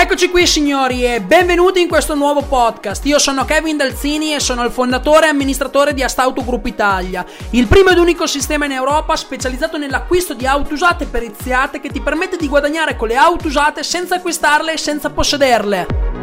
Eccoci 0.00 0.30
qui 0.30 0.46
signori 0.46 1.04
e 1.04 1.20
benvenuti 1.20 1.80
in 1.80 1.88
questo 1.88 2.14
nuovo 2.14 2.42
podcast. 2.42 3.04
Io 3.06 3.18
sono 3.18 3.44
Kevin 3.44 3.76
Dalzini 3.76 4.32
e 4.32 4.38
sono 4.38 4.62
il 4.62 4.70
fondatore 4.70 5.26
e 5.26 5.30
amministratore 5.30 5.92
di 5.92 6.04
Astauto 6.04 6.44
Group 6.44 6.66
Italia, 6.66 7.26
il 7.50 7.66
primo 7.66 7.90
ed 7.90 7.98
unico 7.98 8.28
sistema 8.28 8.66
in 8.66 8.70
Europa 8.70 9.16
specializzato 9.16 9.76
nell'acquisto 9.76 10.34
di 10.34 10.46
auto 10.46 10.74
usate 10.74 11.06
periziate 11.06 11.80
che 11.80 11.90
ti 11.90 12.00
permette 12.00 12.36
di 12.36 12.46
guadagnare 12.46 12.94
con 12.94 13.08
le 13.08 13.16
auto 13.16 13.48
usate 13.48 13.82
senza 13.82 14.14
acquistarle 14.14 14.74
e 14.74 14.78
senza 14.78 15.10
possederle. 15.10 16.17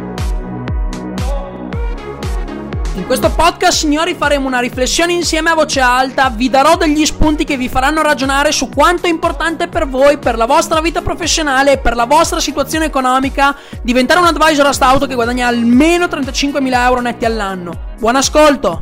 In 2.96 3.04
questo 3.04 3.30
podcast, 3.30 3.76
signori, 3.80 4.14
faremo 4.14 4.46
una 4.46 4.58
riflessione 4.58 5.12
insieme 5.12 5.50
a 5.50 5.54
voce 5.54 5.80
alta, 5.80 6.30
vi 6.30 6.48
darò 6.48 6.78
degli 6.78 7.04
spunti 7.04 7.44
che 7.44 7.58
vi 7.58 7.68
faranno 7.68 8.00
ragionare 8.00 8.52
su 8.52 8.70
quanto 8.70 9.06
è 9.06 9.10
importante 9.10 9.68
per 9.68 9.86
voi, 9.86 10.16
per 10.16 10.38
la 10.38 10.46
vostra 10.46 10.80
vita 10.80 11.02
professionale 11.02 11.72
e 11.72 11.78
per 11.78 11.94
la 11.94 12.06
vostra 12.06 12.40
situazione 12.40 12.86
economica 12.86 13.54
diventare 13.82 14.20
un 14.20 14.26
advisor 14.26 14.66
a 14.66 14.72
stauto 14.72 15.06
che 15.06 15.14
guadagna 15.14 15.46
almeno 15.46 16.06
35.000 16.06 16.72
euro 16.84 17.00
netti 17.02 17.26
all'anno. 17.26 17.94
Buon 17.98 18.16
ascolto! 18.16 18.80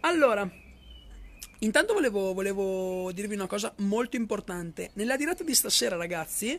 Allora, 0.00 0.48
Intanto 1.62 1.92
volevo, 1.92 2.32
volevo, 2.32 3.12
dirvi 3.12 3.34
una 3.34 3.46
cosa 3.46 3.72
molto 3.78 4.16
importante. 4.16 4.90
Nella 4.94 5.16
diretta 5.16 5.44
di 5.44 5.54
stasera, 5.54 5.96
ragazzi, 5.96 6.58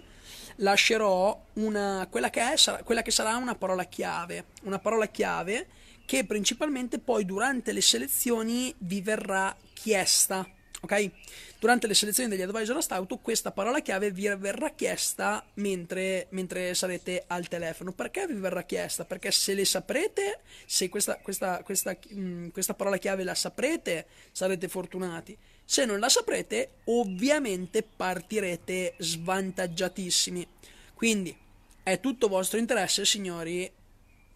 lascerò 0.58 1.46
una, 1.54 2.08
quella, 2.10 2.30
che 2.30 2.54
è, 2.54 2.84
quella 2.84 3.02
che 3.02 3.10
sarà 3.10 3.36
una 3.38 3.56
parola 3.56 3.86
chiave. 3.86 4.46
Una 4.64 4.78
parola 4.78 5.08
chiave 5.08 5.68
che 6.06 6.26
principalmente 6.26 7.00
poi 7.00 7.26
durante 7.26 7.72
le 7.72 7.82
selezioni 7.82 8.74
vi 8.78 9.02
verrà 9.02 9.56
chiesta 9.74 10.48
ok? 10.82 11.12
Durante 11.60 11.88
le 11.88 11.94
selezioni 11.94 12.30
degli 12.30 12.42
advisor 12.42 12.78
a 12.78 12.82
Stauto 12.82 13.18
questa 13.18 13.52
parola 13.52 13.82
chiave 13.82 14.12
vi 14.12 14.28
verrà 14.36 14.72
chiesta 14.72 15.46
mentre, 15.56 16.28
mentre, 16.32 16.74
sarete 16.74 17.24
al 17.28 17.48
telefono. 17.48 17.92
Perché 17.94 18.26
vi 18.28 18.34
verrà 18.34 18.64
chiesta? 18.64 19.06
Perché 19.06 19.32
se 19.32 19.54
le 19.54 19.66
saprete, 19.66 20.40
se 20.66 20.90
questa, 20.90 21.18
questa, 21.18 21.62
questa, 21.64 21.96
mm, 22.14 22.50
questa 22.50 22.74
parola 22.74 22.98
chiave 22.98 23.24
la 23.24 23.36
saprete, 23.36 24.08
sarete 24.32 24.68
fortunati. 24.68 25.38
Se 25.64 25.86
non 25.86 26.00
la 26.00 26.10
saprete, 26.10 26.80
ovviamente 26.86 27.84
partirete 27.84 28.96
svantaggiatissimi. 28.98 30.48
Quindi 30.96 31.36
è 31.84 32.00
tutto 32.00 32.28
vostro 32.28 32.58
interesse, 32.58 33.06
signori, 33.06 33.72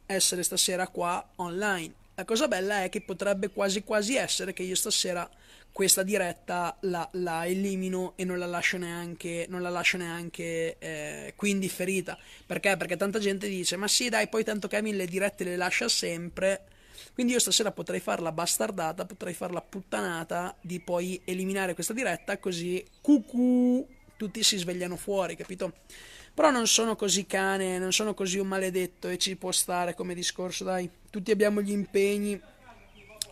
essere 0.06 0.44
stasera 0.44 0.88
qua 0.88 1.28
online. 1.38 1.94
La 2.16 2.24
cosa 2.24 2.48
bella 2.48 2.84
è 2.84 2.90
che 2.90 3.02
potrebbe 3.02 3.50
quasi 3.50 3.84
quasi 3.84 4.16
essere 4.16 4.54
che 4.54 4.64
io 4.64 4.76
stasera 4.76 5.30
questa 5.76 6.04
diretta 6.04 6.78
la, 6.84 7.06
la, 7.16 7.46
elimino 7.46 8.14
e 8.16 8.24
non 8.24 8.40
la 8.40 8.46
lascio 8.46 8.78
neanche, 8.78 9.46
non 9.50 9.62
la 9.62 9.68
lascio 9.68 9.98
neanche 9.98 10.78
eh, 10.80 11.34
qui 11.36 11.50
indifferita. 11.50 12.18
Perché? 12.46 12.78
Perché 12.78 12.96
tanta 12.96 13.20
gente 13.20 13.50
dice: 13.50 13.76
Ma 13.76 13.90
sì, 13.90 14.08
dai, 14.08 14.30
poi 14.30 14.46
tanto 14.46 14.70
Kevin 14.70 14.96
le 14.96 15.06
dirette 15.06 15.44
le 15.44 15.58
lascia 15.58 15.90
sempre. 15.90 16.64
Quindi 17.14 17.34
io 17.34 17.40
stasera 17.40 17.74
potrei 17.74 18.00
farla 18.00 18.32
bastardata, 18.32 19.04
potrei 19.04 19.34
farla 19.34 19.60
puttanata 19.60 20.56
di 20.62 20.80
poi 20.80 21.20
eliminare 21.26 21.74
questa 21.74 21.92
diretta, 21.92 22.38
così 22.38 22.82
cucù, 23.02 23.86
tutti 24.16 24.44
si 24.44 24.56
svegliano 24.56 24.96
fuori, 24.96 25.36
capito? 25.36 25.74
Però 26.34 26.52
non 26.52 26.68
sono 26.68 26.96
così 26.96 27.26
cane, 27.26 27.80
non 27.80 27.92
sono 27.92 28.14
così 28.14 28.38
un 28.40 28.48
maledetto 28.48 29.10
e 29.10 29.18
ci 29.18 29.36
può 29.36 29.52
stare 29.52 29.94
come 29.94 30.14
discorso, 30.14 30.64
dai. 30.64 30.90
Tutti 31.10 31.32
abbiamo 31.32 31.62
gli 31.62 31.72
impegni. 31.72 32.42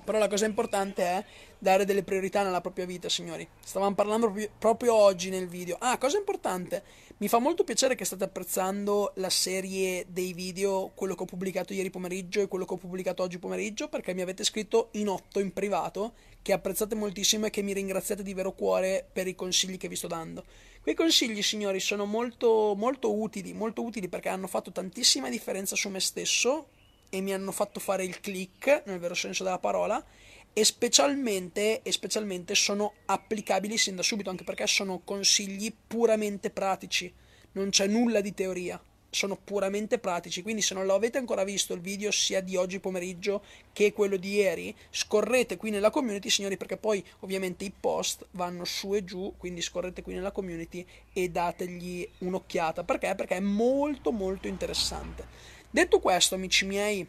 Però 0.03 0.17
la 0.17 0.27
cosa 0.27 0.45
importante 0.45 1.03
è 1.03 1.25
dare 1.64 1.86
delle 1.86 2.03
priorità 2.03 2.44
nella 2.44 2.59
propria 2.59 2.86
vita, 2.86 3.08
signori. 3.08 3.47
Stavamo 3.64 3.95
parlando 3.95 4.31
proprio, 4.59 4.93
oggi 4.93 5.30
nel 5.30 5.48
video. 5.48 5.77
Ah, 5.80 5.98
cosa 5.98 6.17
importante, 6.17 6.83
mi 7.17 7.30
fa 7.30 7.39
molto 7.39 7.64
piacere 7.64 7.95
che 7.95 8.04
state 8.04 8.26
apprezzando 8.26 9.14
la 9.15 9.30
serie 9.30 10.05
dei 10.10 10.33
video, 10.33 10.92
quello 10.93 11.15
che 11.15 11.23
ho 11.23 11.26
pubblicato 11.26 11.73
ieri 11.73 11.89
pomeriggio 11.89 12.42
e 12.42 12.48
quello 12.49 12.65
che 12.65 12.73
ho 12.73 12.77
pubblicato 12.77 13.23
oggi 13.23 13.39
pomeriggio, 13.39 13.87
perché 13.87 14.14
mi 14.14 14.21
avete 14.21 14.43
scritto 14.43 14.89
in 14.92 15.08
otto 15.08 15.39
in 15.39 15.54
privato 15.54 16.14
che 16.42 16.52
apprezzate 16.52 16.95
moltissimo 16.95 17.45
e 17.45 17.49
che 17.49 17.61
mi 17.61 17.71
ringraziate 17.71 18.23
di 18.23 18.33
vero 18.33 18.52
cuore 18.52 19.08
per 19.11 19.27
i 19.27 19.33
consigli 19.33 19.77
che 19.77 19.87
vi 19.87 19.95
sto 19.95 20.08
dando. 20.08 20.43
Quei 20.82 20.95
consigli, 20.95 21.42
signori, 21.42 21.80
sono 21.80 22.04
molto, 22.04 22.73
molto 22.76 23.17
utili, 23.17 23.54
molto 23.54 23.82
utili 23.82 24.10
perché 24.10 24.27
hanno 24.27 24.48
fatto 24.48 24.73
tantissima 24.73 25.30
differenza 25.30 25.77
su 25.77 25.87
me 25.87 26.02
stesso 26.02 26.67
e 27.10 27.21
mi 27.21 27.32
hanno 27.32 27.54
fatto 27.54 27.80
fare 27.80 28.04
il 28.04 28.20
click, 28.20 28.83
nel 28.86 28.99
vero 28.99 29.14
senso 29.14 29.45
della 29.45 29.60
parola, 29.60 30.04
e 30.53 30.64
specialmente, 30.64 31.81
e 31.81 31.91
specialmente 31.91 32.55
sono 32.55 32.93
applicabili 33.05 33.77
sin 33.77 33.95
da 33.95 34.03
subito, 34.03 34.30
anche 34.30 34.43
perché 34.43 34.67
sono 34.67 35.02
consigli 35.03 35.73
puramente 35.87 36.52
pratici, 36.52 37.11
non 37.53 37.69
c'è 37.69 37.87
nulla 37.87 38.21
di 38.21 38.33
teoria, 38.33 38.81
sono 39.09 39.36
puramente 39.36 39.99
pratici, 39.99 40.42
quindi 40.42 40.61
se 40.61 40.73
non 40.73 40.86
lo 40.86 40.95
avete 40.95 41.17
ancora 41.17 41.43
visto 41.43 41.73
il 41.73 41.81
video 41.81 42.11
sia 42.11 42.42
di 42.42 42.55
oggi 42.55 42.80
pomeriggio 42.80 43.43
che 43.71 43.93
quello 43.93 44.17
di 44.17 44.33
ieri, 44.33 44.75
scorrete 44.89 45.58
qui 45.58 45.69
nella 45.69 45.92
community, 45.92 46.30
signori, 46.30 46.58
perché 46.58 46.77
poi 46.77 47.03
ovviamente 47.19 47.63
i 47.63 47.71
post 47.77 48.25
vanno 48.31 48.65
su 48.65 48.95
e 48.95 49.03
giù, 49.03 49.33
quindi 49.37 49.61
scorrete 49.61 50.02
qui 50.02 50.13
nella 50.13 50.31
community 50.31 50.86
e 51.13 51.30
dategli 51.30 52.08
un'occhiata, 52.19 52.83
perché? 52.83 53.13
Perché 53.15 53.37
è 53.37 53.39
molto 53.39 54.11
molto 54.11 54.47
interessante. 54.47 55.25
Detto 55.69 55.99
questo, 55.99 56.36
amici 56.36 56.65
miei, 56.65 57.08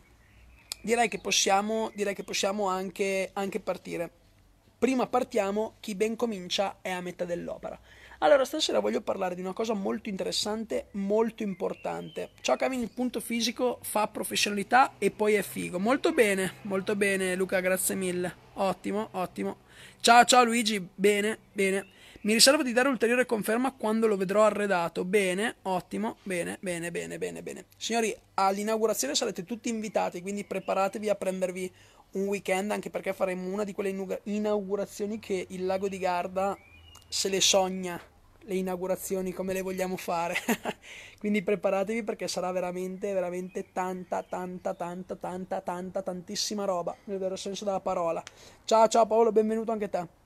direi 0.84 1.08
che 1.08 1.18
possiamo, 1.18 1.90
direi 1.94 2.14
che 2.14 2.22
possiamo 2.22 2.68
anche, 2.68 3.30
anche 3.32 3.58
partire. 3.58 4.10
Prima 4.78 5.06
partiamo, 5.06 5.74
chi 5.80 5.94
ben 5.94 6.14
comincia 6.14 6.76
è 6.82 6.90
a 6.90 7.00
metà 7.00 7.24
dell'opera. 7.24 7.78
Allora, 8.18 8.44
stasera 8.44 8.80
voglio 8.80 9.00
parlare 9.00 9.34
di 9.34 9.40
una 9.40 9.52
cosa 9.52 9.74
molto 9.74 10.08
interessante, 10.08 10.88
molto 10.92 11.42
importante. 11.42 12.30
Ciao 12.42 12.56
Kevin, 12.56 12.80
il 12.80 12.90
punto 12.90 13.20
fisico 13.20 13.78
fa 13.82 14.06
professionalità 14.08 14.94
e 14.98 15.10
poi 15.10 15.34
è 15.34 15.42
figo. 15.42 15.78
Molto 15.78 16.12
bene, 16.12 16.54
molto 16.62 16.96
bene 16.96 17.34
Luca, 17.34 17.60
grazie 17.60 17.94
mille. 17.94 18.34
Ottimo, 18.54 19.08
ottimo. 19.12 19.56
Ciao, 20.00 20.24
ciao 20.24 20.44
Luigi, 20.44 20.86
bene, 20.94 21.38
bene. 21.52 21.93
Mi 22.24 22.32
riservo 22.32 22.62
di 22.62 22.72
dare 22.72 22.88
ulteriore 22.88 23.26
conferma 23.26 23.72
quando 23.72 24.06
lo 24.06 24.16
vedrò 24.16 24.44
arredato. 24.44 25.04
Bene, 25.04 25.56
ottimo, 25.64 26.16
bene, 26.22 26.56
bene, 26.58 26.90
bene, 26.90 27.18
bene, 27.18 27.42
bene. 27.42 27.66
Signori, 27.76 28.16
all'inaugurazione 28.32 29.14
sarete 29.14 29.44
tutti 29.44 29.68
invitati, 29.68 30.22
quindi 30.22 30.42
preparatevi 30.44 31.10
a 31.10 31.16
prendervi 31.16 31.70
un 32.12 32.26
weekend, 32.26 32.70
anche 32.70 32.88
perché 32.88 33.12
faremo 33.12 33.52
una 33.52 33.62
di 33.62 33.74
quelle 33.74 34.18
inaugurazioni 34.22 35.18
che 35.18 35.44
il 35.50 35.66
lago 35.66 35.86
di 35.86 35.98
Garda 35.98 36.56
se 37.06 37.28
le 37.28 37.42
sogna 37.42 38.00
le 38.46 38.54
inaugurazioni 38.54 39.34
come 39.34 39.52
le 39.52 39.60
vogliamo 39.60 39.98
fare. 39.98 40.34
Quindi 41.20 41.42
preparatevi 41.42 42.04
perché 42.04 42.26
sarà 42.26 42.50
veramente, 42.52 43.12
veramente 43.12 43.70
tanta, 43.70 44.22
tanta, 44.22 44.72
tanta, 44.72 45.14
tanta, 45.14 45.60
tanta, 45.60 46.00
tantissima 46.00 46.64
roba, 46.64 46.96
nel 47.04 47.18
vero 47.18 47.36
senso 47.36 47.66
della 47.66 47.80
parola. 47.80 48.22
Ciao, 48.64 48.88
ciao 48.88 49.06
Paolo, 49.06 49.30
benvenuto 49.30 49.72
anche 49.72 49.90
te. 49.90 50.23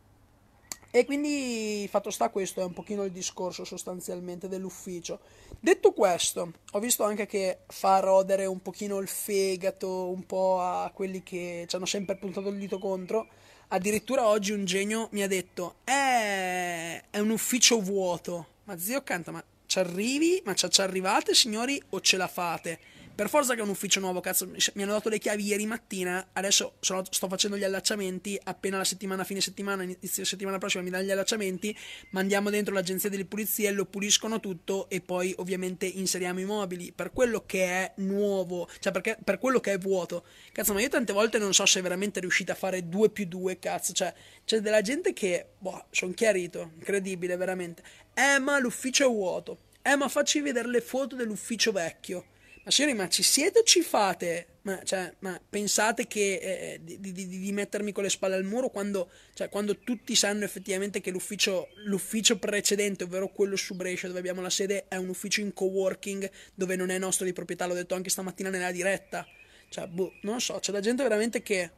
E 0.90 1.04
quindi 1.04 1.86
fatto 1.90 2.10
sta 2.10 2.30
questo 2.30 2.60
è 2.62 2.64
un 2.64 2.72
pochino 2.72 3.04
il 3.04 3.12
discorso 3.12 3.64
sostanzialmente 3.64 4.48
dell'ufficio. 4.48 5.20
Detto 5.60 5.92
questo, 5.92 6.52
ho 6.72 6.78
visto 6.78 7.04
anche 7.04 7.26
che 7.26 7.58
fa 7.66 8.00
rodere 8.00 8.46
un 8.46 8.62
pochino 8.62 8.98
il 8.98 9.08
fegato 9.08 10.08
un 10.08 10.24
po' 10.24 10.60
a 10.60 10.90
quelli 10.94 11.22
che 11.22 11.66
ci 11.68 11.76
hanno 11.76 11.84
sempre 11.84 12.16
puntato 12.16 12.48
il 12.48 12.58
dito 12.58 12.78
contro. 12.78 13.28
Addirittura 13.68 14.26
oggi 14.26 14.52
un 14.52 14.64
genio 14.64 15.08
mi 15.12 15.22
ha 15.22 15.28
detto: 15.28 15.76
eh, 15.84 17.02
è 17.10 17.18
un 17.18 17.30
ufficio 17.30 17.80
vuoto. 17.80 18.46
Ma 18.64 18.78
zio 18.78 19.02
canta, 19.02 19.30
ma 19.30 19.44
ci 19.66 19.78
arrivi? 19.78 20.40
Ma 20.46 20.54
ci 20.54 20.80
arrivate 20.80 21.34
signori 21.34 21.80
o 21.90 22.00
ce 22.00 22.16
la 22.16 22.28
fate? 22.28 22.78
Per 23.18 23.28
forza 23.28 23.54
che 23.54 23.58
è 23.58 23.64
un 23.64 23.70
ufficio 23.70 23.98
nuovo, 23.98 24.20
cazzo, 24.20 24.46
mi 24.46 24.82
hanno 24.84 24.92
dato 24.92 25.08
le 25.08 25.18
chiavi 25.18 25.44
ieri 25.44 25.66
mattina, 25.66 26.28
adesso 26.34 26.74
sono, 26.78 27.02
sto 27.10 27.26
facendo 27.26 27.56
gli 27.58 27.64
allacciamenti, 27.64 28.38
appena 28.44 28.76
la 28.76 28.84
settimana, 28.84 29.24
fine 29.24 29.40
settimana, 29.40 29.82
inizio 29.82 30.24
settimana 30.24 30.58
prossima 30.58 30.84
mi 30.84 30.90
danno 30.90 31.02
gli 31.02 31.10
allacciamenti, 31.10 31.76
mandiamo 32.10 32.48
dentro 32.48 32.72
l'agenzia 32.72 33.10
delle 33.10 33.24
pulizie, 33.24 33.72
lo 33.72 33.86
puliscono 33.86 34.38
tutto 34.38 34.88
e 34.88 35.00
poi 35.00 35.34
ovviamente 35.38 35.84
inseriamo 35.84 36.38
i 36.38 36.44
mobili. 36.44 36.92
Per 36.92 37.10
quello 37.10 37.42
che 37.44 37.64
è 37.64 37.92
nuovo, 37.96 38.70
cioè 38.78 38.92
perché, 38.92 39.18
per 39.24 39.40
quello 39.40 39.58
che 39.58 39.72
è 39.72 39.78
vuoto. 39.78 40.24
Cazzo, 40.52 40.72
ma 40.72 40.80
io 40.80 40.88
tante 40.88 41.12
volte 41.12 41.38
non 41.38 41.52
so 41.52 41.66
se 41.66 41.80
veramente 41.80 42.20
riuscite 42.20 42.52
a 42.52 42.54
fare 42.54 42.88
2 42.88 43.10
più 43.10 43.26
2, 43.26 43.58
cazzo, 43.58 43.92
cioè 43.94 44.14
c'è 44.44 44.60
della 44.60 44.80
gente 44.80 45.12
che, 45.12 45.54
boh, 45.58 45.86
sono 45.90 46.12
chiarito, 46.12 46.70
incredibile 46.76 47.36
veramente. 47.36 47.82
Eh, 48.14 48.38
ma 48.38 48.60
l'ufficio 48.60 49.08
è 49.08 49.12
vuoto. 49.12 49.58
Eh, 49.82 49.96
ma 49.96 50.08
facci 50.08 50.40
vedere 50.40 50.68
le 50.68 50.80
foto 50.80 51.16
dell'ufficio 51.16 51.72
vecchio. 51.72 52.36
Ma 52.68 52.74
signori, 52.74 52.94
ma 52.94 53.08
ci 53.08 53.22
siete 53.22 53.60
o 53.60 53.62
ci 53.62 53.80
fate? 53.80 54.58
Ma, 54.60 54.82
cioè, 54.82 55.10
ma 55.20 55.40
pensate 55.48 56.06
che, 56.06 56.34
eh, 56.34 56.80
di, 56.82 57.00
di, 57.00 57.26
di, 57.26 57.50
mettermi 57.50 57.92
con 57.92 58.02
le 58.02 58.10
spalle 58.10 58.34
al 58.34 58.44
muro 58.44 58.68
quando, 58.68 59.08
cioè, 59.32 59.48
quando 59.48 59.78
tutti 59.78 60.14
sanno 60.14 60.44
effettivamente 60.44 61.00
che 61.00 61.10
l'ufficio, 61.10 61.68
l'ufficio, 61.86 62.38
precedente, 62.38 63.04
ovvero 63.04 63.28
quello 63.28 63.56
su 63.56 63.74
Brescia 63.74 64.06
dove 64.08 64.18
abbiamo 64.18 64.42
la 64.42 64.50
sede, 64.50 64.84
è 64.86 64.96
un 64.96 65.08
ufficio 65.08 65.40
in 65.40 65.54
coworking 65.54 66.30
dove 66.52 66.76
non 66.76 66.90
è 66.90 66.98
nostro 66.98 67.24
di 67.24 67.32
proprietà, 67.32 67.64
l'ho 67.64 67.72
detto 67.72 67.94
anche 67.94 68.10
stamattina 68.10 68.50
nella 68.50 68.70
diretta. 68.70 69.26
Cioè, 69.70 69.86
boh, 69.86 70.12
non 70.20 70.38
so, 70.38 70.58
c'è 70.58 70.70
la 70.70 70.80
gente 70.80 71.02
veramente 71.02 71.40
che... 71.40 71.70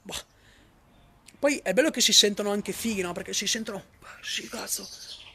Boh. 0.00 0.38
Poi 1.40 1.58
è 1.62 1.72
bello 1.72 1.90
che 1.90 2.02
si 2.02 2.12
sentono 2.12 2.50
anche 2.50 2.72
fighi, 2.72 3.00
no? 3.00 3.12
Perché 3.14 3.32
si 3.32 3.46
sentono... 3.46 3.82
Sì, 4.22 4.46
cazzo, 4.46 4.86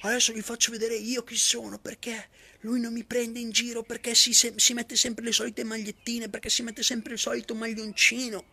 adesso 0.01 0.33
vi 0.33 0.43
faccio 0.43 0.69
vedere 0.69 0.93
io 0.95 1.23
chi 1.23 1.35
sono, 1.35 1.79
perché 1.79 2.27
lui 2.59 2.79
non 2.79 2.93
mi 2.93 3.03
prende 3.03 3.39
in 3.39 3.49
giro, 3.49 3.81
perché 3.81 4.13
si, 4.13 4.31
se, 4.31 4.53
si 4.55 4.75
mette 4.75 4.95
sempre 4.95 5.25
le 5.25 5.31
solite 5.31 5.63
magliettine, 5.63 6.29
perché 6.29 6.49
si 6.49 6.61
mette 6.61 6.83
sempre 6.83 7.13
il 7.13 7.19
solito 7.19 7.55
maglioncino. 7.55 8.43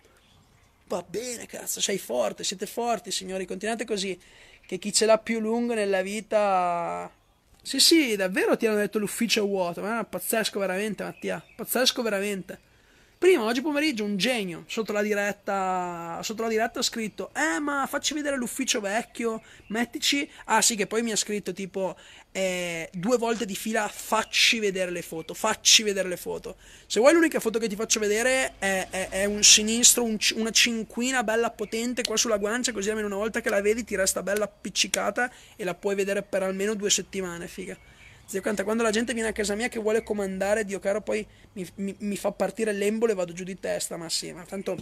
Va 0.87 1.05
bene, 1.07 1.45
cazzo, 1.45 1.83
sei 1.83 1.99
forte, 1.99 2.43
siete 2.43 2.65
forti, 2.65 3.11
signori, 3.11 3.45
continuate 3.45 3.85
così, 3.85 4.19
che 4.67 4.79
chi 4.79 4.91
ce 4.91 5.05
l'ha 5.05 5.19
più 5.19 5.39
lungo 5.39 5.75
nella 5.75 6.01
vita... 6.01 7.13
Sì, 7.63 7.79
sì, 7.81 8.17
davvero 8.17 8.57
ti 8.57 8.67
hanno 8.67 8.79
detto 8.79 8.99
l'ufficio 8.99 9.45
vuoto, 9.45 9.83
ma 9.83 10.01
è 10.01 10.07
pazzesco 10.07 10.59
veramente, 10.59 11.03
Mattia, 11.03 11.45
pazzesco 11.55 12.01
veramente. 12.01 12.71
Prima, 13.23 13.45
oggi 13.45 13.61
pomeriggio, 13.63 14.03
un 14.03 14.17
genio 14.17 14.65
sotto 14.67 14.91
la 14.91 15.01
diretta, 15.01 16.19
sotto 16.25 16.43
la 16.43 16.49
diretta 16.49 16.81
ha 16.81 16.83
scritto: 16.83 17.31
Eh, 17.33 17.61
ma 17.61 17.87
facci 17.89 18.15
vedere 18.15 18.37
l'ufficio 18.37 18.81
vecchio, 18.81 19.41
mettici. 19.69 20.29
Ah, 20.47 20.61
sì, 20.61 20.75
che 20.75 20.89
poi 20.89 21.03
mi 21.03 21.13
ha 21.13 21.17
scritto 21.17 21.53
tipo 21.53 21.97
eh, 22.33 22.91
due 22.93 23.19
volte 23.19 23.47
di 23.47 23.55
fila: 23.55 23.87
Facci 23.87 24.59
vedere 24.59 24.91
le 24.91 25.03
foto, 25.03 25.35
facci 25.35 25.85
vedere 25.85 26.09
le 26.09 26.17
foto. 26.17 26.57
Se 26.89 26.99
vuoi, 26.99 27.13
l'unica 27.13 27.39
foto 27.39 27.61
che 27.61 27.69
ti 27.69 27.77
faccio 27.77 28.01
vedere 28.01 28.55
è, 28.59 28.89
è, 28.91 29.09
è 29.11 29.25
un 29.27 29.45
sinistro, 29.45 30.03
un, 30.03 30.17
una 30.35 30.51
cinquina 30.51 31.23
bella 31.23 31.51
potente 31.51 32.03
qua 32.03 32.17
sulla 32.17 32.39
guancia, 32.39 32.73
così 32.73 32.89
almeno 32.89 33.07
una 33.07 33.19
volta 33.19 33.41
che 33.41 33.51
la 33.51 33.61
vedi 33.61 33.85
ti 33.85 33.95
resta 33.95 34.25
bella 34.25 34.47
appiccicata 34.47 35.31
e 35.55 35.63
la 35.63 35.77
puoi 35.77 35.95
vedere 35.95 36.23
per 36.23 36.43
almeno 36.43 36.75
due 36.75 36.91
settimane, 36.91 37.47
figa. 37.47 37.79
Zio 38.33 38.41
Canta, 38.41 38.65
quando 38.65 38.83
la 38.83 38.91
gente 38.91 39.13
viene 39.13 39.29
a 39.29 39.33
casa 39.33 39.55
mia 39.55 39.69
che 39.69 39.79
vuole 39.79 40.03
comandare, 40.03 40.65
Dio 40.65 40.79
caro, 40.79 41.03
poi 41.03 41.27
mi, 41.53 41.69
mi, 41.75 41.95
mi 41.99 42.17
fa 42.17 42.33
partire 42.33 42.73
l'embolo 42.73 43.13
e 43.13 43.15
vado 43.15 43.35
giù 43.35 43.45
di 43.45 43.61
testa, 43.61 43.99
ma 43.99 44.09
sì, 44.09 44.33
ma 44.33 44.43
tanto 44.45 44.75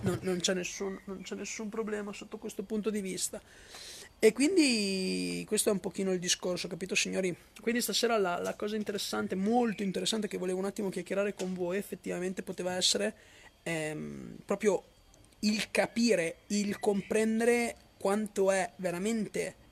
non, 0.00 0.18
non, 0.22 0.40
c'è 0.40 0.54
nessun, 0.54 0.98
non 1.04 1.22
c'è 1.22 1.36
nessun 1.36 1.68
problema 1.68 2.12
sotto 2.12 2.36
questo 2.36 2.64
punto 2.64 2.90
di 2.90 3.00
vista. 3.00 3.40
E 4.18 4.32
quindi 4.32 5.44
questo 5.46 5.68
è 5.68 5.72
un 5.72 5.78
pochino 5.78 6.10
il 6.10 6.18
discorso, 6.18 6.66
capito 6.66 6.96
signori? 6.96 7.32
Quindi 7.60 7.80
stasera 7.80 8.18
la, 8.18 8.40
la, 8.40 8.54
cosa 8.54 8.74
interessante, 8.74 9.36
molto 9.36 9.84
interessante 9.84 10.26
che 10.26 10.36
volevo 10.36 10.58
un 10.58 10.64
attimo 10.64 10.88
chiacchierare 10.88 11.34
con 11.34 11.54
voi 11.54 11.76
effettivamente 11.76 12.42
poteva 12.42 12.74
essere 12.74 13.14
ehm, 13.62 14.38
proprio 14.44 14.82
il 15.42 15.70
capire, 15.70 16.38
il 16.48 16.80
comprendere 16.80 17.76
quanto 18.00 18.50
è 18.50 18.68
veramente 18.78 19.66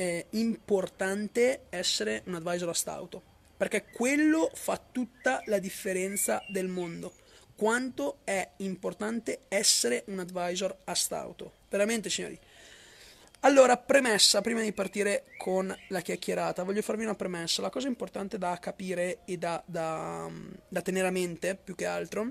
è 0.00 0.24
importante 0.30 1.66
essere 1.68 2.22
un 2.24 2.34
advisor 2.34 2.70
a 2.70 2.74
stauto, 2.74 3.22
perché 3.54 3.84
quello 3.92 4.50
fa 4.54 4.80
tutta 4.90 5.42
la 5.44 5.58
differenza 5.58 6.42
del 6.48 6.68
mondo. 6.68 7.12
Quanto 7.54 8.20
è 8.24 8.52
importante 8.58 9.40
essere 9.48 10.04
un 10.06 10.20
advisor 10.20 10.74
a 10.84 10.94
stauto. 10.94 11.52
Veramente, 11.68 12.08
signori. 12.08 12.38
Allora, 13.40 13.76
premessa, 13.76 14.40
prima 14.40 14.62
di 14.62 14.72
partire 14.72 15.24
con 15.36 15.74
la 15.88 16.00
chiacchierata, 16.00 16.62
voglio 16.62 16.80
farvi 16.80 17.04
una 17.04 17.14
premessa. 17.14 17.60
La 17.60 17.68
cosa 17.68 17.86
importante 17.86 18.38
da 18.38 18.58
capire 18.58 19.18
e 19.26 19.36
da, 19.36 19.62
da, 19.66 20.30
da 20.66 20.80
tenere 20.80 21.08
a 21.08 21.10
mente, 21.10 21.58
più 21.62 21.74
che 21.74 21.84
altro, 21.84 22.26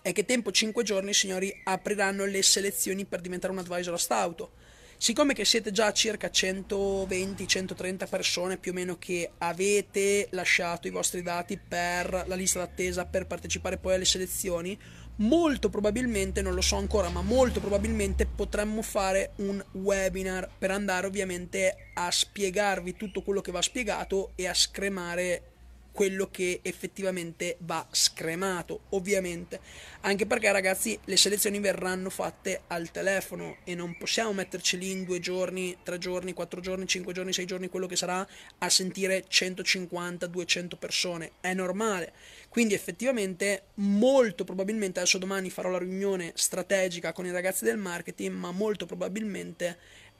è 0.00 0.12
che 0.12 0.24
tempo 0.24 0.50
5 0.50 0.82
giorni, 0.84 1.12
signori, 1.12 1.54
apriranno 1.64 2.24
le 2.24 2.42
selezioni 2.42 3.04
per 3.04 3.20
diventare 3.20 3.52
un 3.52 3.58
advisor 3.58 3.92
a 3.92 3.98
stauto 3.98 4.52
Siccome 5.00 5.32
che 5.32 5.44
siete 5.44 5.70
già 5.70 5.92
circa 5.92 6.26
120-130 6.26 8.08
persone 8.08 8.56
più 8.56 8.72
o 8.72 8.74
meno 8.74 8.98
che 8.98 9.30
avete 9.38 10.26
lasciato 10.32 10.88
i 10.88 10.90
vostri 10.90 11.22
dati 11.22 11.56
per 11.56 12.24
la 12.26 12.34
lista 12.34 12.58
d'attesa 12.58 13.06
per 13.06 13.28
partecipare 13.28 13.78
poi 13.78 13.94
alle 13.94 14.04
selezioni, 14.04 14.76
molto 15.18 15.68
probabilmente, 15.68 16.42
non 16.42 16.52
lo 16.52 16.60
so 16.60 16.74
ancora, 16.74 17.10
ma 17.10 17.22
molto 17.22 17.60
probabilmente 17.60 18.26
potremmo 18.26 18.82
fare 18.82 19.34
un 19.36 19.64
webinar 19.70 20.50
per 20.58 20.72
andare 20.72 21.06
ovviamente 21.06 21.92
a 21.94 22.10
spiegarvi 22.10 22.96
tutto 22.96 23.22
quello 23.22 23.40
che 23.40 23.52
va 23.52 23.62
spiegato 23.62 24.32
e 24.34 24.48
a 24.48 24.54
scremare 24.54 25.57
quello 25.98 26.28
che 26.30 26.60
effettivamente 26.62 27.56
va 27.62 27.84
scremato, 27.90 28.82
ovviamente. 28.90 29.58
Anche 30.02 30.26
perché, 30.26 30.52
ragazzi, 30.52 30.96
le 31.06 31.16
selezioni 31.16 31.58
verranno 31.58 32.08
fatte 32.08 32.60
al 32.68 32.92
telefono 32.92 33.56
e 33.64 33.74
non 33.74 33.96
possiamo 33.96 34.32
metterci 34.32 34.78
lì 34.78 34.92
in 34.92 35.02
due 35.02 35.18
giorni, 35.18 35.76
tre 35.82 35.98
giorni, 35.98 36.34
quattro 36.34 36.60
giorni, 36.60 36.86
cinque 36.86 37.12
giorni, 37.12 37.32
sei 37.32 37.46
giorni, 37.46 37.68
quello 37.68 37.88
che 37.88 37.96
sarà, 37.96 38.24
a 38.58 38.68
sentire 38.68 39.24
150, 39.26 40.28
200 40.28 40.76
persone. 40.76 41.32
È 41.40 41.52
normale. 41.52 42.12
Quindi, 42.48 42.74
effettivamente, 42.74 43.64
molto 43.74 44.44
probabilmente, 44.44 45.00
adesso 45.00 45.18
domani 45.18 45.50
farò 45.50 45.68
la 45.68 45.78
riunione 45.78 46.30
strategica 46.36 47.12
con 47.12 47.26
i 47.26 47.32
ragazzi 47.32 47.64
del 47.64 47.76
marketing, 47.76 48.36
ma 48.36 48.52
molto 48.52 48.86
probabilmente 48.86 49.76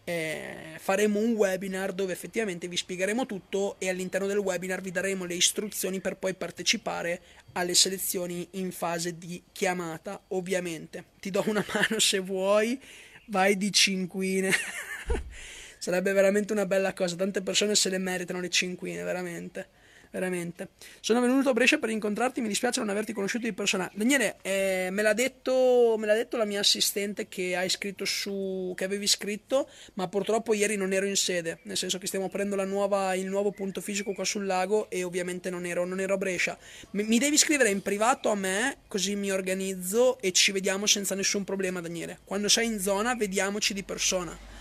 eh, 0.08 0.78
faremo 0.78 1.19
un 1.19 1.32
webinar 1.32 1.93
dove 1.93 2.14
effettivamente 2.14 2.66
vi 2.66 2.78
spiegheremo 2.78 3.26
tutto 3.26 3.76
e 3.78 3.90
all'interno 3.90 4.26
del 4.26 4.38
webinar 4.38 4.81
vi 4.81 4.90
daremo 4.90 5.26
le 5.26 5.34
istruzioni 5.34 6.00
per 6.00 6.16
poi 6.16 6.32
partecipare 6.32 7.20
alle 7.52 7.75
selezioni 7.75 8.49
in 8.52 8.72
fase 8.72 9.19
di 9.19 9.43
chiamata, 9.52 10.19
ovviamente. 10.28 11.05
Ti 11.20 11.31
do 11.31 11.44
una 11.46 11.62
mano 11.75 11.99
se 11.99 12.20
vuoi, 12.20 12.81
vai 13.26 13.58
di 13.58 13.70
cinquine. 13.70 14.50
Sarebbe 15.76 16.12
veramente 16.12 16.55
una 16.55 16.64
bella 16.64 16.94
cosa, 16.94 17.14
tante 17.14 17.43
persone 17.43 17.75
se 17.75 17.90
le 17.90 17.99
meritano 17.99 18.40
le 18.40 18.49
cinquine, 18.49 19.02
veramente 19.02 19.69
veramente. 20.10 20.69
Sono 21.00 21.20
venuto 21.20 21.49
a 21.49 21.52
Brescia 21.52 21.78
per 21.78 21.90
incontrarti, 21.90 22.40
mi 22.40 22.49
dispiace 22.49 22.81
non 22.81 22.88
averti 22.88 23.12
conosciuto 23.12 23.46
di 23.46 23.52
persona. 23.52 23.90
Daniele, 23.94 24.37
eh, 24.43 24.88
me, 24.90 25.02
l'ha 25.02 25.14
detto, 25.14 25.96
me 25.99 26.06
l'ha 26.06 26.14
detto 26.14 26.37
la 26.37 26.44
mia 26.44 26.60
assistente 26.60 27.28
che 27.28 27.56
hai 27.56 27.69
scritto 27.69 28.05
su, 28.05 28.72
che 28.76 28.84
avevi 28.84 29.06
scritto, 29.06 29.69
ma 29.94 30.08
purtroppo 30.08 30.52
ieri 30.55 30.76
non 30.76 30.93
ero 30.93 31.06
in 31.06 31.16
sede, 31.16 31.60
nel 31.62 31.76
senso 31.76 31.99
che 31.99 32.06
stiamo 32.06 32.26
aprendo 32.26 32.56
nuova, 32.64 33.14
il 33.14 33.26
nuovo 33.26 33.50
punto 33.50 33.81
fisico 33.81 34.12
qua 34.12 34.25
sul 34.25 34.46
lago 34.46 34.90
e 34.90 35.05
ovviamente 35.05 35.50
non 35.50 35.64
ero, 35.64 35.84
non 35.84 36.00
ero 36.00 36.14
a 36.14 36.19
Brescia. 36.19 36.58
Mi, 36.93 37.05
mi 37.05 37.19
devi 37.19 37.37
scrivere 37.37 37.70
in 37.70 37.82
privato 37.82 38.31
a 38.31 38.34
me, 38.34 38.78
così 38.88 39.14
mi 39.16 39.31
organizzo 39.31 40.19
e 40.20 40.32
ci 40.32 40.52
vediamo 40.52 40.87
senza 40.87 41.14
nessun 41.14 41.44
problema, 41.44 41.81
Daniele. 41.81 42.19
Quando 42.25 42.49
sei 42.49 42.66
in 42.66 42.81
zona, 42.81 43.14
vediamoci 43.14 43.75
di 43.75 43.82
persona 43.82 44.57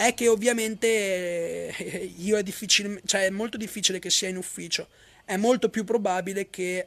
è 0.00 0.14
che 0.14 0.28
ovviamente 0.28 0.86
eh, 1.76 2.14
io 2.16 2.38
è 2.38 2.42
difficile, 2.42 3.02
cioè 3.04 3.26
è 3.26 3.30
molto 3.30 3.58
difficile 3.58 3.98
che 3.98 4.08
sia 4.08 4.28
in 4.30 4.38
ufficio. 4.38 4.88
È 5.26 5.36
molto 5.36 5.68
più 5.68 5.84
probabile 5.84 6.48
che 6.48 6.86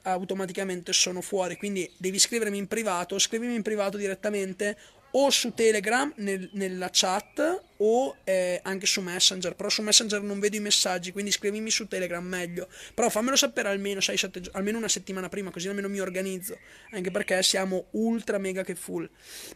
automaticamente 0.00 0.94
sono 0.94 1.20
fuori. 1.20 1.56
Quindi 1.56 1.88
devi 1.98 2.18
scrivermi 2.18 2.56
in 2.56 2.66
privato, 2.66 3.18
scrivimi 3.18 3.54
in 3.54 3.60
privato 3.60 3.98
direttamente 3.98 4.78
o 5.16 5.30
su 5.30 5.54
Telegram 5.54 6.12
nel, 6.16 6.48
nella 6.52 6.88
chat 6.90 7.62
o 7.76 8.16
eh, 8.24 8.60
anche 8.62 8.86
su 8.86 9.00
Messenger. 9.00 9.54
Però 9.54 9.68
su 9.68 9.82
Messenger 9.82 10.22
non 10.22 10.40
vedo 10.40 10.56
i 10.56 10.60
messaggi, 10.60 11.12
quindi 11.12 11.30
scrivimi 11.30 11.70
su 11.70 11.86
Telegram 11.86 12.24
meglio. 12.24 12.68
Però 12.94 13.08
fammelo 13.08 13.36
sapere 13.36 13.68
almeno, 13.68 14.00
6, 14.00 14.16
7, 14.16 14.42
almeno 14.52 14.78
una 14.78 14.88
settimana 14.88 15.28
prima, 15.28 15.50
così 15.50 15.68
almeno 15.68 15.88
mi 15.88 16.00
organizzo. 16.00 16.58
Anche 16.90 17.10
perché 17.10 17.42
siamo 17.42 17.86
ultra 17.92 18.38
mega 18.38 18.64
che 18.64 18.74
full. 18.74 19.08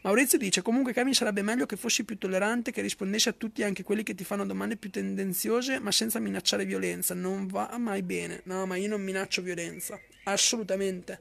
Maurizio 0.02 0.38
dice: 0.38 0.62
Comunque, 0.62 0.92
Kevin, 0.92 1.14
sarebbe 1.14 1.42
meglio 1.42 1.66
che 1.66 1.76
fossi 1.76 2.04
più 2.04 2.18
tollerante, 2.18 2.70
che 2.70 2.80
rispondessi 2.80 3.28
a 3.28 3.32
tutti, 3.32 3.64
anche 3.64 3.82
quelli 3.82 4.04
che 4.04 4.14
ti 4.14 4.24
fanno 4.24 4.46
domande 4.46 4.76
più 4.76 4.90
tendenziose, 4.90 5.80
ma 5.80 5.90
senza 5.90 6.20
minacciare 6.20 6.64
violenza. 6.64 7.14
Non 7.14 7.48
va 7.48 7.76
mai 7.78 8.02
bene. 8.02 8.42
No, 8.44 8.64
ma 8.66 8.76
io 8.76 8.88
non 8.88 9.02
minaccio 9.02 9.42
violenza. 9.42 9.98
Assolutamente. 10.24 11.20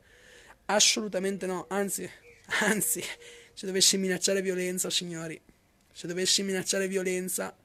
Assolutamente 0.65 1.47
no. 1.47 1.65
Anzi, 1.69 2.07
anzi 2.61 3.01
se 3.57 3.65
dovessi 3.65 3.97
minacciare 3.97 4.43
violenza, 4.43 4.91
signori, 4.91 5.41
se 5.91 6.05
dovessi 6.05 6.43
minacciare 6.43 6.87
violenza, 6.87 7.57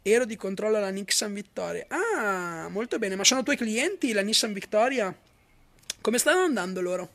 ero 0.00 0.24
di 0.24 0.36
controllo 0.36 0.76
alla 0.76 0.90
Nissan 0.90 1.34
Vittoria. 1.34 1.84
Ah, 1.88 2.68
molto 2.68 2.96
bene, 3.00 3.16
ma 3.16 3.24
sono 3.24 3.42
tuoi 3.42 3.56
clienti 3.56 4.12
la 4.12 4.20
Nissan 4.20 4.52
Vittoria? 4.52 5.12
Come 6.00 6.18
stanno 6.18 6.42
andando 6.42 6.80
loro? 6.80 7.10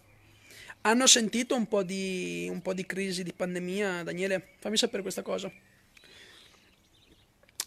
Hanno 0.82 1.08
sentito 1.08 1.56
un 1.56 1.70
po' 1.70 1.84
di, 1.84 2.50
un 2.52 2.62
po 2.62 2.74
di 2.74 2.86
crisi 2.86 3.24
di 3.24 3.32
pandemia, 3.32 4.04
Daniele? 4.04 4.56
Fammi 4.60 4.76
sapere 4.76 5.04
questa 5.04 5.22
cosa. 5.22 5.50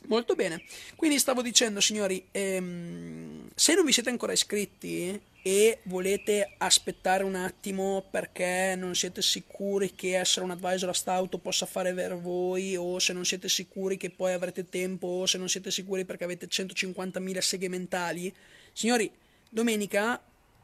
Molto 0.06 0.34
bene, 0.34 0.64
quindi 0.96 1.18
stavo 1.18 1.40
dicendo 1.42 1.80
signori, 1.80 2.26
ehm, 2.32 3.48
se 3.54 3.74
non 3.74 3.84
vi 3.84 3.92
siete 3.92 4.10
ancora 4.10 4.32
iscritti 4.32 5.20
e 5.42 5.78
volete 5.84 6.54
aspettare 6.58 7.24
un 7.24 7.34
attimo 7.34 8.04
perché 8.10 8.74
non 8.76 8.94
siete 8.94 9.22
sicuri 9.22 9.94
che 9.94 10.18
essere 10.18 10.44
un 10.44 10.50
advisor 10.50 10.90
a 10.90 10.94
stauto 10.94 11.38
possa 11.38 11.64
fare 11.64 11.94
per 11.94 12.18
voi 12.18 12.76
o 12.76 12.98
se 12.98 13.12
non 13.12 13.24
siete 13.24 13.48
sicuri 13.48 13.96
che 13.96 14.10
poi 14.10 14.32
avrete 14.32 14.68
tempo 14.68 15.06
o 15.06 15.26
se 15.26 15.38
non 15.38 15.48
siete 15.48 15.70
sicuri 15.70 16.04
perché 16.04 16.24
avete 16.24 16.46
150.000 16.46 17.38
seghe 17.38 17.68
mentali, 17.68 18.34
signori, 18.72 19.10
domenica 19.48 20.20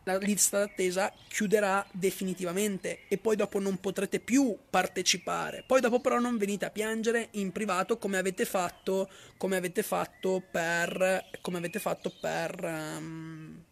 la 0.06 0.18
lista 0.18 0.58
d'attesa 0.58 1.12
chiuderà 1.28 1.84
definitivamente 1.90 3.00
e 3.08 3.18
poi 3.18 3.34
dopo 3.34 3.58
non 3.58 3.78
potrete 3.78 4.20
più 4.20 4.56
partecipare. 4.70 5.64
Poi 5.66 5.80
dopo 5.80 6.00
però 6.00 6.20
non 6.20 6.38
venite 6.38 6.64
a 6.64 6.70
piangere 6.70 7.28
in 7.32 7.50
privato 7.50 7.98
come 7.98 8.16
avete 8.16 8.44
fatto, 8.44 9.10
come 9.36 9.56
avete 9.56 9.82
fatto 9.82 10.42
per 10.48 11.28
come 11.40 11.58
avete 11.58 11.80
fatto 11.80 12.12
per 12.20 12.56
um, 12.62 13.62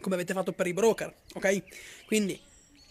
come 0.00 0.14
avete 0.14 0.34
fatto 0.34 0.52
per 0.52 0.66
i 0.66 0.74
broker, 0.74 1.14
ok? 1.34 1.62
Quindi 2.06 2.38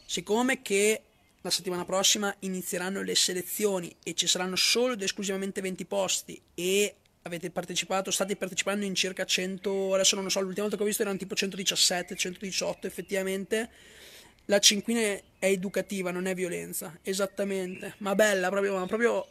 siccome 0.06 0.64
che 0.64 1.02
la 1.42 1.52
settimana 1.52 1.86
prossima 1.86 2.34
inizieranno 2.40 3.04
le 3.04 3.14
selezioni 3.14 3.96
e 4.02 4.16
ci 4.16 4.26
saranno 4.26 4.56
solo 4.56 4.94
ed 4.94 5.02
esclusivamente 5.04 5.62
20 5.62 5.86
posti 5.86 6.42
e 6.56 6.96
avete 7.24 7.50
partecipato, 7.52 8.12
state 8.12 8.36
partecipando 8.36 8.86
in 8.86 8.96
circa 8.96 9.26
100, 9.26 9.94
adesso 9.94 10.16
non 10.16 10.26
lo 10.26 10.30
so, 10.30 10.40
l'ultima 10.40 10.62
volta 10.62 10.78
che 10.78 10.84
ho 10.84 10.86
visto 10.86 11.02
erano 11.02 11.18
tipo 11.18 11.36
117, 11.36 12.16
118 12.16 12.88
effettivamente. 12.88 13.70
La 14.46 14.60
cinquina 14.60 15.00
è 15.00 15.24
educativa, 15.40 16.12
non 16.12 16.26
è 16.26 16.36
violenza, 16.36 16.98
esattamente, 17.02 17.96
ma 18.00 18.14
bella 18.14 18.50
proprio, 18.50 18.78
ma 18.78 18.86
proprio 18.86 19.26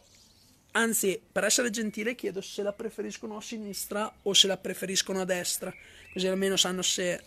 anzi, 0.72 1.20
per 1.30 1.44
essere 1.44 1.68
gentile 1.70 2.14
chiedo 2.14 2.40
se 2.40 2.62
la 2.62 2.72
preferiscono 2.72 3.36
a 3.36 3.42
sinistra 3.42 4.10
o 4.22 4.32
se 4.32 4.46
la 4.46 4.56
preferiscono 4.56 5.20
a 5.20 5.24
destra, 5.24 5.72
così 6.12 6.26
almeno 6.26 6.56
sanno 6.56 6.82
se 6.82 7.22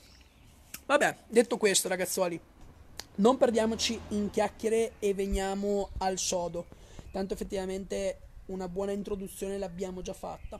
Vabbè, 0.87 1.15
detto 1.27 1.57
questo, 1.57 1.87
ragazzuoli, 1.87 2.39
non 3.15 3.37
perdiamoci 3.37 3.99
in 4.09 4.29
chiacchiere 4.29 4.93
e 4.99 5.15
veniamo 5.15 5.89
al 5.97 6.19
sodo. 6.19 6.67
Tanto 7.11 7.33
effettivamente 7.33 8.19
una 8.47 8.67
buona 8.67 8.91
introduzione 8.91 9.57
l'abbiamo 9.57 10.01
già 10.01 10.13
fatta. 10.13 10.59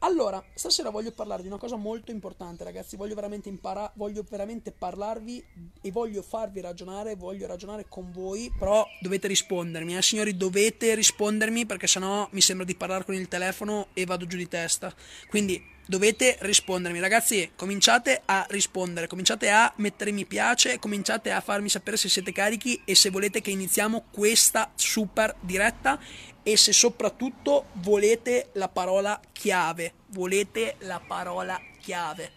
Allora, 0.00 0.42
stasera 0.54 0.90
voglio 0.90 1.12
parlare 1.12 1.42
di 1.42 1.48
una 1.48 1.58
cosa 1.58 1.76
molto 1.76 2.10
importante, 2.10 2.64
ragazzi. 2.64 2.96
Voglio 2.96 3.14
veramente 3.14 3.48
imparare, 3.48 3.92
voglio 3.94 4.24
veramente 4.28 4.70
parlarvi 4.70 5.44
e 5.80 5.90
voglio 5.90 6.22
farvi 6.22 6.60
ragionare, 6.60 7.16
voglio 7.16 7.46
ragionare 7.46 7.86
con 7.88 8.10
voi, 8.12 8.52
però 8.58 8.86
dovete 9.00 9.28
rispondermi, 9.28 9.96
eh 9.96 10.02
signori, 10.02 10.36
dovete 10.36 10.94
rispondermi 10.94 11.66
perché 11.66 11.86
sennò 11.86 12.28
mi 12.32 12.40
sembra 12.40 12.66
di 12.66 12.74
parlare 12.74 13.04
con 13.04 13.14
il 13.14 13.28
telefono 13.28 13.88
e 13.94 14.04
vado 14.04 14.26
giù 14.26 14.36
di 14.36 14.48
testa. 14.48 14.94
Quindi 15.28 15.72
dovete 15.86 16.36
rispondermi. 16.40 17.00
Ragazzi, 17.00 17.52
cominciate 17.56 18.22
a 18.24 18.46
rispondere, 18.48 19.06
cominciate 19.06 19.50
a 19.50 19.72
mettere 19.76 20.10
mi 20.10 20.24
piace, 20.24 20.78
cominciate 20.78 21.30
a 21.30 21.40
farmi 21.40 21.68
sapere 21.68 21.96
se 21.96 22.08
siete 22.08 22.32
carichi 22.32 22.80
e 22.84 22.94
se 22.94 23.10
volete 23.10 23.40
che 23.40 23.50
iniziamo 23.50 24.04
questa 24.10 24.70
super 24.74 25.34
diretta 25.40 25.98
e 26.42 26.56
se 26.56 26.72
soprattutto 26.72 27.66
volete 27.74 28.50
la 28.52 28.68
parola 28.68 29.20
chiave. 29.32 29.92
Volete 30.08 30.76
la 30.80 31.00
parola 31.04 31.60
chiave. 31.80 32.30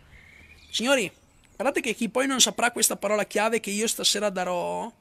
Signori, 0.70 1.12
guardate 1.56 1.82
che 1.82 1.94
chi 1.94 2.10
poi 2.10 2.28
non 2.28 2.40
saprà 2.40 2.72
questa 2.72 2.96
parola 2.96 3.26
chiave 3.26 3.60
che 3.60 3.70
io 3.70 3.88
stasera 3.88 4.30
darò, 4.30 4.92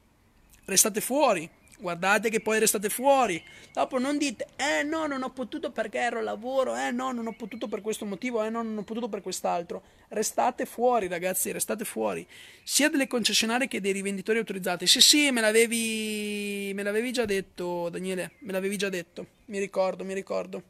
restate 0.64 1.00
fuori 1.00 1.48
guardate 1.78 2.30
che 2.30 2.40
poi 2.40 2.58
restate 2.58 2.88
fuori. 2.88 3.42
Dopo 3.72 3.98
non 3.98 4.18
dite, 4.18 4.46
eh 4.56 4.82
no, 4.82 5.06
non 5.06 5.22
ho 5.22 5.30
potuto 5.30 5.70
perché 5.70 5.98
ero 5.98 6.18
al 6.18 6.24
lavoro, 6.24 6.76
eh 6.76 6.90
no, 6.90 7.12
non 7.12 7.26
ho 7.26 7.32
potuto 7.32 7.68
per 7.68 7.80
questo 7.80 8.04
motivo, 8.04 8.42
eh 8.42 8.50
no, 8.50 8.62
non 8.62 8.78
ho 8.78 8.82
potuto 8.82 9.08
per 9.08 9.20
quest'altro. 9.20 9.82
Restate 10.08 10.66
fuori, 10.66 11.08
ragazzi, 11.08 11.52
restate 11.52 11.84
fuori. 11.84 12.26
Sia 12.62 12.88
delle 12.88 13.06
concessionarie 13.06 13.68
che 13.68 13.80
dei 13.80 13.92
rivenditori 13.92 14.38
autorizzati. 14.38 14.86
Sì, 14.86 15.00
sì, 15.00 15.30
me 15.30 15.40
l'avevi, 15.40 16.72
me 16.74 16.82
l'avevi 16.82 17.12
già 17.12 17.24
detto, 17.24 17.88
Daniele, 17.88 18.32
me 18.40 18.52
l'avevi 18.52 18.76
già 18.76 18.88
detto. 18.88 19.26
Mi 19.46 19.58
ricordo, 19.58 20.04
mi 20.04 20.14
ricordo. 20.14 20.62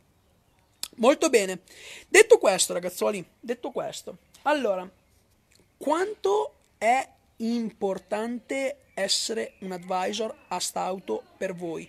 Molto 0.96 1.28
bene. 1.28 1.60
Detto 2.08 2.38
questo, 2.38 2.72
ragazzuoli, 2.72 3.24
detto 3.38 3.70
questo. 3.70 4.18
Allora, 4.42 4.88
quanto 5.76 6.54
è 6.78 7.06
importante 7.38 8.78
essere 8.96 9.54
un 9.60 9.72
advisor 9.72 10.34
a 10.48 10.58
stauto 10.58 11.22
per 11.36 11.54
voi? 11.54 11.88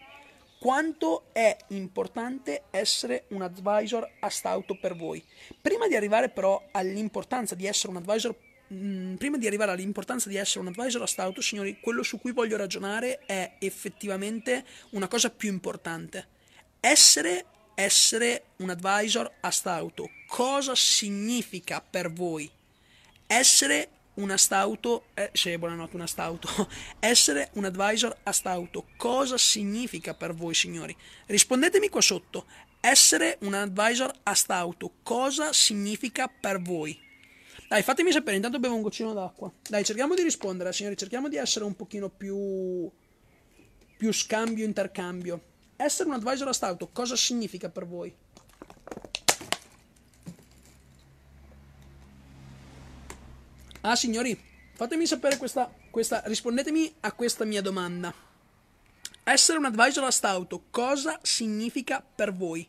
Quanto 0.60 1.26
è 1.34 1.56
importante 1.70 2.64
essere 2.72 3.26
un 3.30 3.44
advisor 3.44 4.10
a 4.20 4.30
stauto 4.30 4.76
per 4.78 4.96
voi? 4.96 5.24
Prima 5.62 5.88
di 5.88 5.96
arrivare 5.96 6.30
però 6.30 6.62
all'importanza 6.72 7.56
di 7.56 7.68
essere 7.68 7.92
un 7.92 7.98
advisor 7.98 8.36
mh, 8.68 8.76
mm, 8.76 9.16
prima 9.16 9.38
di 9.38 9.48
arrivare 9.48 9.72
all'importanza 9.72 10.30
di 10.30 10.36
essere 10.36 10.62
un 10.62 10.68
advisor 10.68 11.04
a 11.04 11.08
stauto, 11.08 11.42
signori, 11.42 11.80
quello 11.80 12.04
su 12.04 12.20
cui 12.20 12.32
voglio 12.32 12.58
ragionare 12.58 13.20
è 13.26 13.58
effettivamente 13.60 14.66
una 14.92 15.08
cosa 15.08 15.30
più 15.30 15.50
importante. 15.50 16.28
Essere, 16.80 17.46
essere 17.76 18.46
un 18.58 18.72
advisor 18.72 19.32
a 19.42 19.52
stauto. 19.52 20.10
Cosa 20.28 20.74
significa 20.76 21.82
per 21.88 22.12
voi? 22.12 22.50
Essere 23.28 23.90
una 24.18 24.38
stauto, 24.38 25.06
eh, 25.14 25.30
sì, 25.34 25.58
buonanotte, 25.58 25.96
una 25.96 26.08
stauto, 26.08 26.48
essere 27.00 27.50
un 27.54 27.66
advisor 27.66 28.16
a 28.24 28.32
stauto, 28.32 28.88
cosa 28.98 29.38
significa 29.38 30.14
per 30.14 30.34
voi 30.34 30.54
signori? 30.54 30.96
Rispondetemi 31.26 31.90
qua 31.90 32.02
sotto, 32.02 32.46
essere 32.80 33.38
un 33.42 33.54
advisor 33.54 34.14
a 34.24 34.34
stauto, 34.34 34.94
cosa 35.04 35.52
significa 35.54 36.28
per 36.28 36.62
voi? 36.62 37.06
Dai, 37.68 37.84
fatemi 37.84 38.12
sapere, 38.12 38.38
intanto 38.38 38.60
bevo 38.60 38.76
un 38.76 38.82
goccino 38.82 39.14
d'acqua. 39.14 39.52
Dai, 39.68 39.84
cerchiamo 39.84 40.16
di 40.16 40.22
rispondere, 40.22 40.72
signori, 40.72 40.96
cerchiamo 40.96 41.28
di 41.28 41.36
essere 41.36 41.66
un 41.66 41.76
pochino 41.76 42.10
più, 42.10 42.90
più 43.98 44.14
scambio, 44.14 44.64
intercambio. 44.64 45.42
Essere 45.76 46.08
un 46.08 46.16
advisor 46.16 46.48
a 46.48 46.54
stauto, 46.54 46.88
cosa 46.94 47.18
significa 47.18 47.70
per 47.70 47.86
voi? 47.86 48.16
Ah, 53.90 53.96
signori, 53.96 54.38
fatemi 54.74 55.08
sapere 55.08 55.38
questa, 55.38 55.74
questa, 55.90 56.22
rispondetemi 56.26 56.94
a 57.00 57.14
questa 57.14 57.46
mia 57.46 57.62
domanda. 57.62 58.14
Essere 59.24 59.60
un 59.60 59.64
advisor 59.64 60.04
a 60.04 60.12
stauto, 60.12 60.64
cosa 60.70 61.18
significa 61.22 62.04
per 62.04 62.34
voi? 62.34 62.68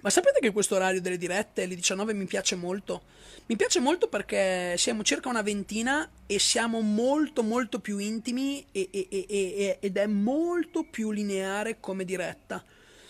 Ma 0.00 0.08
sapete 0.08 0.40
che 0.40 0.52
questo 0.52 0.76
orario 0.76 1.02
delle 1.02 1.18
dirette, 1.18 1.64
alle 1.64 1.74
19, 1.74 2.14
mi 2.14 2.24
piace 2.24 2.54
molto? 2.56 3.02
Mi 3.44 3.56
piace 3.56 3.78
molto 3.78 4.08
perché 4.08 4.74
siamo 4.78 5.02
circa 5.02 5.28
una 5.28 5.42
ventina 5.42 6.10
e 6.24 6.38
siamo 6.38 6.80
molto 6.80 7.42
molto 7.42 7.78
più 7.78 7.98
intimi 7.98 8.64
e, 8.72 8.88
e, 8.90 9.06
e, 9.10 9.76
ed 9.82 9.98
è 9.98 10.06
molto 10.06 10.82
più 10.82 11.10
lineare 11.10 11.78
come 11.78 12.06
diretta. 12.06 12.64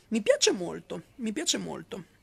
Mi 0.08 0.20
piace 0.22 0.50
molto, 0.50 1.02
mi 1.16 1.32
piace 1.32 1.56
molto. 1.56 2.15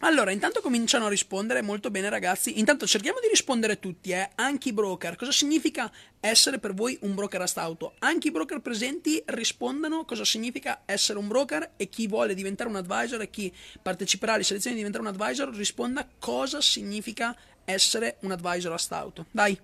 Allora, 0.00 0.30
intanto 0.30 0.60
cominciano 0.60 1.06
a 1.06 1.08
rispondere 1.08 1.62
molto 1.62 1.90
bene 1.90 2.10
ragazzi. 2.10 2.58
Intanto 2.58 2.86
cerchiamo 2.86 3.18
di 3.18 3.28
rispondere 3.28 3.78
tutti, 3.78 4.10
eh. 4.10 4.28
Anche 4.34 4.68
i 4.68 4.72
broker. 4.72 5.16
Cosa 5.16 5.32
significa 5.32 5.90
essere 6.20 6.58
per 6.58 6.74
voi 6.74 6.98
un 7.02 7.14
broker 7.14 7.40
a 7.40 7.46
stauto? 7.46 7.94
Anche 8.00 8.28
i 8.28 8.30
broker 8.30 8.60
presenti 8.60 9.22
rispondano 9.26 10.04
cosa 10.04 10.24
significa 10.24 10.82
essere 10.84 11.18
un 11.18 11.28
broker 11.28 11.72
e 11.76 11.88
chi 11.88 12.06
vuole 12.08 12.34
diventare 12.34 12.68
un 12.68 12.76
advisor 12.76 13.22
e 13.22 13.30
chi 13.30 13.50
parteciperà 13.80 14.34
alle 14.34 14.44
selezioni 14.44 14.76
di 14.76 14.82
diventare 14.82 15.08
un 15.08 15.14
advisor 15.14 15.54
risponda 15.54 16.06
cosa 16.18 16.60
significa 16.60 17.34
essere 17.64 18.18
un 18.20 18.32
advisor 18.32 18.72
a 18.72 18.78
stauto. 18.78 19.26
Dai. 19.30 19.58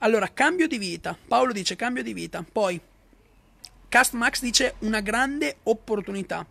Allora, 0.00 0.30
cambio 0.32 0.68
di 0.68 0.76
vita. 0.76 1.16
Paolo 1.26 1.52
dice 1.52 1.74
cambio 1.74 2.02
di 2.02 2.12
vita. 2.12 2.44
Poi 2.50 2.78
Cast 3.88 4.12
Max 4.12 4.40
dice 4.40 4.74
una 4.80 5.00
grande 5.00 5.58
opportunità. 5.62 6.46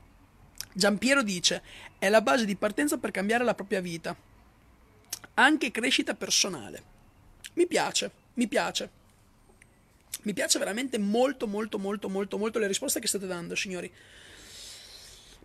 Giampiero 0.76 1.22
dice 1.22 1.62
è 2.04 2.10
la 2.10 2.22
base 2.22 2.44
di 2.44 2.58
partenza 2.58 2.98
per 2.98 3.12
cambiare 3.12 3.46
la 3.46 3.56
propria 3.56 3.80
vita. 3.80 4.14
Anche 5.36 5.72
crescita 5.72 6.14
personale. 6.14 6.84
Mi 7.54 7.66
piace, 7.66 8.12
mi 8.34 8.46
piace. 8.46 8.90
Mi 10.24 10.34
piace 10.34 10.60
veramente 10.60 10.98
molto, 10.98 11.48
molto, 11.48 11.80
molto, 11.80 12.10
molto, 12.10 12.38
molto 12.38 12.60
le 12.60 12.68
risposte 12.68 13.00
che 13.00 13.08
state 13.08 13.26
dando, 13.26 13.56
signori. 13.56 13.90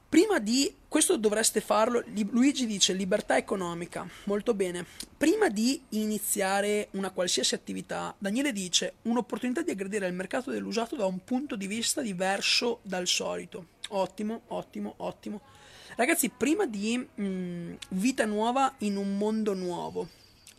Prima 0.09 0.41
di 0.41 0.75
questo 0.88 1.17
dovreste 1.17 1.61
farlo. 1.61 2.03
Luigi 2.31 2.67
dice 2.67 2.93
libertà 2.93 3.37
economica. 3.37 4.05
Molto 4.25 4.53
bene. 4.53 4.85
Prima 5.17 5.49
di 5.50 5.81
iniziare 5.91 6.88
una 6.93 7.11
qualsiasi 7.11 7.55
attività, 7.55 8.12
Daniele 8.19 8.50
dice 8.50 8.95
un'opportunità 9.03 9.62
di 9.62 9.71
aggredire 9.71 10.09
il 10.09 10.12
mercato 10.12 10.50
dell'usato 10.50 10.97
da 10.97 11.07
un 11.07 11.23
punto 11.23 11.55
di 11.55 11.69
vista 11.69 12.00
diverso 12.00 12.81
dal 12.83 13.07
solito. 13.07 13.67
Ottimo, 13.91 14.43
ottimo, 14.49 14.95
ottimo. 14.97 15.57
Ragazzi, 15.99 16.28
prima 16.28 16.64
di 16.64 16.97
mh, 16.97 17.23
mm, 17.25 17.73
vita 17.88 18.25
nuova 18.25 18.73
in 18.78 18.95
un 18.95 19.17
mondo 19.17 19.52
nuovo. 19.52 20.09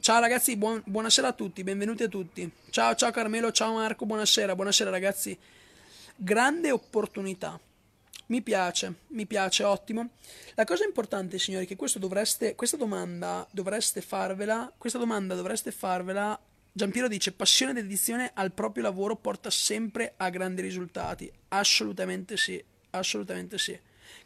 Ciao 0.02 0.20
ragazzi, 0.20 0.58
buon, 0.58 0.84
buonasera 0.86 1.30
a 1.30 1.32
tutti, 1.32 1.64
benvenuti 1.64 2.04
a 2.04 2.10
tutti. 2.10 2.52
Ciao, 2.70 2.94
ciao 2.96 3.10
Carmelo, 3.12 3.50
ciao 3.54 3.76
Marco, 3.76 4.06
buonasera, 4.06 4.54
buonasera 4.54 4.90
ragazzi. 4.90 5.40
Grande 6.18 6.72
opportunità. 6.72 7.58
Mi 8.26 8.42
piace, 8.42 8.96
mi 9.12 9.26
piace, 9.26 9.64
ottimo. 9.64 10.10
La 10.56 10.66
cosa 10.66 10.84
importante, 10.84 11.40
signori, 11.40 11.66
che 11.66 11.78
dovreste, 11.96 12.56
questa 12.56 12.76
domanda 12.76 13.48
dovreste 13.52 14.02
farvela, 14.02 14.70
questa 14.78 15.00
domanda 15.00 15.36
dovreste 15.36 15.72
farvela 15.72 16.38
Giampiero 16.72 17.08
dice 17.08 17.32
passione 17.32 17.72
ed 17.72 17.84
dedizione 17.84 18.32
al 18.34 18.52
proprio 18.52 18.84
lavoro 18.84 19.16
porta 19.16 19.50
sempre 19.50 20.16
a 20.18 20.30
grandi 20.30 20.62
risultati. 20.62 21.32
Assolutamente 21.48 22.36
sì, 22.36 22.62
assolutamente 22.90 23.58
sì. 23.58 23.80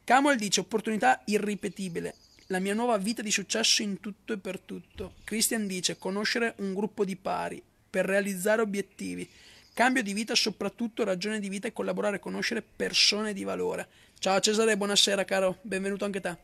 Camel 0.06 0.38
dice 0.38 0.60
opportunità 0.60 1.22
irripetibile, 1.26 2.16
la 2.48 2.60
mia 2.60 2.74
nuova 2.74 2.98
vita 2.98 3.22
di 3.22 3.32
successo 3.32 3.84
in 3.84 4.02
tutto 4.02 4.34
e 4.34 4.38
per 4.38 4.60
tutto. 4.60 5.14
Christian 5.24 5.66
dice 5.66 5.98
conoscere 5.98 6.56
un 6.58 6.74
gruppo 6.74 7.06
di 7.06 7.16
pari 7.16 7.64
per 7.90 8.06
realizzare 8.06 8.62
obiettivi. 8.62 9.30
Cambio 9.74 10.04
di 10.04 10.12
vita, 10.12 10.36
soprattutto 10.36 11.06
ragione 11.06 11.40
di 11.40 11.48
vita 11.48 11.70
e 11.70 11.74
collaborare 11.74 12.20
conoscere 12.20 12.62
persone 12.62 13.32
di 13.32 13.46
valore. 13.46 13.88
Ciao 14.20 14.42
Cesare, 14.42 14.76
buonasera 14.76 15.24
caro, 15.24 15.60
benvenuto 15.62 16.04
anche 16.04 16.20
te. 16.20 16.38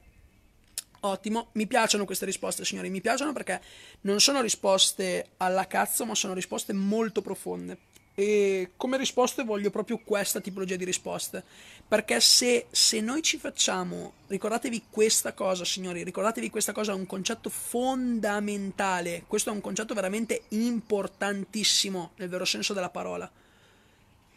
Ottimo, 1.01 1.49
mi 1.53 1.67
piacciono 1.67 2.05
queste 2.05 2.25
risposte 2.25 2.63
signori, 2.63 2.89
mi 2.89 3.01
piacciono 3.01 3.33
perché 3.33 3.61
non 4.01 4.21
sono 4.21 4.39
risposte 4.39 5.31
alla 5.35 5.67
cazzo 5.67 6.05
ma 6.05 6.15
sono 6.15 6.33
risposte 6.33 6.71
molto 6.71 7.21
profonde 7.21 7.77
E 8.19 8.71
come 8.75 8.97
risposte 8.97 9.45
voglio 9.45 9.69
proprio 9.69 9.97
questa 9.99 10.41
tipologia 10.41 10.75
di 10.75 10.83
risposte. 10.83 11.41
Perché 11.87 12.19
se, 12.19 12.67
se 12.69 12.99
noi 12.99 13.21
ci 13.21 13.37
facciamo, 13.37 14.11
ricordatevi 14.27 14.87
questa 14.89 15.31
cosa, 15.31 15.63
signori, 15.63 16.03
ricordatevi 16.03 16.49
questa 16.49 16.73
cosa, 16.73 16.91
è 16.91 16.95
un 16.95 17.05
concetto 17.05 17.49
fondamentale. 17.49 19.23
Questo 19.25 19.51
è 19.51 19.53
un 19.53 19.61
concetto 19.61 19.93
veramente 19.93 20.41
importantissimo 20.49 22.11
nel 22.17 22.27
vero 22.27 22.43
senso 22.43 22.73
della 22.73 22.89
parola. 22.89 23.31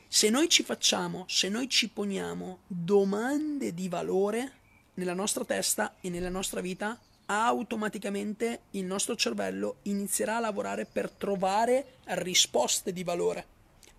Se 0.07 0.31
noi 0.31 0.49
ci 0.49 0.63
facciamo, 0.63 1.25
se 1.27 1.49
noi 1.49 1.69
ci 1.69 1.89
poniamo 1.89 2.61
domande 2.69 3.75
di 3.75 3.89
valore 3.89 4.53
nella 4.95 5.15
nostra 5.15 5.45
testa 5.45 5.97
e 6.01 6.09
nella 6.09 6.29
nostra 6.29 6.61
vita, 6.61 6.97
automaticamente 7.27 8.61
il 8.71 8.85
nostro 8.85 9.17
cervello 9.17 9.79
inizierà 9.83 10.37
a 10.37 10.41
lavorare 10.41 10.85
per 10.85 11.11
trovare 11.11 11.95
risposte 12.05 12.93
di 12.93 13.03
valore. 13.03 13.52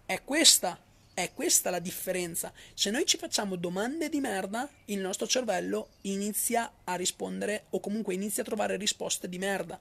È 0.06 0.22
questa, 0.24 0.78
è 1.14 1.32
questa 1.34 1.70
la 1.70 1.80
differenza. 1.80 2.52
Se 2.74 2.90
noi 2.90 3.06
ci 3.06 3.18
facciamo 3.18 3.56
domande 3.56 4.10
di 4.10 4.20
merda, 4.20 4.70
il 4.86 5.00
nostro 5.00 5.28
cervello 5.28 5.90
inizia 6.02 6.72
a 6.84 6.96
rispondere 6.96 7.66
o 7.70 7.80
comunque 7.80 8.14
inizia 8.14 8.44
a 8.44 8.46
trovare 8.46 8.76
risposte 8.76 9.30
di 9.30 9.38
merda. 9.38 9.80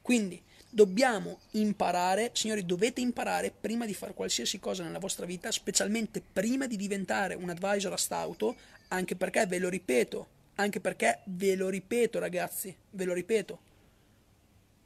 Quindi 0.00 0.40
dobbiamo 0.70 1.40
imparare, 1.52 2.30
signori, 2.34 2.64
dovete 2.64 3.00
imparare 3.00 3.50
prima 3.50 3.84
di 3.84 3.94
fare 3.94 4.14
qualsiasi 4.14 4.60
cosa 4.60 4.84
nella 4.84 5.00
vostra 5.00 5.26
vita, 5.26 5.50
specialmente 5.50 6.22
prima 6.32 6.66
di 6.68 6.76
diventare 6.76 7.34
un 7.34 7.50
advisor 7.50 7.92
a 7.92 7.96
stauto, 7.96 8.56
anche 8.88 9.16
perché 9.16 9.44
ve 9.46 9.58
lo 9.58 9.68
ripeto, 9.68 10.26
anche 10.54 10.80
perché 10.80 11.20
ve 11.24 11.56
lo 11.56 11.68
ripeto 11.68 12.20
ragazzi, 12.20 12.74
ve 12.90 13.04
lo 13.04 13.12
ripeto, 13.12 13.58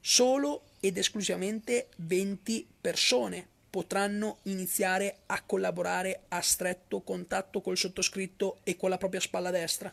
solo 0.01 0.63
ed 0.81 0.97
esclusivamente 0.97 1.89
20 1.97 2.67
persone 2.81 3.51
potranno 3.73 4.41
iniziare 4.43 5.21
a 5.29 5.41
collaborare 5.41 6.25
a 6.29 6.43
stretto 6.43 7.01
contatto 7.01 7.63
col 7.63 7.79
sottoscritto 7.79 8.59
e 8.65 8.77
con 8.77 8.91
la 8.91 8.99
propria 8.99 9.19
spalla 9.19 9.51
destra. 9.51 9.91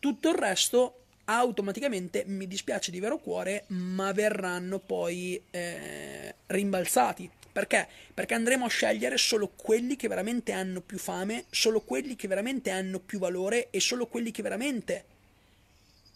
Tutto 0.00 0.30
il 0.30 0.34
resto 0.34 1.02
automaticamente, 1.26 2.24
mi 2.26 2.48
dispiace 2.48 2.90
di 2.90 2.98
vero 2.98 3.18
cuore, 3.18 3.66
ma 3.68 4.10
verranno 4.10 4.80
poi 4.80 5.40
eh, 5.52 6.34
rimbalzati. 6.46 7.30
Perché? 7.52 7.86
Perché 8.12 8.34
andremo 8.34 8.64
a 8.64 8.68
scegliere 8.68 9.16
solo 9.16 9.52
quelli 9.54 9.94
che 9.94 10.08
veramente 10.08 10.50
hanno 10.50 10.80
più 10.80 10.98
fame, 10.98 11.44
solo 11.50 11.82
quelli 11.82 12.16
che 12.16 12.26
veramente 12.26 12.70
hanno 12.70 12.98
più 12.98 13.20
valore 13.20 13.68
e 13.70 13.78
solo 13.78 14.08
quelli 14.08 14.32
che 14.32 14.42
veramente 14.42 15.04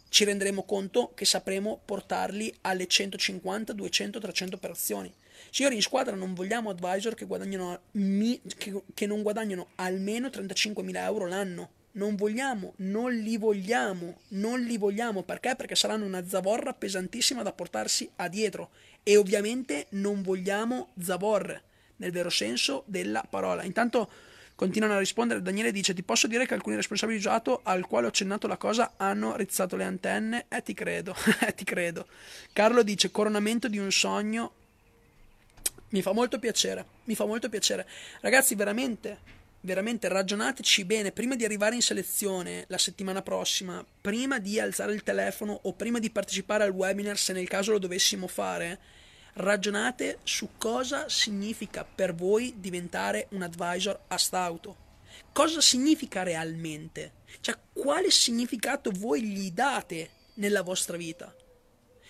ci 0.09 0.25
renderemo 0.25 0.65
conto 0.65 1.13
che 1.15 1.25
sapremo 1.25 1.81
portarli 1.85 2.53
alle 2.63 2.89
150, 2.89 3.73
200, 3.73 4.19
300 4.19 4.57
operazioni. 4.57 5.13
Signori, 5.51 5.77
in 5.77 5.83
squadra 5.83 6.15
non 6.15 6.35
vogliamo 6.35 6.71
advisor 6.71 7.15
che, 7.15 7.27
che, 8.57 8.83
che 8.93 9.07
non 9.07 9.23
guadagnano 9.23 9.69
almeno 9.77 10.29
35.000 10.29 10.97
euro 10.97 11.27
l'anno. 11.27 11.71
Non 11.93 12.17
vogliamo, 12.17 12.73
non 12.79 13.13
li 13.13 13.37
vogliamo, 13.37 14.19
non 14.31 14.61
li 14.61 14.77
vogliamo 14.77 15.23
perché? 15.23 15.55
Perché 15.55 15.77
saranno 15.77 16.05
una 16.05 16.27
zavorra 16.27 16.75
pesantissima 16.75 17.43
da 17.43 17.53
portarsi 17.53 18.11
a 18.17 18.29
dietro 18.29 18.71
e 19.05 19.17
ovviamente 19.17 19.87
non 19.91 20.23
vogliamo 20.23 20.89
zavorre 21.01 21.63
nel 21.97 22.11
vero 22.11 22.31
senso 22.31 22.83
della 22.87 23.25
parola. 23.29 23.63
Intanto 23.63 24.11
Continuano 24.57 24.95
a 24.95 24.99
rispondere. 25.01 25.43
Daniele 25.43 25.73
dice: 25.73 25.95
Ti 25.95 26.05
posso 26.05 26.29
dire 26.29 26.47
che 26.47 26.55
alcuni 26.55 26.77
responsabili 26.77 27.19
di 27.19 27.27
usato 27.27 27.61
al 27.65 27.87
quale 27.87 28.07
ho 28.07 28.09
accennato 28.09 28.47
la 28.47 28.57
cosa 28.57 28.93
hanno 28.97 29.35
rizzato 29.37 29.75
le 29.75 29.83
antenne? 29.83 30.47
Eh, 30.49 30.63
ti 30.63 30.75
credo, 30.75 31.15
eh, 31.45 31.55
ti 31.55 31.65
credo. 31.65 32.07
Carlo 32.53 32.85
dice: 32.85 33.11
Coronamento 33.11 33.67
di 33.67 33.79
un 33.79 33.91
sogno. 33.91 34.53
Mi 35.95 36.03
fa 36.03 36.11
molto 36.11 36.41
piacere, 36.41 36.85
mi 37.05 37.15
fa 37.15 37.25
molto 37.25 37.49
piacere. 37.49 37.87
Ragazzi, 38.21 38.57
veramente, 38.57 39.17
veramente 39.61 40.09
ragionateci 40.09 40.85
bene 40.85 41.13
prima 41.13 41.37
di 41.37 41.45
arrivare 41.45 41.77
in 41.77 41.83
selezione 41.83 42.65
la 42.67 42.79
settimana 42.79 43.23
prossima, 43.23 43.87
prima 44.01 44.41
di 44.41 44.59
alzare 44.59 44.93
il 44.93 45.05
telefono 45.05 45.57
o 45.63 45.73
prima 45.75 46.01
di 46.01 46.11
partecipare 46.11 46.65
al 46.65 46.73
webinar, 46.73 47.17
se 47.17 47.33
nel 47.33 47.47
caso 47.47 47.71
lo 47.71 47.79
dovessimo 47.79 48.27
fare 48.27 48.81
ragionate 49.35 50.19
su 50.25 50.51
cosa 50.59 51.09
significa 51.09 51.85
per 51.85 52.13
voi 52.13 52.55
diventare 52.57 53.29
un 53.31 53.43
advisor 53.43 54.01
a 54.09 54.19
stauto. 54.19 54.77
Cosa 55.33 55.61
significa 55.61 56.25
realmente? 56.25 57.13
Cioè, 57.39 57.57
quale 57.73 58.11
significato 58.11 58.91
voi 58.91 59.23
gli 59.23 59.53
date 59.53 60.11
nella 60.35 60.63
vostra 60.63 60.97
vita? 60.97 61.33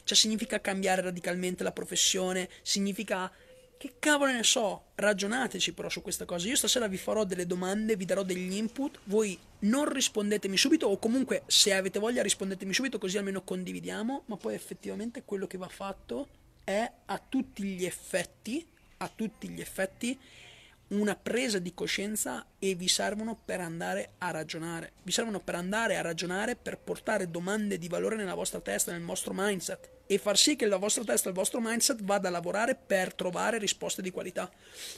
Cioè, 0.04 0.16
significa 0.16 0.58
cambiare 0.62 1.02
radicalmente 1.02 1.62
la 1.62 1.72
professione? 1.72 2.48
Significa... 2.62 3.30
Che 3.76 3.94
cavolo 3.98 4.32
ne 4.32 4.42
so? 4.42 4.86
Ragionateci 4.94 5.74
però 5.74 5.88
su 5.88 6.00
questa 6.00 6.24
cosa. 6.24 6.48
Io 6.48 6.56
stasera 6.56 6.86
vi 6.86 6.96
farò 6.96 7.24
delle 7.24 7.46
domande, 7.46 7.96
vi 7.96 8.04
darò 8.04 8.22
degli 8.22 8.54
input. 8.54 9.00
Voi 9.04 9.38
non 9.60 9.92
rispondetemi 9.92 10.56
subito, 10.56 10.86
o 10.86 10.98
comunque 10.98 11.42
se 11.46 11.74
avete 11.74 11.98
voglia 11.98 12.22
rispondetemi 12.22 12.72
subito, 12.72 12.98
così 12.98 13.18
almeno 13.18 13.42
condividiamo. 13.42 14.22
Ma 14.26 14.36
poi 14.36 14.54
effettivamente 14.54 15.24
quello 15.24 15.46
che 15.46 15.58
va 15.58 15.68
fatto 15.68 16.28
è 16.64 16.90
a 17.06 17.18
tutti 17.28 17.62
gli 17.62 17.84
effetti, 17.84 18.66
a 18.98 19.10
tutti 19.14 19.48
gli 19.48 19.60
effetti 19.60 20.18
una 20.88 21.16
presa 21.16 21.58
di 21.58 21.72
coscienza 21.74 22.46
e 22.58 22.74
vi 22.74 22.88
servono 22.88 23.38
per 23.42 23.60
andare 23.60 24.12
a 24.18 24.30
ragionare. 24.30 24.92
Vi 25.02 25.12
servono 25.12 25.40
per 25.40 25.54
andare 25.54 25.96
a 25.96 26.02
ragionare, 26.02 26.56
per 26.56 26.78
portare 26.78 27.30
domande 27.30 27.78
di 27.78 27.88
valore 27.88 28.16
nella 28.16 28.34
vostra 28.34 28.60
testa, 28.60 28.92
nel 28.92 29.02
vostro 29.02 29.32
mindset 29.34 29.93
e 30.06 30.18
far 30.18 30.36
sì 30.36 30.56
che 30.56 30.66
la 30.66 30.76
vostra 30.76 31.04
testa 31.04 31.28
il 31.28 31.34
vostro 31.34 31.60
mindset 31.60 32.02
vada 32.02 32.28
a 32.28 32.30
lavorare 32.30 32.74
per 32.74 33.14
trovare 33.14 33.58
risposte 33.58 34.02
di 34.02 34.10
qualità. 34.10 34.50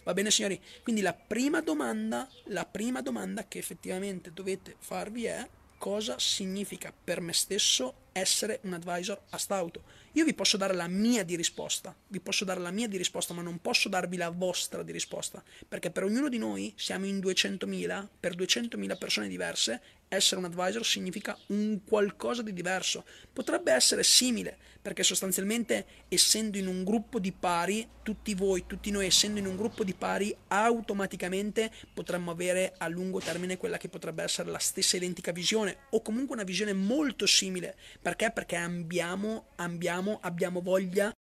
Va 0.04 0.12
bene, 0.12 0.30
signori? 0.30 0.60
Quindi 0.82 1.02
la 1.02 1.14
prima 1.14 1.60
domanda, 1.60 2.28
la 2.44 2.64
prima 2.64 3.00
domanda 3.00 3.46
che 3.46 3.58
effettivamente 3.58 4.32
dovete 4.32 4.76
farvi 4.78 5.24
è 5.26 5.48
cosa 5.78 6.18
significa 6.18 6.92
per 6.92 7.20
me 7.20 7.32
stesso 7.32 8.04
essere 8.12 8.60
un 8.62 8.72
advisor 8.72 9.20
a 9.30 9.38
stauto. 9.38 9.82
Io 10.12 10.24
vi 10.24 10.32
posso 10.32 10.56
dare 10.56 10.74
la 10.74 10.88
mia 10.88 11.22
di 11.22 11.36
risposta, 11.36 11.94
vi 12.08 12.20
posso 12.20 12.46
dare 12.46 12.60
la 12.60 12.70
mia 12.70 12.88
di 12.88 12.96
risposta, 12.96 13.34
ma 13.34 13.42
non 13.42 13.60
posso 13.60 13.90
darvi 13.90 14.16
la 14.16 14.30
vostra 14.30 14.82
di 14.82 14.90
risposta, 14.90 15.42
perché 15.68 15.90
per 15.90 16.04
ognuno 16.04 16.30
di 16.30 16.38
noi 16.38 16.72
siamo 16.76 17.04
in 17.04 17.18
200.000, 17.18 18.08
per 18.18 18.34
200.000 18.34 18.96
persone 18.96 19.28
diverse 19.28 19.82
essere 20.08 20.40
un 20.40 20.46
advisor 20.46 20.84
significa 20.84 21.36
un 21.48 21.80
qualcosa 21.84 22.42
di 22.42 22.52
diverso. 22.52 23.04
Potrebbe 23.32 23.72
essere 23.72 24.02
simile, 24.02 24.56
perché 24.80 25.02
sostanzialmente 25.02 25.86
essendo 26.08 26.58
in 26.58 26.66
un 26.66 26.84
gruppo 26.84 27.18
di 27.18 27.32
pari, 27.32 27.88
tutti 28.02 28.34
voi, 28.34 28.64
tutti 28.66 28.90
noi 28.90 29.06
essendo 29.06 29.40
in 29.40 29.46
un 29.46 29.56
gruppo 29.56 29.82
di 29.82 29.94
pari, 29.94 30.34
automaticamente 30.48 31.72
potremmo 31.92 32.30
avere 32.30 32.74
a 32.78 32.86
lungo 32.88 33.18
termine 33.18 33.56
quella 33.56 33.78
che 33.78 33.88
potrebbe 33.88 34.22
essere 34.22 34.50
la 34.50 34.58
stessa 34.58 34.96
identica 34.96 35.32
visione 35.32 35.78
o 35.90 36.02
comunque 36.02 36.34
una 36.34 36.44
visione 36.44 36.72
molto 36.72 37.26
simile. 37.26 37.76
Perché? 38.00 38.30
Perché 38.30 38.56
abbiamo, 38.56 39.46
abbiamo, 39.56 40.18
abbiamo 40.22 40.60
voglia, 40.60 41.12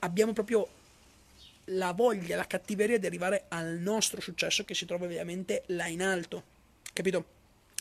abbiamo 0.00 0.32
proprio 0.32 0.68
la 1.70 1.92
voglia, 1.92 2.36
la 2.36 2.46
cattiveria 2.46 2.98
di 2.98 3.06
arrivare 3.06 3.44
al 3.48 3.78
nostro 3.78 4.20
successo 4.20 4.64
che 4.64 4.74
si 4.74 4.84
trova 4.84 5.04
ovviamente 5.04 5.62
là 5.66 5.86
in 5.86 6.02
alto. 6.02 6.54
Capito? 6.92 7.35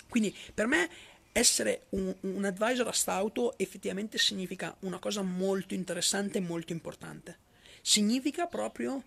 Quindi 0.09 0.35
per 0.53 0.67
me 0.67 0.89
essere 1.31 1.87
un, 1.89 2.15
un 2.21 2.45
advisor 2.45 2.87
a 2.87 2.93
stauto 2.93 3.57
effettivamente 3.57 4.17
significa 4.17 4.75
una 4.81 4.99
cosa 4.99 5.21
molto 5.21 5.73
interessante 5.73 6.37
e 6.37 6.41
molto 6.41 6.71
importante. 6.71 7.37
Significa 7.81 8.47
proprio 8.47 9.03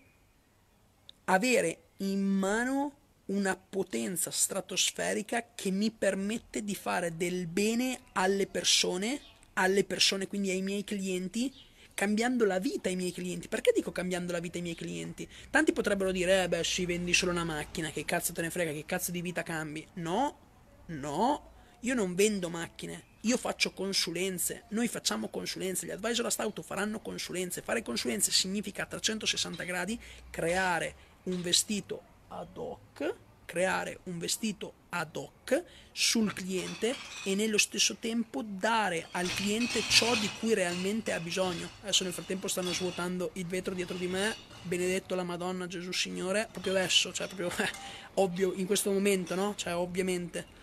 avere 1.25 1.79
in 1.99 2.23
mano 2.23 2.97
una 3.27 3.57
potenza 3.57 4.31
stratosferica 4.31 5.53
che 5.55 5.71
mi 5.71 5.91
permette 5.91 6.63
di 6.63 6.75
fare 6.75 7.17
del 7.17 7.47
bene 7.47 8.01
alle 8.13 8.47
persone, 8.47 9.21
alle 9.55 9.85
persone 9.85 10.27
quindi 10.27 10.51
ai 10.51 10.63
miei 10.63 10.85
clienti, 10.85 11.53
cambiando 11.95 12.45
la 12.45 12.59
vita 12.59 12.89
ai 12.89 12.97
miei 12.97 13.13
clienti. 13.13 13.49
Perché 13.49 13.73
dico 13.75 13.91
cambiando 13.91 14.33
la 14.33 14.41
vita 14.41 14.57
ai 14.57 14.63
miei 14.63 14.75
clienti? 14.75 15.29
Tanti 15.51 15.73
potrebbero 15.73 16.13
dire, 16.13 16.45
eh 16.45 16.49
beh, 16.49 16.63
si 16.63 16.87
vendi 16.87 17.13
solo 17.13 17.33
una 17.33 17.45
macchina, 17.45 17.91
che 17.91 18.05
cazzo 18.05 18.33
te 18.33 18.43
ne 18.43 18.51
frega, 18.51 18.73
che 18.73 18.85
cazzo 18.87 19.11
di 19.11 19.21
vita 19.21 19.43
cambi? 19.43 19.87
No, 19.95 20.48
No, 20.89 21.53
io 21.81 21.95
non 21.95 22.15
vendo 22.15 22.49
macchine, 22.49 23.05
io 23.23 23.37
faccio 23.37 23.73
consulenze, 23.73 24.65
noi 24.69 24.89
facciamo 24.89 25.29
consulenze, 25.29 25.85
gli 25.85 25.91
advisor 25.91 26.25
a 26.25 26.31
stauto 26.31 26.63
faranno 26.63 27.01
consulenze, 27.01 27.61
fare 27.61 27.83
consulenze 27.83 28.31
significa 28.31 28.85
a 28.85 28.87
360 28.87 29.65
gradi 29.65 30.01
creare 30.31 30.95
un 31.25 31.43
vestito 31.43 32.01
ad 32.29 32.57
hoc, 32.57 33.15
creare 33.45 34.01
un 34.05 34.19
vestito 34.19 34.73
ad 34.89 35.15
hoc 35.15 35.63
sul 35.93 36.33
cliente 36.33 36.95
e 37.25 37.35
nello 37.35 37.59
stesso 37.59 37.97
tempo 37.97 38.43
dare 38.43 39.09
al 39.11 39.29
cliente 39.35 39.83
ciò 39.91 40.15
di 40.15 40.31
cui 40.39 40.55
realmente 40.55 41.13
ha 41.13 41.21
bisogno. 41.21 41.69
Adesso 41.83 42.05
nel 42.05 42.15
frattempo 42.15 42.49
stanno 42.49 42.73
svuotando 42.73 43.33
il 43.35 43.47
vetro 43.47 43.75
dietro 43.75 43.97
di 43.99 44.07
me, 44.07 44.35
benedetto 44.63 45.15
la 45.15 45.23
Madonna 45.25 45.67
Gesù 45.67 45.93
Signore, 45.93 46.49
proprio 46.51 46.73
adesso, 46.73 47.13
cioè 47.13 47.27
proprio 47.27 47.51
eh, 47.63 47.71
ovvio 48.15 48.55
in 48.55 48.65
questo 48.65 48.91
momento, 48.91 49.35
no? 49.35 49.55
Cioè 49.55 49.75
ovviamente 49.75 50.57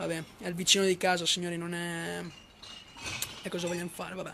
Vabbè, 0.00 0.22
è 0.38 0.48
il 0.48 0.54
vicino 0.54 0.86
di 0.86 0.96
casa, 0.96 1.26
signori, 1.26 1.58
non 1.58 1.74
è... 1.74 2.22
E 3.42 3.48
cosa 3.50 3.66
vogliamo 3.66 3.90
fare? 3.92 4.14
Vabbè. 4.14 4.32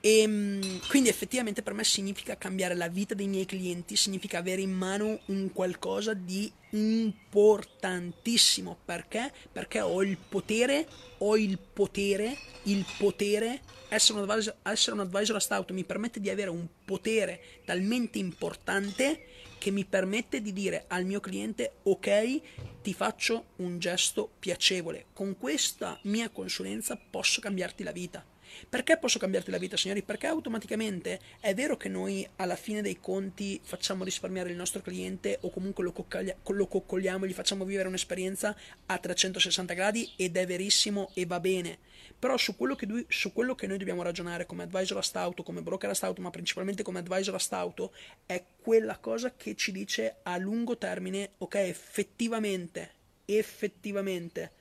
E 0.00 0.18
ehm, 0.20 0.86
quindi 0.86 1.08
effettivamente 1.08 1.62
per 1.62 1.72
me 1.72 1.82
significa 1.82 2.36
cambiare 2.36 2.74
la 2.74 2.88
vita 2.88 3.14
dei 3.14 3.26
miei 3.26 3.46
clienti, 3.46 3.96
significa 3.96 4.36
avere 4.36 4.60
in 4.60 4.70
mano 4.70 5.18
un 5.26 5.50
qualcosa 5.54 6.12
di 6.12 6.52
importantissimo. 6.70 8.78
Perché? 8.84 9.32
Perché 9.50 9.80
ho 9.80 10.02
il 10.02 10.16
potere, 10.16 10.86
ho 11.18 11.36
il 11.36 11.58
potere, 11.58 12.36
il 12.64 12.84
potere, 12.98 13.60
essere 13.88 14.20
un 14.20 14.28
advisor, 14.28 14.56
essere 14.62 14.96
un 14.96 15.00
advisor 15.00 15.36
a 15.36 15.40
stout 15.40 15.70
mi 15.70 15.84
permette 15.84 16.20
di 16.20 16.28
avere 16.28 16.50
un 16.50 16.66
potere 16.84 17.40
talmente 17.64 18.18
importante 18.18 19.26
che 19.58 19.70
mi 19.70 19.84
permette 19.84 20.40
di 20.40 20.52
dire 20.52 20.84
al 20.88 21.04
mio 21.04 21.20
cliente 21.20 21.72
ok 21.82 22.40
ti 22.82 22.94
faccio 22.94 23.46
un 23.56 23.78
gesto 23.78 24.30
piacevole 24.38 25.06
con 25.12 25.36
questa 25.36 25.98
mia 26.02 26.28
consulenza 26.28 26.98
posso 27.10 27.40
cambiarti 27.40 27.82
la 27.82 27.92
vita 27.92 28.24
perché 28.68 28.96
posso 28.98 29.18
cambiarti 29.18 29.50
la 29.50 29.58
vita, 29.58 29.76
signori? 29.76 30.02
Perché 30.02 30.26
automaticamente 30.26 31.20
è 31.40 31.54
vero 31.54 31.76
che 31.76 31.88
noi 31.88 32.28
alla 32.36 32.56
fine 32.56 32.82
dei 32.82 32.98
conti 33.00 33.60
facciamo 33.62 34.04
risparmiare 34.04 34.50
il 34.50 34.56
nostro 34.56 34.80
cliente 34.80 35.38
o 35.42 35.50
comunque 35.50 35.84
lo, 35.84 35.92
coccaglia- 35.92 36.36
lo 36.44 36.66
coccoliamo 36.66 37.26
gli 37.26 37.32
facciamo 37.32 37.64
vivere 37.64 37.88
un'esperienza 37.88 38.56
a 38.86 38.98
360 38.98 39.74
gradi 39.74 40.10
ed 40.16 40.36
è 40.36 40.46
verissimo 40.46 41.10
e 41.14 41.26
va 41.26 41.40
bene. 41.40 41.78
Però 42.18 42.36
su 42.36 42.56
quello 42.56 42.74
che, 42.74 42.86
du- 42.86 43.04
su 43.08 43.32
quello 43.32 43.54
che 43.54 43.66
noi 43.66 43.78
dobbiamo 43.78 44.02
ragionare 44.02 44.46
come 44.46 44.64
advisor 44.64 44.98
a 44.98 45.02
stauto, 45.02 45.42
come 45.42 45.62
broker 45.62 45.90
a 45.90 45.94
stauto, 45.94 46.20
ma 46.20 46.30
principalmente 46.30 46.82
come 46.82 46.98
advisor 46.98 47.34
a 47.34 47.38
stauto, 47.38 47.92
è 48.26 48.42
quella 48.60 48.98
cosa 48.98 49.34
che 49.36 49.54
ci 49.54 49.70
dice 49.70 50.16
a 50.22 50.36
lungo 50.36 50.76
termine, 50.76 51.30
ok, 51.38 51.54
effettivamente, 51.56 52.90
effettivamente, 53.24 54.52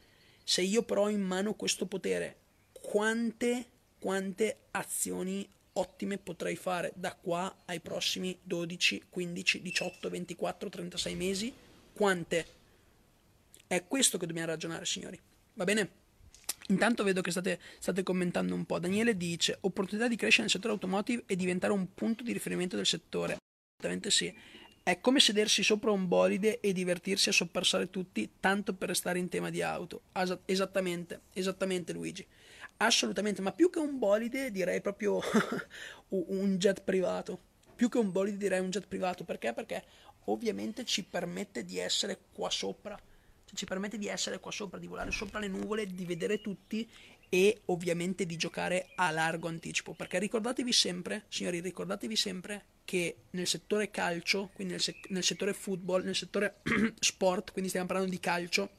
se 0.44 0.62
io 0.62 0.84
però 0.84 1.04
ho 1.04 1.10
in 1.10 1.22
mano 1.22 1.56
questo 1.56 1.88
potere, 1.88 2.36
quante 2.74 3.66
quante 4.08 4.60
azioni 4.72 5.46
ottime 5.74 6.18
potrei 6.18 6.56
fare 6.56 6.94
da 6.96 7.14
qua 7.14 7.64
ai 7.66 7.82
prossimi 7.82 8.40
12, 8.42 9.04
15, 9.10 9.62
18, 9.62 10.10
24, 10.10 10.70
36 10.70 11.16
mesi? 11.16 11.54
Quante? 11.92 12.46
È 13.68 13.84
questo 13.86 14.18
che 14.18 14.26
dobbiamo 14.26 14.48
ragionare, 14.48 14.86
signori. 14.86 15.20
Va 15.56 15.66
bene? 15.66 15.90
Intanto 16.70 17.04
vedo 17.04 17.20
che 17.20 17.32
state, 17.32 17.60
state, 17.80 18.02
commentando 18.04 18.56
un 18.56 18.64
po'. 18.66 18.80
Daniele 18.80 19.18
dice: 19.18 19.58
opportunità 19.60 20.08
di 20.08 20.16
crescere 20.16 20.44
nel 20.44 20.52
settore 20.52 20.72
automotive 20.72 21.24
e 21.26 21.36
diventare 21.36 21.74
un 21.74 21.94
punto 21.94 22.24
di 22.24 22.32
riferimento 22.32 22.78
del 22.78 22.86
settore. 22.86 23.36
Assolutamente 23.78 24.10
sì. 24.10 24.34
È 24.84 25.02
come 25.02 25.20
sedersi 25.20 25.64
sopra 25.64 25.92
un 25.92 26.08
bolide 26.08 26.62
e 26.62 26.72
divertirsi 26.72 27.28
a 27.28 27.34
soppassare 27.34 27.90
tutti, 27.90 28.36
tanto 28.40 28.74
per 28.74 28.88
restare 28.88 29.20
in 29.20 29.28
tema 29.28 29.50
di 29.50 29.62
auto. 29.62 30.04
Esattamente, 30.46 31.24
esattamente 31.34 31.92
Luigi. 31.92 32.26
Assolutamente, 32.78 33.42
ma 33.42 33.52
più 33.52 33.70
che 33.70 33.80
un 33.80 33.98
bolide 33.98 34.52
direi 34.52 34.82
proprio 34.82 35.20
un 36.10 36.58
jet 36.58 36.82
privato. 36.84 37.40
Più 37.76 37.90
che 37.90 37.98
un 37.98 38.12
bolide 38.12 38.38
direi 38.38 38.60
un 38.60 38.70
jet 38.70 38.88
privato. 38.88 39.24
Perché? 39.24 39.54
Perché 39.54 39.84
ovviamente 40.26 40.86
ci 40.86 41.04
permette 41.04 41.64
di 41.64 41.80
essere 41.80 42.20
qua 42.32 42.50
sopra. 42.50 42.96
Cioè, 43.46 43.56
ci 43.56 43.66
permette 43.66 43.98
di 43.98 44.08
essere 44.08 44.40
qua 44.40 44.52
sopra, 44.52 44.78
di 44.78 44.88
volare 44.88 45.12
sopra 45.12 45.40
le 45.40 45.48
nuvole, 45.48 45.88
di 45.88 46.06
vedere 46.06 46.42
tutti 46.42 46.88
e 47.30 47.62
ovviamente 47.66 48.26
di 48.26 48.38
giocare 48.38 48.90
a 48.96 49.10
largo 49.12 49.48
anticipo. 49.48 49.94
Perché 49.94 50.20
ricordatevi 50.20 50.72
sempre, 50.72 51.26
signori, 51.30 51.60
ricordatevi 51.60 52.16
sempre 52.16 52.66
che 52.86 53.18
nel 53.32 53.48
settore 53.48 53.90
calcio, 53.90 54.50
quindi 54.54 54.74
nel, 54.74 54.82
se- 54.82 55.00
nel 55.10 55.24
settore 55.24 55.54
football, 55.54 56.04
nel 56.04 56.16
settore 56.16 56.62
sport, 57.00 57.52
quindi 57.52 57.70
stiamo 57.70 57.88
parlando 57.88 58.12
di 58.12 58.20
calcio, 58.20 58.70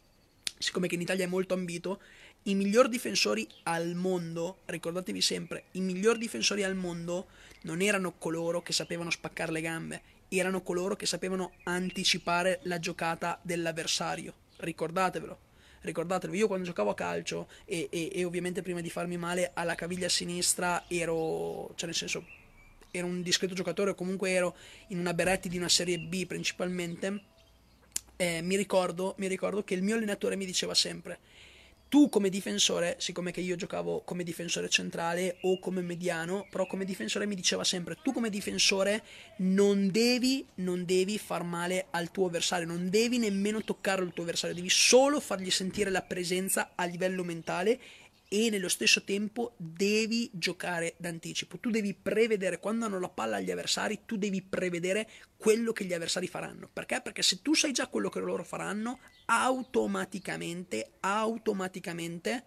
siccome 0.57 0.87
che 0.87 0.95
in 0.95 1.03
Italia 1.03 1.25
è 1.25 1.29
molto 1.29 1.55
ambito, 1.55 2.01
i 2.45 2.55
miglior 2.55 2.89
difensori 2.89 3.47
al 3.65 3.95
mondo, 3.95 4.59
ricordatevi 4.67 5.21
sempre, 5.21 5.65
i 5.73 5.81
miglior 5.81 6.17
difensori 6.17 6.63
al 6.63 6.75
mondo 6.75 7.27
non 7.63 7.83
erano 7.83 8.13
coloro 8.17 8.63
che 8.63 8.73
sapevano 8.73 9.11
spaccare 9.11 9.53
le 9.53 9.61
gambe, 9.61 10.03
erano 10.29 10.63
coloro 10.63 10.97
che 10.97 11.07
sapevano 11.07 11.53
anticipare 11.65 12.61
la 12.63 12.79
giocata 12.79 13.39
dell'avversario. 13.43 14.33
Ricordatevelo. 14.57 15.47
Ricordatevi, 15.81 16.37
io 16.37 16.47
quando 16.47 16.65
giocavo 16.65 16.91
a 16.91 16.95
calcio 16.95 17.49
e, 17.65 17.89
e, 17.91 18.11
e 18.13 18.25
ovviamente 18.25 18.63
prima 18.63 18.81
di 18.81 18.91
farmi 18.91 19.17
male 19.17 19.53
alla 19.55 19.75
caviglia 19.75 20.09
sinistra 20.09 20.85
ero, 20.89 21.73
cioè 21.77 21.87
nel 21.87 21.95
senso, 21.95 22.27
ero 22.91 23.07
un 23.07 23.23
discreto 23.23 23.55
giocatore 23.55 23.91
o 23.91 23.95
comunque 23.95 24.31
ero 24.31 24.57
in 24.89 24.99
una 24.99 25.15
Beretti 25.15 25.49
di 25.49 25.57
una 25.57 25.69
serie 25.69 25.99
B 25.99 26.27
principalmente, 26.27 27.23
eh, 28.17 28.43
mi, 28.43 28.57
ricordo, 28.57 29.15
mi 29.19 29.29
ricordo 29.29 29.63
che 29.63 29.75
il 29.75 29.83
mio 29.83 29.95
allenatore 29.95 30.35
mi 30.35 30.45
diceva 30.45 30.75
sempre 30.75 31.19
tu 31.89 32.09
come 32.09 32.29
difensore, 32.29 32.97
siccome 32.99 33.33
che 33.33 33.41
io 33.41 33.57
giocavo 33.57 34.03
come 34.05 34.23
difensore 34.23 34.69
centrale 34.69 35.39
o 35.43 35.59
come 35.59 35.81
mediano, 35.81 36.47
però 36.51 36.67
come 36.67 36.85
difensore 36.85 37.27
mi 37.27 37.35
diceva 37.35 37.65
sempre, 37.65 37.97
tu 38.03 38.13
come 38.13 38.31
difensore 38.31 39.03
non 39.39 39.91
devi, 39.91 40.47
non 40.57 40.85
devi 40.85 41.19
far 41.19 41.45
male 41.45 41.87
al 41.91 42.11
tuo 42.11 42.27
avversario, 42.27 42.67
non 42.67 42.91
devi 42.91 43.19
nemmeno 43.19 43.63
toccare 43.63 44.03
il 44.03 44.13
tuo 44.13 44.23
avversario, 44.23 44.55
devi 44.55 44.71
solo 44.71 45.19
fargli 45.19 45.51
sentire 45.51 45.91
la 45.91 46.03
presenza 46.03 46.73
a 46.75 46.85
livello 46.85 47.25
mentale 47.25 47.81
e 48.29 48.51
nello 48.51 48.69
stesso 48.69 49.03
tempo 49.05 49.55
devi 49.57 50.31
giocare 50.33 50.95
d'anticipo. 50.99 51.59
Tu 51.59 51.71
devi 51.71 51.95
prevedere 51.95 52.61
quando 52.61 52.85
hanno 52.85 53.01
la 53.01 53.09
palla 53.09 53.37
agli 53.37 53.51
avversari, 53.51 54.01
tu 54.05 54.17
devi 54.17 54.43
prevedere 54.43 55.09
quello 55.37 55.73
che 55.73 55.85
gli 55.85 55.95
avversari 55.95 56.27
faranno. 56.27 56.69
Perché? 56.71 57.01
Perché 57.01 57.23
se 57.23 57.41
tu 57.41 57.55
sai 57.55 57.73
già 57.73 57.87
quello 57.87 58.11
che 58.11 58.21
loro 58.21 58.45
faranno, 58.45 58.99
automaticamente, 59.25 60.91
automaticamente 61.01 62.45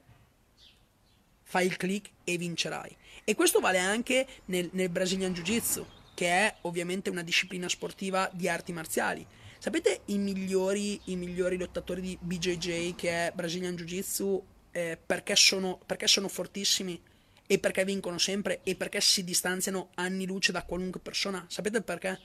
fai 1.43 1.65
il 1.65 1.77
click 1.77 2.11
e 2.23 2.37
vincerai. 2.37 2.95
E 3.23 3.35
questo 3.35 3.59
vale 3.59 3.79
anche 3.79 4.27
nel, 4.45 4.69
nel 4.73 4.89
Brazilian 4.89 5.33
Jiu-Jitsu, 5.33 5.85
che 6.13 6.27
è 6.27 6.55
ovviamente 6.61 7.09
una 7.09 7.23
disciplina 7.23 7.67
sportiva 7.67 8.29
di 8.33 8.47
arti 8.47 8.71
marziali. 8.71 9.25
Sapete 9.57 10.01
i 10.05 10.17
migliori, 10.17 11.01
i 11.05 11.15
migliori 11.15 11.57
lottatori 11.57 12.01
di 12.01 12.17
BJJ, 12.21 12.95
che 12.95 13.27
è 13.27 13.31
Brazilian 13.33 13.75
Jiu-Jitsu, 13.75 14.43
eh, 14.71 14.97
perché, 15.03 15.35
sono, 15.35 15.79
perché 15.85 16.07
sono 16.07 16.27
fortissimi 16.27 17.01
e 17.45 17.59
perché 17.59 17.83
vincono 17.83 18.17
sempre 18.17 18.61
e 18.63 18.75
perché 18.75 19.01
si 19.01 19.23
distanziano 19.23 19.89
anni 19.95 20.25
luce 20.25 20.51
da 20.51 20.63
qualunque 20.63 20.99
persona. 20.99 21.45
Sapete 21.49 21.81
perché? 21.81 22.17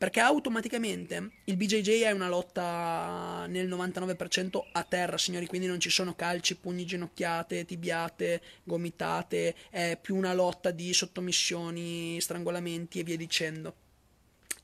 Perché 0.00 0.20
automaticamente 0.20 1.32
il 1.44 1.58
BJJ 1.58 2.04
è 2.04 2.10
una 2.12 2.28
lotta 2.28 3.44
nel 3.48 3.68
99% 3.68 4.68
a 4.72 4.82
terra, 4.84 5.18
signori, 5.18 5.46
quindi 5.46 5.66
non 5.66 5.78
ci 5.78 5.90
sono 5.90 6.14
calci, 6.14 6.56
pugni, 6.56 6.86
ginocchiate, 6.86 7.66
tibiate, 7.66 8.40
gomitate, 8.64 9.54
è 9.68 9.98
più 10.00 10.16
una 10.16 10.32
lotta 10.32 10.70
di 10.70 10.94
sottomissioni, 10.94 12.18
strangolamenti 12.18 13.00
e 13.00 13.02
via 13.02 13.18
dicendo. 13.18 13.74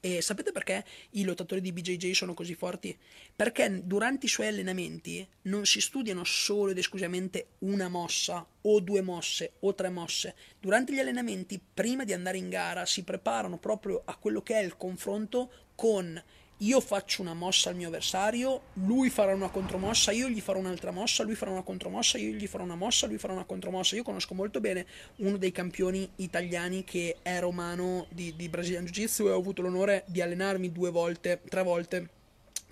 E 0.00 0.20
sapete 0.22 0.52
perché 0.52 0.84
i 1.10 1.24
lottatori 1.24 1.60
di 1.60 1.72
BJJ 1.72 2.12
sono 2.12 2.34
così 2.34 2.54
forti? 2.54 2.96
Perché 3.34 3.82
durante 3.84 4.26
i 4.26 4.28
suoi 4.28 4.48
allenamenti 4.48 5.26
non 5.42 5.64
si 5.66 5.80
studiano 5.80 6.24
solo 6.24 6.70
ed 6.70 6.78
esclusivamente 6.78 7.48
una 7.60 7.88
mossa 7.88 8.46
o 8.62 8.80
due 8.80 9.02
mosse 9.02 9.54
o 9.60 9.74
tre 9.74 9.88
mosse. 9.88 10.34
Durante 10.60 10.92
gli 10.92 10.98
allenamenti, 10.98 11.60
prima 11.74 12.04
di 12.04 12.12
andare 12.12 12.38
in 12.38 12.48
gara, 12.48 12.86
si 12.86 13.02
preparano 13.02 13.58
proprio 13.58 14.02
a 14.04 14.16
quello 14.16 14.42
che 14.42 14.54
è 14.54 14.62
il 14.62 14.76
confronto 14.76 15.50
con 15.74 16.22
io 16.60 16.80
faccio 16.80 17.20
una 17.20 17.34
mossa 17.34 17.68
al 17.68 17.76
mio 17.76 17.88
avversario, 17.88 18.62
lui 18.74 19.10
farà 19.10 19.34
una 19.34 19.50
contromossa, 19.50 20.10
io 20.10 20.28
gli 20.28 20.40
farò 20.40 20.58
un'altra 20.58 20.90
mossa, 20.90 21.22
lui 21.22 21.34
farà 21.34 21.50
una 21.50 21.62
contromossa, 21.62 22.16
io 22.16 22.32
gli 22.32 22.46
farò 22.46 22.64
una 22.64 22.76
mossa, 22.76 23.06
lui 23.06 23.18
farà 23.18 23.34
una 23.34 23.44
contromossa. 23.44 23.94
Io 23.96 24.02
conosco 24.02 24.34
molto 24.34 24.60
bene 24.60 24.86
uno 25.16 25.36
dei 25.36 25.52
campioni 25.52 26.08
italiani 26.16 26.82
che 26.84 27.16
è 27.20 27.40
romano 27.40 28.06
di, 28.10 28.34
di 28.36 28.48
Brazilian 28.48 28.84
Jiu-Jitsu 28.84 29.26
e 29.26 29.30
ho 29.30 29.36
avuto 29.36 29.60
l'onore 29.60 30.04
di 30.06 30.22
allenarmi 30.22 30.72
due 30.72 30.90
volte, 30.90 31.42
tre 31.46 31.62
volte 31.62 32.08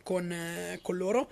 con, 0.02 0.32
eh, 0.32 0.78
con 0.80 0.96
loro 0.96 1.28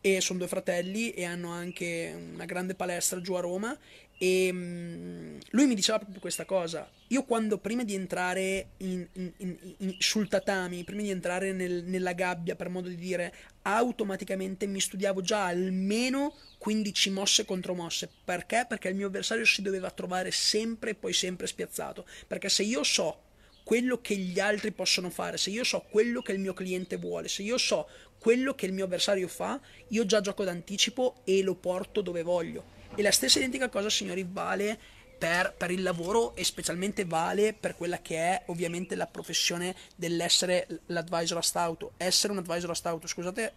e 0.00 0.20
sono 0.20 0.38
due 0.38 0.48
fratelli 0.48 1.10
e 1.10 1.24
hanno 1.24 1.50
anche 1.50 2.14
una 2.34 2.44
grande 2.44 2.76
palestra 2.76 3.20
giù 3.20 3.32
a 3.34 3.40
Roma 3.40 3.76
e 4.18 4.48
um, 4.50 5.38
lui 5.50 5.66
mi 5.66 5.74
diceva 5.74 5.98
proprio 5.98 6.20
questa 6.20 6.44
cosa 6.44 6.90
io 7.08 7.24
quando 7.24 7.58
prima 7.58 7.84
di 7.84 7.94
entrare 7.94 8.70
in, 8.78 9.06
in, 9.12 9.32
in, 9.78 9.94
sul 9.98 10.28
tatami 10.28 10.84
prima 10.84 11.02
di 11.02 11.10
entrare 11.10 11.52
nel, 11.52 11.84
nella 11.84 12.12
gabbia 12.12 12.56
per 12.56 12.68
modo 12.68 12.88
di 12.88 12.96
dire 12.96 13.34
automaticamente 13.62 14.66
mi 14.66 14.80
studiavo 14.80 15.20
già 15.20 15.44
almeno 15.44 16.34
15 16.58 17.10
mosse 17.10 17.44
contro 17.44 17.74
mosse 17.74 18.08
perché? 18.24 18.64
perché 18.66 18.88
il 18.88 18.96
mio 18.96 19.08
avversario 19.08 19.44
si 19.44 19.60
doveva 19.60 19.90
trovare 19.90 20.30
sempre 20.30 20.90
e 20.90 20.94
poi 20.94 21.12
sempre 21.12 21.46
spiazzato 21.46 22.06
perché 22.26 22.48
se 22.48 22.62
io 22.62 22.82
so 22.82 23.24
quello 23.66 24.00
che 24.00 24.14
gli 24.14 24.38
altri 24.38 24.70
possono 24.70 25.10
fare, 25.10 25.38
se 25.38 25.50
io 25.50 25.64
so 25.64 25.86
quello 25.90 26.22
che 26.22 26.30
il 26.30 26.38
mio 26.38 26.54
cliente 26.54 26.98
vuole, 26.98 27.26
se 27.26 27.42
io 27.42 27.58
so 27.58 27.88
quello 28.16 28.54
che 28.54 28.66
il 28.66 28.72
mio 28.72 28.84
avversario 28.84 29.26
fa, 29.26 29.60
io 29.88 30.06
già 30.06 30.20
gioco 30.20 30.44
d'anticipo 30.44 31.22
e 31.24 31.42
lo 31.42 31.56
porto 31.56 32.00
dove 32.00 32.22
voglio. 32.22 32.75
E 32.94 33.02
la 33.02 33.10
stessa 33.10 33.38
identica 33.38 33.68
cosa, 33.68 33.90
signori, 33.90 34.26
vale 34.28 34.78
per, 35.18 35.54
per, 35.56 35.70
il 35.70 35.82
lavoro 35.82 36.34
e 36.36 36.44
specialmente 36.44 37.04
vale 37.04 37.54
per 37.54 37.74
quella 37.74 38.00
che 38.00 38.16
è 38.16 38.42
ovviamente 38.46 38.94
la 38.94 39.06
professione 39.06 39.74
dell'essere 39.94 40.66
l'advisor 40.86 41.38
a 41.38 41.42
stauto. 41.42 41.92
Essere 41.96 42.32
un 42.32 42.38
advisor 42.38 42.70
a 42.70 42.74
stauto, 42.74 43.06
scusate, 43.06 43.52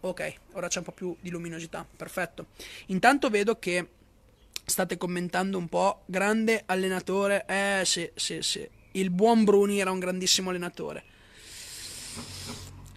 ok, 0.00 0.34
ora 0.52 0.68
c'è 0.68 0.78
un 0.78 0.84
po' 0.84 0.92
più 0.92 1.16
di 1.20 1.30
luminosità, 1.30 1.86
perfetto. 1.96 2.46
Intanto 2.86 3.30
vedo 3.30 3.58
che 3.58 3.86
State 4.64 4.96
commentando 4.96 5.58
un 5.58 5.68
po'. 5.68 6.02
Grande 6.06 6.62
allenatore. 6.66 7.44
Eh 7.46 7.82
sì, 7.84 8.08
sì, 8.14 8.42
sì. 8.42 8.68
Il 8.92 9.10
buon 9.10 9.44
Bruni 9.44 9.80
era 9.80 9.90
un 9.90 9.98
grandissimo 9.98 10.50
allenatore. 10.50 11.04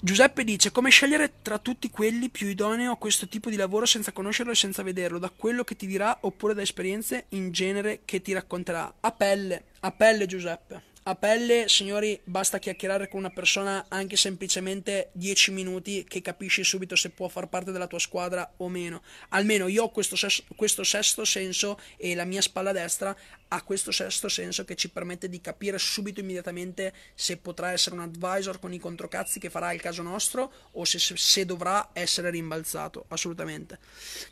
Giuseppe 0.06 0.44
dice 0.44 0.72
come 0.72 0.92
scegliere 0.92 1.42
tra 1.42 1.58
tutti 1.58 1.90
quelli 1.90 2.30
più 2.30 2.46
idoneo 2.46 2.92
a 2.92 2.96
questo 2.96 3.28
tipo 3.28 3.50
di 3.50 3.56
lavoro 3.56 3.88
senza 3.88 4.12
conoscerlo 4.12 4.52
e 4.52 4.56
senza 4.56 4.84
vederlo, 4.84 5.18
da 5.18 5.32
quello 5.36 5.64
che 5.64 5.76
ti 5.76 5.88
dirà 5.88 6.16
oppure 6.22 6.54
da 6.54 6.62
esperienze 6.62 7.26
in 7.30 7.52
genere 7.52 8.02
che 8.06 8.22
ti 8.22 8.32
racconterà. 8.32 8.98
A 9.00 9.12
pelle, 9.12 9.64
a 9.80 9.90
pelle 9.92 10.28
Giuseppe. 10.28 10.94
A 11.08 11.14
pelle, 11.14 11.70
signori, 11.70 12.20
basta 12.24 12.58
chiacchierare 12.58 13.08
con 13.08 13.20
una 13.20 13.30
persona 13.30 13.86
anche 13.90 14.16
semplicemente 14.16 15.10
10 15.12 15.52
minuti 15.52 16.04
che 16.04 16.20
capisci 16.24 16.64
subito 16.64 16.96
se 16.96 17.12
può 17.12 17.28
far 17.28 17.48
parte 17.48 17.72
della 17.72 17.86
tua 17.86 18.00
squadra 18.00 18.54
o 18.58 18.70
meno. 18.70 19.04
Almeno 19.30 19.68
io 19.68 19.84
ho 19.84 19.92
questo, 19.92 20.16
sesto, 20.16 20.46
questo 20.56 20.84
sesto 20.84 21.24
senso 21.24 21.80
e 21.98 22.16
la 22.16 22.26
mia 22.26 22.42
spalla 22.42 22.72
destra 22.72 23.16
ha 23.50 23.62
questo 23.62 23.92
sesto 23.92 24.28
senso 24.30 24.66
che 24.66 24.74
ci 24.74 24.90
permette 24.90 25.30
di 25.30 25.40
capire 25.42 25.78
subito 25.78 26.22
immediatamente 26.22 26.92
se 27.14 27.38
potrà 27.38 27.70
essere 27.70 27.94
un 27.94 28.02
advisor 28.02 28.58
con 28.58 28.74
i 28.74 28.80
controcazzi 28.80 29.40
che 29.40 29.52
farà 29.52 29.72
il 29.74 29.82
caso 29.82 30.02
nostro 30.02 30.52
o 30.72 30.86
se, 30.86 30.98
se 30.98 31.46
dovrà 31.46 31.92
essere 31.94 32.32
rimbalzato. 32.32 33.06
Assolutamente. 33.10 33.78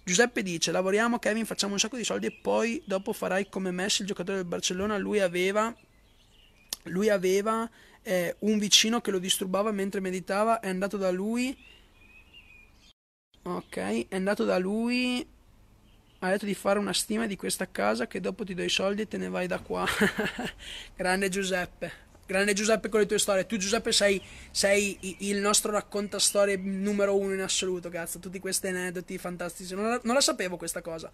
Giuseppe 0.04 0.42
dice: 0.42 0.72
Lavoriamo, 0.72 1.20
Kevin, 1.20 1.46
facciamo 1.46 1.74
un 1.74 1.80
sacco 1.80 1.98
di 1.98 2.04
soldi 2.04 2.26
e 2.26 2.32
poi 2.32 2.82
dopo 2.84 3.14
farai 3.14 3.48
come 3.48 3.70
Messi, 3.70 4.02
il 4.02 4.08
giocatore 4.08 4.38
del 4.38 4.48
Barcellona. 4.48 4.98
Lui 4.98 5.20
aveva 5.20 5.72
lui 6.84 7.10
aveva 7.10 7.70
eh, 8.02 8.36
un 8.40 8.58
vicino 8.58 9.02
che 9.02 9.12
lo 9.12 9.20
disturbava 9.20 9.72
mentre 9.72 10.00
meditava, 10.00 10.60
è 10.60 10.70
andato 10.70 10.98
da 10.98 11.12
lui. 11.12 11.58
Ok, 13.44 14.08
è 14.08 14.16
andato 14.16 14.46
da 14.46 14.58
lui. 14.58 15.26
Ha 16.20 16.30
detto 16.30 16.46
di 16.46 16.54
fare 16.54 16.80
una 16.80 16.94
stima 16.94 17.28
di 17.28 17.36
questa 17.36 17.70
casa 17.70 18.08
che 18.08 18.22
dopo 18.22 18.46
ti 18.46 18.54
do 18.54 18.64
i 18.64 18.70
soldi 18.70 19.02
e 19.02 19.08
te 19.08 19.18
ne 19.18 19.28
vai 19.28 19.48
da 19.48 19.60
qua. 19.60 19.86
Grande 20.96 21.28
Giuseppe. 21.30 22.03
Grande 22.26 22.54
Giuseppe 22.54 22.88
con 22.88 23.02
le 23.02 23.06
tue 23.06 23.20
storie. 23.20 23.46
Tu, 23.46 23.58
Giuseppe, 23.58 23.92
sei, 23.92 24.22
sei 24.50 24.98
il 25.20 25.38
nostro 25.40 25.72
raccontastorie 25.72 26.56
numero 26.56 27.18
uno 27.18 27.34
in 27.34 27.42
assoluto, 27.42 27.90
cazzo. 27.90 28.20
Tutti 28.20 28.40
questi 28.40 28.68
aneddoti 28.68 29.18
fantastici. 29.18 29.76
Non 29.76 29.90
la, 29.90 30.00
non 30.04 30.16
la, 30.16 30.22
sapevo 30.22 30.56
questa 30.56 30.82
cosa. 30.82 31.12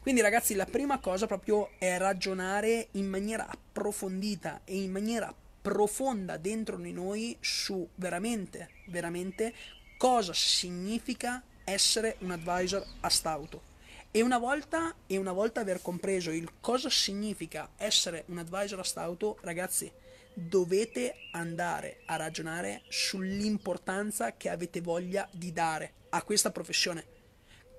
Quindi, 0.00 0.20
ragazzi, 0.20 0.54
la 0.54 0.66
prima 0.66 0.98
cosa 1.00 1.26
proprio 1.26 1.70
è 1.78 1.98
ragionare 1.98 2.88
in 2.92 3.08
maniera 3.08 3.48
approfondita 3.48 4.60
e 4.64 4.80
in 4.80 4.92
maniera 4.92 5.34
profonda 5.62 6.36
dentro 6.36 6.76
di 6.76 6.92
noi 6.92 7.36
su 7.40 7.88
veramente, 7.96 8.70
veramente 8.86 9.54
cosa 9.96 10.32
significa 10.32 11.42
essere 11.64 12.16
un 12.20 12.30
advisor 12.30 12.84
a 13.00 13.08
stauto. 13.08 13.70
E 14.10 14.20
una 14.20 14.38
volta, 14.38 14.94
e 15.06 15.16
una 15.16 15.32
volta 15.32 15.60
aver 15.60 15.80
compreso 15.80 16.30
il 16.30 16.52
cosa 16.60 16.90
significa 16.90 17.70
essere 17.78 18.24
un 18.26 18.38
advisor 18.38 18.78
a 18.80 18.84
stauto, 18.84 19.38
ragazzi, 19.40 19.90
dovete 20.34 21.14
andare 21.32 22.00
a 22.06 22.16
ragionare 22.16 22.82
sull'importanza 22.88 24.36
che 24.36 24.48
avete 24.48 24.80
voglia 24.80 25.28
di 25.30 25.52
dare 25.52 25.92
a 26.10 26.22
questa 26.22 26.50
professione. 26.50 27.04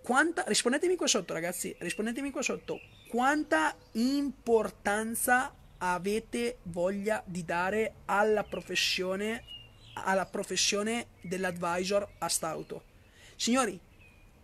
Quanta, 0.04 0.44
rispondetemi 0.48 0.96
qua 0.96 1.08
sotto, 1.08 1.34
ragazzi, 1.34 1.74
rispondetemi 1.80 2.30
qua 2.30 2.42
sotto. 2.42 2.80
Quanta 3.10 3.76
importanza 3.94 5.54
avete 5.78 6.58
voglia 6.64 7.24
di 7.26 7.46
dare 7.46 7.94
alla 8.06 8.44
professione, 8.44 9.44
alla 9.94 10.26
professione 10.26 11.08
dell'advisor 11.22 12.16
a 12.18 12.28
stauto? 12.28 12.84
Signori, 13.36 13.80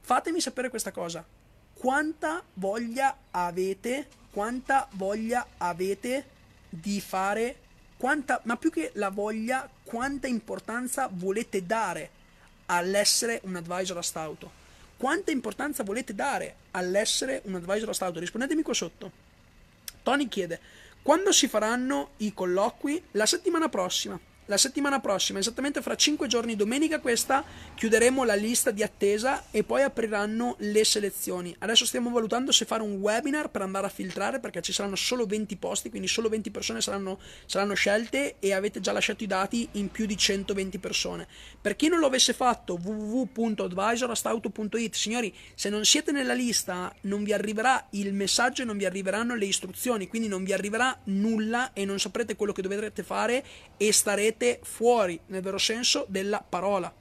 fatemi 0.02 0.40
sapere 0.40 0.70
questa 0.70 0.92
cosa. 0.92 1.26
Quanta 1.74 2.44
voglia 2.54 3.18
avete, 3.32 4.08
quanta 4.32 4.88
voglia 4.94 5.46
avete 5.58 6.38
di 6.70 7.02
fare 7.02 7.68
quanta, 8.00 8.40
ma 8.46 8.56
più 8.56 8.72
che 8.72 8.92
la 8.94 9.10
voglia, 9.10 9.70
quanta 9.84 10.28
importanza 10.28 11.10
volete 11.12 11.66
dare 11.66 12.10
all'essere 12.68 13.42
un 13.44 13.58
advisor 13.58 13.98
a 13.98 14.02
stauto? 14.02 14.50
Quanta 14.96 15.32
importanza 15.32 15.84
volete 15.84 16.16
dare 16.16 16.56
all'essere 16.72 17.42
un 17.44 17.56
advisor 17.56 17.90
a 17.90 17.94
stauto? 17.94 18.22
Rispondetemi 18.22 18.62
qua 18.62 18.74
sotto. 18.74 19.12
Tony 20.02 20.30
chiede, 20.30 20.62
quando 21.02 21.34
si 21.34 21.50
faranno 21.50 22.12
i 22.18 22.34
colloqui? 22.34 23.04
La 23.12 23.26
settimana 23.26 23.68
prossima 23.68 24.18
la 24.50 24.58
settimana 24.58 25.00
prossima, 25.00 25.38
esattamente 25.38 25.80
fra 25.82 25.96
5 25.96 26.28
giorni, 26.28 26.56
domenica 26.56 27.00
questa, 27.00 27.44
chiuderemo 27.76 28.24
la 28.24 28.34
lista 28.34 28.72
di 28.72 28.82
attesa 28.82 29.46
e 29.52 29.64
poi 29.64 29.84
apriranno 29.84 30.56
le 30.60 30.84
selezioni. 30.84 31.56
Adesso 31.60 31.86
stiamo 31.86 32.10
valutando 32.10 32.52
se 32.52 32.66
fare 32.66 32.82
un 32.82 32.96
webinar 32.96 33.52
per 33.52 33.62
andare 33.62 33.86
a 33.86 33.90
filtrare 33.90 34.40
perché 34.40 34.62
ci 34.62 34.74
saranno 34.74 34.96
solo 34.96 35.28
20 35.28 35.56
posti, 35.58 35.92
quindi 35.92 36.08
solo 36.08 36.30
20 36.30 36.50
persone 36.50 36.82
saranno, 36.82 37.20
saranno 37.46 37.76
scelte 37.76 38.38
e 38.40 38.54
avete 38.54 38.80
già 38.80 38.92
lasciato 38.92 39.24
i 39.24 39.28
dati 39.28 39.70
in 39.74 39.92
più 39.92 40.08
di 40.08 40.18
120 40.18 40.80
persone. 40.80 41.28
Per 41.62 41.76
chi 41.76 41.88
non 41.88 42.00
lo 42.00 42.08
avesse 42.08 42.34
fatto, 42.34 42.80
www.advisorastauto.it, 42.82 44.96
signori, 44.96 45.32
se 45.54 45.70
non 45.70 45.86
siete 45.86 46.12
nella 46.12 46.34
lista 46.34 46.92
non 47.02 47.24
vi 47.24 47.34
arriverà 47.34 47.86
il 47.92 48.14
messaggio 48.14 48.64
e 48.64 48.66
non 48.66 48.78
vi 48.78 48.86
arriveranno 48.86 49.36
le 49.36 49.46
istruzioni, 49.46 50.08
quindi 50.08 50.28
non 50.28 50.44
vi 50.44 50.54
arriverà 50.54 51.00
nulla 51.04 51.72
e 51.74 51.86
non 51.86 52.00
saprete 52.00 52.36
quello 52.36 52.52
che 52.52 52.64
dovrete 52.64 53.04
fare 53.04 53.46
e 53.78 53.94
starete 53.94 54.38
siete 54.40 54.60
fuori 54.64 55.20
nel 55.28 55.42
vero 55.42 55.58
senso 55.58 56.06
della 56.08 56.44
parola. 56.48 56.94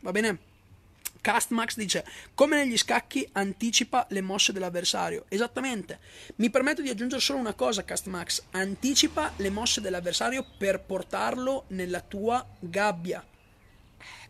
Va 0.00 0.10
bene? 0.10 0.48
Castmax 1.20 1.76
dice: 1.76 2.04
Come 2.34 2.56
negli 2.56 2.76
scacchi 2.76 3.28
anticipa 3.32 4.06
le 4.10 4.20
mosse 4.20 4.52
dell'avversario. 4.52 5.26
Esattamente. 5.28 6.00
Mi 6.36 6.50
permetto 6.50 6.82
di 6.82 6.88
aggiungere 6.88 7.20
solo 7.20 7.38
una 7.38 7.54
cosa, 7.54 7.84
Castmax: 7.84 8.42
anticipa 8.50 9.32
le 9.36 9.50
mosse 9.50 9.80
dell'avversario 9.80 10.44
per 10.58 10.80
portarlo 10.80 11.64
nella 11.68 12.00
tua 12.00 12.44
gabbia. 12.58 13.24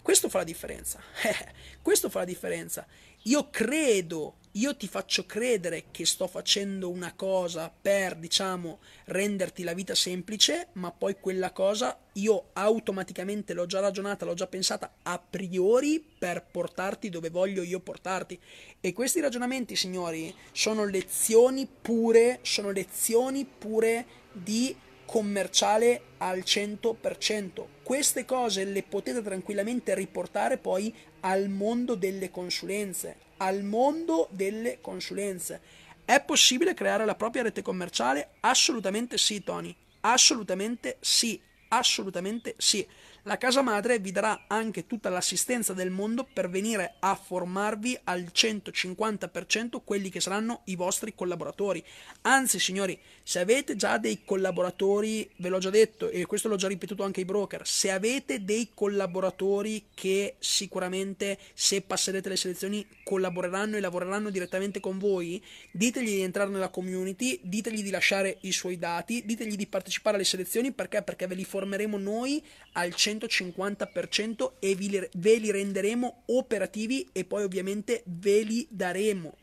Questo 0.02 0.28
fa 0.28 0.38
la 0.38 0.44
differenza. 0.44 1.00
Questo 1.80 2.10
fa 2.10 2.20
la 2.20 2.24
differenza. 2.26 2.86
Io 3.24 3.48
credo 3.50 4.36
io 4.52 4.76
ti 4.76 4.88
faccio 4.88 5.26
credere 5.26 5.84
che 5.92 6.04
sto 6.04 6.26
facendo 6.26 6.90
una 6.90 7.12
cosa 7.14 7.72
per, 7.80 8.16
diciamo, 8.16 8.80
renderti 9.04 9.62
la 9.62 9.74
vita 9.74 9.94
semplice, 9.94 10.68
ma 10.72 10.90
poi 10.90 11.16
quella 11.20 11.52
cosa 11.52 11.96
io 12.14 12.48
automaticamente 12.54 13.54
l'ho 13.54 13.66
già 13.66 13.78
ragionata, 13.78 14.24
l'ho 14.24 14.34
già 14.34 14.48
pensata 14.48 14.94
a 15.02 15.18
priori 15.18 16.04
per 16.18 16.44
portarti 16.50 17.10
dove 17.10 17.30
voglio 17.30 17.62
io 17.62 17.78
portarti. 17.78 18.38
E 18.80 18.92
questi 18.92 19.20
ragionamenti, 19.20 19.76
signori, 19.76 20.34
sono 20.50 20.84
lezioni 20.84 21.68
pure, 21.80 22.40
sono 22.42 22.72
lezioni 22.72 23.44
pure 23.46 24.06
di 24.32 24.74
commerciale 25.10 26.02
al 26.18 26.38
100%. 26.38 27.64
Queste 27.82 28.24
cose 28.24 28.64
le 28.64 28.84
potete 28.84 29.22
tranquillamente 29.22 29.92
riportare 29.94 30.56
poi 30.56 30.94
al 31.20 31.48
mondo 31.48 31.94
delle 31.94 32.30
consulenze, 32.30 33.16
al 33.38 33.62
mondo 33.62 34.28
delle 34.30 34.78
consulenze. 34.80 35.61
È 36.04 36.20
possibile 36.22 36.74
creare 36.74 37.04
la 37.04 37.14
propria 37.14 37.42
rete 37.42 37.62
commerciale? 37.62 38.30
Assolutamente 38.40 39.16
sì, 39.18 39.42
Tony. 39.42 39.74
Assolutamente 40.00 40.96
sì. 41.00 41.40
Assolutamente 41.68 42.54
sì 42.59 42.87
la 43.24 43.37
casa 43.37 43.61
madre 43.61 43.98
vi 43.98 44.12
darà 44.12 44.44
anche 44.46 44.87
tutta 44.87 45.11
l'assistenza 45.11 45.74
del 45.74 45.90
mondo 45.90 46.26
per 46.30 46.48
venire 46.48 46.94
a 47.00 47.14
formarvi 47.14 47.98
al 48.04 48.30
150% 48.33 49.80
quelli 49.85 50.09
che 50.09 50.20
saranno 50.20 50.62
i 50.64 50.76
vostri 50.76 51.14
collaboratori. 51.14 51.85
Anzi, 52.22 52.59
signori, 52.59 52.98
se 53.22 53.40
avete 53.40 53.76
già 53.76 53.98
dei 53.98 54.22
collaboratori, 54.24 55.28
ve 55.37 55.48
l'ho 55.48 55.59
già 55.59 55.70
detto 55.70 56.09
e 56.09 56.24
questo 56.24 56.48
l'ho 56.48 56.56
già 56.56 56.68
ripetuto 56.68 57.02
anche 57.02 57.20
ai 57.20 57.26
broker, 57.26 57.66
se 57.66 57.90
avete 57.90 58.44
dei 58.44 58.70
collaboratori 58.74 59.87
che 59.92 60.37
sicuramente 60.38 61.38
se 61.52 61.83
passerete 61.83 62.30
le 62.30 62.37
selezioni 62.37 62.87
collaboreranno 63.04 63.76
e 63.76 63.80
lavoreranno 63.80 64.30
direttamente 64.30 64.80
con 64.80 64.98
voi, 64.98 65.42
ditegli 65.72 66.06
di 66.06 66.20
entrare 66.22 66.50
nella 66.50 66.70
community, 66.70 67.38
ditegli 67.42 67.83
di 67.83 67.90
lasciare 67.90 68.38
i 68.42 68.52
suoi 68.52 68.78
dati, 68.78 69.24
ditegli 69.26 69.56
di 69.56 69.66
partecipare 69.66 70.16
alle 70.16 70.24
selezioni 70.24 70.72
perché? 70.72 71.02
Perché 71.02 71.26
ve 71.26 71.35
li 71.35 71.44
formeremo 71.44 71.98
noi 71.98 72.42
al 72.72 72.88
150% 72.88 73.09
150% 73.10 74.52
e 74.58 75.08
ve 75.12 75.36
li 75.36 75.50
renderemo 75.50 76.22
operativi 76.26 77.08
e 77.12 77.24
poi 77.24 77.44
ovviamente 77.44 78.02
ve 78.06 78.42
li 78.42 78.66
daremo. 78.70 79.36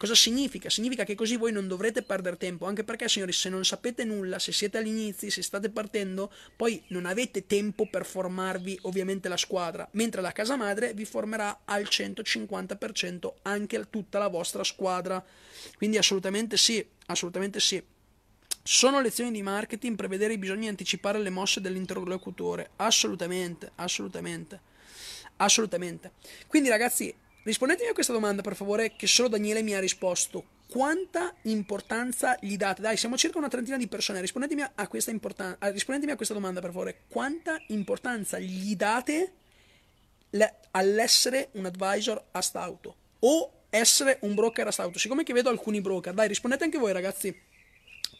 Cosa 0.00 0.14
significa? 0.14 0.70
Significa 0.70 1.04
che 1.04 1.14
così 1.14 1.36
voi 1.36 1.52
non 1.52 1.68
dovrete 1.68 2.00
perdere 2.00 2.38
tempo, 2.38 2.64
anche 2.64 2.84
perché 2.84 3.06
signori 3.06 3.32
se 3.32 3.50
non 3.50 3.66
sapete 3.66 4.02
nulla, 4.04 4.38
se 4.38 4.50
siete 4.50 4.78
agli 4.78 4.86
inizi, 4.86 5.30
se 5.30 5.42
state 5.42 5.68
partendo, 5.68 6.32
poi 6.56 6.82
non 6.86 7.04
avete 7.04 7.46
tempo 7.46 7.86
per 7.86 8.06
formarvi 8.06 8.78
ovviamente 8.84 9.28
la 9.28 9.36
squadra, 9.36 9.86
mentre 9.92 10.22
la 10.22 10.32
casa 10.32 10.56
madre 10.56 10.94
vi 10.94 11.04
formerà 11.04 11.60
al 11.66 11.82
150% 11.82 13.30
anche 13.42 13.90
tutta 13.90 14.18
la 14.18 14.28
vostra 14.28 14.64
squadra. 14.64 15.22
Quindi 15.76 15.98
assolutamente 15.98 16.56
sì, 16.56 16.82
assolutamente 17.04 17.60
sì. 17.60 17.82
Sono 18.72 19.00
lezioni 19.00 19.32
di 19.32 19.42
marketing 19.42 19.96
prevedere 19.96 20.34
i 20.34 20.38
bisogni 20.38 20.66
e 20.66 20.68
anticipare 20.68 21.18
le 21.18 21.28
mosse 21.30 21.60
dell'interlocutore? 21.60 22.70
Assolutamente, 22.76 23.72
assolutamente, 23.74 24.60
assolutamente. 25.38 26.12
Quindi 26.46 26.68
ragazzi, 26.68 27.12
rispondetemi 27.42 27.88
a 27.88 27.92
questa 27.92 28.12
domanda 28.12 28.42
per 28.42 28.54
favore 28.54 28.94
che 28.94 29.08
solo 29.08 29.26
Daniele 29.26 29.62
mi 29.62 29.74
ha 29.74 29.80
risposto. 29.80 30.44
Quanta 30.68 31.34
importanza 31.42 32.38
gli 32.40 32.56
date? 32.56 32.80
Dai, 32.80 32.96
siamo 32.96 33.16
circa 33.16 33.38
una 33.38 33.48
trentina 33.48 33.76
di 33.76 33.88
persone. 33.88 34.20
Rispondetemi 34.20 34.62
a 34.72 34.86
questa, 34.86 35.10
importan- 35.10 35.56
rispondetemi 35.58 36.12
a 36.12 36.16
questa 36.16 36.34
domanda 36.34 36.60
per 36.60 36.70
favore. 36.70 37.00
Quanta 37.08 37.60
importanza 37.70 38.38
gli 38.38 38.76
date 38.76 39.32
le- 40.30 40.60
all'essere 40.70 41.48
un 41.54 41.64
advisor 41.64 42.24
a 42.30 42.40
stauto 42.40 42.94
o 43.18 43.64
essere 43.68 44.18
un 44.20 44.36
broker 44.36 44.68
a 44.68 44.70
stauto? 44.70 45.00
Siccome 45.00 45.24
che 45.24 45.32
vedo 45.32 45.48
alcuni 45.48 45.80
broker, 45.80 46.14
dai, 46.14 46.28
rispondete 46.28 46.62
anche 46.62 46.78
voi 46.78 46.92
ragazzi. 46.92 47.48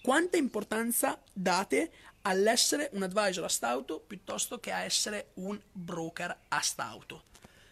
Quanta 0.02 0.38
importanza 0.38 1.20
date 1.30 1.90
all'essere 2.22 2.88
un 2.94 3.02
advisor 3.02 3.44
a 3.44 3.48
stauto 3.48 4.00
piuttosto 4.00 4.58
che 4.58 4.72
a 4.72 4.82
essere 4.82 5.32
un 5.34 5.60
broker 5.70 6.34
a 6.48 6.60
stauto? 6.60 7.24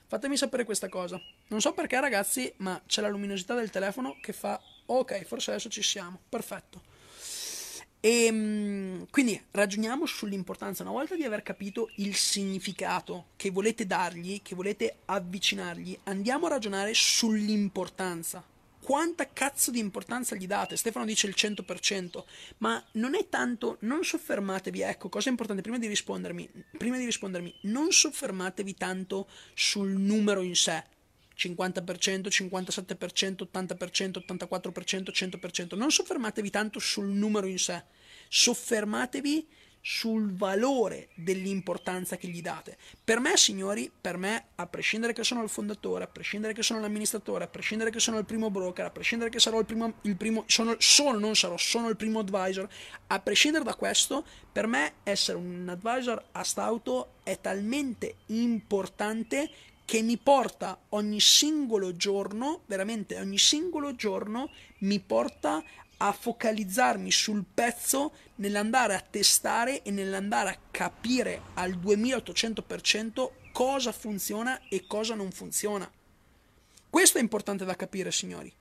Fatemi 0.06 0.36
sapere 0.36 0.64
questa 0.64 0.90
cosa. 0.90 1.18
Non 1.48 1.62
so 1.62 1.72
perché 1.72 1.98
ragazzi, 1.98 2.52
ma 2.58 2.80
c'è 2.86 3.00
la 3.00 3.08
luminosità 3.08 3.54
del 3.54 3.70
telefono 3.70 4.18
che 4.20 4.34
fa 4.34 4.60
ok, 4.84 5.24
forse 5.24 5.52
adesso 5.52 5.70
ci 5.70 5.82
siamo. 5.82 6.20
Perfetto. 6.28 6.82
E 8.00 8.26
ehm, 8.26 9.06
quindi 9.10 9.42
ragioniamo 9.50 10.04
sull'importanza, 10.04 10.82
una 10.82 10.92
volta 10.92 11.16
di 11.16 11.24
aver 11.24 11.42
capito 11.42 11.90
il 11.96 12.14
significato 12.14 13.28
che 13.36 13.50
volete 13.50 13.86
dargli, 13.86 14.42
che 14.42 14.54
volete 14.54 14.98
avvicinargli, 15.06 15.98
andiamo 16.04 16.44
a 16.46 16.50
ragionare 16.50 16.92
sull'importanza. 16.92 18.44
Quanta 18.88 19.30
cazzo 19.30 19.70
di 19.70 19.80
importanza 19.80 20.34
gli 20.34 20.46
date? 20.46 20.78
Stefano 20.78 21.04
dice 21.04 21.26
il 21.26 21.34
100%, 21.36 22.24
ma 22.56 22.82
non 22.92 23.14
è 23.14 23.28
tanto, 23.28 23.76
non 23.80 24.02
soffermatevi, 24.02 24.80
ecco, 24.80 25.10
cosa 25.10 25.28
importante, 25.28 25.60
prima 25.60 25.76
di 25.76 25.86
rispondermi, 25.86 26.48
prima 26.78 26.96
di 26.96 27.04
rispondermi, 27.04 27.54
non 27.64 27.92
soffermatevi 27.92 28.74
tanto 28.76 29.28
sul 29.52 29.90
numero 29.90 30.40
in 30.40 30.56
sé, 30.56 30.82
50%, 31.36 32.28
57%, 32.28 33.46
80%, 33.52 34.24
84%, 34.26 35.10
100%. 35.12 35.76
Non 35.76 35.90
soffermatevi 35.90 36.48
tanto 36.48 36.78
sul 36.78 37.08
numero 37.08 37.46
in 37.46 37.58
sé, 37.58 37.84
soffermatevi 38.30 39.46
sul 39.80 40.32
valore 40.32 41.08
dell'importanza 41.14 42.16
che 42.16 42.28
gli 42.28 42.42
date. 42.42 42.76
Per 43.02 43.20
me, 43.20 43.36
signori, 43.36 43.90
per 44.00 44.16
me, 44.16 44.48
a 44.56 44.66
prescindere 44.66 45.12
che 45.12 45.24
sono 45.24 45.42
il 45.42 45.48
fondatore, 45.48 46.04
a 46.04 46.08
prescindere 46.08 46.52
che 46.52 46.62
sono 46.62 46.80
l'amministratore, 46.80 47.44
a 47.44 47.48
prescindere 47.48 47.90
che 47.90 48.00
sono 48.00 48.18
il 48.18 48.24
primo 48.24 48.50
broker, 48.50 48.86
a 48.86 48.90
prescindere 48.90 49.30
che 49.30 49.38
sarò 49.38 49.58
il 49.58 49.64
primo, 49.64 49.94
il 50.02 50.16
primo 50.16 50.44
sono, 50.46 50.74
sono, 50.78 51.18
non 51.18 51.34
sarò, 51.34 51.56
sono 51.56 51.88
il 51.88 51.96
primo 51.96 52.20
advisor, 52.20 52.68
a 53.06 53.20
prescindere 53.20 53.64
da 53.64 53.74
questo, 53.74 54.24
per 54.50 54.66
me 54.66 54.94
essere 55.04 55.38
un 55.38 55.68
advisor 55.68 56.22
a 56.32 56.42
stauto 56.42 57.14
è 57.22 57.40
talmente 57.40 58.16
importante 58.26 59.50
che 59.88 60.02
mi 60.02 60.18
porta 60.18 60.78
ogni 60.90 61.18
singolo 61.18 61.96
giorno, 61.96 62.60
veramente 62.66 63.18
ogni 63.18 63.38
singolo 63.38 63.94
giorno, 63.94 64.50
mi 64.80 65.00
porta 65.00 65.64
a 65.98 66.12
focalizzarmi 66.12 67.10
sul 67.10 67.44
pezzo 67.52 68.12
nell'andare 68.36 68.94
a 68.94 69.00
testare 69.00 69.82
e 69.82 69.90
nell'andare 69.90 70.50
a 70.50 70.58
capire 70.70 71.42
al 71.54 71.72
2800% 71.72 73.30
cosa 73.52 73.92
funziona 73.92 74.60
e 74.68 74.86
cosa 74.86 75.14
non 75.14 75.30
funziona. 75.32 75.90
Questo 76.90 77.18
è 77.18 77.20
importante 77.20 77.64
da 77.64 77.74
capire, 77.74 78.10
signori. 78.12 78.52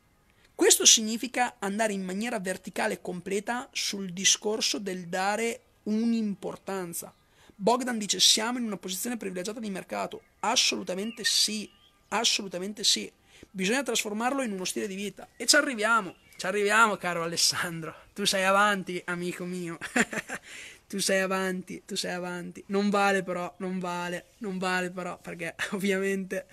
Questo 0.54 0.86
significa 0.86 1.58
andare 1.60 1.93
in 1.93 2.04
maniera 2.04 2.39
verticale 2.39 2.95
e 2.95 3.02
completa 3.02 3.69
sul 3.71 4.12
discorso 4.12 4.80
del 4.80 5.08
dare 5.08 5.62
un'importanza. 5.84 7.13
Bogdan 7.56 7.97
dice 7.97 8.19
siamo 8.19 8.58
in 8.58 8.65
una 8.65 8.78
posizione 8.78 9.17
privilegiata 9.17 9.60
di 9.60 9.69
mercato. 9.69 10.21
Assolutamente 10.39 11.23
sì, 11.23 11.69
assolutamente 12.10 12.84
sì. 12.84 13.12
Bisogna 13.52 13.84
trasformarlo 13.84 14.41
in 14.41 14.52
uno 14.52 14.65
stile 14.65 14.88
di 14.88 14.95
vita 14.95 15.28
e 15.38 15.45
ci 15.45 15.56
arriviamo, 15.56 16.15
ci 16.38 16.45
arriviamo 16.45 16.97
caro 16.97 17.23
Alessandro. 17.23 17.95
Tu 18.13 18.23
sei 18.26 18.43
avanti, 18.43 19.02
amico 19.06 19.43
mio. 19.43 19.78
tu 20.88 21.00
sei 21.00 21.21
avanti, 21.21 21.82
tu 21.84 21.95
sei 21.95 22.13
avanti. 22.13 22.63
Non 22.67 22.91
vale 22.91 23.23
però, 23.23 23.54
non 23.58 23.80
vale, 23.80 24.28
non 24.38 24.60
vale 24.60 24.91
però 24.91 25.17
perché 25.17 25.56
ovviamente 25.73 26.45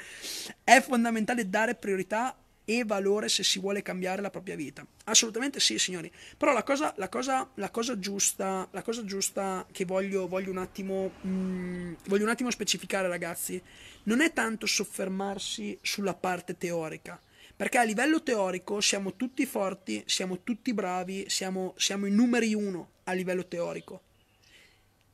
è 0.64 0.81
fondamentale 0.81 1.51
dare 1.51 1.75
priorità 1.75 2.35
e 2.64 2.83
valore 2.87 3.29
se 3.29 3.44
si 3.44 3.59
vuole 3.61 3.83
cambiare 3.83 4.23
la 4.23 4.31
propria 4.31 4.57
vita. 4.57 4.87
Assolutamente 5.05 5.61
sì, 5.61 5.79
signori. 5.79 6.11
Però 6.38 6.55
la 6.55 6.62
cosa, 6.62 6.94
la 6.97 7.11
cosa, 7.11 7.47
la 7.57 7.68
cosa 7.68 7.99
giusta, 7.99 8.66
la 8.70 8.83
cosa 8.83 9.05
giusta 9.05 9.66
che 9.70 9.85
voglio, 9.85 10.27
voglio, 10.27 10.51
un 10.51 10.59
attimo, 10.59 11.12
mh, 11.20 11.29
mm, 11.29 11.94
voglio 12.07 12.25
un 12.25 12.31
attimo 12.31 12.51
specificare, 12.51 13.07
ragazzi, 13.07 13.62
non 14.05 14.23
è 14.23 14.33
tanto 14.33 14.64
soffermarsi 14.64 15.79
sulla 15.83 16.14
parte 16.14 16.57
teorica. 16.57 17.20
Perché 17.56 17.78
a 17.78 17.84
livello 17.84 18.22
teorico 18.22 18.80
siamo 18.80 19.14
tutti 19.14 19.46
forti, 19.46 20.02
siamo 20.06 20.42
tutti 20.42 20.74
bravi, 20.74 21.26
siamo, 21.28 21.74
siamo 21.76 22.06
i 22.06 22.10
numeri 22.10 22.54
uno 22.54 22.90
a 23.04 23.12
livello 23.12 23.46
teorico. 23.46 24.02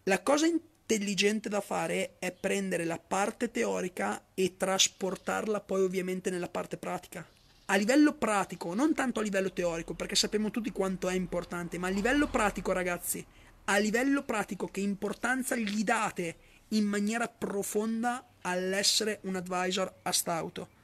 La 0.05 0.23
cosa 0.23 0.47
intelligente 0.47 1.49
da 1.49 1.61
fare 1.61 2.17
è 2.19 2.33
prendere 2.33 2.85
la 2.85 2.99
parte 2.99 3.51
teorica 3.51 4.23
e 4.35 4.57
trasportarla 4.57 5.61
poi 5.61 5.83
ovviamente 5.83 6.31
nella 6.31 6.49
parte 6.49 6.77
pratica 6.77 7.27
a 7.73 7.77
livello 7.77 8.15
pratico, 8.15 8.75
non 8.75 8.95
tanto 8.95 9.21
a 9.21 9.23
livello 9.23 9.53
teorico, 9.53 9.95
perché 9.95 10.17
sappiamo 10.17 10.51
tutti 10.51 10.73
quanto 10.73 11.09
è 11.09 11.15
importante, 11.15 11.79
ma 11.79 11.87
a 11.87 11.91
livello 11.91 12.27
pratico, 12.27 12.73
ragazzi, 12.73 13.25
a 13.67 13.79
livello 13.79 14.25
pratico, 14.25 14.67
che 14.67 14.81
importanza 14.81 15.55
gli 15.55 15.85
date 15.85 16.37
in 16.71 16.85
maniera 16.85 17.29
profonda 17.29 18.27
all'essere 18.41 19.21
un 19.23 19.37
advisor 19.37 20.01
a 20.03 20.11
stauto? 20.11 20.79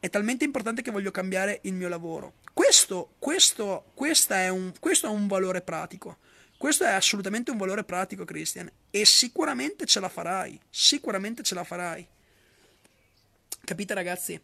È 0.00 0.08
talmente 0.08 0.44
importante 0.44 0.82
che 0.82 0.90
voglio 0.90 1.10
cambiare 1.10 1.60
il 1.64 1.74
mio 1.74 1.88
lavoro. 1.88 2.34
Questo, 2.52 3.14
questo, 3.18 3.84
è 4.28 4.48
un, 4.48 4.72
questo 4.80 5.06
è 5.06 5.10
un 5.10 5.28
valore 5.28 5.60
pratico. 5.60 6.18
Questo 6.58 6.84
è 6.84 6.90
assolutamente 6.90 7.50
un 7.50 7.58
valore 7.58 7.84
pratico, 7.84 8.24
Christian. 8.24 8.70
E 8.90 9.04
sicuramente 9.04 9.86
ce 9.86 10.00
la 10.00 10.08
farai. 10.08 10.58
Sicuramente 10.68 11.42
ce 11.42 11.54
la 11.54 11.64
farai. 11.64 12.06
Capite, 13.64 13.94
ragazzi? 13.94 14.40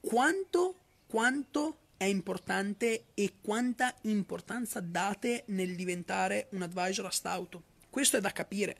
Quanto 0.00 0.76
quanto 1.10 1.78
è 1.96 2.04
importante 2.04 3.06
e 3.14 3.34
quanta 3.42 3.92
importanza 4.02 4.78
date 4.78 5.42
nel 5.48 5.74
diventare 5.74 6.46
un 6.52 6.62
advisor 6.62 7.06
a 7.06 7.10
stauto. 7.10 7.64
Questo 7.90 8.16
è 8.16 8.20
da 8.20 8.30
capire. 8.30 8.76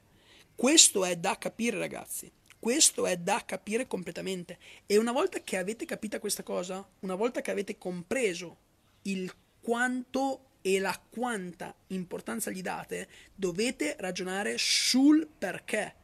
Questo 0.55 1.05
è 1.05 1.17
da 1.17 1.37
capire, 1.37 1.77
ragazzi. 1.77 2.31
Questo 2.61 3.07
è 3.07 3.17
da 3.17 3.43
capire 3.47 3.87
completamente. 3.87 4.59
E 4.85 4.99
una 4.99 5.13
volta 5.13 5.41
che 5.41 5.57
avete 5.57 5.87
capito 5.87 6.21
questa 6.21 6.43
cosa, 6.43 6.87
una 7.01 7.15
volta 7.15 7.41
che 7.41 7.51
avete 7.51 7.79
compreso 7.79 8.57
il 9.03 9.33
quanto 9.63 10.45
e 10.61 10.79
la 10.79 11.01
quanta 11.09 11.75
importanza 11.89 12.51
gli 12.51 12.61
date, 12.61 13.09
dovete 13.35 13.97
ragionare 13.99 14.57
sul 14.59 15.27
perché. 15.27 15.95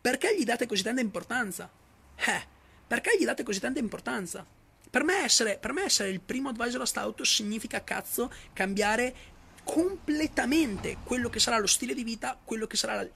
Perché 0.00 0.34
gli 0.38 0.44
date 0.44 0.66
così 0.66 0.82
tanta 0.82 1.02
importanza? 1.02 1.70
Eh, 2.16 2.46
perché 2.86 3.18
gli 3.18 3.24
date 3.24 3.42
così 3.42 3.60
tanta 3.60 3.78
importanza? 3.78 4.46
Per 4.88 5.04
me, 5.04 5.22
essere, 5.22 5.58
per 5.58 5.74
me 5.74 5.82
essere 5.82 6.08
il 6.08 6.20
primo 6.20 6.48
advisor 6.48 6.80
a 6.80 6.86
stout 6.86 7.20
significa 7.24 7.84
cazzo 7.84 8.32
cambiare 8.54 9.14
completamente 9.66 10.98
quello 11.02 11.28
che 11.28 11.40
sarà 11.40 11.58
lo 11.58 11.66
stile 11.66 11.92
di 11.92 12.04
vita, 12.04 12.38
quello 12.42 12.68
che 12.68 12.76
sarà 12.76 13.02
la, 13.02 13.08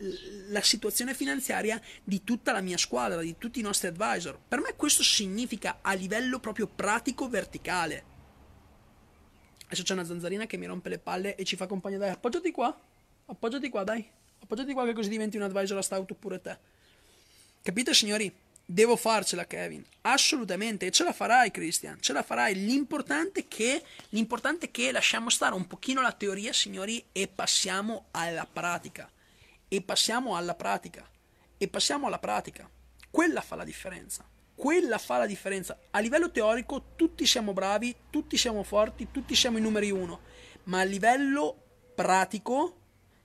la, 0.49 0.61
situazione 0.63 1.15
finanziaria 1.15 1.81
di 2.03 2.25
tutta 2.25 2.51
la 2.51 2.61
mia 2.61 2.77
squadra, 2.77 3.21
di 3.21 3.39
tutti 3.39 3.61
i 3.61 3.63
nostri 3.63 3.87
advisor. 3.87 4.37
Per 4.49 4.59
me 4.59 4.75
questo 4.75 5.05
significa 5.05 5.79
a 5.81 5.93
livello 5.93 6.41
proprio 6.41 6.67
pratico 6.67 7.29
verticale. 7.29 8.05
Adesso 9.67 9.85
c'è 9.85 9.93
una 9.93 10.05
zanzarina 10.05 10.47
che 10.47 10.57
mi 10.57 10.67
rompe 10.67 10.89
le 10.89 10.99
palle 10.99 11.37
e 11.37 11.45
ci 11.45 11.55
fa 11.55 11.69
compagnia. 11.69 11.99
Dai, 11.99 12.11
appoggiati 12.11 12.51
qua. 12.51 12.77
Appoggiati 13.27 13.69
qua, 13.69 13.85
dai. 13.85 14.05
Appoggiati 14.41 14.73
qua 14.73 14.85
che 14.85 14.93
così 14.93 15.09
diventi 15.09 15.37
un 15.37 15.45
advisor 15.45 15.79
a 15.79 15.83
stout 15.83 16.15
pure 16.15 16.41
te. 16.41 16.59
Capite, 17.63 17.95
signori? 17.95 18.35
Devo 18.73 18.95
farcela, 18.95 19.49
Kevin. 19.49 19.85
Assolutamente. 20.03 20.87
E 20.87 20.91
ce 20.93 21.03
la 21.03 21.13
farai, 21.13 21.51
Christian. 21.51 22.01
Ce 22.01 22.13
la 22.13 22.23
farai. 22.23 22.55
L'importante 22.55 23.41
è 23.41 23.49
che, 23.49 23.83
l'importante 24.11 24.67
è 24.67 24.71
che 24.71 24.93
lasciamo 24.93 25.29
stare 25.29 25.57
un 25.57 25.67
pochino 25.67 26.01
la 26.01 26.13
teoria, 26.13 26.53
signori, 26.53 27.05
e 27.11 27.27
passiamo 27.27 28.07
alla 28.13 28.47
pratica. 28.47 29.11
E 29.67 29.83
passiamo 29.83 30.37
alla 30.37 30.55
pratica. 30.55 31.05
E 31.59 31.67
passiamo 31.67 32.07
alla 32.07 32.21
pratica. 32.21 32.71
Quella 33.11 33.41
fa 33.41 33.57
la 33.57 33.65
differenza. 33.65 34.25
Quella 34.55 34.99
fa 34.99 35.19
la 35.19 35.27
differenza. 35.27 35.77
A 35.91 35.99
livello 35.99 36.31
teorico 36.31 36.93
tutti 36.95 37.27
siamo 37.27 37.53
bravi, 37.53 37.93
tutti 38.09 38.37
siamo 38.37 38.63
forti, 38.63 39.09
tutti 39.11 39.35
siamo 39.35 39.59
i 39.59 39.63
numeri 39.63 39.91
uno. 39.91 40.21
Ma 40.65 40.79
a 40.79 40.85
livello 40.85 41.61
pratico 41.97 42.80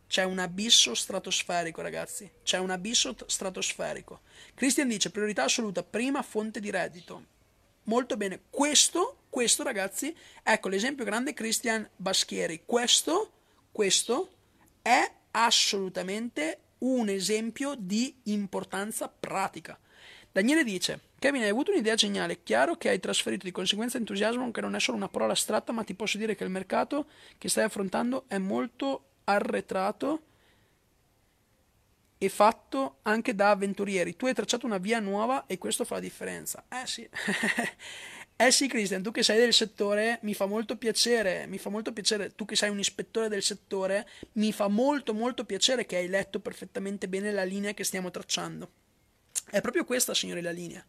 c'è 0.08 0.24
un 0.24 0.40
abisso 0.40 0.94
stratosferico, 0.94 1.82
ragazzi. 1.82 2.30
C'è 2.44 2.58
un 2.58 2.70
abisso 2.70 3.16
stratosferico. 3.26 4.22
Christian 4.54 4.88
dice 4.88 5.10
priorità 5.10 5.44
assoluta, 5.44 5.84
prima 5.84 6.22
fonte 6.22 6.60
di 6.60 6.70
reddito. 6.70 7.26
Molto 7.84 8.18
bene. 8.18 8.42
Questo, 8.50 9.26
questo 9.30 9.64
ragazzi, 9.64 10.16
ecco 10.44 10.70
l'esempio 10.70 11.06
grande 11.06 11.34
Christian 11.34 11.88
Baschieri. 11.96 12.64
Questo, 12.66 13.32
questo 13.72 14.32
è 14.82 15.12
assolutamente 15.32 16.60
un 16.80 17.10
esempio 17.10 17.76
di 17.78 18.22
importanza 18.24 19.08
pratica. 19.08 19.78
Daniele 20.32 20.64
dice: 20.64 21.00
Kevin, 21.20 21.44
hai 21.44 21.50
avuto 21.50 21.72
un'idea 21.72 21.96
geniale. 21.96 22.44
Chiaro 22.44 22.76
che 22.76 22.90
hai 22.90 23.00
trasferito 23.00 23.46
di 23.46 23.52
conseguenza 23.52 23.98
entusiasmo, 23.98 24.52
che 24.52 24.62
non 24.62 24.76
è 24.76 24.80
solo 24.80 24.98
una 24.98 25.10
parola 25.10 25.34
astratta, 25.34 25.72
ma 25.72 25.84
ti 25.84 25.96
posso 25.96 26.18
dire 26.18 26.36
che 26.36 26.44
il 26.44 26.50
mercato 26.50 27.08
che 27.38 27.50
stai 27.50 27.64
affrontando 27.64 28.26
è 28.28 28.38
molto 28.38 29.15
arretrato 29.26 30.22
e 32.18 32.30
fatto 32.30 33.00
anche 33.04 33.36
da 33.36 33.52
avventurieri. 33.52 34.16
Tu 34.16 34.26
hai 34.26 34.34
tracciato 34.34 34.66
una 34.66 34.78
via 34.78 35.00
nuova 35.00 35.46
e 35.48 35.58
questo 35.58 35.84
fa 35.86 35.96
la 35.96 36.02
differenza. 36.02 36.66
Eh 36.70 36.88
sì. 36.88 37.08
Eh 38.38 38.52
sì, 38.52 38.68
Cristian, 38.68 39.02
tu 39.02 39.12
che 39.12 39.24
sei 39.24 39.40
del 39.40 39.54
settore, 39.54 40.20
mi 40.24 40.34
fa 40.34 40.46
molto 40.46 40.76
piacere, 40.76 41.48
mi 41.48 41.58
fa 41.58 41.70
molto 41.70 41.94
piacere, 41.94 42.36
tu 42.36 42.44
che 42.44 42.58
sei 42.58 42.70
un 42.70 42.80
ispettore 42.80 43.30
del 43.30 43.42
settore, 43.42 44.06
mi 44.34 44.52
fa 44.52 44.68
molto 44.68 45.14
molto 45.14 45.46
piacere 45.46 45.86
che 45.86 45.96
hai 45.96 46.10
letto 46.10 46.42
perfettamente 46.42 47.08
bene 47.08 47.32
la 47.32 47.46
linea 47.46 47.74
che 47.74 47.86
stiamo 47.86 48.12
tracciando. 48.12 48.70
È 49.50 49.62
proprio 49.62 49.86
questa, 49.86 50.14
signori, 50.14 50.42
la 50.42 50.52
linea. 50.52 50.86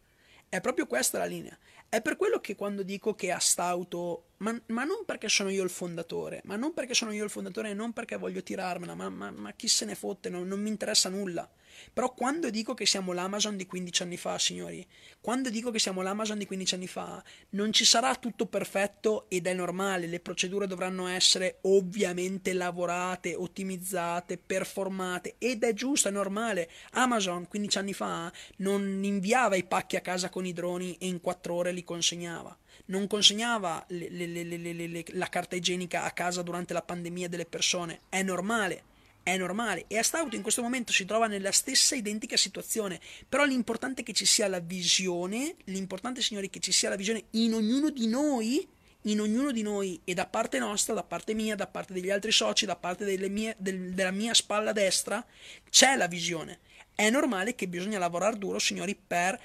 È 0.49 0.59
proprio 0.59 0.87
questa 0.87 1.19
la 1.19 1.25
linea. 1.25 1.57
È 1.89 2.01
per 2.01 2.17
quello 2.17 2.41
che 2.41 2.55
quando 2.55 2.83
dico 2.83 3.15
che 3.15 3.31
a 3.31 3.39
Stauto, 3.39 4.31
ma, 4.37 4.59
ma, 4.67 4.83
non 4.83 5.05
perché 5.05 5.29
sono 5.29 5.49
io 5.49 5.63
il 5.63 5.69
fondatore, 5.69 6.41
ma 6.43 6.57
non 6.57 6.73
perché 6.73 6.93
sono 6.93 7.13
io 7.13 7.23
il 7.23 7.29
fondatore 7.29 7.69
e 7.69 7.73
non 7.73 7.93
perché 7.93 8.17
voglio 8.17 8.43
tirarmela, 8.43 8.93
ma, 8.93 9.09
ma, 9.09 9.31
ma 9.31 9.53
chi 9.53 9.69
se 9.69 9.85
ne 9.85 9.95
fotte, 9.95 10.29
non, 10.29 10.47
non 10.47 10.59
mi 10.59 10.67
interessa 10.67 11.07
nulla. 11.07 11.49
Però 11.93 12.13
quando 12.13 12.49
dico 12.49 12.73
che 12.73 12.85
siamo 12.85 13.13
l'Amazon 13.13 13.55
di 13.55 13.65
15 13.65 14.03
anni 14.03 14.17
fa, 14.17 14.37
signori, 14.37 14.85
quando 15.21 15.49
dico 15.49 15.71
che 15.71 15.79
siamo 15.79 16.01
l'Amazon 16.01 16.37
di 16.37 16.45
15 16.45 16.75
anni 16.75 16.87
fa, 16.87 17.23
non 17.51 17.71
ci 17.71 17.85
sarà 17.85 18.15
tutto 18.15 18.45
perfetto 18.45 19.25
ed 19.29 19.47
è 19.47 19.53
normale, 19.53 20.07
le 20.07 20.19
procedure 20.19 20.67
dovranno 20.67 21.07
essere 21.07 21.59
ovviamente 21.63 22.53
lavorate, 22.53 23.35
ottimizzate, 23.35 24.37
performate 24.37 25.35
ed 25.37 25.63
è 25.63 25.73
giusto, 25.73 26.07
è 26.07 26.11
normale. 26.11 26.69
Amazon 26.91 27.47
15 27.47 27.77
anni 27.77 27.93
fa 27.93 28.31
non 28.57 29.03
inviava 29.03 29.55
i 29.55 29.63
pacchi 29.65 29.95
a 29.95 30.01
casa 30.01 30.29
con 30.29 30.45
i 30.45 30.53
droni 30.53 30.95
e 30.97 31.07
in 31.07 31.21
4 31.21 31.53
ore 31.53 31.71
li 31.71 31.83
consegnava 31.83 32.57
non 32.85 33.07
consegnava 33.07 33.83
le, 33.89 34.09
le, 34.09 34.43
le, 34.43 35.05
la 35.09 35.27
carta 35.27 35.55
igienica 35.55 36.03
a 36.03 36.11
casa 36.11 36.41
durante 36.41 36.73
la 36.73 36.81
pandemia 36.81 37.27
delle 37.27 37.45
persone. 37.45 38.01
È 38.09 38.21
normale 38.21 38.83
è 39.27 39.35
normale 39.35 39.83
e 39.87 39.97
Astauto 39.97 40.37
in 40.37 40.41
questo 40.41 40.61
momento 40.61 40.93
si 40.93 41.03
trova 41.03 41.27
nella 41.27 41.51
stessa 41.51 41.95
identica 41.95 42.37
situazione 42.37 42.97
però 43.27 43.43
l'importante 43.43 43.99
è 43.99 44.05
che 44.05 44.13
ci 44.13 44.25
sia 44.25 44.47
la 44.47 44.59
visione 44.59 45.57
l'importante 45.65 46.21
signori 46.21 46.47
è 46.47 46.49
che 46.49 46.61
ci 46.61 46.71
sia 46.71 46.87
la 46.87 46.95
visione 46.95 47.25
in 47.31 47.53
ognuno 47.53 47.89
di 47.89 48.07
noi 48.07 48.65
in 49.01 49.19
ognuno 49.19 49.51
di 49.51 49.63
noi 49.63 49.99
e 50.05 50.13
da 50.13 50.27
parte 50.27 50.59
nostra 50.59 50.93
da 50.93 51.03
parte 51.03 51.33
mia 51.33 51.57
da 51.57 51.67
parte 51.67 51.91
degli 51.91 52.09
altri 52.09 52.31
soci 52.31 52.65
da 52.65 52.77
parte 52.77 53.03
mie, 53.27 53.53
del, 53.57 53.91
della 53.93 54.11
mia 54.11 54.33
spalla 54.33 54.71
destra 54.71 55.25
c'è 55.69 55.97
la 55.97 56.07
visione 56.07 56.59
è 56.95 57.09
normale 57.09 57.53
che 57.53 57.67
bisogna 57.67 57.99
lavorare 57.99 58.37
duro 58.37 58.59
signori 58.59 58.95
per 58.95 59.37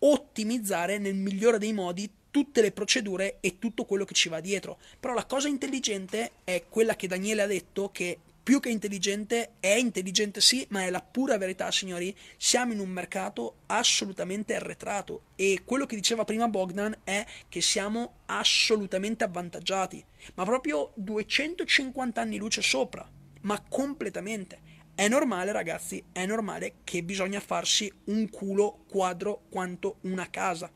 ottimizzare 0.00 0.98
nel 0.98 1.14
migliore 1.14 1.58
dei 1.58 1.72
modi 1.72 2.10
tutte 2.32 2.60
le 2.60 2.72
procedure 2.72 3.38
e 3.40 3.58
tutto 3.58 3.84
quello 3.84 4.04
che 4.04 4.14
ci 4.14 4.28
va 4.28 4.38
dietro. 4.38 4.78
Però 5.00 5.14
la 5.14 5.24
cosa 5.24 5.48
intelligente 5.48 6.32
è 6.44 6.64
quella 6.68 6.94
che 6.94 7.08
Daniele 7.08 7.42
ha 7.42 7.46
detto 7.46 7.90
che 7.90 8.18
più 8.48 8.60
che 8.60 8.70
intelligente, 8.70 9.56
è 9.60 9.74
intelligente 9.74 10.40
sì, 10.40 10.66
ma 10.70 10.82
è 10.82 10.88
la 10.88 11.02
pura 11.02 11.36
verità, 11.36 11.70
signori. 11.70 12.16
Siamo 12.38 12.72
in 12.72 12.78
un 12.78 12.88
mercato 12.88 13.56
assolutamente 13.66 14.54
arretrato 14.54 15.24
e 15.36 15.60
quello 15.66 15.84
che 15.84 15.96
diceva 15.96 16.24
prima 16.24 16.48
Bogdan 16.48 16.96
è 17.04 17.26
che 17.46 17.60
siamo 17.60 18.20
assolutamente 18.24 19.22
avvantaggiati, 19.22 20.02
ma 20.36 20.44
proprio 20.44 20.92
250 20.94 22.22
anni 22.22 22.38
luce 22.38 22.62
sopra, 22.62 23.06
ma 23.42 23.62
completamente. 23.68 24.60
È 24.94 25.06
normale, 25.08 25.52
ragazzi, 25.52 26.02
è 26.10 26.24
normale 26.24 26.76
che 26.84 27.02
bisogna 27.02 27.40
farsi 27.40 27.92
un 28.04 28.30
culo 28.30 28.84
quadro 28.88 29.42
quanto 29.50 29.98
una 30.04 30.30
casa. 30.30 30.72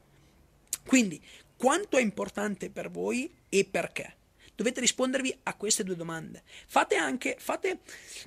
Quindi, 0.86 1.18
quanto 1.56 1.96
è 1.96 2.02
importante 2.02 2.68
per 2.68 2.90
voi 2.90 3.34
e 3.48 3.64
perché? 3.64 4.16
Dovete 4.54 4.80
rispondervi 4.80 5.40
a 5.44 5.54
queste 5.54 5.84
due 5.84 5.96
domande. 5.96 6.42
Fate 6.66 6.96
anche, 6.96 7.36
fate, 7.38 7.80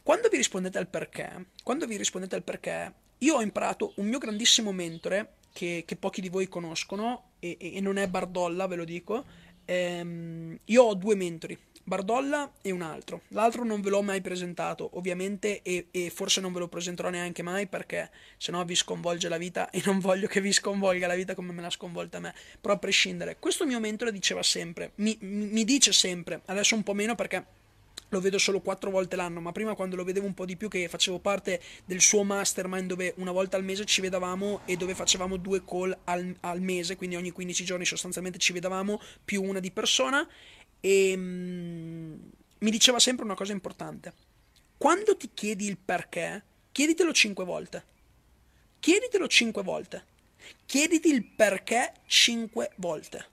quando 0.03 0.27
vi 0.29 0.37
rispondete 0.37 0.77
al 0.77 0.87
perché, 0.87 1.47
quando 1.63 1.85
vi 1.85 1.97
rispondete 1.97 2.35
al 2.35 2.43
perché, 2.43 2.93
io 3.19 3.35
ho 3.35 3.41
imparato 3.41 3.93
un 3.97 4.07
mio 4.07 4.17
grandissimo 4.17 4.71
mentore, 4.71 5.35
che, 5.51 5.83
che 5.85 5.95
pochi 5.95 6.21
di 6.21 6.29
voi 6.29 6.47
conoscono, 6.49 7.31
e, 7.39 7.57
e, 7.59 7.79
non 7.79 7.97
è 7.97 8.07
Bardolla, 8.07 8.67
ve 8.67 8.75
lo 8.75 8.83
dico, 8.83 9.23
ehm, 9.63 10.59
io 10.65 10.83
ho 10.83 10.93
due 10.95 11.15
mentori, 11.15 11.57
Bardolla 11.87 12.51
e 12.63 12.71
un 12.71 12.81
altro. 12.81 13.21
L'altro 13.27 13.63
non 13.63 13.79
ve 13.81 13.91
l'ho 13.91 14.01
mai 14.01 14.19
presentato, 14.19 14.97
ovviamente, 14.97 15.61
e, 15.61 15.85
e, 15.91 16.09
forse 16.09 16.41
non 16.41 16.51
ve 16.51 16.57
lo 16.57 16.67
presenterò 16.67 17.09
neanche 17.09 17.43
mai 17.43 17.67
perché 17.67 18.09
sennò 18.37 18.65
vi 18.65 18.73
sconvolge 18.73 19.29
la 19.29 19.37
vita 19.37 19.69
e 19.69 19.83
non 19.85 19.99
voglio 19.99 20.25
che 20.25 20.41
vi 20.41 20.51
sconvolga 20.51 21.05
la 21.05 21.13
vita 21.13 21.35
come 21.35 21.51
me 21.51 21.61
l'ha 21.61 21.69
sconvolta 21.69 22.17
a 22.17 22.21
me. 22.21 22.33
Però 22.59 22.73
a 22.73 22.77
prescindere, 22.79 23.37
questo 23.37 23.67
mio 23.67 23.79
mentore 23.79 24.11
diceva 24.11 24.41
sempre, 24.41 24.93
mi, 24.95 25.15
mi 25.21 25.63
dice 25.63 25.93
sempre, 25.93 26.41
adesso 26.45 26.73
un 26.73 26.81
po' 26.81 26.95
meno 26.95 27.13
perché 27.13 27.45
lo 28.09 28.19
vedo 28.19 28.39
solo 28.39 28.61
quattro 28.61 28.89
volte 28.89 29.15
l'anno, 29.15 29.39
ma 29.39 29.51
prima 29.51 29.75
quando 29.75 29.95
lo 29.95 30.03
vedevo 30.03 30.25
un 30.25 30.33
po' 30.33 30.45
di 30.45 30.55
più 30.55 30.69
che 30.69 30.87
facevo 30.87 31.19
parte 31.19 31.61
del 31.85 32.01
suo 32.01 32.23
mastermind 32.23 32.87
dove 32.87 33.13
una 33.17 33.31
volta 33.31 33.57
al 33.57 33.63
mese 33.63 33.85
ci 33.85 34.01
vedevamo 34.01 34.61
e 34.65 34.75
dove 34.75 34.95
facevamo 34.95 35.37
due 35.37 35.63
call 35.63 35.95
al, 36.05 36.35
al 36.41 36.61
mese, 36.61 36.95
quindi 36.95 37.15
ogni 37.15 37.31
15 37.31 37.63
giorni 37.63 37.85
sostanzialmente 37.85 38.39
ci 38.39 38.53
vedevamo 38.53 38.99
più 39.23 39.43
una 39.43 39.59
di 39.59 39.69
persona 39.69 40.27
e 40.85 41.17
mm, 41.17 42.13
mi 42.59 42.69
diceva 42.69 42.99
sempre 42.99 43.25
una 43.25 43.33
cosa 43.33 43.51
importante. 43.51 44.13
Quando 44.77 45.17
ti 45.17 45.31
chiedi 45.33 45.65
il 45.65 45.77
perché, 45.77 46.43
chieditelo 46.71 47.11
cinque 47.11 47.43
volte. 47.43 47.83
Chieditelo 48.79 49.27
cinque 49.27 49.63
volte. 49.63 50.05
Chiediti 50.67 51.09
il 51.09 51.23
perché 51.23 51.91
cinque 52.05 52.69
volte. 52.75 53.25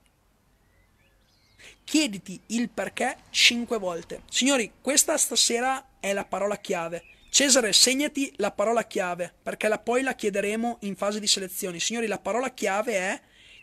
Chiediti 1.84 2.40
il 2.46 2.70
perché 2.70 3.18
cinque 3.28 3.78
volte. 3.78 4.22
Signori, 4.30 4.72
questa 4.80 5.18
stasera 5.18 5.98
è 6.00 6.14
la 6.14 6.24
parola 6.24 6.56
chiave. 6.56 7.04
Cesare, 7.28 7.74
segnati 7.74 8.32
la 8.36 8.50
parola 8.50 8.84
chiave, 8.84 9.30
perché 9.42 9.68
la, 9.68 9.78
poi 9.78 10.00
la 10.00 10.14
chiederemo 10.14 10.78
in 10.82 10.96
fase 10.96 11.20
di 11.20 11.26
selezione. 11.26 11.80
Signori, 11.80 12.06
la 12.06 12.18
parola 12.18 12.48
chiave 12.48 12.94
è 12.94 13.20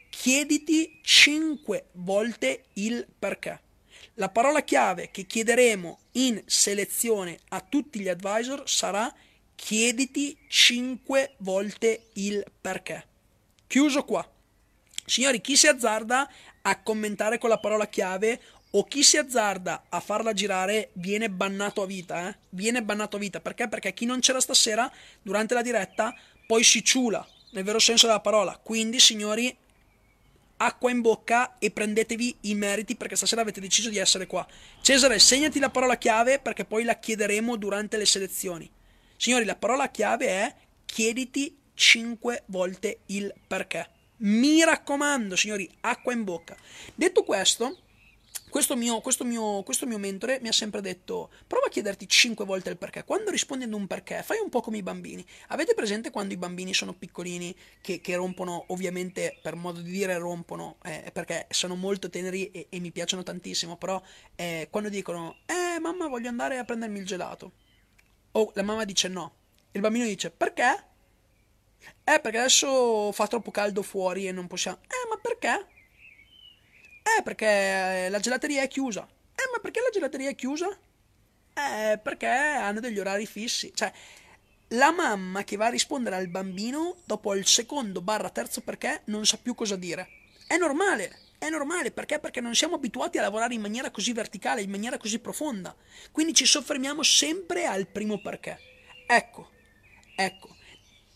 chiediti 0.10 1.00
cinque 1.02 1.86
volte 1.94 2.66
il 2.74 3.08
perché. 3.18 3.62
La 4.20 4.28
parola 4.28 4.64
chiave 4.64 5.12
che 5.12 5.26
chiederemo 5.26 6.00
in 6.14 6.44
selezione 6.46 7.40
a 7.50 7.62
tutti 7.62 8.02
gli 8.02 8.10
advisor 8.10 8.70
sarà 8.70 9.10
chiediti 9.56 10.38
5 10.46 11.36
volte 11.38 12.08
il 12.16 12.44
perché. 12.60 13.08
Chiuso 13.66 14.04
qua. 14.04 14.30
Signori, 15.06 15.40
chi 15.40 15.56
si 15.56 15.68
azzarda 15.68 16.30
a 16.64 16.82
commentare 16.82 17.38
con 17.38 17.50
la 17.50 17.60
parola 17.60 17.88
chiave 17.88 18.42
o 18.72 18.84
chi 18.84 19.04
si 19.04 19.16
azzarda 19.16 19.86
a 19.88 20.02
farla 20.02 20.34
girare 20.34 20.90
viene 20.94 21.30
bannato 21.30 21.82
a 21.82 21.86
vita, 21.86 22.28
eh? 22.28 22.38
Viene 22.50 22.84
bannato 22.84 23.16
a 23.16 23.20
vita, 23.20 23.40
perché? 23.40 23.70
Perché 23.70 23.94
chi 23.94 24.04
non 24.04 24.20
c'era 24.20 24.42
stasera 24.42 24.92
durante 25.22 25.54
la 25.54 25.62
diretta 25.62 26.14
poi 26.46 26.66
si 26.66 26.84
ciula, 26.84 27.26
nel 27.52 27.64
vero 27.64 27.80
senso 27.80 28.06
della 28.08 28.20
parola. 28.20 28.60
Quindi, 28.62 29.00
signori, 29.00 29.56
acqua 30.62 30.92
in 30.92 31.02
bocca 31.02 31.58
e 31.58 31.72
prendetevi 31.72 32.38
i 32.42 32.56
meriti 32.56 32.96
perché 32.96 33.16
stasera 33.16 33.42
avete 33.42 33.62
deciso 33.62 33.90
di 33.90 33.98
essere 33.98 34.28
qua. 34.28 34.46
Cesare, 34.82 35.20
segnati 35.20 35.60
la 35.60 35.70
parola 35.70 35.98
chiave 35.98 36.40
perché 36.40 36.66
poi 36.66 36.84
la 36.84 37.00
chiederemo 37.00 37.56
durante 37.56 37.98
le 37.98 38.06
selezioni. 38.06 38.70
Signori, 39.16 39.46
la 39.46 39.56
parola 39.56 39.90
chiave 39.90 40.28
è 40.28 40.56
chiediti 40.86 41.58
5 41.74 42.44
volte 42.48 43.00
il 43.08 43.34
perché. 43.48 43.90
Mi 44.18 44.64
raccomando, 44.64 45.36
signori, 45.36 45.70
acqua 45.82 46.12
in 46.12 46.24
bocca. 46.24 46.58
Detto 46.94 47.24
questo, 47.24 47.78
questo 48.50 48.76
mio, 48.76 49.00
questo, 49.02 49.24
mio, 49.24 49.64
questo 49.64 49.86
mio, 49.86 49.98
mentore 49.98 50.40
mi 50.42 50.48
ha 50.48 50.52
sempre 50.52 50.82
detto: 50.82 51.30
prova 51.48 51.68
a 51.68 51.70
chiederti 51.70 52.08
cinque 52.08 52.46
volte 52.46 52.70
il 52.70 52.78
perché. 52.78 53.04
Quando 53.04 53.32
rispondi 53.32 53.66
ad 53.66 53.74
un 53.74 53.88
perché, 53.88 54.24
fai 54.24 54.40
un 54.40 54.50
po' 54.50 54.62
come 54.62 54.78
i 54.78 54.84
bambini. 54.84 55.26
Avete 55.48 55.74
presente 55.74 56.12
quando 56.12 56.34
i 56.34 56.38
bambini 56.38 56.74
sono 56.74 56.94
piccolini 56.94 57.56
che, 57.82 58.02
che 58.02 58.16
rompono, 58.16 58.66
ovviamente 58.68 59.38
per 59.42 59.56
modo 59.56 59.82
di 59.82 59.92
dire, 59.92 60.18
rompono 60.18 60.78
eh, 60.84 61.10
perché 61.14 61.48
sono 61.50 61.76
molto 61.76 62.10
teneri 62.10 62.52
e, 62.52 62.68
e 62.70 62.80
mi 62.80 62.92
piacciono 62.92 63.24
tantissimo. 63.24 63.78
Però 63.78 64.02
eh, 64.36 64.68
quando 64.70 64.90
dicono: 64.90 65.38
Eh, 65.46 65.80
mamma, 65.80 66.08
voglio 66.08 66.30
andare 66.30 66.58
a 66.58 66.64
prendermi 66.64 67.00
il 67.00 67.06
gelato. 67.06 67.52
O 68.32 68.52
la 68.56 68.64
mamma 68.64 68.86
dice 68.86 69.08
no. 69.08 69.34
Il 69.72 69.82
bambino 69.82 70.06
dice: 70.06 70.32
Perché? 70.32 70.88
Eh, 72.04 72.20
perché 72.20 72.38
adesso 72.38 73.12
fa 73.12 73.28
troppo 73.28 73.52
caldo 73.52 73.82
fuori 73.82 74.28
e 74.28 74.32
non 74.32 74.48
possiamo. 74.48 74.80
Eh, 74.84 75.08
ma 75.10 75.18
perché? 75.18 75.78
Eh, 77.18 77.24
perché 77.24 78.08
la 78.10 78.20
gelateria 78.20 78.62
è 78.62 78.68
chiusa. 78.68 79.08
Eh, 79.36 79.50
ma 79.52 79.60
perché 79.60 79.80
la 79.80 79.90
gelateria 79.92 80.30
è 80.30 80.36
chiusa? 80.36 80.68
Eh, 81.54 81.98
perché 81.98 82.28
hanno 82.28 82.80
degli 82.80 83.00
orari 83.00 83.26
fissi. 83.26 83.72
Cioè, 83.74 83.92
la 84.74 84.92
mamma 84.92 85.44
che 85.44 85.56
va 85.56 85.68
a 85.68 85.70
rispondere 85.70 86.16
al 86.16 86.28
bambino 86.28 86.98
dopo 87.06 87.34
il 87.34 87.48
secondo 87.48 88.02
barra 88.02 88.30
terzo 88.30 88.62
perché 88.62 89.02
non 89.06 89.26
sa 89.26 89.38
più 89.38 89.56
cosa 89.56 89.76
dire. 89.76 90.08
È 90.46 90.58
normale, 90.58 91.20
è 91.40 91.50
normale 91.50 91.92
perché? 91.92 92.20
Perché 92.20 92.42
non 92.42 92.54
siamo 92.54 92.76
abituati 92.76 93.18
a 93.18 93.22
lavorare 93.22 93.54
in 93.54 93.62
maniera 93.62 93.92
così 93.92 94.14
verticale, 94.14 94.62
in 94.62 94.70
maniera 94.70 94.98
così 94.98 95.20
profonda. 95.20 95.76
Quindi 96.12 96.34
ci 96.34 96.46
soffermiamo 96.46 97.02
sempre 97.02 97.66
al 97.66 97.88
primo 97.88 98.22
perché. 98.22 98.60
Ecco, 99.08 99.50
ecco. 100.16 100.56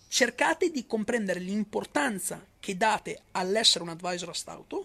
cercate 0.07 0.71
di 0.71 0.85
comprendere 0.85 1.39
l'importanza 1.39 2.43
che 2.59 2.77
date 2.77 3.23
all'essere 3.31 3.83
un 3.83 3.89
advisor 3.89 4.29
a 4.29 4.33
stauto 4.33 4.82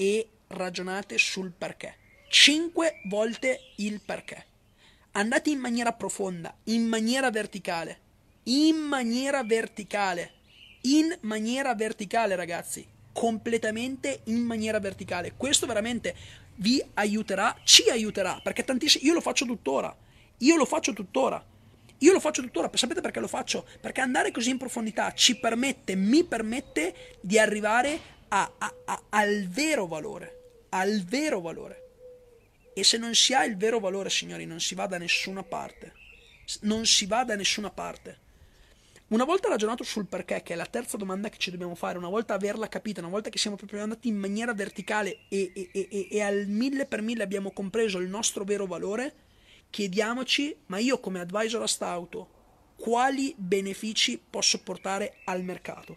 e 0.00 0.28
ragionate 0.48 1.18
sul 1.18 1.50
perché. 1.50 1.96
Cinque 2.28 3.00
volte 3.06 3.72
il 3.76 4.00
perché. 4.00 4.46
Andate 5.12 5.50
in 5.50 5.58
maniera 5.58 5.92
profonda, 5.92 6.54
in 6.64 6.86
maniera 6.86 7.30
verticale, 7.30 7.98
in 8.44 8.76
maniera 8.76 9.42
verticale, 9.42 10.32
in 10.82 11.16
maniera 11.22 11.74
verticale 11.74 12.36
ragazzi, 12.36 12.86
completamente 13.12 14.20
in 14.24 14.42
maniera 14.42 14.78
verticale. 14.78 15.32
Questo 15.36 15.66
veramente 15.66 16.14
vi 16.56 16.80
aiuterà, 16.94 17.56
ci 17.64 17.90
aiuterà, 17.90 18.38
perché 18.40 18.62
tantissimi, 18.62 19.06
io 19.06 19.14
lo 19.14 19.20
faccio 19.20 19.44
tuttora, 19.44 19.94
io 20.38 20.56
lo 20.56 20.64
faccio 20.64 20.92
tuttora. 20.92 21.44
Io 22.02 22.12
lo 22.12 22.20
faccio 22.20 22.42
tuttora, 22.42 22.70
sapete 22.74 23.00
perché 23.00 23.18
lo 23.18 23.26
faccio? 23.26 23.66
Perché 23.80 24.00
andare 24.00 24.30
così 24.30 24.50
in 24.50 24.56
profondità 24.56 25.12
ci 25.14 25.36
permette, 25.36 25.96
mi 25.96 26.22
permette 26.22 27.16
di 27.20 27.40
arrivare 27.40 27.98
a, 28.28 28.52
a, 28.58 28.74
a, 28.84 29.02
al 29.10 29.46
vero 29.48 29.86
valore, 29.86 30.66
al 30.70 31.02
vero 31.02 31.40
valore. 31.40 31.82
E 32.74 32.84
se 32.84 32.96
non 32.96 33.14
si 33.14 33.34
ha 33.34 33.44
il 33.44 33.56
vero 33.56 33.80
valore, 33.80 34.10
signori, 34.10 34.46
non 34.46 34.60
si 34.60 34.74
va 34.74 34.86
da 34.86 34.98
nessuna 34.98 35.42
parte. 35.42 35.92
Non 36.60 36.86
si 36.86 37.06
va 37.06 37.24
da 37.24 37.34
nessuna 37.34 37.70
parte. 37.70 38.26
Una 39.08 39.24
volta 39.24 39.48
ragionato 39.48 39.84
sul 39.84 40.06
perché, 40.06 40.42
che 40.42 40.52
è 40.52 40.56
la 40.56 40.66
terza 40.66 40.98
domanda 40.98 41.30
che 41.30 41.38
ci 41.38 41.50
dobbiamo 41.50 41.74
fare, 41.74 41.96
una 41.96 42.10
volta 42.10 42.34
averla 42.34 42.68
capita, 42.68 43.00
una 43.00 43.08
volta 43.08 43.30
che 43.30 43.38
siamo 43.38 43.56
proprio 43.56 43.82
andati 43.82 44.08
in 44.08 44.16
maniera 44.16 44.52
verticale 44.52 45.20
e, 45.28 45.50
e, 45.54 45.70
e, 45.72 46.08
e 46.10 46.20
al 46.20 46.46
mille 46.46 46.84
per 46.84 47.00
mille 47.00 47.22
abbiamo 47.22 47.50
compreso 47.52 47.98
il 47.98 48.08
nostro 48.08 48.44
vero 48.44 48.66
valore, 48.66 49.14
chiediamoci, 49.70 50.54
ma 50.66 50.78
io 50.78 51.00
come 51.00 51.20
advisor 51.20 51.62
a 51.62 51.66
stauto, 51.66 52.28
quali 52.76 53.34
benefici 53.36 54.22
posso 54.30 54.62
portare 54.62 55.16
al 55.24 55.42
mercato? 55.42 55.96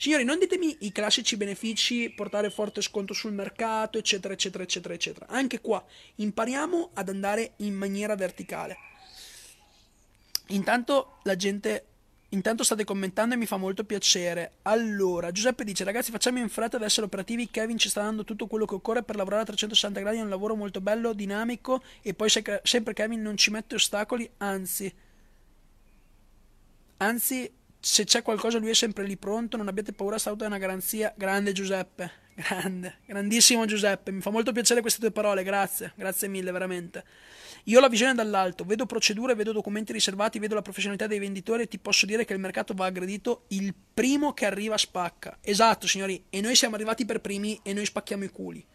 Signori, 0.00 0.24
non 0.24 0.38
ditemi 0.38 0.78
i 0.80 0.92
classici 0.92 1.36
benefici, 1.36 2.08
portare 2.08 2.48
forte 2.48 2.80
sconto 2.80 3.12
sul 3.12 3.34
mercato, 3.34 3.98
eccetera, 3.98 4.32
eccetera, 4.32 4.64
eccetera, 4.64 4.94
eccetera. 4.94 5.26
Anche 5.28 5.60
qua 5.60 5.84
impariamo 6.14 6.92
ad 6.94 7.10
andare 7.10 7.52
in 7.56 7.74
maniera 7.74 8.14
verticale. 8.14 8.78
Intanto 10.46 11.18
la 11.24 11.36
gente 11.36 11.84
Intanto 12.32 12.62
state 12.62 12.84
commentando 12.84 13.34
e 13.34 13.36
mi 13.36 13.44
fa 13.44 13.56
molto 13.56 13.82
piacere. 13.82 14.58
Allora, 14.62 15.32
Giuseppe 15.32 15.64
dice: 15.64 15.82
Ragazzi, 15.82 16.12
facciamo 16.12 16.38
in 16.38 16.48
fretta 16.48 16.76
ad 16.76 16.84
essere 16.84 17.06
operativi. 17.06 17.50
Kevin 17.50 17.76
ci 17.76 17.88
sta 17.88 18.02
dando 18.02 18.22
tutto 18.22 18.46
quello 18.46 18.66
che 18.66 18.76
occorre 18.76 19.02
per 19.02 19.16
lavorare 19.16 19.42
a 19.42 19.46
360 19.46 19.98
gradi. 19.98 20.18
È 20.18 20.22
un 20.22 20.28
lavoro 20.28 20.54
molto 20.54 20.80
bello, 20.80 21.12
dinamico. 21.12 21.82
E 22.02 22.14
poi 22.14 22.30
se, 22.30 22.60
sempre 22.62 22.94
Kevin 22.94 23.20
non 23.20 23.36
ci 23.36 23.50
mette 23.50 23.74
ostacoli, 23.74 24.30
anzi, 24.36 24.94
anzi, 26.98 27.52
se 27.80 28.04
c'è 28.04 28.22
qualcosa 28.22 28.58
lui 28.58 28.70
è 28.70 28.74
sempre 28.74 29.04
lì 29.04 29.16
pronto, 29.16 29.56
non 29.56 29.66
abbiate 29.66 29.92
paura, 29.92 30.18
stauto 30.18 30.44
è 30.44 30.46
una 30.46 30.58
garanzia. 30.58 31.12
Grande 31.16 31.52
Giuseppe, 31.52 32.10
grande, 32.34 32.98
grandissimo 33.06 33.64
Giuseppe, 33.64 34.12
mi 34.12 34.20
fa 34.20 34.30
molto 34.30 34.52
piacere 34.52 34.82
queste 34.82 35.00
tue 35.00 35.10
parole, 35.10 35.42
grazie, 35.42 35.92
grazie 35.96 36.28
mille 36.28 36.52
veramente. 36.52 37.04
Io 37.64 37.78
ho 37.78 37.80
la 37.80 37.88
visione 37.88 38.14
dall'alto, 38.14 38.64
vedo 38.64 38.86
procedure, 38.86 39.34
vedo 39.34 39.52
documenti 39.52 39.92
riservati, 39.92 40.38
vedo 40.38 40.54
la 40.54 40.62
professionalità 40.62 41.06
dei 41.06 41.18
venditori 41.18 41.62
e 41.62 41.68
ti 41.68 41.78
posso 41.78 42.06
dire 42.06 42.24
che 42.24 42.32
il 42.32 42.38
mercato 42.38 42.74
va 42.74 42.86
aggredito, 42.86 43.44
il 43.48 43.74
primo 43.94 44.32
che 44.32 44.46
arriva 44.46 44.76
spacca. 44.78 45.38
Esatto 45.40 45.86
signori, 45.86 46.24
e 46.30 46.40
noi 46.40 46.54
siamo 46.54 46.74
arrivati 46.74 47.04
per 47.04 47.20
primi 47.20 47.58
e 47.62 47.72
noi 47.72 47.84
spacchiamo 47.84 48.24
i 48.24 48.30
culi. 48.30 48.66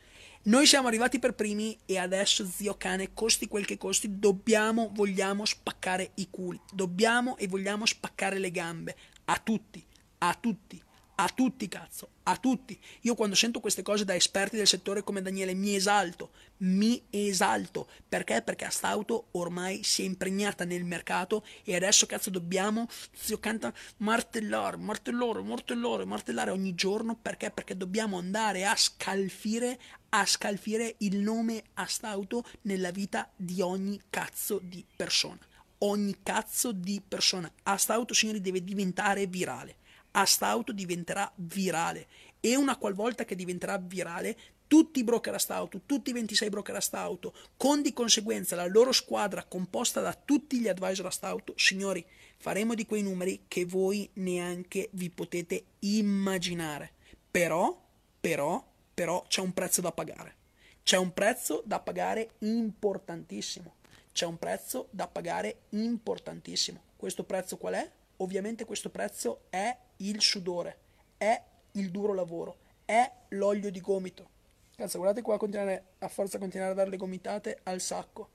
Noi 0.47 0.67
siamo 0.67 0.87
arrivati 0.87 1.17
per 1.17 1.33
primi 1.33 1.75
e 1.87 1.97
adesso, 1.97 2.45
zio 2.45 2.75
cane, 2.77 3.15
costi 3.15 3.47
quel 3.47 3.65
che 3.65 3.79
costi, 3.79 4.19
dobbiamo, 4.19 4.91
vogliamo 4.93 5.43
spaccare 5.43 6.11
i 6.15 6.27
culi. 6.29 6.61
Dobbiamo 6.71 7.35
e 7.37 7.47
vogliamo 7.47 7.83
spaccare 7.87 8.37
le 8.37 8.51
gambe. 8.51 8.95
A 9.25 9.41
tutti, 9.43 9.83
a 10.19 10.37
tutti, 10.39 10.79
a 11.15 11.29
tutti, 11.29 11.67
cazzo, 11.67 12.09
a 12.23 12.37
tutti. 12.37 12.79
Io 13.01 13.15
quando 13.15 13.35
sento 13.35 13.59
queste 13.59 13.81
cose 13.81 14.05
da 14.05 14.15
esperti 14.15 14.57
del 14.57 14.67
settore 14.67 15.03
come 15.03 15.21
Daniele 15.21 15.53
mi 15.53 15.75
esalto, 15.75 16.31
mi 16.57 17.01
esalto. 17.09 17.87
Perché? 18.07 18.41
Perché 18.41 18.65
Astauto 18.65 19.27
ormai 19.31 19.83
si 19.83 20.01
è 20.01 20.05
impregnata 20.05 20.65
nel 20.65 20.83
mercato 20.83 21.45
e 21.63 21.75
adesso, 21.75 22.05
cazzo, 22.05 22.29
dobbiamo, 22.29 22.87
zio 23.13 23.39
canta, 23.39 23.73
martellare, 23.97 24.77
martellare, 24.77 25.41
martellare, 25.41 26.05
martellare 26.05 26.51
ogni 26.51 26.75
giorno. 26.75 27.15
Perché? 27.15 27.49
Perché 27.49 27.77
dobbiamo 27.77 28.17
andare 28.17 28.65
a 28.65 28.75
scalfire 28.75 29.79
a 30.09 30.25
scalfire 30.25 30.95
il 30.99 31.17
nome 31.17 31.61
Astauto 31.73 32.45
nella 32.61 32.91
vita 32.91 33.29
di 33.35 33.61
ogni 33.61 33.99
cazzo 34.09 34.59
di 34.63 34.85
persona. 34.95 35.39
Ogni 35.79 36.15
cazzo 36.23 36.71
di 36.71 37.01
persona. 37.05 37.51
Astauto, 37.63 38.13
signori, 38.13 38.39
deve 38.39 38.63
diventare 38.63 39.27
virale. 39.27 39.77
Astauto 40.17 40.71
diventerà 40.71 41.29
virale 41.35 42.07
e 42.39 42.55
una 42.55 42.77
qualvolta 42.77 43.25
che 43.25 43.35
diventerà 43.35 43.77
virale 43.77 44.37
tutti 44.67 44.99
i 44.99 45.03
broker 45.03 45.33
Astauto, 45.33 45.81
tutti 45.85 46.09
i 46.09 46.13
26 46.13 46.49
broker 46.49 46.75
Astauto, 46.75 47.33
con 47.57 47.81
di 47.81 47.93
conseguenza 47.93 48.55
la 48.55 48.65
loro 48.65 48.91
squadra 48.91 49.43
composta 49.43 50.01
da 50.01 50.13
tutti 50.13 50.59
gli 50.59 50.67
advisor 50.67 51.07
Astauto, 51.07 51.53
signori, 51.57 52.03
faremo 52.37 52.73
di 52.73 52.85
quei 52.85 53.03
numeri 53.03 53.43
che 53.47 53.65
voi 53.65 54.09
neanche 54.13 54.89
vi 54.93 55.09
potete 55.09 55.65
immaginare. 55.79 56.93
Però, 57.29 57.79
però, 58.19 58.65
però 58.93 59.23
c'è 59.27 59.41
un 59.41 59.53
prezzo 59.53 59.81
da 59.81 59.91
pagare. 59.91 60.35
C'è 60.81 60.97
un 60.97 61.13
prezzo 61.13 61.61
da 61.65 61.79
pagare 61.79 62.31
importantissimo. 62.39 63.75
C'è 64.13 64.25
un 64.25 64.39
prezzo 64.39 64.87
da 64.91 65.07
pagare 65.07 65.63
importantissimo. 65.69 66.81
Questo 66.95 67.23
prezzo 67.23 67.57
qual 67.57 67.73
è? 67.73 67.91
Ovviamente 68.17 68.65
questo 68.65 68.89
prezzo 68.89 69.45
è 69.49 69.75
il 69.97 70.21
sudore, 70.21 70.77
è 71.17 71.41
il 71.73 71.91
duro 71.91 72.13
lavoro, 72.13 72.57
è 72.85 73.09
l'olio 73.29 73.69
di 73.69 73.81
gomito. 73.81 74.29
Cazzo, 74.75 74.97
guardate 74.97 75.21
qua 75.21 75.35
a 75.35 75.81
a 75.99 76.07
forza 76.07 76.37
continuare 76.37 76.71
a 76.71 76.75
dare 76.75 76.89
le 76.89 76.97
gomitate 76.97 77.59
al 77.63 77.79
sacco. 77.79 78.29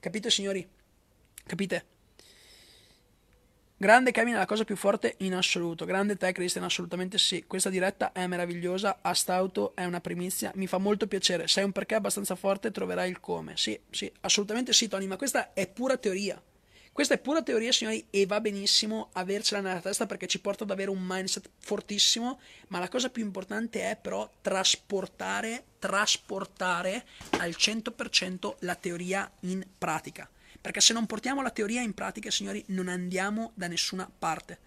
Capite 0.00 0.30
signori? 0.30 0.66
Capite? 1.46 1.92
Grande 3.76 4.12
Kevin 4.12 4.34
è 4.34 4.38
la 4.38 4.46
cosa 4.46 4.64
più 4.64 4.76
forte 4.76 5.16
in 5.18 5.34
assoluto. 5.34 5.84
Grande 5.84 6.16
te, 6.16 6.32
Christian, 6.32 6.64
assolutamente 6.64 7.18
sì. 7.18 7.44
Questa 7.46 7.68
diretta 7.68 8.12
è 8.12 8.26
meravigliosa. 8.26 9.00
Astauto 9.02 9.74
è 9.74 9.84
una 9.84 10.00
primizia. 10.00 10.52
Mi 10.54 10.66
fa 10.66 10.78
molto 10.78 11.06
piacere. 11.06 11.48
Sei 11.48 11.64
un 11.64 11.72
perché 11.72 11.94
abbastanza 11.94 12.34
forte, 12.34 12.70
troverai 12.70 13.10
il 13.10 13.20
come. 13.20 13.56
Sì, 13.56 13.78
sì, 13.90 14.10
assolutamente 14.20 14.72
sì, 14.72 14.88
Tony. 14.88 15.06
Ma 15.06 15.16
questa 15.16 15.52
è 15.52 15.66
pura 15.66 15.98
teoria. 15.98 16.40
Questa 16.94 17.14
è 17.14 17.18
pura 17.18 17.42
teoria, 17.42 17.72
signori, 17.72 18.06
e 18.08 18.24
va 18.24 18.40
benissimo 18.40 19.08
avercela 19.14 19.60
nella 19.60 19.80
testa 19.80 20.06
perché 20.06 20.28
ci 20.28 20.40
porta 20.40 20.62
ad 20.62 20.70
avere 20.70 20.90
un 20.90 21.02
mindset 21.02 21.50
fortissimo. 21.58 22.38
Ma 22.68 22.78
la 22.78 22.88
cosa 22.88 23.10
più 23.10 23.24
importante 23.24 23.90
è 23.90 23.96
però 23.96 24.30
trasportare, 24.40 25.64
trasportare 25.80 27.04
al 27.40 27.50
100% 27.50 28.58
la 28.60 28.76
teoria 28.76 29.28
in 29.40 29.66
pratica. 29.76 30.30
Perché 30.60 30.80
se 30.80 30.92
non 30.92 31.06
portiamo 31.06 31.42
la 31.42 31.50
teoria 31.50 31.80
in 31.80 31.94
pratica, 31.94 32.30
signori, 32.30 32.62
non 32.68 32.86
andiamo 32.86 33.50
da 33.54 33.66
nessuna 33.66 34.08
parte. 34.16 34.58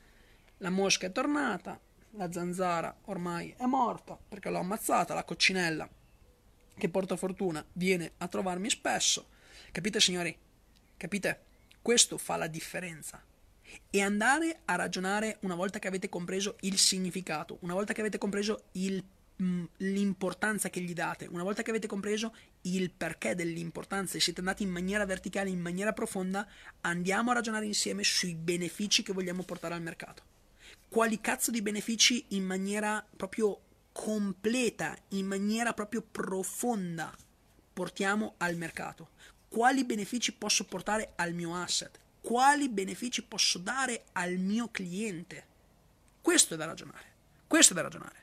La 0.58 0.70
mosca 0.70 1.08
è 1.08 1.14
tornata, 1.14 1.80
la 2.18 2.30
zanzara 2.30 2.94
ormai 3.06 3.56
è 3.58 3.64
morta 3.64 4.20
perché 4.28 4.50
l'ho 4.50 4.60
ammazzata, 4.60 5.14
la 5.14 5.24
coccinella 5.24 5.90
che 6.78 6.90
porta 6.90 7.16
fortuna 7.16 7.66
viene 7.72 8.12
a 8.18 8.28
trovarmi 8.28 8.70
spesso. 8.70 9.30
Capite, 9.72 10.02
signori? 10.02 10.38
Capite? 10.98 11.47
Questo 11.88 12.18
fa 12.18 12.36
la 12.36 12.48
differenza. 12.48 13.24
E 13.90 14.02
andare 14.02 14.60
a 14.66 14.76
ragionare 14.76 15.38
una 15.44 15.56
volta 15.56 15.80
che 15.80 15.88
avete 15.88 16.10
compreso 16.10 16.58
il 16.64 16.78
significato, 16.78 17.60
una 17.62 17.76
volta 17.76 17.94
che 17.94 18.02
avete 18.02 18.18
compreso 18.18 18.66
il 18.74 19.02
Mm, 19.42 19.66
l'importanza 19.78 20.72
che 20.72 20.82
gli 20.82 20.96
date, 20.96 21.28
una 21.30 21.44
volta 21.44 21.62
che 21.62 21.70
avete 21.70 21.86
compreso 21.86 22.34
il 22.64 22.90
perché 22.90 23.36
dell'importanza 23.36 24.18
e 24.18 24.20
siete 24.20 24.40
andati 24.40 24.64
in 24.64 24.70
maniera 24.72 25.06
verticale, 25.06 25.52
in 25.52 25.60
maniera 25.60 25.94
profonda, 25.94 26.48
andiamo 26.82 27.30
a 27.30 27.36
ragionare 27.36 27.68
insieme 27.68 28.04
sui 28.04 28.34
benefici 28.34 29.04
che 29.04 29.14
vogliamo 29.14 29.44
portare 29.44 29.76
al 29.76 29.84
mercato. 29.84 30.24
Quali 30.90 31.22
cazzo 31.22 31.52
di 31.52 31.62
benefici 31.62 32.26
in 32.30 32.46
maniera 32.46 33.06
proprio 33.16 33.60
completa, 33.92 34.98
in 35.10 35.28
maniera 35.28 35.74
proprio 35.74 36.02
profonda 36.02 37.16
portiamo 37.72 38.34
al 38.38 38.56
mercato? 38.56 39.10
Quali 39.58 39.86
benefici 39.86 40.34
posso 40.34 40.66
portare 40.66 41.14
al 41.16 41.34
mio 41.34 41.56
asset? 41.56 41.98
Quali 42.22 42.70
benefici 42.70 43.24
posso 43.24 43.58
dare 43.58 44.04
al 44.12 44.38
mio 44.38 44.70
cliente? 44.70 45.46
Questo 46.22 46.54
è 46.54 46.58
da 46.58 46.66
ragionare. 46.66 47.06
Questo 47.48 47.74
è 47.74 47.76
da 47.76 47.82
ragionare. 47.82 48.18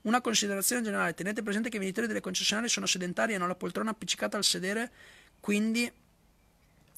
Una 0.00 0.20
considerazione 0.20 0.82
generale, 0.82 1.14
tenete 1.14 1.44
presente 1.44 1.68
che 1.68 1.76
i 1.76 1.78
venditori 1.78 2.08
delle 2.08 2.18
concessionarie 2.18 2.68
sono 2.68 2.86
sedentari 2.86 3.30
e 3.30 3.36
hanno 3.36 3.46
la 3.46 3.54
poltrona 3.54 3.90
appiccicata 3.90 4.36
al 4.36 4.42
sedere, 4.42 4.90
quindi, 5.38 5.88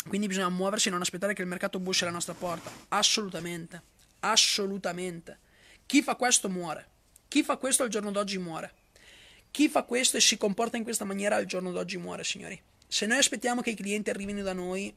quindi 0.08 0.26
bisogna 0.26 0.48
muoversi 0.48 0.88
e 0.88 0.90
non 0.90 1.02
aspettare 1.02 1.34
che 1.34 1.42
il 1.42 1.48
mercato 1.48 1.78
bussi 1.78 2.04
alla 2.04 2.14
nostra 2.14 2.32
porta. 2.32 2.72
Assolutamente, 2.88 3.82
assolutamente. 4.20 5.38
Chi 5.84 6.00
fa 6.02 6.14
questo 6.14 6.48
muore. 6.48 6.88
Chi 7.28 7.42
fa 7.42 7.58
questo 7.58 7.82
al 7.82 7.90
giorno 7.90 8.10
d'oggi 8.10 8.38
muore. 8.38 8.72
Chi 9.50 9.68
fa 9.68 9.82
questo 9.82 10.16
e 10.16 10.20
si 10.22 10.38
comporta 10.38 10.78
in 10.78 10.82
questa 10.82 11.04
maniera 11.04 11.36
al 11.36 11.44
giorno 11.44 11.72
d'oggi 11.72 11.98
muore, 11.98 12.24
signori. 12.24 12.58
Se 12.92 13.06
noi 13.06 13.16
aspettiamo 13.16 13.62
che 13.62 13.70
i 13.70 13.74
clienti 13.74 14.10
arrivino 14.10 14.42
da 14.42 14.52
noi, 14.52 14.94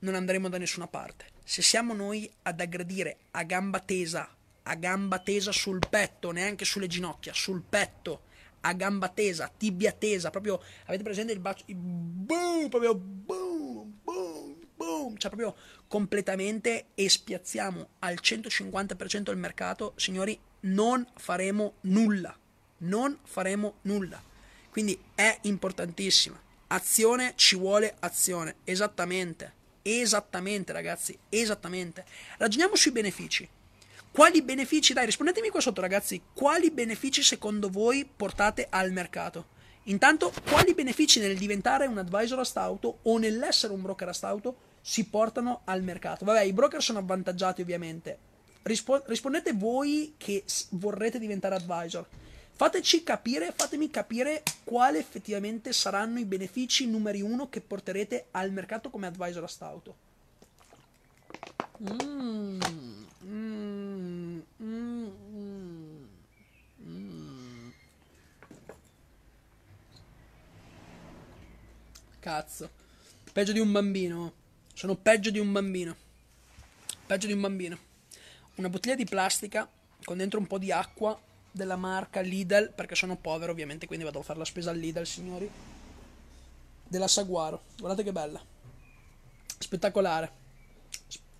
non 0.00 0.16
andremo 0.16 0.48
da 0.48 0.58
nessuna 0.58 0.88
parte. 0.88 1.26
Se 1.44 1.62
siamo 1.62 1.94
noi 1.94 2.28
ad 2.42 2.58
aggredire 2.60 3.16
a 3.30 3.44
gamba 3.44 3.78
tesa, 3.78 4.28
a 4.64 4.74
gamba 4.74 5.20
tesa 5.20 5.52
sul 5.52 5.78
petto, 5.88 6.32
neanche 6.32 6.64
sulle 6.64 6.88
ginocchia, 6.88 7.32
sul 7.32 7.62
petto, 7.62 8.22
a 8.62 8.72
gamba 8.72 9.08
tesa, 9.08 9.52
tibia 9.56 9.92
tesa, 9.92 10.30
proprio 10.30 10.60
avete 10.86 11.04
presente 11.04 11.32
il 11.32 11.38
bacio, 11.38 11.62
il 11.66 11.76
boom, 11.76 12.68
proprio 12.68 12.96
boom, 12.96 13.92
boom, 14.02 14.56
boom, 14.74 15.16
cioè 15.16 15.30
proprio 15.30 15.54
completamente 15.86 16.86
e 16.96 17.08
spiazziamo 17.08 17.90
al 18.00 18.18
150% 18.20 19.30
il 19.30 19.36
mercato, 19.36 19.92
signori, 19.94 20.36
non 20.62 21.06
faremo 21.14 21.74
nulla, 21.82 22.36
non 22.78 23.16
faremo 23.22 23.76
nulla. 23.82 24.20
Quindi 24.70 25.00
è 25.14 25.38
importantissima. 25.42 26.42
Azione 26.74 27.34
ci 27.36 27.54
vuole 27.54 27.94
azione, 28.00 28.56
esattamente. 28.64 29.52
Esattamente, 29.80 30.72
ragazzi, 30.72 31.16
esattamente. 31.28 32.04
Ragioniamo 32.36 32.74
sui 32.74 32.90
benefici. 32.90 33.48
Quali 34.10 34.42
benefici, 34.42 34.92
dai, 34.92 35.06
rispondetemi 35.06 35.50
qua 35.50 35.60
sotto, 35.60 35.80
ragazzi. 35.80 36.20
Quali 36.32 36.72
benefici 36.72 37.22
secondo 37.22 37.70
voi 37.70 38.04
portate 38.04 38.66
al 38.68 38.90
mercato? 38.90 39.46
Intanto, 39.84 40.32
quali 40.50 40.74
benefici 40.74 41.20
nel 41.20 41.38
diventare 41.38 41.86
un 41.86 41.98
advisor 41.98 42.40
a 42.40 42.44
stauto 42.44 42.98
o 43.02 43.18
nell'essere 43.18 43.72
un 43.72 43.80
broker 43.80 44.08
a 44.08 44.12
stauto 44.12 44.56
si 44.80 45.06
portano 45.06 45.60
al 45.66 45.84
mercato? 45.84 46.24
Vabbè, 46.24 46.42
i 46.42 46.52
broker 46.52 46.82
sono 46.82 46.98
avvantaggiati 46.98 47.62
ovviamente. 47.62 48.18
Rispo- 48.62 49.04
rispondete 49.06 49.52
voi 49.52 50.14
che 50.16 50.42
vorrete 50.70 51.20
diventare 51.20 51.54
advisor. 51.54 52.04
Fateci 52.56 53.02
capire, 53.02 53.52
fatemi 53.52 53.90
capire 53.90 54.44
quali 54.62 54.98
effettivamente 54.98 55.72
saranno 55.72 56.20
i 56.20 56.24
benefici 56.24 56.88
numeri 56.88 57.20
uno 57.20 57.48
che 57.48 57.60
porterete 57.60 58.26
al 58.30 58.52
mercato 58.52 58.90
come 58.90 59.08
advisor 59.08 59.42
a 59.42 59.48
stauto. 59.48 59.96
Mm, 61.82 62.60
mm, 63.24 64.40
mm, 64.62 64.94
Cazzo. 72.20 72.70
Peggio 73.32 73.50
di 73.50 73.58
un 73.58 73.72
bambino. 73.72 74.32
Sono 74.72 74.94
peggio 74.94 75.30
di 75.30 75.40
un 75.40 75.50
bambino. 75.50 75.96
Peggio 77.04 77.26
di 77.26 77.32
un 77.32 77.40
bambino. 77.40 77.78
Una 78.54 78.68
bottiglia 78.68 78.94
di 78.94 79.04
plastica 79.04 79.68
con 80.04 80.18
dentro 80.18 80.38
un 80.38 80.46
po' 80.46 80.58
di 80.58 80.70
acqua 80.70 81.20
della 81.54 81.76
marca 81.76 82.20
Lidl, 82.20 82.72
perché 82.74 82.94
sono 82.94 83.16
povero 83.16 83.52
ovviamente, 83.52 83.86
quindi 83.86 84.04
vado 84.04 84.18
a 84.18 84.22
fare 84.22 84.38
la 84.38 84.44
spesa 84.44 84.70
al 84.70 84.78
Lidl, 84.78 85.04
signori. 85.04 85.48
Della 86.86 87.08
Saguaro. 87.08 87.62
Guardate 87.78 88.02
che 88.02 88.12
bella. 88.12 88.42
Spettacolare 89.58 90.42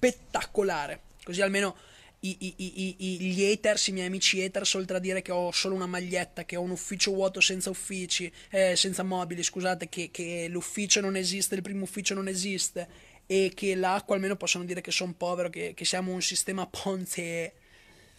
spettacolare. 0.05 1.01
Così 1.23 1.41
almeno 1.41 1.75
i, 2.21 2.37
i, 2.39 2.55
i, 2.99 3.21
gli 3.21 3.45
haters, 3.45 3.87
i 3.89 3.93
miei 3.93 4.07
amici 4.07 4.43
haters, 4.43 4.75
oltre 4.75 4.97
a 4.97 5.01
dire 5.01 5.23
che 5.23 5.33
ho 5.33 5.51
solo 5.51 5.75
una 5.75 5.87
maglietta, 5.87 6.45
che 6.45 6.57
ho 6.57 6.61
un 6.61 6.71
ufficio 6.71 7.13
vuoto 7.13 7.41
senza 7.41 7.71
uffici, 7.71 8.31
eh, 8.51 8.77
senza 8.77 9.03
mobili, 9.03 9.43
scusate, 9.43 9.89
che, 9.89 10.11
che 10.11 10.47
l'ufficio 10.49 11.01
non 11.01 11.17
esiste, 11.17 11.55
il 11.55 11.63
primo 11.63 11.85
ufficio 11.85 12.15
non 12.15 12.29
esiste 12.29 13.13
e 13.27 13.53
che 13.55 13.75
l'acqua 13.75 14.15
almeno 14.15 14.37
possono 14.37 14.65
dire 14.65 14.83
che 14.83 14.91
sono 14.91 15.15
povero, 15.17 15.49
che, 15.49 15.73
che, 15.75 15.85
siamo 15.85 16.13
un 16.13 16.21
sistema 16.21 16.67
ponte, 16.67 17.55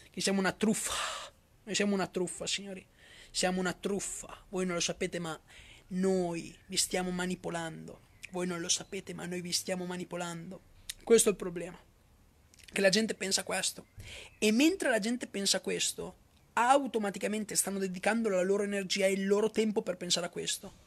che 0.09 0.21
siamo 0.21 0.39
una 0.39 0.51
truffa. 0.51 1.24
Noi 1.65 1.75
siamo 1.75 1.93
una 1.93 2.07
truffa, 2.07 2.47
signori. 2.47 2.85
Siamo 3.31 3.59
una 3.59 3.73
truffa. 3.73 4.45
Voi 4.49 4.65
non 4.65 4.75
lo 4.75 4.81
sapete, 4.81 5.19
ma 5.19 5.37
noi 5.87 6.55
vi 6.67 6.77
stiamo 6.77 7.11
manipolando. 7.11 8.01
Voi 8.31 8.47
non 8.47 8.59
lo 8.59 8.69
sapete, 8.69 9.13
ma 9.13 9.25
noi 9.25 9.41
vi 9.41 9.51
stiamo 9.51 9.85
manipolando. 9.85 10.61
Questo 11.03 11.29
è 11.29 11.31
il 11.31 11.37
problema. 11.37 11.77
Che 12.71 12.81
la 12.81 12.89
gente 12.89 13.15
pensa 13.15 13.43
questo. 13.43 13.87
E 14.37 14.51
mentre 14.51 14.89
la 14.89 14.99
gente 14.99 15.27
pensa 15.27 15.59
questo, 15.59 16.15
automaticamente 16.53 17.55
stanno 17.55 17.79
dedicando 17.79 18.29
la 18.29 18.43
loro 18.43 18.63
energia 18.63 19.07
e 19.07 19.13
il 19.13 19.27
loro 19.27 19.49
tempo 19.49 19.81
per 19.81 19.97
pensare 19.97 20.27
a 20.27 20.29
questo. 20.29 20.83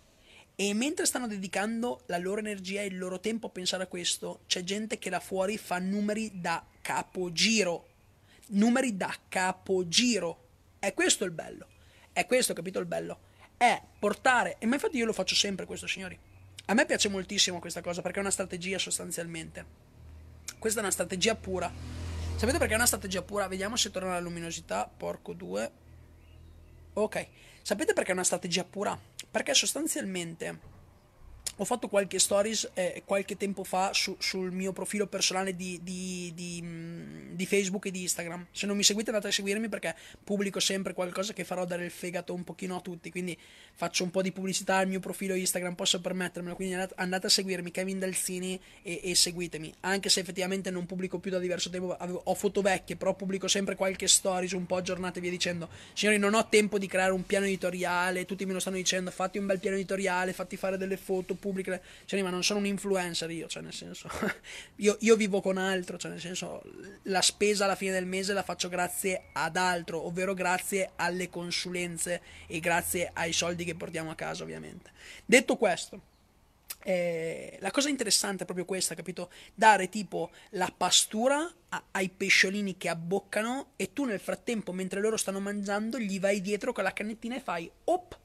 E 0.55 0.74
mentre 0.74 1.07
stanno 1.07 1.29
dedicando 1.29 2.03
la 2.07 2.18
loro 2.18 2.41
energia 2.41 2.83
e 2.83 2.87
il 2.87 2.99
loro 2.99 3.20
tempo 3.20 3.47
a 3.47 3.51
pensare 3.51 3.85
a 3.85 3.87
questo, 3.87 4.41
c'è 4.47 4.64
gente 4.64 4.99
che 4.99 5.11
là 5.11 5.20
fuori 5.20 5.59
fa 5.59 5.79
numeri 5.79 6.41
da 6.41 6.64
capogiro. 6.83 7.87
Numeri 8.49 8.97
da 8.97 9.14
capogiro. 9.29 10.47
È 10.79 10.95
questo 10.95 11.24
il 11.24 11.31
bello. 11.33 11.66
È 12.12 12.26
questo, 12.26 12.53
capito 12.53 12.79
il 12.79 12.87
bello? 12.87 13.18
È 13.57 13.81
portare, 13.99 14.57
e 14.59 14.66
ma 14.66 14.74
infatti 14.74 14.97
io 14.97 15.05
lo 15.05 15.12
faccio 15.12 15.35
sempre 15.35 15.66
questo, 15.66 15.87
signori. 15.87 16.18
A 16.66 16.74
me 16.74 16.87
piace 16.87 17.09
moltissimo 17.09 17.59
questa 17.59 17.81
cosa 17.81 18.03
perché 18.03 18.18
è 18.18 18.20
una 18.20 18.31
strategia 18.31 18.79
sostanzialmente. 18.79 19.64
Questa 20.59 20.81
è 20.81 20.83
una 20.83 20.93
strategia 20.93 21.35
pura. 21.35 21.72
Sapete 22.37 22.59
perché 22.59 22.74
è 22.74 22.76
una 22.76 22.87
strategia 22.87 23.22
pura? 23.22 23.49
Vediamo 23.49 23.76
se 23.76 23.91
torna 23.91 24.11
la 24.11 24.20
luminosità. 24.20 24.89
Porco 24.95 25.33
2. 25.33 25.70
Ok. 26.93 27.26
Sapete 27.62 27.93
perché 27.93 28.11
è 28.11 28.14
una 28.14 28.24
strategia 28.24 28.64
pura? 28.64 28.99
Perché 29.31 29.55
sostanzialmente 29.55 30.76
ho 31.61 31.64
fatto 31.64 31.88
qualche 31.88 32.18
stories 32.18 32.70
eh, 32.74 33.02
qualche 33.04 33.36
tempo 33.36 33.64
fa 33.64 33.92
su, 33.92 34.16
sul 34.18 34.52
mio 34.52 34.72
profilo 34.72 35.06
personale 35.06 35.56
di, 35.56 35.80
di, 35.82 36.32
di, 36.34 36.61
mm, 36.62 37.34
di, 37.34 37.46
Facebook 37.46 37.86
e 37.86 37.90
di 37.90 38.02
Instagram. 38.02 38.46
Se 38.52 38.66
non 38.66 38.76
mi 38.76 38.82
seguite 38.82 39.11
andate 39.11 39.28
a 39.28 39.32
seguirmi 39.32 39.68
perché 39.68 39.94
pubblico 40.22 40.61
sempre 40.61 40.94
qualcosa 40.94 41.32
che 41.32 41.44
farò 41.44 41.64
dare 41.64 41.84
il 41.84 41.90
fegato 41.90 42.32
un 42.32 42.44
pochino 42.44 42.76
a 42.76 42.80
tutti, 42.80 43.11
quindi 43.11 43.36
faccio 43.74 44.04
un 44.04 44.11
po' 44.11 44.22
di 44.22 44.32
pubblicità 44.32 44.76
al 44.76 44.88
mio 44.88 45.00
profilo 45.00 45.34
Instagram, 45.34 45.74
posso 45.74 46.00
permettermelo, 46.00 46.54
quindi 46.54 46.74
andate 46.96 47.26
a 47.26 47.30
seguirmi 47.30 47.70
Kevin 47.70 47.98
Dalzini 47.98 48.61
e, 48.82 49.00
e 49.02 49.14
seguitemi, 49.14 49.72
anche 49.80 50.09
se 50.09 50.20
effettivamente 50.20 50.70
non 50.70 50.86
pubblico 50.86 51.18
più 51.18 51.30
da 51.30 51.38
diverso 51.38 51.70
tempo, 51.70 51.96
avevo, 51.96 52.20
ho 52.24 52.34
foto 52.34 52.61
vecchie, 52.61 52.96
però 52.96 53.14
pubblico 53.14 53.48
sempre 53.48 53.74
qualche 53.74 54.09
stories 54.09 54.52
un 54.52 54.66
po' 54.66 54.76
aggiornate 54.76 55.20
via 55.20 55.30
dicendo. 55.30 55.68
Signori, 55.92 56.18
non 56.18 56.34
ho 56.34 56.48
tempo 56.48 56.78
di 56.78 56.86
creare 56.86 57.12
un 57.12 57.24
piano 57.26 57.46
editoriale, 57.46 58.24
tutti 58.24 58.46
me 58.46 58.52
lo 58.52 58.61
stanno 58.61 58.76
dicendo, 58.76 59.11
fatti 59.11 59.38
un 59.38 59.46
bel 59.46 59.59
piano 59.59 59.76
editoriale, 59.76 60.32
fatti 60.32 60.56
fare 60.56 60.76
delle 60.76 60.96
foto, 60.96 61.34
pubbliche, 61.49 61.82
cioè, 62.05 62.22
ma 62.22 62.30
non 62.30 62.44
sono 62.44 62.59
un 62.59 62.66
influencer 62.66 63.30
io, 63.30 63.46
cioè 63.49 63.62
nel 63.62 63.72
senso, 63.72 64.09
io, 64.76 64.96
io, 65.01 65.16
vivo 65.16 65.40
con 65.40 65.57
altro, 65.57 65.96
cioè 65.96 66.11
nel 66.11 66.20
senso, 66.20 66.62
la 67.05 67.22
spesa 67.22 67.64
alla 67.64 67.74
fine 67.74 67.92
del 67.92 68.07
mese 68.07 68.32
la 68.32 68.42
faccio 68.42 68.68
grazie 68.68 69.28
ad 69.32 69.57
altro, 69.57 70.07
ovvero 70.07 70.34
grazie 70.34 70.90
alle 70.96 71.30
consulenze 71.30 72.20
e 72.46 72.61
grazie 72.61 73.11
ai 73.12 73.32
soldi 73.32 73.64
che 73.64 73.74
portiamo 73.74 74.11
a 74.11 74.14
casa, 74.14 74.42
ovviamente. 74.42 74.90
Detto 75.24 75.57
questo, 75.57 76.01
eh, 76.84 77.57
la 77.61 77.70
cosa 77.70 77.88
interessante 77.88 78.42
è 78.42 78.46
proprio 78.46 78.66
questa, 78.66 78.94
capito? 78.94 79.30
Dare 79.55 79.88
tipo 79.88 80.30
la 80.51 80.72
pastura 80.74 81.51
a, 81.70 81.84
ai 81.92 82.09
pesciolini 82.09 82.76
che 82.76 82.88
abboccano 82.88 83.72
e 83.76 83.92
tu 83.92 84.05
nel 84.05 84.20
frattempo, 84.20 84.72
mentre 84.72 85.01
loro 85.01 85.16
stanno 85.16 85.40
mangiando, 85.40 85.99
gli 85.99 86.20
vai 86.20 86.40
dietro 86.40 86.72
con 86.72 86.84
la 86.84 86.92
cannettina 86.92 87.36
e 87.36 87.40
fai 87.40 87.70
op 87.84 88.18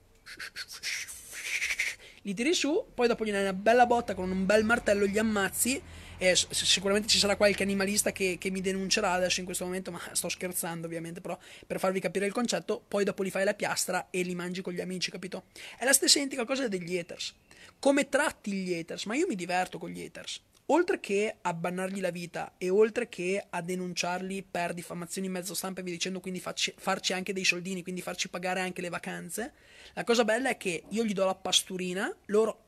li 2.24 2.34
tiri 2.34 2.54
su, 2.54 2.88
poi 2.94 3.08
dopo 3.08 3.26
gli 3.26 3.32
dai 3.32 3.42
una 3.42 3.54
bella 3.54 3.86
botta 3.86 4.14
con 4.14 4.30
un 4.30 4.46
bel 4.46 4.64
martello, 4.64 5.06
gli 5.06 5.18
ammazzi. 5.18 5.82
E 6.18 6.36
sicuramente 6.36 7.10
ci 7.10 7.18
sarà 7.18 7.36
qualche 7.36 7.64
animalista 7.64 8.12
che, 8.12 8.38
che, 8.40 8.50
mi 8.50 8.62
denuncerà 8.62 9.12
adesso 9.12 9.40
in 9.40 9.46
questo 9.46 9.66
momento, 9.66 9.92
ma 9.92 10.00
sto 10.14 10.30
scherzando 10.30 10.88
ovviamente, 10.88 11.20
però 11.20 11.38
per 11.68 11.80
farvi 11.80 12.00
capire 12.00 12.26
il 12.26 12.32
concetto, 12.32 12.82
poi 12.88 13.04
dopo 13.04 13.24
li 13.24 13.30
fai 13.30 13.44
la 13.44 13.54
piastra 13.54 14.08
e 14.10 14.22
li 14.22 14.36
mangi 14.36 14.62
con 14.62 14.74
gli 14.74 14.80
amici, 14.80 15.12
capito? 15.12 15.46
È 15.78 15.84
la 15.84 15.92
stessa 15.92 16.20
identica 16.20 16.46
cosa 16.46 16.68
degli 16.68 16.98
haters. 16.98 17.34
Come 17.78 18.08
tratti 18.08 18.52
gli 18.52 18.74
haters? 18.74 19.04
Ma 19.06 19.16
io 19.16 19.28
mi 19.28 19.36
diverto 19.36 19.78
con 19.78 19.90
gli 19.90 20.02
haters 20.02 20.40
oltre 20.68 21.00
che 21.00 21.36
a 21.42 21.54
bannargli 21.54 22.00
la 22.00 22.12
vita 22.12 22.54
e 22.58 22.70
oltre 22.70 23.10
che 23.10 23.46
a 23.50 23.62
denunciarli 23.62 24.46
per 24.50 24.74
diffamazioni 24.74 25.28
in 25.28 25.34
mezzo 25.34 25.54
stampa 25.54 25.82
e 25.82 25.84
via 25.84 25.94
dicendo, 25.94 26.20
quindi 26.20 26.40
farci, 26.40 26.74
farci, 26.78 27.14
anche 27.14 27.34
dei 27.34 27.44
soldini, 27.44 27.84
quindi 27.84 28.02
farci 28.02 28.30
pagare 28.30 28.62
anche 28.62 28.82
le 28.82 28.90
vacanze, 28.90 29.54
la 29.94 30.04
cosa 30.04 30.24
bella 30.24 30.50
è 30.50 30.58
che 30.58 30.84
io 30.90 31.04
gli 31.04 31.14
do 31.14 31.26
la 31.26 31.36
pasturina, 31.36 32.16
loro 32.28 32.66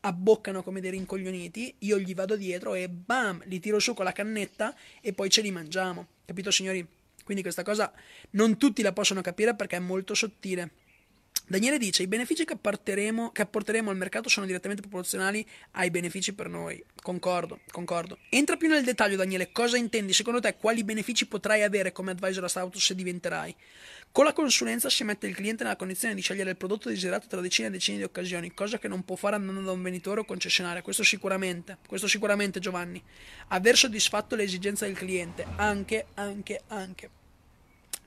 abboccano 0.00 0.62
come 0.62 0.80
dei 0.80 0.90
rincoglioniti, 0.90 1.76
io 1.80 1.98
gli 1.98 2.14
vado 2.14 2.36
dietro 2.36 2.74
e 2.74 2.88
bam, 2.88 3.42
li 3.46 3.60
tiro 3.60 3.78
su 3.78 3.94
con 3.94 4.04
la 4.04 4.12
cannetta 4.12 4.74
e 5.00 5.12
poi 5.12 5.30
ce 5.30 5.40
li 5.40 5.50
mangiamo. 5.50 6.06
Capito 6.24 6.50
signori? 6.50 6.86
Quindi 7.24 7.42
questa 7.42 7.62
cosa 7.62 7.90
non 8.30 8.58
tutti 8.58 8.82
la 8.82 8.92
possono 8.92 9.22
capire 9.22 9.54
perché 9.54 9.76
è 9.76 9.80
molto 9.80 10.14
sottile. 10.14 10.72
Daniele 11.46 11.76
dice: 11.76 12.02
I 12.02 12.06
benefici 12.06 12.44
che, 12.44 12.58
che, 12.58 13.42
apporteremo 13.42 13.90
al 13.90 13.96
mercato 13.96 14.30
sono 14.30 14.46
direttamente 14.46 14.80
proporzionali 14.80 15.46
ai 15.72 15.90
benefici 15.90 16.32
per 16.32 16.48
noi. 16.48 16.82
Concordo, 17.02 17.60
concordo. 17.70 18.18
Entra 18.30 18.56
più 18.56 18.68
nel 18.68 18.82
dettaglio, 18.82 19.16
Daniele. 19.16 19.52
Cosa 19.52 19.76
intendi? 19.76 20.14
Secondo 20.14 20.40
te, 20.40 20.56
quali 20.56 20.84
benefici 20.84 21.26
potrai 21.26 21.62
avere 21.62 21.92
come 21.92 22.12
advisor 22.12 22.44
a 22.44 22.48
Stauto 22.48 22.78
se 22.78 22.94
diventerai? 22.94 23.54
Con 24.10 24.24
la 24.24 24.32
consulenza 24.32 24.88
si 24.88 25.04
mette 25.04 25.26
il 25.26 25.34
cliente 25.34 25.64
nella 25.64 25.76
condizione 25.76 26.14
di 26.14 26.22
scegliere 26.22 26.50
il 26.50 26.56
prodotto 26.56 26.88
desiderato 26.88 27.26
tra 27.26 27.40
decine 27.40 27.68
e 27.68 27.70
decine 27.72 27.98
di 27.98 28.04
occasioni, 28.04 28.54
cosa 28.54 28.78
che 28.78 28.88
non 28.88 29.04
può 29.04 29.16
fare 29.16 29.34
andando 29.34 29.60
da 29.60 29.72
un 29.72 29.82
venditore 29.82 30.20
o 30.20 30.24
concessionario. 30.24 30.82
Questo 30.82 31.02
sicuramente, 31.02 31.78
questo 31.86 32.06
sicuramente, 32.06 32.58
Giovanni. 32.58 33.02
Aver 33.48 33.76
soddisfatto 33.76 34.34
le 34.34 34.44
esigenze 34.44 34.86
del 34.86 34.96
cliente, 34.96 35.44
anche, 35.56 36.06
anche, 36.14 36.62
anche. 36.68 37.10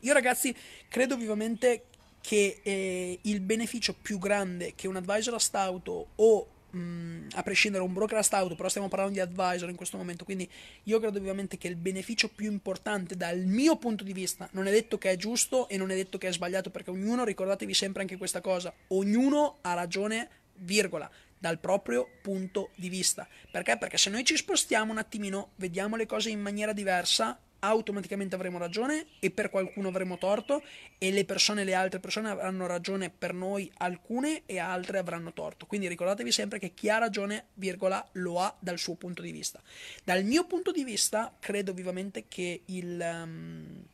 Io, 0.01 0.13
ragazzi, 0.13 0.55
credo 0.88 1.17
vivamente 1.17 1.83
che 2.28 2.59
eh, 2.61 3.19
il 3.21 3.39
beneficio 3.39 3.93
più 3.93 4.19
grande 4.19 4.73
che 4.75 4.89
un 4.89 4.97
advisor 4.97 5.36
a 5.36 5.39
stauto 5.39 6.07
o 6.13 6.47
mh, 6.71 7.28
a 7.36 7.41
prescindere 7.41 7.86
un 7.86 7.93
brokerist 7.93 8.34
auto, 8.34 8.53
però 8.53 8.67
stiamo 8.67 8.89
parlando 8.89 9.13
di 9.13 9.21
advisor 9.21 9.69
in 9.69 9.78
questo 9.78 9.95
momento, 9.95 10.25
quindi 10.25 10.49
io 10.84 10.99
credo 10.99 11.19
ovviamente 11.19 11.57
che 11.57 11.69
il 11.69 11.78
beneficio 11.78 12.28
più 12.28 12.51
importante 12.51 13.15
dal 13.15 13.45
mio 13.45 13.78
punto 13.78 14.03
di 14.03 14.11
vista, 14.11 14.49
non 14.51 14.67
è 14.67 14.71
detto 14.71 14.97
che 14.97 15.11
è 15.11 15.15
giusto 15.15 15.69
e 15.69 15.78
non 15.78 15.89
è 15.89 15.95
detto 15.95 16.17
che 16.17 16.28
è 16.28 16.34
sbagliato, 16.34 16.69
perché 16.69 16.89
ognuno, 16.89 17.23
ricordatevi 17.23 17.73
sempre 17.73 18.01
anche 18.01 18.17
questa 18.17 18.41
cosa, 18.41 18.73
ognuno 18.88 19.59
ha 19.61 19.73
ragione, 19.73 20.28
virgola, 20.55 21.09
dal 21.38 21.59
proprio 21.59 22.09
punto 22.21 22.71
di 22.75 22.89
vista. 22.89 23.25
Perché? 23.49 23.78
Perché 23.78 23.97
se 23.97 24.09
noi 24.09 24.25
ci 24.25 24.36
spostiamo 24.36 24.91
un 24.91 24.97
attimino, 24.97 25.51
vediamo 25.55 25.95
le 25.95 26.05
cose 26.05 26.30
in 26.30 26.41
maniera 26.41 26.73
diversa, 26.73 27.39
automaticamente 27.59 28.35
avremo 28.35 28.57
ragione 28.57 29.07
e 29.19 29.31
per 29.31 29.49
qualcuno 29.49 29.87
avremo 29.87 30.17
torto 30.17 30.63
e 30.97 31.11
le 31.11 31.25
persone, 31.25 31.63
le 31.63 31.73
altre 31.73 31.99
persone 31.99 32.29
avranno 32.29 32.67
ragione 32.67 33.09
per 33.09 33.33
noi 33.33 33.71
alcune 33.77 34.43
e 34.45 34.59
altre 34.59 34.97
avranno 34.97 35.33
torto. 35.33 35.65
Quindi 35.65 35.87
ricordatevi 35.87 36.31
sempre 36.31 36.59
che 36.59 36.73
chi 36.73 36.89
ha 36.89 36.97
ragione, 36.97 37.47
virgola, 37.55 38.05
lo 38.13 38.39
ha 38.39 38.55
dal 38.59 38.77
suo 38.77 38.95
punto 38.95 39.21
di 39.21 39.31
vista. 39.31 39.61
Dal 40.03 40.23
mio 40.23 40.45
punto 40.45 40.71
di 40.71 40.83
vista, 40.83 41.35
credo 41.39 41.73
vivamente 41.73 42.25
che 42.27 42.61
il... 42.65 42.99
Um, 42.99 43.85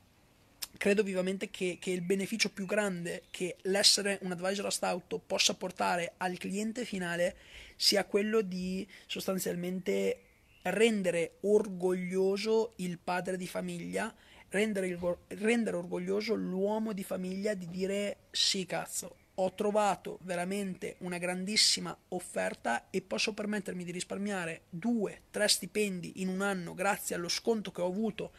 credo 0.75 1.03
vivamente 1.03 1.49
che, 1.49 1.77
che, 1.79 1.91
il 1.91 2.01
beneficio 2.01 2.49
più 2.49 2.65
grande 2.65 3.23
che 3.31 3.55
l'essere 3.61 4.19
un 4.23 4.31
advisor 4.31 4.67
auto 4.81 5.17
possa 5.17 5.53
portare 5.53 6.13
al 6.17 6.37
cliente 6.37 6.83
finale 6.83 7.37
sia 7.77 8.03
quello 8.03 8.41
di 8.41 8.85
sostanzialmente 9.05 10.32
rendere 10.63 11.37
orgoglioso 11.41 12.73
il 12.77 12.97
padre 12.97 13.37
di 13.37 13.47
famiglia, 13.47 14.13
rendere, 14.49 14.87
il, 14.87 15.17
rendere 15.27 15.77
orgoglioso 15.77 16.33
l'uomo 16.35 16.93
di 16.93 17.03
famiglia 17.03 17.53
di 17.53 17.67
dire 17.69 18.17
sì 18.31 18.65
cazzo, 18.65 19.17
ho 19.35 19.53
trovato 19.53 20.19
veramente 20.21 20.95
una 20.99 21.17
grandissima 21.17 21.95
offerta 22.09 22.89
e 22.89 23.01
posso 23.01 23.33
permettermi 23.33 23.83
di 23.83 23.91
risparmiare 23.91 24.63
due, 24.69 25.21
tre 25.31 25.47
stipendi 25.47 26.21
in 26.21 26.27
un 26.27 26.41
anno 26.41 26.73
grazie 26.73 27.15
allo 27.15 27.29
sconto 27.29 27.71
che 27.71 27.81
ho 27.81 27.87
avuto 27.87 28.31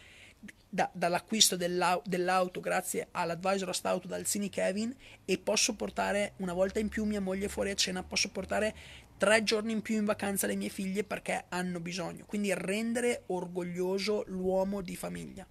da, 0.69 0.91
dall'acquisto 0.93 1.57
dell'au- 1.57 2.03
dell'auto 2.05 2.61
grazie 2.61 3.09
all'advisor 3.13 3.77
auto 3.83 4.09
dal 4.09 4.25
Cine 4.25 4.49
Kevin 4.49 4.95
e 5.25 5.39
posso 5.39 5.75
portare 5.75 6.33
una 6.39 6.53
volta 6.53 6.81
in 6.81 6.89
più 6.89 7.05
mia 7.05 7.21
moglie 7.21 7.49
fuori 7.49 7.71
a 7.71 7.75
cena, 7.75 8.03
posso 8.03 8.31
portare 8.31 8.75
tre 9.17 9.43
giorni 9.43 9.73
in 9.73 9.83
più 9.83 9.97
in 9.97 10.05
vacanza 10.05 10.47
le 10.47 10.57
mie 10.57 10.69
figlie 10.69 11.05
perché 11.05 11.45
hanno 11.49 11.81
bisogno. 11.81 12.25
Quindi 12.27 12.53
rendere 12.55 13.23
orgoglioso 13.27 14.25
l'uomo 14.27 14.81
di 14.81 14.97
famiglia. 14.97 15.47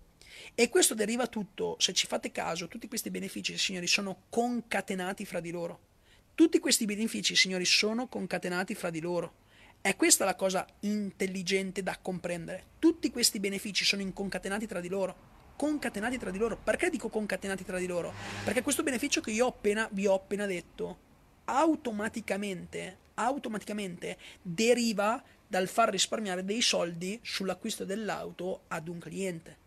E 0.55 0.69
questo 0.69 0.93
deriva 0.93 1.27
tutto, 1.27 1.75
se 1.79 1.93
ci 1.93 2.07
fate 2.07 2.31
caso, 2.31 2.67
tutti 2.67 2.87
questi 2.87 3.09
benefici, 3.09 3.57
signori, 3.57 3.87
sono 3.87 4.23
concatenati 4.29 5.25
fra 5.25 5.39
di 5.39 5.51
loro. 5.51 5.91
Tutti 6.35 6.59
questi 6.59 6.85
benefici, 6.85 7.35
signori, 7.35 7.65
sono 7.65 8.07
concatenati 8.07 8.73
fra 8.75 8.89
di 8.89 8.99
loro. 8.99 9.41
È 9.81 9.95
questa 9.95 10.25
la 10.25 10.35
cosa 10.35 10.65
intelligente 10.81 11.83
da 11.83 11.97
comprendere. 12.01 12.65
Tutti 12.79 13.11
questi 13.11 13.39
benefici 13.39 13.83
sono 13.83 14.01
inconcatenati 14.01 14.65
tra 14.65 14.79
di 14.79 14.87
loro. 14.87 15.31
Concatenati 15.55 16.17
tra 16.17 16.31
di 16.31 16.37
loro. 16.37 16.57
Perché 16.57 16.89
dico 16.89 17.09
concatenati 17.09 17.63
tra 17.63 17.77
di 17.77 17.85
loro? 17.85 18.13
Perché 18.43 18.61
questo 18.61 18.81
beneficio 18.81 19.21
che 19.21 19.31
io 19.31 19.47
appena, 19.47 19.87
vi 19.91 20.07
ho 20.07 20.15
appena 20.15 20.45
detto 20.45 21.11
automaticamente, 21.45 22.97
automaticamente 23.15 24.17
deriva 24.41 25.21
dal 25.47 25.67
far 25.67 25.89
risparmiare 25.89 26.43
dei 26.43 26.61
soldi 26.61 27.19
sull'acquisto 27.21 27.85
dell'auto 27.85 28.61
ad 28.69 28.87
un 28.87 28.99
cliente. 28.99 29.57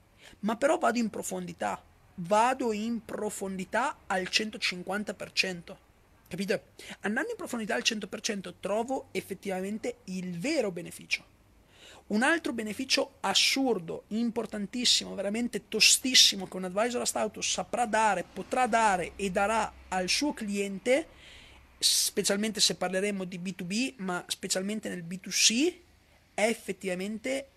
Ma 0.40 0.56
però 0.56 0.78
vado 0.78 0.98
in 0.98 1.10
profondità, 1.10 1.82
vado 2.16 2.72
in 2.72 3.04
profondità 3.04 3.98
al 4.06 4.22
150%. 4.22 5.76
Capite? 6.28 6.62
Andando 7.00 7.30
in 7.30 7.36
profondità 7.36 7.76
al 7.76 7.82
100% 7.84 8.54
trovo 8.58 9.08
effettivamente 9.12 9.98
il 10.04 10.38
vero 10.38 10.72
beneficio. 10.72 11.34
Un 12.08 12.22
altro 12.22 12.52
beneficio 12.52 13.14
assurdo, 13.20 14.04
importantissimo, 14.08 15.14
veramente 15.14 15.68
tostissimo 15.68 16.46
che 16.46 16.56
un 16.56 16.64
advisor 16.64 17.00
a 17.00 17.04
status 17.04 17.48
saprà 17.48 17.84
dare, 17.84 18.24
potrà 18.24 18.66
dare 18.66 19.12
e 19.16 19.30
darà 19.30 19.72
al 19.88 20.08
suo 20.08 20.32
cliente 20.32 21.08
specialmente 21.78 22.60
se 22.60 22.76
parleremo 22.76 23.24
di 23.24 23.38
B2B, 23.38 23.94
ma 23.98 24.24
specialmente 24.26 24.88
nel 24.88 25.04
B2C, 25.04 25.74
è 26.34 26.42
effettivamente 26.42 27.48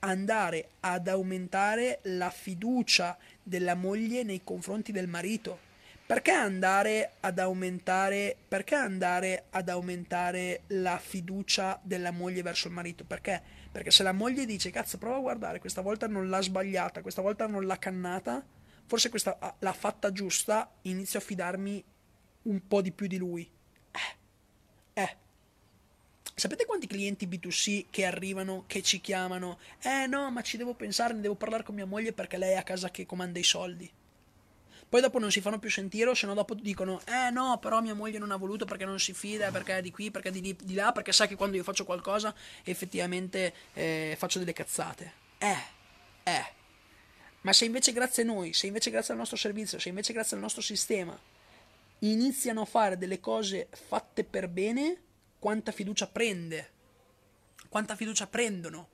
andare 0.00 0.68
ad 0.80 1.08
aumentare 1.08 2.00
la 2.02 2.30
fiducia 2.30 3.16
della 3.42 3.74
moglie 3.74 4.22
nei 4.22 4.42
confronti 4.44 4.92
del 4.92 5.08
marito. 5.08 5.72
Perché 6.06 6.32
andare 6.32 7.12
ad 7.20 7.38
aumentare, 7.38 8.36
perché 8.46 8.74
andare 8.74 9.44
ad 9.50 9.70
aumentare 9.70 10.62
la 10.68 10.98
fiducia 10.98 11.80
della 11.82 12.10
moglie 12.10 12.42
verso 12.42 12.68
il 12.68 12.74
marito? 12.74 13.04
Perché? 13.04 13.40
Perché 13.72 13.90
se 13.90 14.02
la 14.02 14.12
moglie 14.12 14.44
dice 14.44 14.70
cazzo 14.70 14.98
prova 14.98 15.16
a 15.16 15.20
guardare, 15.20 15.60
questa 15.60 15.80
volta 15.80 16.06
non 16.06 16.28
l'ha 16.28 16.42
sbagliata, 16.42 17.00
questa 17.00 17.22
volta 17.22 17.46
non 17.46 17.66
l'ha 17.66 17.78
cannata, 17.78 18.44
forse 18.84 19.08
questa 19.08 19.38
ah, 19.40 19.54
l'ha 19.60 19.72
fatta 19.72 20.12
giusta, 20.12 20.70
inizio 20.82 21.18
a 21.18 21.22
fidarmi 21.22 21.82
un 22.44 22.66
po' 22.66 22.80
di 22.80 22.92
più 22.92 23.06
di 23.06 23.16
lui. 23.16 23.48
Eh. 23.90 25.00
eh. 25.00 25.16
Sapete 26.34 26.66
quanti 26.66 26.86
clienti 26.86 27.26
B2C 27.26 27.86
che 27.90 28.04
arrivano, 28.04 28.64
che 28.66 28.82
ci 28.82 29.00
chiamano? 29.00 29.58
Eh 29.82 30.06
no, 30.06 30.30
ma 30.30 30.42
ci 30.42 30.56
devo 30.56 30.74
pensare, 30.74 31.14
ne 31.14 31.20
devo 31.20 31.34
parlare 31.34 31.62
con 31.62 31.74
mia 31.74 31.86
moglie 31.86 32.12
perché 32.12 32.36
lei 32.36 32.52
è 32.52 32.56
a 32.56 32.62
casa 32.62 32.90
che 32.90 33.06
comanda 33.06 33.38
i 33.38 33.44
soldi. 33.44 33.90
Poi 34.88 35.00
dopo 35.00 35.18
non 35.18 35.30
si 35.30 35.40
fanno 35.40 35.58
più 35.58 35.70
sentire 35.70 36.10
o 36.10 36.14
se 36.14 36.26
no 36.26 36.34
dopo 36.34 36.54
dicono 36.54 37.00
eh 37.06 37.30
no, 37.30 37.58
però 37.58 37.80
mia 37.80 37.94
moglie 37.94 38.18
non 38.18 38.30
ha 38.30 38.36
voluto 38.36 38.64
perché 38.64 38.84
non 38.84 39.00
si 39.00 39.12
fida, 39.12 39.50
perché 39.50 39.78
è 39.78 39.82
di 39.82 39.90
qui, 39.90 40.10
perché 40.10 40.28
è 40.28 40.30
di, 40.30 40.56
di 40.62 40.74
là, 40.74 40.92
perché 40.92 41.10
sa 41.10 41.26
che 41.26 41.34
quando 41.34 41.56
io 41.56 41.64
faccio 41.64 41.84
qualcosa 41.84 42.32
effettivamente 42.62 43.52
eh, 43.72 44.14
faccio 44.16 44.38
delle 44.38 44.52
cazzate. 44.52 45.12
Eh, 45.38 45.56
eh. 46.22 46.44
Ma 47.40 47.52
se 47.52 47.64
invece 47.64 47.92
grazie 47.92 48.22
a 48.22 48.26
noi, 48.26 48.52
se 48.52 48.68
invece 48.68 48.90
grazie 48.90 49.12
al 49.12 49.18
nostro 49.18 49.36
servizio, 49.36 49.78
se 49.80 49.88
invece 49.88 50.12
grazie 50.12 50.36
al 50.36 50.42
nostro 50.42 50.62
sistema 50.62 51.18
iniziano 52.10 52.62
a 52.62 52.66
fare 52.66 52.98
delle 52.98 53.20
cose 53.20 53.68
fatte 53.70 54.24
per 54.24 54.48
bene, 54.48 55.02
quanta 55.38 55.72
fiducia 55.72 56.06
prende? 56.06 56.70
Quanta 57.68 57.96
fiducia 57.96 58.26
prendono 58.26 58.88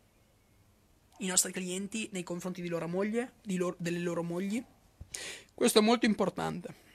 i 1.19 1.27
nostri 1.27 1.53
clienti 1.53 2.09
nei 2.13 2.23
confronti 2.23 2.63
di 2.63 2.69
loro 2.69 2.89
moglie, 2.89 3.33
di 3.43 3.57
loro, 3.57 3.77
delle 3.79 3.99
loro 3.99 4.23
mogli? 4.23 4.63
Questo 5.55 5.81
è 5.81 5.83
molto 5.83 6.07
importante. 6.07 6.89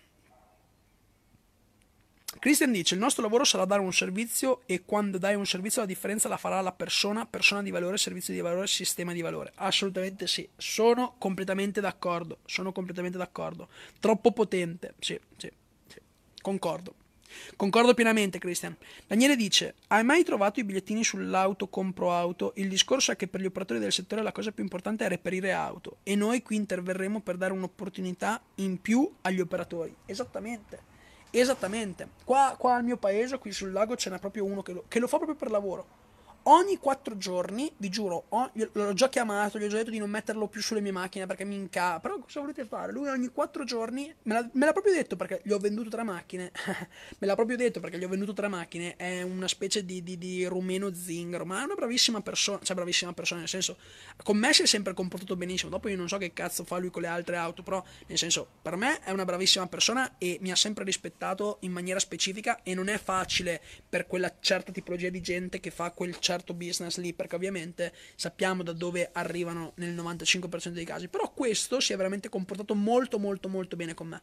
Christian 2.39 2.71
dice: 2.71 2.95
Il 2.95 2.99
nostro 2.99 3.21
lavoro 3.21 3.43
sarà 3.43 3.65
dare 3.65 3.81
un 3.81 3.93
servizio 3.93 4.61
e 4.65 4.83
quando 4.83 5.17
dai 5.17 5.35
un 5.35 5.45
servizio 5.45 5.81
la 5.81 5.87
differenza 5.87 6.27
la 6.27 6.37
farà 6.37 6.61
la 6.61 6.71
persona, 6.71 7.25
persona 7.25 7.61
di 7.61 7.71
valore, 7.71 7.97
servizio 7.97 8.33
di 8.33 8.41
valore, 8.41 8.67
sistema 8.67 9.13
di 9.13 9.21
valore. 9.21 9.51
Assolutamente 9.55 10.27
sì, 10.27 10.47
sono 10.57 11.15
completamente 11.17 11.81
d'accordo. 11.81 12.39
Sono 12.45 12.71
completamente 12.71 13.17
d'accordo. 13.17 13.69
Troppo 13.99 14.31
potente, 14.31 14.95
sì, 14.99 15.19
sì. 15.37 15.51
Concordo. 16.45 16.93
Concordo 17.55 17.95
pienamente, 17.95 18.37
Christian. 18.37 18.77
Daniele 19.07 19.35
dice: 19.35 19.73
Hai 19.87 20.03
mai 20.03 20.23
trovato 20.23 20.59
i 20.59 20.63
bigliettini 20.63 21.03
sull'auto 21.03 21.69
compro 21.69 22.13
auto? 22.13 22.53
Il 22.57 22.69
discorso 22.69 23.11
è 23.11 23.15
che 23.15 23.27
per 23.27 23.41
gli 23.41 23.47
operatori 23.47 23.79
del 23.79 23.91
settore 23.91 24.21
la 24.21 24.31
cosa 24.31 24.51
più 24.51 24.61
importante 24.61 25.03
è 25.03 25.07
reperire 25.07 25.53
auto 25.53 25.97
e 26.03 26.13
noi 26.13 26.43
qui 26.43 26.57
interverremo 26.57 27.21
per 27.21 27.37
dare 27.37 27.51
un'opportunità 27.51 28.39
in 28.57 28.79
più 28.79 29.11
agli 29.21 29.39
operatori. 29.39 29.95
Esattamente. 30.05 30.79
Esattamente. 31.31 32.09
Qua, 32.23 32.55
qua 32.59 32.75
al 32.75 32.83
mio 32.83 32.97
paese, 32.97 33.39
qui 33.39 33.51
sul 33.51 33.71
lago, 33.71 33.95
ce 33.95 34.11
n'è 34.11 34.19
proprio 34.19 34.45
uno 34.45 34.61
che 34.61 34.73
lo, 34.73 34.85
che 34.87 34.99
lo 34.99 35.07
fa 35.07 35.17
proprio 35.17 35.35
per 35.35 35.49
lavoro 35.49 36.04
ogni 36.47 36.77
quattro 36.77 37.17
giorni, 37.17 37.71
vi 37.77 37.89
giuro, 37.89 38.25
ho, 38.29 38.51
l'ho 38.53 38.93
già 38.93 39.09
chiamato, 39.09 39.57
gli 39.57 39.63
ho 39.63 39.67
già 39.67 39.77
detto 39.77 39.89
di 39.89 39.97
non 39.97 40.09
metterlo 40.09 40.47
più 40.47 40.61
sulle 40.61 40.81
mie 40.81 40.91
macchine 40.91 41.25
perché 41.25 41.45
mi 41.45 41.55
incapa. 41.55 41.99
Però 41.99 42.19
cosa 42.19 42.41
volete 42.41 42.65
fare? 42.65 42.91
Lui 42.91 43.07
ogni 43.07 43.29
quattro 43.29 43.63
giorni, 43.63 44.13
me 44.23 44.33
l'ha, 44.33 44.49
me 44.53 44.65
l'ha 44.65 44.71
proprio 44.71 44.93
detto 44.93 45.15
perché 45.15 45.41
gli 45.43 45.51
ho 45.51 45.57
venduto 45.57 45.89
tre 45.89 46.03
macchine. 46.03 46.51
me 47.17 47.27
l'ha 47.27 47.35
proprio 47.35 47.57
detto 47.57 47.79
perché 47.79 47.97
gli 47.97 48.03
ho 48.03 48.07
venduto 48.07 48.33
tre 48.33 48.47
macchine. 48.47 48.95
È 48.95 49.21
una 49.21 49.47
specie 49.47 49.85
di, 49.85 50.03
di, 50.03 50.17
di 50.17 50.45
rumeno 50.45 50.93
zingaro, 50.93 51.45
ma 51.45 51.61
è 51.61 51.63
una 51.63 51.75
bravissima 51.75 52.21
persona. 52.21 52.59
Cioè, 52.61 52.75
bravissima 52.75 53.13
persona, 53.13 53.39
nel 53.39 53.49
senso, 53.49 53.77
con 54.23 54.37
me 54.37 54.53
si 54.53 54.63
è 54.63 54.65
sempre 54.65 54.93
comportato 54.93 55.35
benissimo. 55.35 55.71
Dopo 55.71 55.89
io 55.89 55.97
non 55.97 56.07
so 56.07 56.17
che 56.17 56.33
cazzo 56.33 56.63
fa 56.63 56.77
lui 56.77 56.91
con 56.91 57.01
le 57.01 57.07
altre 57.07 57.37
auto, 57.37 57.63
però, 57.63 57.83
nel 58.07 58.17
senso, 58.17 58.47
per 58.61 58.75
me 58.75 58.99
è 59.01 59.11
una 59.11 59.25
bravissima 59.25 59.67
persona 59.67 60.17
e 60.17 60.37
mi 60.41 60.51
ha 60.51 60.55
sempre 60.55 60.83
rispettato 60.83 61.57
in 61.61 61.71
maniera 61.71 61.99
specifica 61.99 62.61
e 62.61 62.75
non 62.75 62.87
è 62.87 62.97
facile 62.97 63.61
per 63.87 64.05
quella 64.05 64.31
certa 64.39 64.71
tipologia 64.71 65.09
di 65.09 65.21
gente 65.21 65.59
che 65.59 65.71
fa 65.71 65.91
quel 65.91 66.19
certo 66.19 66.34
certo 66.35 66.53
business 66.53 66.97
lì, 66.97 67.13
perché 67.13 67.35
ovviamente 67.35 67.93
sappiamo 68.15 68.63
da 68.63 68.73
dove 68.73 69.09
arrivano 69.13 69.71
nel 69.75 69.95
95% 69.95 70.69
dei 70.69 70.85
casi, 70.85 71.07
però 71.07 71.31
questo 71.31 71.79
si 71.79 71.93
è 71.93 71.97
veramente 71.97 72.29
comportato 72.29 72.75
molto 72.75 73.17
molto 73.19 73.47
molto 73.47 73.75
bene 73.75 73.93
con 73.93 74.07
me. 74.07 74.21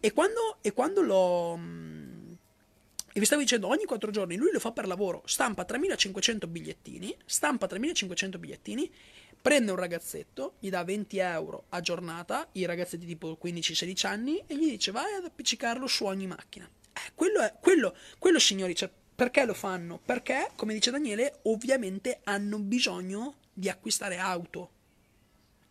E 0.00 0.12
quando, 0.12 0.58
e 0.60 0.72
quando 0.72 1.02
l'ho... 1.02 1.56
Mm, 1.56 2.32
e 3.12 3.18
vi 3.18 3.24
stavo 3.24 3.40
dicendo, 3.40 3.68
ogni 3.68 3.84
4 3.84 4.10
giorni 4.10 4.36
lui 4.36 4.52
lo 4.52 4.60
fa 4.60 4.72
per 4.72 4.86
lavoro, 4.86 5.22
stampa 5.24 5.64
3500 5.64 6.46
bigliettini, 6.46 7.16
stampa 7.24 7.66
3500 7.66 8.38
bigliettini, 8.38 8.90
prende 9.40 9.70
un 9.70 9.78
ragazzetto, 9.78 10.56
gli 10.58 10.68
dà 10.68 10.84
20 10.84 11.16
euro 11.18 11.64
a 11.70 11.80
giornata, 11.80 12.46
i 12.52 12.66
ragazzetti 12.66 13.06
tipo 13.06 13.38
15-16 13.42 14.06
anni, 14.06 14.44
e 14.46 14.54
gli 14.56 14.68
dice 14.68 14.90
vai 14.90 15.14
ad 15.14 15.24
appiccicarlo 15.24 15.86
su 15.86 16.04
ogni 16.04 16.26
macchina. 16.26 16.68
Eh, 16.92 17.12
quello, 17.14 17.40
è, 17.40 17.54
quello, 17.58 17.96
quello 18.18 18.38
signori, 18.38 18.74
cioè, 18.74 18.90
Perché 19.16 19.46
lo 19.46 19.54
fanno? 19.54 19.98
Perché, 20.04 20.50
come 20.56 20.74
dice 20.74 20.90
Daniele, 20.90 21.38
ovviamente 21.44 22.20
hanno 22.24 22.58
bisogno 22.58 23.36
di 23.50 23.70
acquistare 23.70 24.18
auto. 24.18 24.72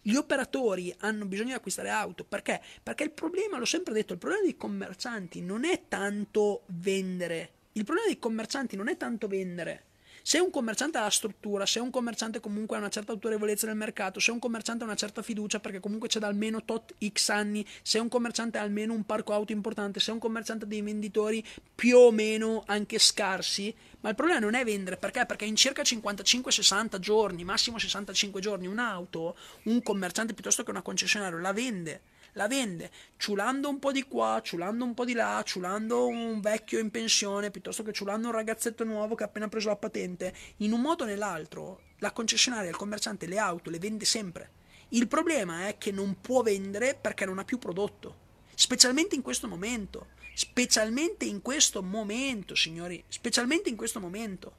Gli 0.02 0.16
operatori 0.16 0.91
hanno 1.02 1.26
bisogno 1.26 1.50
di 1.50 1.54
acquistare 1.54 1.89
auto 1.89 2.24
perché? 2.24 2.60
Perché 2.82 3.04
il 3.04 3.12
problema, 3.12 3.60
l'ho 3.60 3.66
sempre 3.66 3.93
detto, 3.93 4.14
il 4.14 4.20
problema 4.20 4.43
dei 4.43 4.58
commercianti 4.58 5.41
non 5.41 5.64
è 5.64 5.84
tanto 5.88 6.64
vendere. 6.68 7.52
Il 7.74 7.84
problema 7.84 8.08
dei 8.08 8.18
commercianti 8.18 8.76
non 8.76 8.89
è 8.89 8.98
tanto 8.98 9.28
vendere 9.28 9.84
se 10.28 10.39
un 10.39 10.49
commerciante 10.49 10.97
ha 10.97 11.01
la 11.01 11.11
struttura, 11.11 11.67
se 11.67 11.80
un 11.80 11.91
commerciante 11.91 12.39
comunque 12.39 12.76
ha 12.76 12.80
una 12.80 12.89
certa 12.89 13.11
autorevolezza 13.11 13.67
nel 13.67 13.76
mercato, 13.76 14.19
se 14.19 14.32
un 14.32 14.39
commerciante 14.39 14.84
ha 14.84 14.88
una 14.88 14.95
certa 14.95 15.21
fiducia 15.21 15.59
perché 15.59 15.80
comunque 15.80 16.07
c'è 16.07 16.17
da 16.17 16.26
almeno 16.26 16.63
tot 16.63 16.95
x 16.99 17.30
anni, 17.30 17.63
se 17.84 17.99
un 17.99 18.09
commerciante 18.09 18.57
ha 18.57 18.63
almeno 18.63 18.93
un 18.93 19.03
parco 19.03 19.34
auto 19.34 19.51
importante, 19.51 19.99
se 19.99 20.09
un 20.09 20.17
commerciante 20.17 20.65
ha 20.65 20.67
dei 20.67 20.82
venditori 20.82 21.45
più 21.76 21.99
o 21.99 22.09
meno 22.09 22.63
anche 22.65 22.97
scarsi, 22.97 23.71
ma 23.99 24.09
il 24.09 24.15
problema 24.15 24.39
non 24.39 24.55
è 24.55 24.63
vendere, 24.63 24.97
perché? 24.97 25.28
Perché 25.28 25.45
in 25.45 25.55
circa 25.55 25.84
55-60 25.84 26.97
giorni, 26.97 27.43
massimo 27.43 27.78
65 27.78 28.41
giorni, 28.41 28.65
un'auto, 28.65 29.36
un 29.65 29.84
commerciante 29.84 30.34
piuttosto 30.34 30.63
che 30.63 30.71
una 30.71 30.82
concessionaria 30.82 31.38
la 31.38 31.53
vende 31.53 32.01
la 32.36 32.48
vende 32.48 32.92
ciulando 33.18 33.70
un 33.70 33.80
po' 33.80 33.92
di 33.92 34.04
qua, 34.04 34.42
ciulando 34.44 34.84
un 34.84 34.94
po' 34.94 35.06
di 35.06 35.14
là, 35.14 35.42
ciulando 35.46 36.08
un 36.08 36.40
vecchio 36.42 36.80
in 36.80 36.92
pensione 36.92 37.52
piuttosto 37.52 37.84
che 37.84 37.94
ciulando 37.94 38.28
un 38.28 38.34
ragazzetto 38.34 38.84
nuovo 38.84 39.16
che 39.16 39.24
ha 39.24 39.28
appena 39.28 39.48
preso 39.48 39.70
la 39.70 39.76
patente. 39.76 40.34
In 40.58 40.74
un 40.74 40.82
modo 40.82 41.04
o 41.04 41.08
nell'altro, 41.08 41.82
la 42.00 42.12
concessionaria, 42.12 42.70
il 42.70 42.76
commerciante, 42.76 43.26
le 43.26 43.38
auto 43.38 43.70
le 43.70 43.80
vende 43.80 44.06
sempre. 44.06 44.52
Il 44.90 45.08
problema 45.08 45.68
è 45.68 45.78
che 45.78 45.92
non 45.92 46.18
può 46.22 46.42
vendere 46.42 46.96
perché 46.96 47.26
non 47.26 47.40
ha 47.40 47.46
più 47.46 47.58
prodotto, 47.58 48.16
specialmente 48.54 49.16
in 49.16 49.22
questo 49.22 49.48
momento. 49.48 50.14
Specialmente 50.38 51.24
in 51.24 51.42
questo 51.42 51.82
momento, 51.82 52.56
signori, 52.56 53.02
specialmente 53.08 53.70
in 53.70 53.78
questo 53.78 54.02
momento. 54.02 54.54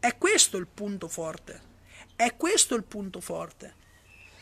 È 0.00 0.16
questo 0.16 0.56
il 0.56 0.66
punto 0.66 1.06
forte. 1.06 1.60
È 2.16 2.34
questo 2.34 2.74
il 2.74 2.84
punto 2.84 3.20
forte. 3.20 3.74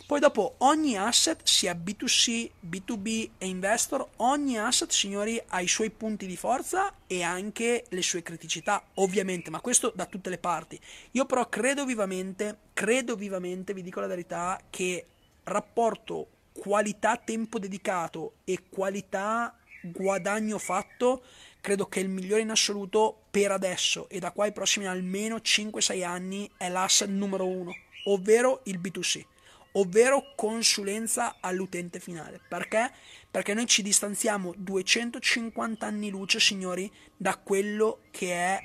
Poi 0.06 0.20
dopo 0.20 0.54
ogni 0.58 0.96
asset, 0.96 1.40
sia 1.42 1.74
B2C, 1.74 2.50
B2B 2.64 3.30
e 3.38 3.48
investor, 3.48 4.06
ogni 4.18 4.56
asset, 4.56 4.92
signori, 4.92 5.42
ha 5.48 5.60
i 5.60 5.66
suoi 5.66 5.90
punti 5.90 6.26
di 6.26 6.36
forza 6.36 6.94
e 7.08 7.24
anche 7.24 7.86
le 7.88 8.02
sue 8.02 8.22
criticità, 8.22 8.86
ovviamente, 8.94 9.50
ma 9.50 9.60
questo 9.60 9.90
da 9.92 10.06
tutte 10.06 10.30
le 10.30 10.38
parti. 10.38 10.78
Io 11.12 11.26
però 11.26 11.48
credo 11.48 11.84
vivamente, 11.84 12.58
credo 12.72 13.16
vivamente, 13.16 13.74
vi 13.74 13.82
dico 13.82 13.98
la 13.98 14.06
verità, 14.06 14.60
che 14.70 15.06
rapporto 15.42 16.28
qualità 16.52 17.16
tempo 17.16 17.58
dedicato 17.58 18.34
e 18.44 18.68
qualità 18.68 19.58
guadagno 19.82 20.58
fatto 20.58 21.24
credo 21.60 21.86
che 21.86 21.98
il 21.98 22.08
migliore 22.08 22.42
in 22.42 22.50
assoluto 22.50 23.22
per 23.30 23.50
adesso 23.50 24.08
e 24.08 24.20
da 24.20 24.30
qua 24.30 24.44
ai 24.44 24.52
prossimi 24.52 24.86
almeno 24.86 25.36
5-6 25.36 26.04
anni 26.04 26.48
è 26.56 26.68
l'asset 26.68 27.08
numero 27.08 27.46
uno, 27.46 27.74
ovvero 28.04 28.60
il 28.64 28.80
B2C 28.80 29.34
ovvero 29.76 30.32
consulenza 30.34 31.36
all'utente 31.40 32.00
finale. 32.00 32.40
Perché? 32.46 32.90
Perché 33.30 33.54
noi 33.54 33.66
ci 33.66 33.82
distanziamo 33.82 34.54
250 34.56 35.86
anni 35.86 36.10
luce, 36.10 36.40
signori, 36.40 36.90
da 37.16 37.36
quello 37.36 38.00
che 38.10 38.32
è 38.32 38.62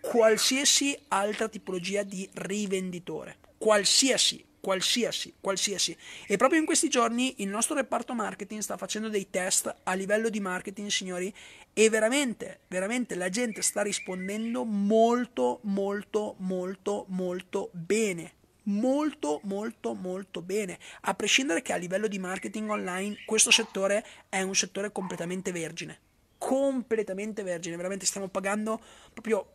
qualsiasi 0.00 0.96
altra 1.08 1.48
tipologia 1.48 2.02
di 2.02 2.28
rivenditore. 2.34 3.38
Qualsiasi, 3.58 4.44
qualsiasi, 4.60 5.34
qualsiasi. 5.40 5.96
E 6.26 6.36
proprio 6.36 6.60
in 6.60 6.66
questi 6.66 6.88
giorni 6.88 7.34
il 7.38 7.48
nostro 7.48 7.74
reparto 7.74 8.14
marketing 8.14 8.60
sta 8.60 8.76
facendo 8.76 9.08
dei 9.08 9.28
test 9.30 9.74
a 9.82 9.94
livello 9.94 10.28
di 10.28 10.38
marketing, 10.38 10.88
signori, 10.88 11.34
e 11.72 11.90
veramente, 11.90 12.60
veramente 12.68 13.16
la 13.16 13.28
gente 13.28 13.62
sta 13.62 13.82
rispondendo 13.82 14.64
molto, 14.64 15.58
molto, 15.64 16.36
molto, 16.38 17.06
molto 17.08 17.70
bene 17.72 18.34
molto 18.66 19.40
molto 19.44 19.94
molto 19.94 20.42
bene. 20.42 20.78
A 21.02 21.14
prescindere 21.14 21.62
che 21.62 21.72
a 21.72 21.76
livello 21.76 22.08
di 22.08 22.18
marketing 22.18 22.70
online 22.70 23.16
questo 23.26 23.50
settore 23.50 24.04
è 24.28 24.42
un 24.42 24.54
settore 24.54 24.92
completamente 24.92 25.52
vergine. 25.52 25.98
Completamente 26.38 27.42
vergine 27.42 27.76
veramente 27.76 28.06
stiamo 28.06 28.28
pagando 28.28 28.80
proprio 29.12 29.52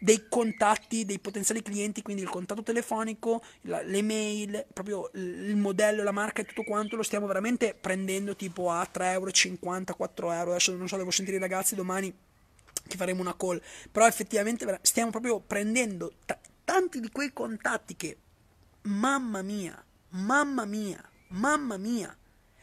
dei 0.00 0.26
contatti 0.28 1.04
dei 1.04 1.20
potenziali 1.20 1.62
clienti 1.62 2.02
quindi 2.02 2.22
il 2.22 2.28
contatto 2.28 2.64
telefonico 2.64 3.40
la, 3.62 3.82
le 3.82 4.02
mail 4.02 4.66
proprio 4.72 5.08
il 5.14 5.54
modello 5.54 6.02
la 6.02 6.10
marca 6.10 6.42
e 6.42 6.44
tutto 6.44 6.64
quanto 6.64 6.96
lo 6.96 7.04
stiamo 7.04 7.28
veramente 7.28 7.76
prendendo 7.80 8.34
tipo 8.34 8.68
a 8.68 8.82
3,50 8.92 9.12
euro 9.12 9.94
4 9.96 10.32
euro. 10.32 10.50
Adesso 10.50 10.76
non 10.76 10.88
so 10.88 10.96
devo 10.96 11.10
sentire 11.10 11.36
i 11.36 11.40
ragazzi 11.40 11.74
domani 11.74 12.12
che 12.88 12.96
faremo 12.96 13.20
una 13.20 13.36
call. 13.36 13.60
Però 13.90 14.06
effettivamente 14.06 14.78
stiamo 14.82 15.10
proprio 15.10 15.40
prendendo 15.40 16.12
t- 16.24 16.36
tanti 16.64 17.00
di 17.00 17.10
quei 17.10 17.32
contatti 17.32 17.94
che 17.94 18.16
Mamma 18.84 19.42
mia, 19.42 19.80
mamma 20.08 20.64
mia, 20.64 21.00
mamma 21.28 21.76
mia, 21.76 22.16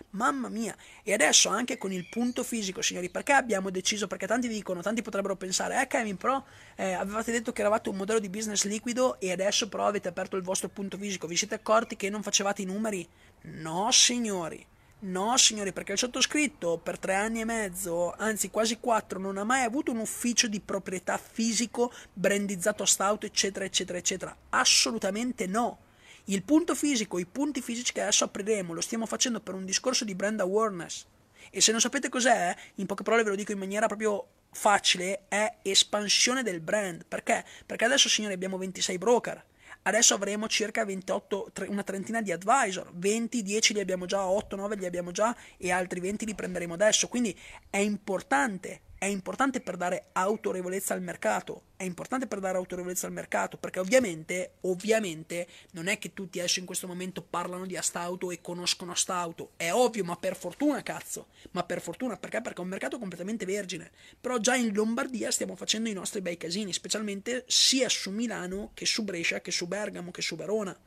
mamma 0.09 0.49
mia. 0.49 0.75
E 1.01 1.13
adesso 1.13 1.47
anche 1.47 1.77
con 1.77 1.93
il 1.93 2.09
punto 2.09 2.43
fisico, 2.43 2.81
signori, 2.81 3.09
perché 3.09 3.31
abbiamo 3.31 3.69
deciso? 3.69 4.05
Perché 4.05 4.27
tanti 4.27 4.49
dicono, 4.49 4.81
tanti 4.81 5.01
potrebbero 5.01 5.37
pensare, 5.37 5.81
eh 5.81 5.87
Kevin, 5.87 6.17
però 6.17 6.43
eh, 6.75 6.91
avevate 6.91 7.31
detto 7.31 7.53
che 7.53 7.61
eravate 7.61 7.87
un 7.87 7.95
modello 7.95 8.19
di 8.19 8.27
business 8.27 8.65
liquido 8.65 9.17
e 9.21 9.31
adesso 9.31 9.69
però 9.69 9.87
avete 9.87 10.09
aperto 10.09 10.35
il 10.35 10.43
vostro 10.43 10.67
punto 10.67 10.97
fisico. 10.97 11.25
Vi 11.25 11.37
siete 11.37 11.55
accorti 11.55 11.95
che 11.95 12.09
non 12.09 12.21
facevate 12.21 12.63
i 12.63 12.65
numeri? 12.65 13.07
No, 13.43 13.89
signori. 13.91 14.65
No, 15.01 15.37
signori, 15.37 15.71
perché 15.71 15.93
il 15.93 15.97
sottoscritto 15.97 16.79
per 16.83 16.99
tre 16.99 17.15
anni 17.15 17.39
e 17.39 17.45
mezzo, 17.45 18.11
anzi 18.11 18.49
quasi 18.49 18.77
quattro, 18.81 19.19
non 19.19 19.37
ha 19.37 19.45
mai 19.45 19.63
avuto 19.63 19.91
un 19.91 19.99
ufficio 19.99 20.49
di 20.49 20.59
proprietà 20.59 21.17
fisico 21.17 21.93
brandizzato 22.11 22.83
stout, 22.83 23.23
eccetera, 23.23 23.63
eccetera, 23.63 23.97
eccetera. 23.97 24.35
Assolutamente 24.49 25.47
no. 25.47 25.87
Il 26.29 26.43
punto 26.43 26.75
fisico, 26.75 27.17
i 27.17 27.25
punti 27.25 27.59
fisici 27.59 27.91
che 27.91 28.01
adesso 28.01 28.23
apriremo, 28.23 28.73
lo 28.73 28.81
stiamo 28.81 29.07
facendo 29.07 29.39
per 29.39 29.55
un 29.55 29.65
discorso 29.65 30.05
di 30.05 30.13
brand 30.13 30.39
awareness. 30.39 31.07
E 31.49 31.59
se 31.59 31.71
non 31.71 31.81
sapete 31.81 32.07
cos'è, 32.07 32.55
in 32.75 32.85
poche 32.85 33.01
parole 33.01 33.23
ve 33.23 33.31
lo 33.31 33.35
dico 33.35 33.51
in 33.51 33.57
maniera 33.57 33.87
proprio 33.87 34.27
facile, 34.51 35.21
è 35.27 35.55
espansione 35.63 36.43
del 36.43 36.59
brand. 36.59 37.03
Perché? 37.07 37.43
Perché 37.65 37.85
adesso, 37.85 38.09
signori, 38.09 38.35
abbiamo 38.35 38.59
26 38.59 38.97
broker. 38.99 39.43
Adesso 39.81 40.13
avremo 40.13 40.47
circa 40.47 40.85
28, 40.85 41.51
una 41.69 41.81
trentina 41.81 42.21
di 42.21 42.31
advisor, 42.31 42.91
20, 42.93 43.41
10 43.41 43.73
li 43.73 43.79
abbiamo 43.79 44.05
già, 44.05 44.23
8, 44.27 44.55
9 44.55 44.75
li 44.75 44.85
abbiamo 44.85 45.09
già 45.09 45.35
e 45.57 45.71
altri 45.71 45.99
20 45.99 46.25
li 46.27 46.35
prenderemo 46.35 46.75
adesso. 46.75 47.07
Quindi 47.07 47.35
è 47.71 47.77
importante 47.77 48.81
è 48.99 49.05
importante 49.05 49.61
per 49.61 49.77
dare 49.77 50.09
autorevolezza 50.11 50.93
al 50.93 51.01
mercato. 51.01 51.63
È 51.77 51.83
importante 51.83 52.27
per 52.27 52.41
dare 52.41 52.57
autorevolezza 52.57 53.07
al 53.07 53.13
mercato 53.13 53.55
perché 53.55 53.79
ovviamente, 53.79 54.55
ovviamente 54.61 55.47
non 55.71 55.87
è 55.87 55.97
che 55.97 56.13
tutti 56.13 56.39
adesso 56.39 56.59
in 56.59 56.65
questo 56.65 56.85
momento 56.85 57.21
parlano 57.21 57.65
di 57.65 57.77
Astauto 57.77 58.29
e 58.29 58.41
conoscono 58.41 58.91
Astauto. 58.91 59.51
È 59.55 59.71
ovvio, 59.71 60.03
ma 60.03 60.17
per 60.17 60.35
fortuna, 60.35 60.83
cazzo. 60.83 61.27
Ma 61.51 61.63
per 61.63 61.79
fortuna 61.79 62.17
perché? 62.17 62.41
Perché 62.41 62.59
è 62.59 62.63
un 62.63 62.67
mercato 62.67 62.99
completamente 62.99 63.45
vergine. 63.45 63.89
Però 64.19 64.37
già 64.37 64.55
in 64.55 64.73
Lombardia 64.73 65.31
stiamo 65.31 65.55
facendo 65.55 65.87
i 65.87 65.93
nostri 65.93 66.19
bei 66.19 66.35
casini, 66.35 66.73
specialmente 66.73 67.45
sia 67.47 67.87
su 67.87 68.11
Milano 68.11 68.71
che 68.73 68.85
su 68.85 69.05
Brescia, 69.05 69.39
che 69.39 69.51
su 69.51 69.65
Bergamo, 69.65 70.11
che 70.11 70.21
su 70.21 70.35
Verona. 70.35 70.77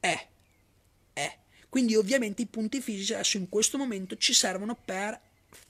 Eh, 0.00 0.28
eh. 1.12 1.38
Quindi 1.68 1.94
ovviamente 1.94 2.40
i 2.40 2.46
punti 2.46 2.80
fisici 2.80 3.12
adesso 3.12 3.36
in 3.36 3.50
questo 3.50 3.76
momento 3.76 4.16
ci 4.16 4.32
servono 4.32 4.74
per 4.82 5.20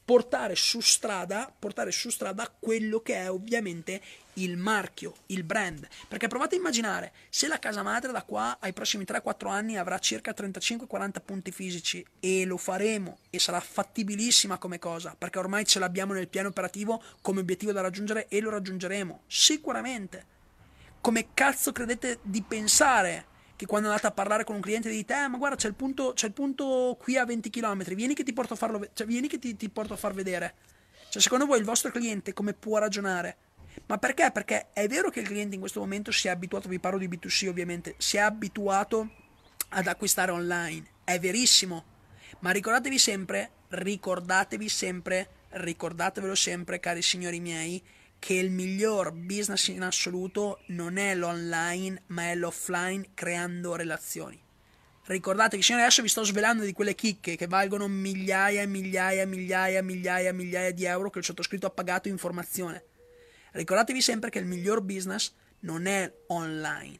portare 0.07 0.55
su 0.55 0.81
strada, 0.81 1.53
portare 1.59 1.91
su 1.91 2.11
strada 2.11 2.49
quello 2.61 3.01
che 3.01 3.17
è 3.17 3.29
ovviamente 3.29 4.01
il 4.35 4.57
marchio, 4.57 5.13
il 5.27 5.43
brand. 5.43 5.87
Perché 6.07 6.29
provate 6.29 6.55
a 6.55 6.59
immaginare, 6.59 7.13
se 7.29 7.49
la 7.49 7.59
casa 7.59 7.83
madre 7.83 8.13
da 8.13 8.23
qua 8.23 8.59
ai 8.61 8.73
prossimi 8.73 9.03
3-4 9.03 9.49
anni 9.49 9.77
avrà 9.77 9.99
circa 9.99 10.33
35-40 10.33 11.11
punti 11.25 11.51
fisici 11.51 12.07
e 12.21 12.45
lo 12.45 12.57
faremo 12.57 13.19
e 13.31 13.41
sarà 13.41 13.59
fattibilissima 13.59 14.59
come 14.59 14.79
cosa, 14.79 15.17
perché 15.19 15.41
ormai 15.41 15.67
ce 15.67 15.81
l'abbiamo 15.81 16.13
nel 16.13 16.29
piano 16.29 16.49
operativo 16.49 17.03
come 17.21 17.41
obiettivo 17.41 17.73
da 17.73 17.81
raggiungere 17.81 18.29
e 18.29 18.41
lo 18.41 18.51
raggiungeremo, 18.51 19.23
sicuramente. 19.27 20.35
Come 21.01 21.35
cazzo 21.35 21.73
credete 21.73 22.21
di 22.23 22.43
pensare 22.43 23.35
che 23.57 23.67
quando 23.67 23.89
andate 23.89 24.07
a 24.07 24.13
parlare 24.13 24.45
con 24.45 24.55
un 24.55 24.61
cliente 24.61 24.91
dite 24.91 25.25
eh, 25.25 25.29
ma 25.29 25.39
guarda 25.39 25.57
c'è 25.57 25.69
il, 25.69 25.75
punto, 25.75 26.13
c'è 26.13 26.27
il 26.27 26.33
punto 26.33 26.97
qui 27.01 27.17
a 27.17 27.25
20 27.25 27.51
km 27.51 27.95
vieni 27.95 28.15
che 28.15 28.23
ti 28.23 28.33
porto 28.33 28.53
a 28.53 28.57
farlo 28.57 28.87
cioè, 28.93 29.07
vieni 29.07 29.29
che 29.29 29.39
ti, 29.39 29.57
ti 29.57 29.69
porto 29.69 29.95
a 29.95 29.97
far 29.97 30.13
vedere 30.13 30.55
cioè 31.09 31.23
secondo 31.23 31.47
voi 31.47 31.59
il 31.59 31.65
vostro 31.65 31.91
cliente 31.91 32.33
come 32.33 32.53
può 32.53 32.79
ragionare 32.79 33.37
ma 33.87 33.99
perché? 33.99 34.31
Perché 34.33 34.69
è 34.73 34.89
vero 34.89 35.11
che 35.11 35.21
il 35.21 35.27
cliente 35.27 35.55
in 35.55 35.61
questo 35.61 35.81
momento 35.81 36.11
si 36.11 36.29
è 36.29 36.31
abituato, 36.31 36.69
vi 36.69 36.81
parlo 36.81 36.99
di 36.99 37.09
B2C 37.09 37.49
ovviamente, 37.49 37.95
si 37.99 38.17
è 38.17 38.21
abituato 38.21 39.11
ad 39.69 39.87
acquistare 39.87 40.31
online, 40.31 40.87
è 41.05 41.19
verissimo, 41.19 41.85
ma 42.41 42.51
ricordatevi 42.51 42.99
sempre, 42.99 43.51
ricordatevi 43.69 44.69
sempre, 44.69 45.29
ricordatevelo 45.51 46.35
sempre 46.35 46.81
cari 46.81 47.03
signori 47.03 47.39
miei, 47.39 47.83
che 48.27 48.35
il 48.35 48.51
miglior 48.51 49.13
business 49.13 49.69
in 49.69 49.83
assoluto 49.83 50.59
non 50.71 50.97
è 50.97 51.15
l'online 51.15 52.03
ma 52.07 52.25
è 52.25 52.35
l'offline 52.35 53.11
creando 53.15 53.77
relazioni. 53.77 54.37
Ricordatevi, 55.05 55.63
signori, 55.63 55.85
adesso 55.85 56.03
vi 56.03 56.09
sto 56.09 56.25
svelando 56.25 56.65
di 56.65 56.73
quelle 56.73 56.97
chicche 56.97 57.37
che 57.37 57.47
valgono 57.47 57.87
migliaia 57.87 58.63
e 58.63 58.67
migliaia 58.67 59.23
e 59.23 59.27
migliaia 59.27 59.79
e 59.79 59.83
migliaia 59.83 60.31
e 60.31 60.33
migliaia 60.33 60.73
di 60.73 60.85
euro 60.85 61.09
che 61.09 61.21
il 61.21 61.25
sottoscritto 61.25 61.69
ha 61.69 61.71
pagato 61.71 62.09
in 62.09 62.19
formazione. 62.19 62.83
Ricordatevi 63.53 64.03
sempre 64.03 64.31
che 64.31 64.41
il 64.41 64.47
miglior 64.47 64.81
business 64.81 65.33
non 65.61 65.87
è 65.87 66.13
online. 66.27 66.99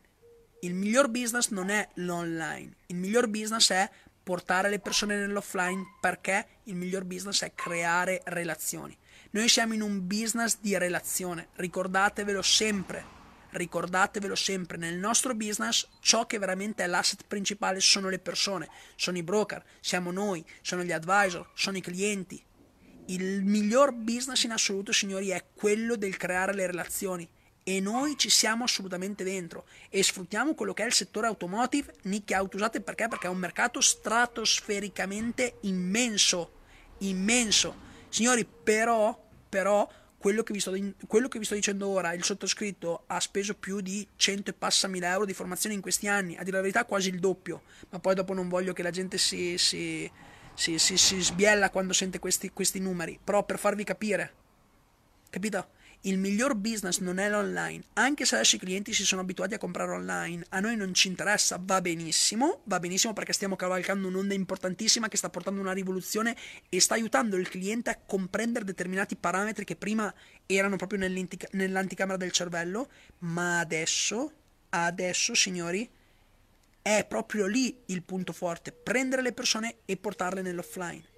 Il 0.61 0.75
miglior 0.75 1.09
business 1.09 1.49
non 1.49 1.71
è 1.71 1.89
l'online. 1.95 2.71
Il 2.87 2.99
miglior 2.99 3.27
business 3.27 3.73
è 3.73 3.91
portare 4.23 4.71
le 4.71 4.79
persone 4.79 5.17
nell'offline 5.17 5.97
perché 6.01 6.47
il 6.67 6.77
miglior 6.77 7.03
business 7.03 7.43
è 7.43 7.53
creare 7.53 8.23
relazioni. 8.27 8.97
Noi 9.31 9.49
siamo 9.49 9.75
in 9.75 9.83
un 9.83 10.07
business 10.07 10.59
di 10.61 10.77
relazione, 10.79 11.49
ricordatevelo 11.55 12.43
sempre. 12.43 13.15
Ricordatevelo 13.51 14.35
sempre, 14.35 14.77
nel 14.77 14.97
nostro 14.97 15.35
business 15.35 15.89
ciò 16.01 16.27
che 16.27 16.39
veramente 16.39 16.85
è 16.85 16.87
l'asset 16.87 17.25
principale 17.27 17.81
sono 17.81 18.11
le 18.11 18.19
persone, 18.19 18.69
sono 18.97 19.17
i 19.17 19.23
broker, 19.23 19.65
siamo 19.81 20.11
noi, 20.11 20.45
sono 20.61 20.83
gli 20.83 20.93
advisor, 20.93 21.51
sono 21.55 21.79
i 21.79 21.81
clienti. 21.81 22.43
Il 23.07 23.45
miglior 23.45 23.93
business 23.93 24.43
in 24.43 24.51
assoluto, 24.51 24.93
signori, 24.93 25.29
è 25.31 25.45
quello 25.55 25.97
del 25.97 26.17
creare 26.17 26.53
le 26.53 26.67
relazioni 26.67 27.27
e 27.63 27.81
noi 27.81 28.17
ci 28.17 28.29
siamo 28.29 28.65
assolutamente 28.65 29.25
dentro 29.25 29.67
e 29.89 30.03
sfruttiamo 30.03 30.55
quello 30.55 30.73
che 30.75 30.83
è 30.83 30.87
il 30.87 30.93
settore 30.93 31.27
automotive, 31.27 31.95
nicchie 32.03 32.37
auto 32.37 32.57
usate 32.57 32.81
perché? 32.81 33.09
Perché 33.09 33.27
è 33.27 33.31
un 33.31 33.39
mercato 33.39 33.81
stratosfericamente 33.81 35.59
immenso, 35.63 36.53
immenso. 36.99 37.86
Signori, 38.09 38.47
però, 38.47 39.19
però 39.49 39.89
quello 40.19 40.43
che, 40.43 40.59
sto, 40.59 40.75
quello 41.07 41.29
che, 41.29 41.39
vi 41.39 41.45
sto, 41.45 41.55
dicendo 41.55 41.89
ora, 41.89 42.13
il 42.13 42.25
sottoscritto 42.25 43.05
ha 43.07 43.21
speso 43.21 43.55
più 43.55 43.81
di 43.81 44.07
100 44.17 44.51
e 44.51 44.55
passa 44.55 44.89
mila 44.89 45.13
euro 45.13 45.25
di 45.25 45.35
formazione 45.35 45.75
in 45.75 45.81
questi 45.81 46.09
anni, 46.09 46.37
a 46.37 46.43
dire 46.43 46.57
la 46.57 46.63
verità 46.63 46.85
quasi 46.85 47.11
il 47.11 47.21
doppio, 47.21 47.63
ma 47.91 47.99
poi 48.01 48.15
dopo 48.15 48.35
non 48.35 48.49
voglio 48.49 48.73
che 48.73 48.83
la 48.83 48.91
gente 48.91 49.19
si, 49.19 49.57
si, 49.59 50.11
si, 50.55 50.79
si 50.79 51.21
sbiella 51.21 51.71
quando 51.71 51.93
sente 51.93 52.19
questi, 52.19 52.51
questi 52.51 52.81
numeri, 52.81 53.19
però 53.23 53.45
per 53.45 53.59
farvi 53.59 53.85
capire, 53.85 54.33
capito? 55.31 55.75
Il 56.07 56.19
miglior 56.19 56.55
business 56.55 57.01
non 57.01 57.19
è 57.19 57.29
l'online, 57.29 57.83
anche 57.95 58.25
se 58.25 58.37
adesso 58.37 58.55
i 58.55 58.61
clienti 58.61 58.93
si 58.93 59.05
sono 59.05 59.23
abituati 59.23 59.55
a 59.55 59.59
comprare 59.59 59.91
online, 59.91 60.45
a 60.51 60.61
noi 60.61 60.77
non 60.77 60.95
ci 60.95 61.09
interessa, 61.09 61.59
va 61.61 61.81
benissimo, 61.81 62.61
va 62.67 62.79
benissimo 62.79 63.13
perché 63.13 63.33
stiamo 63.33 63.57
cavalcando 63.57 64.07
un'onda 64.07 64.33
importantissima 64.33 65.09
che 65.09 65.17
sta 65.17 65.31
portando 65.31 65.61
una 65.61 65.73
rivoluzione 65.73 66.37
e 66.69 66.81
sta 66.81 66.95
aiutando 66.95 67.35
il 67.35 67.49
cliente 67.49 67.91
a 67.91 67.99
comprendere 68.07 68.65
determinati 68.65 69.17
parametri 69.17 69.65
che 69.65 69.75
prima 69.75 70.15
erano 70.47 70.77
proprio 70.77 71.01
nell'anticamera 71.01 72.17
del 72.17 72.31
cervello, 72.31 72.89
ma 73.19 73.59
adesso, 73.59 74.31
adesso 74.69 75.35
signori, 75.35 75.91
è 76.83 77.05
proprio 77.05 77.47
lì 77.47 77.77
il 77.87 78.05
punto 78.05 78.33
forte, 78.33 78.71
prendere 78.71 79.23
le 79.23 79.33
persone 79.33 79.79
e 79.85 79.97
portarle 79.97 80.41
nell'offline 80.41 81.15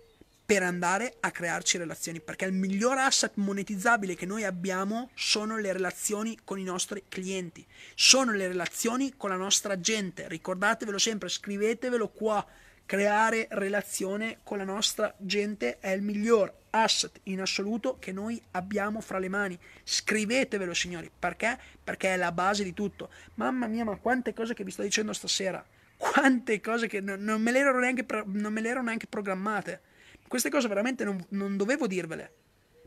per 0.48 0.62
andare 0.62 1.16
a 1.20 1.30
crearci 1.30 1.76
relazioni, 1.76 2.22
perché 2.22 2.46
il 2.46 2.54
miglior 2.54 2.96
asset 2.96 3.32
monetizzabile 3.34 4.14
che 4.14 4.24
noi 4.24 4.44
abbiamo 4.44 5.10
sono 5.12 5.58
le 5.58 5.74
relazioni 5.74 6.38
con 6.42 6.58
i 6.58 6.62
nostri 6.62 7.02
clienti, 7.06 7.66
sono 7.94 8.32
le 8.32 8.48
relazioni 8.48 9.12
con 9.14 9.28
la 9.28 9.36
nostra 9.36 9.78
gente. 9.78 10.26
Ricordatevelo 10.26 10.96
sempre, 10.96 11.28
scrivetevelo 11.28 12.08
qua. 12.08 12.46
Creare 12.86 13.48
relazione 13.50 14.38
con 14.42 14.56
la 14.56 14.64
nostra 14.64 15.14
gente 15.18 15.80
è 15.80 15.90
il 15.90 16.00
miglior 16.00 16.50
asset 16.70 17.20
in 17.24 17.42
assoluto 17.42 17.98
che 17.98 18.12
noi 18.12 18.42
abbiamo 18.52 19.02
fra 19.02 19.18
le 19.18 19.28
mani. 19.28 19.58
Scrivetevelo, 19.84 20.72
signori, 20.72 21.10
perché? 21.18 21.58
Perché 21.84 22.14
è 22.14 22.16
la 22.16 22.32
base 22.32 22.64
di 22.64 22.72
tutto. 22.72 23.10
Mamma 23.34 23.66
mia, 23.66 23.84
ma 23.84 23.96
quante 23.96 24.32
cose 24.32 24.54
che 24.54 24.64
vi 24.64 24.70
sto 24.70 24.80
dicendo 24.80 25.12
stasera! 25.12 25.62
Quante 25.98 26.58
cose 26.62 26.86
che 26.86 27.02
non, 27.02 27.22
non 27.22 27.42
me 27.42 27.52
le 27.52 27.70
neanche, 27.70 28.06
non 28.24 28.50
me 28.50 28.62
le 28.62 28.68
ero 28.70 28.82
neanche 28.82 29.06
programmate 29.06 29.87
queste 30.28 30.50
cose 30.50 30.68
veramente 30.68 31.04
non, 31.04 31.24
non 31.30 31.56
dovevo 31.56 31.86
dirvele, 31.86 32.32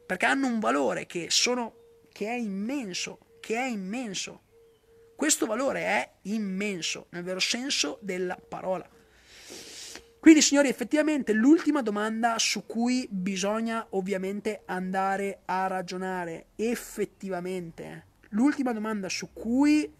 perché 0.06 0.26
hanno 0.26 0.48
un 0.48 0.60
valore 0.60 1.06
che, 1.06 1.28
sono, 1.30 1.74
che 2.12 2.28
è 2.28 2.36
immenso, 2.36 3.38
che 3.40 3.56
è 3.56 3.66
immenso. 3.66 4.42
Questo 5.16 5.46
valore 5.46 5.82
è 5.82 6.12
immenso, 6.24 7.08
nel 7.10 7.24
vero 7.24 7.40
senso 7.40 8.00
della 8.02 8.36
parola. 8.36 8.88
Quindi, 10.20 10.42
signori, 10.42 10.68
effettivamente 10.68 11.34
l'ultima 11.34 11.82
domanda 11.82 12.38
su 12.38 12.66
cui 12.68 13.08
bisogna 13.10 13.86
ovviamente 13.90 14.62
andare 14.66 15.42
a 15.46 15.66
ragionare, 15.66 16.50
effettivamente, 16.56 18.06
l'ultima 18.30 18.72
domanda 18.72 19.10
su 19.10 19.34
cui 19.34 19.92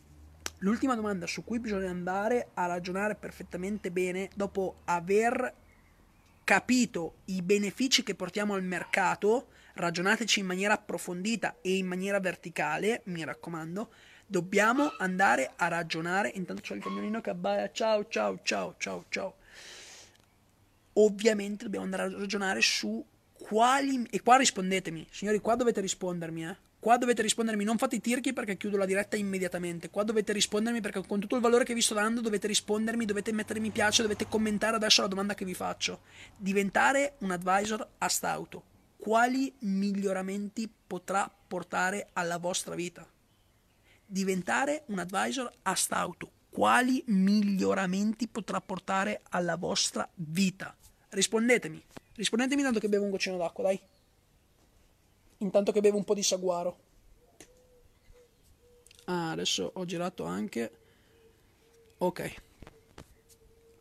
l'ultima 0.60 0.96
domanda 0.96 1.26
su 1.26 1.44
cui 1.44 1.60
bisogna 1.60 1.90
andare 1.90 2.50
a 2.54 2.68
ragionare 2.68 3.16
perfettamente 3.16 3.90
bene 3.92 4.30
dopo 4.36 4.82
aver 4.86 5.54
capito 6.52 7.20
i 7.28 7.42
benefici 7.42 8.04
che 8.04 8.14
portiamo 8.14 8.56
al 8.56 8.64
mercato, 8.64 9.52
ragionateci 9.76 10.42
in 10.42 10.48
maniera 10.48 10.74
approfondita 10.74 11.56
e 11.62 11.78
in 11.78 11.88
maniera 11.88 12.20
verticale, 12.20 13.04
mi 13.06 13.24
raccomando, 13.24 13.90
dobbiamo 14.28 14.92
andare 14.98 15.54
a 15.56 15.70
ragionare. 15.70 16.30
Intanto 16.36 16.62
c'è 16.62 16.76
il 16.76 16.82
cagnolino 16.82 17.22
che 17.22 17.30
abbaia, 17.30 17.72
ciao, 17.72 18.06
ciao, 18.10 18.42
ciao, 18.44 18.76
ciao, 18.78 19.06
ciao. 19.08 19.36
Ovviamente 20.96 21.64
dobbiamo 21.64 21.86
andare 21.86 22.04
a 22.04 22.18
ragionare 22.20 22.60
su 22.60 23.02
quali... 23.32 24.06
E 24.10 24.22
qua 24.22 24.36
rispondetemi, 24.36 25.08
signori, 25.10 25.40
qua 25.40 25.56
dovete 25.56 25.80
rispondermi, 25.80 26.48
eh 26.50 26.58
Qua 26.82 26.98
dovete 26.98 27.22
rispondermi, 27.22 27.64
non 27.64 27.78
fate 27.78 27.98
i 27.98 28.02
tirchi 28.02 28.34
perché 28.34 28.58
chiudo 28.58 28.76
la 28.76 28.88
diretta 28.88 29.16
immediatamente. 29.16 29.92
Qua 29.92 30.02
dovete 30.02 30.34
rispondermi 30.34 30.82
perché 30.82 31.06
con 31.06 31.20
tutto 31.20 31.36
il 31.36 31.42
valore 31.42 31.64
che 31.64 31.76
vi 31.76 31.82
sto 31.82 31.94
dando 31.94 32.22
dovete 32.22 32.48
rispondermi, 32.48 33.06
dovete 33.06 33.32
mettere 33.32 33.60
mi 33.60 33.70
piace, 33.70 34.02
dovete 34.02 34.28
commentare 34.28 34.78
adesso 34.78 35.04
la 35.04 35.08
domanda 35.08 35.36
che 35.36 35.46
vi 35.46 35.54
faccio. 35.54 36.02
Diventare 36.36 37.18
un 37.20 37.30
advisor 37.30 37.88
a 38.00 38.08
stauto. 38.08 38.64
Quali 38.98 39.54
miglioramenti 39.60 40.68
potrà 40.88 41.32
portare 41.48 42.10
alla 42.14 42.40
vostra 42.40 42.74
vita? 42.74 43.08
Diventare 44.04 44.82
un 44.88 44.98
advisor 44.98 45.52
a 45.62 45.76
stauto. 45.76 46.32
Quali 46.50 47.04
miglioramenti 47.06 48.28
potrà 48.28 48.60
portare 48.60 49.22
alla 49.30 49.56
vostra 49.56 50.10
vita? 50.16 50.76
Rispondetemi. 51.10 51.80
Rispondetemi 52.16 52.64
tanto 52.64 52.80
che 52.80 52.90
bevo 52.90 53.04
un 53.04 53.12
goccino 53.12 53.38
d'acqua, 53.38 53.66
dai 53.66 53.80
intanto 55.42 55.72
che 55.72 55.82
bevo 55.82 55.98
un 55.98 56.04
po' 56.04 56.14
di 56.14 56.24
saguaro. 56.24 56.90
Ah, 59.06 59.32
adesso 59.32 59.72
ho 59.74 59.86
girato 59.86 60.24
anche. 60.24 60.80
Ok. 61.98 62.36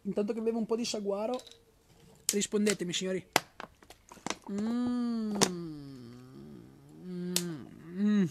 Intanto 0.03 0.33
che 0.33 0.41
bevo 0.41 0.59
un 0.59 0.67
po' 0.67 0.77
di 0.77 0.85
saguaro, 0.85 1.41
rispondetemi, 2.33 2.93
signori. 2.93 3.27
Mm. 4.51 5.37
Mm. 7.07 8.25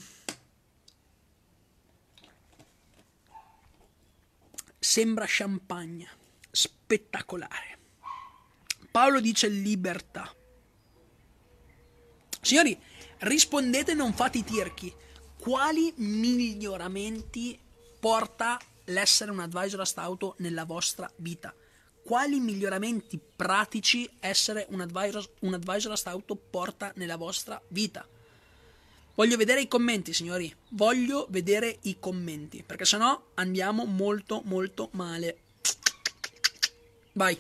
Sembra 4.80 5.26
champagne. 5.28 6.08
Spettacolare. 6.52 7.78
Paolo 8.92 9.22
dice 9.22 9.48
libertà. 9.48 10.34
Signori, 12.42 12.78
rispondete 13.20 13.94
non 13.94 14.14
fate 14.14 14.40
i 14.40 14.44
tirchi. 14.44 14.94
Quali 15.38 15.94
miglioramenti 15.98 17.58
porta 18.00 18.60
l'essere 18.86 19.32
un 19.32 19.40
advisor 19.40 19.82
a 19.82 19.86
stauto 19.86 20.36
nella 20.40 20.66
vostra 20.66 21.12
vita? 21.18 21.54
Quali 22.04 22.40
miglioramenti 22.40 23.20
pratici 23.36 24.10
essere 24.20 24.66
un 24.70 24.82
advisor, 24.82 25.30
un 25.42 25.54
advisor 25.54 25.92
a 25.92 25.96
stauto 25.96 26.36
porta 26.36 26.92
nella 26.96 27.18
vostra 27.18 27.62
vita? 27.68 28.08
Voglio 29.16 29.38
vedere 29.38 29.62
i 29.62 29.68
commenti, 29.68 30.14
signori. 30.14 30.54
Voglio 30.70 31.28
vedere 31.30 31.80
i 31.84 32.00
commenti, 32.00 32.64
perché 32.64 32.86
sennò 32.86 33.32
andiamo 33.36 33.86
molto 33.86 34.42
molto 34.46 34.90
male. 34.94 35.42
Vai. 37.14 37.40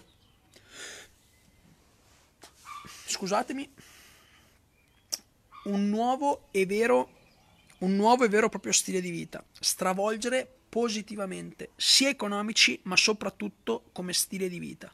Scusatemi 3.07 3.73
un 5.70 5.89
nuovo 5.89 6.47
e 6.51 6.65
vero 6.65 7.17
un 7.80 7.95
nuovo 7.95 8.26
e 8.26 8.30
vero 8.30 8.49
proprio 8.49 8.74
stile 8.74 8.99
di 8.99 9.09
vita, 9.09 9.43
stravolgere 9.57 10.47
positivamente, 10.67 11.72
sia 11.76 12.09
economici 12.09 12.80
ma 12.84 12.97
soprattutto 12.97 13.86
come 13.93 14.13
stile 14.13 14.49
di 14.49 14.59
vita. 14.59 14.93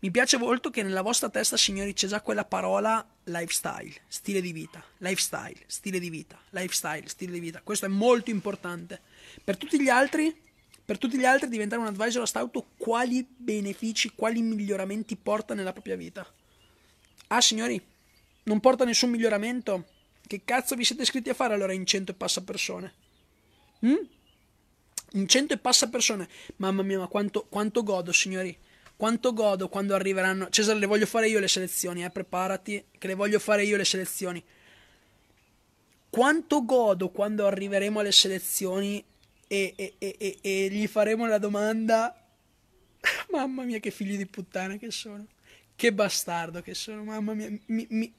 Mi 0.00 0.10
piace 0.10 0.38
molto 0.38 0.70
che 0.70 0.82
nella 0.82 1.02
vostra 1.02 1.28
testa, 1.28 1.56
signori, 1.56 1.92
c'è 1.92 2.08
già 2.08 2.22
quella 2.22 2.44
parola 2.44 3.06
lifestyle, 3.24 3.94
stile 4.08 4.40
di 4.40 4.52
vita, 4.52 4.82
lifestyle, 4.98 5.60
stile 5.66 5.98
di 5.98 6.10
vita, 6.10 6.38
lifestyle, 6.50 7.06
stile 7.08 7.32
di 7.32 7.40
vita. 7.40 7.60
Questo 7.62 7.86
è 7.86 7.88
molto 7.88 8.30
importante. 8.30 9.00
Per 9.42 9.56
tutti 9.56 9.80
gli 9.80 9.88
altri, 9.88 10.34
per 10.84 10.98
tutti 10.98 11.18
gli 11.18 11.24
altri 11.24 11.48
diventare 11.48 11.82
un 11.82 11.88
advisor 11.88 12.22
a 12.22 12.26
stauto, 12.26 12.68
quali 12.78 13.26
benefici, 13.28 14.12
quali 14.14 14.40
miglioramenti 14.40 15.16
porta 15.16 15.54
nella 15.54 15.72
propria 15.72 15.96
vita? 15.96 16.26
Ah, 17.28 17.40
signori, 17.40 17.80
non 18.44 18.60
porta 18.60 18.84
nessun 18.84 19.10
miglioramento? 19.10 19.86
Che 20.26 20.40
cazzo 20.44 20.74
vi 20.74 20.84
siete 20.84 21.02
iscritti 21.02 21.28
a 21.28 21.34
fare 21.34 21.54
allora 21.54 21.72
in 21.72 21.84
100 21.84 22.12
e 22.12 22.14
passa 22.14 22.42
persone? 22.42 22.94
Mm? 23.84 23.94
In 25.12 25.28
100 25.28 25.54
e 25.54 25.58
passa 25.58 25.88
persone. 25.88 26.28
Mamma 26.56 26.82
mia, 26.82 26.98
ma 26.98 27.08
quanto, 27.08 27.44
quanto 27.48 27.82
godo, 27.82 28.10
signori. 28.10 28.56
Quanto 28.96 29.34
godo 29.34 29.68
quando 29.68 29.94
arriveranno. 29.94 30.48
Cesare, 30.48 30.78
le 30.78 30.86
voglio 30.86 31.06
fare 31.06 31.28
io 31.28 31.38
le 31.40 31.48
selezioni, 31.48 32.04
eh. 32.04 32.10
Preparati, 32.10 32.84
che 32.96 33.06
le 33.06 33.14
voglio 33.14 33.38
fare 33.38 33.64
io 33.64 33.76
le 33.76 33.84
selezioni. 33.84 34.42
quanto 36.08 36.64
godo 36.64 37.10
quando 37.10 37.44
arriveremo 37.46 37.98
alle 37.98 38.12
selezioni 38.12 39.04
e, 39.48 39.74
e, 39.76 39.94
e, 39.98 40.38
e, 40.40 40.68
gli 40.70 40.86
faremo 40.86 41.26
la 41.26 41.38
domanda. 41.38 42.16
Mamma 43.30 43.62
mia, 43.64 43.78
che 43.78 43.90
figli 43.90 44.16
di 44.16 44.26
puttana 44.26 44.76
che 44.76 44.90
sono. 44.90 45.26
Che 45.76 45.92
bastardo 45.92 46.62
che 46.62 46.74
sono, 46.74 47.04
mamma 47.04 47.34
mia. 47.34 47.48
Mi, 47.66 47.86
mi, 47.90 48.12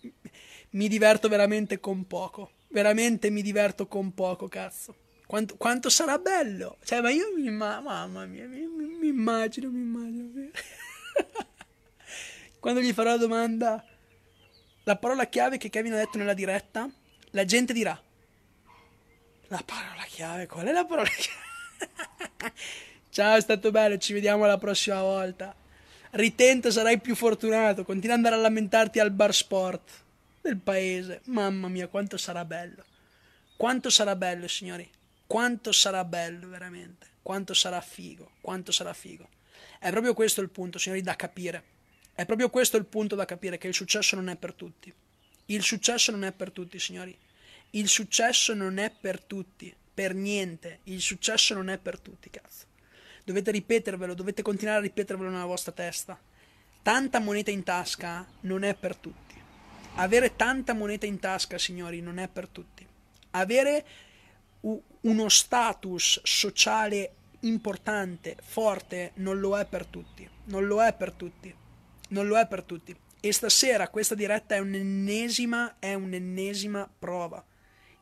mi 0.72 0.88
diverto 0.88 1.28
veramente 1.28 1.80
con 1.80 2.06
poco. 2.08 2.52
Veramente 2.68 3.30
mi 3.30 3.42
diverto 3.42 3.88
con 3.88 4.14
poco, 4.14 4.48
cazzo. 4.48 4.96
Quanto, 5.26 5.56
quanto 5.56 5.90
sarà 5.90 6.18
bello. 6.18 6.78
Cioè, 6.84 7.02
ma 7.02 7.10
io 7.10 7.34
mi, 7.36 7.50
mamma 7.50 8.06
mia, 8.26 8.48
mi, 8.48 8.68
mi 8.68 9.08
immagino, 9.08 9.70
mi 9.70 9.80
immagino. 9.80 10.32
quando 12.60 12.82
gli 12.82 12.94
farò 12.94 13.12
la 13.12 13.18
domanda, 13.18 13.84
la 14.84 14.98
parola 14.98 15.28
chiave 15.28 15.58
che 15.58 15.70
Kevin 15.70 15.94
ha 15.94 15.98
detto 15.98 16.18
nella 16.18 16.34
diretta 16.34 16.90
la 17.36 17.44
gente 17.44 17.74
dirà, 17.74 18.02
la 19.48 19.62
parola 19.66 20.04
chiave, 20.08 20.48
qual 20.48 20.68
è 20.68 20.72
la 20.72 20.86
parola 20.86 21.10
chiave? 21.10 22.54
Ciao, 23.10 23.36
è 23.36 23.42
stato 23.42 23.72
bello, 23.72 23.98
ci 23.98 24.14
vediamo 24.14 24.46
la 24.46 24.58
prossima 24.58 25.02
volta. 25.02 25.54
Ritenta, 26.12 26.72
sarai 26.72 27.00
più 27.00 27.16
fortunato, 27.16 27.84
continua 27.84 28.16
ad 28.16 28.24
andare 28.24 28.36
a 28.36 28.44
lamentarti 28.44 29.00
al 29.00 29.12
bar 29.12 29.34
sport 29.34 29.90
del 30.42 30.58
paese. 30.58 31.22
Mamma 31.26 31.68
mia, 31.68 31.88
quanto 31.88 32.18
sarà 32.18 32.46
bello. 32.46 32.84
Quanto 33.58 33.90
sarà 33.90 34.16
bello, 34.16 34.48
signori. 34.48 34.90
Quanto 35.28 35.72
sarà 35.72 36.04
bello, 36.06 36.48
veramente. 36.48 37.08
Quanto 37.22 37.54
sarà 37.54 37.82
figo. 37.82 38.32
Quanto 38.42 38.72
sarà 38.72 38.94
figo. 38.94 39.28
È 39.80 39.90
proprio 39.92 40.14
questo 40.14 40.42
il 40.42 40.50
punto, 40.50 40.78
signori, 40.78 41.02
da 41.02 41.16
capire. 41.16 41.64
È 42.14 42.26
proprio 42.26 42.50
questo 42.50 42.78
il 42.78 42.86
punto 42.86 43.16
da 43.16 43.26
capire, 43.26 43.58
che 43.58 43.68
il 43.68 43.74
successo 43.74 44.16
non 44.16 44.30
è 44.30 44.36
per 44.36 44.54
tutti. 44.54 44.94
Il 45.48 45.64
successo 45.64 46.12
non 46.12 46.24
è 46.24 46.32
per 46.32 46.52
tutti, 46.52 46.80
signori. 46.80 47.18
Il 47.72 47.88
successo 47.88 48.54
non 48.54 48.78
è 48.78 48.90
per 48.90 49.22
tutti, 49.22 49.76
per 49.94 50.14
niente. 50.14 50.80
Il 50.84 51.02
successo 51.02 51.54
non 51.54 51.70
è 51.70 51.78
per 51.78 52.00
tutti, 52.00 52.30
cazzo. 52.30 52.66
Dovete 53.26 53.50
ripetervelo, 53.50 54.14
dovete 54.14 54.44
continuare 54.44 54.78
a 54.78 54.82
ripetervelo 54.84 55.32
nella 55.32 55.46
vostra 55.46 55.72
testa. 55.72 56.16
Tanta 56.84 57.20
moneta 57.20 57.50
in 57.50 57.64
tasca 57.64 58.24
non 58.42 58.62
è 58.62 58.76
per 58.76 58.96
tutti. 58.96 59.34
Avere 59.96 60.36
tanta 60.36 60.76
moneta 60.76 61.08
in 61.08 61.18
tasca, 61.18 61.58
signori, 61.58 62.02
non 62.02 62.20
è 62.20 62.28
per 62.28 62.48
tutti. 62.48 62.86
Avere 63.32 63.86
uno 64.62 65.30
status 65.30 66.22
sociale 66.24 67.14
importante, 67.42 68.38
forte, 68.44 69.14
non 69.16 69.40
lo 69.40 69.58
è 69.58 69.66
per 69.66 69.88
tutti. 69.88 70.30
Non 70.46 70.68
lo 70.68 70.84
è 70.84 70.94
per 70.94 71.12
tutti. 71.12 71.52
Non 72.10 72.28
lo 72.28 72.38
è 72.38 72.46
per 72.46 72.62
tutti. 72.62 72.96
E 73.20 73.34
stasera 73.34 73.90
questa 73.90 74.14
diretta 74.14 74.54
è 74.54 74.60
un'ennesima, 74.60 75.78
è 75.80 75.96
un'ennesima 75.96 76.88
prova 77.00 77.44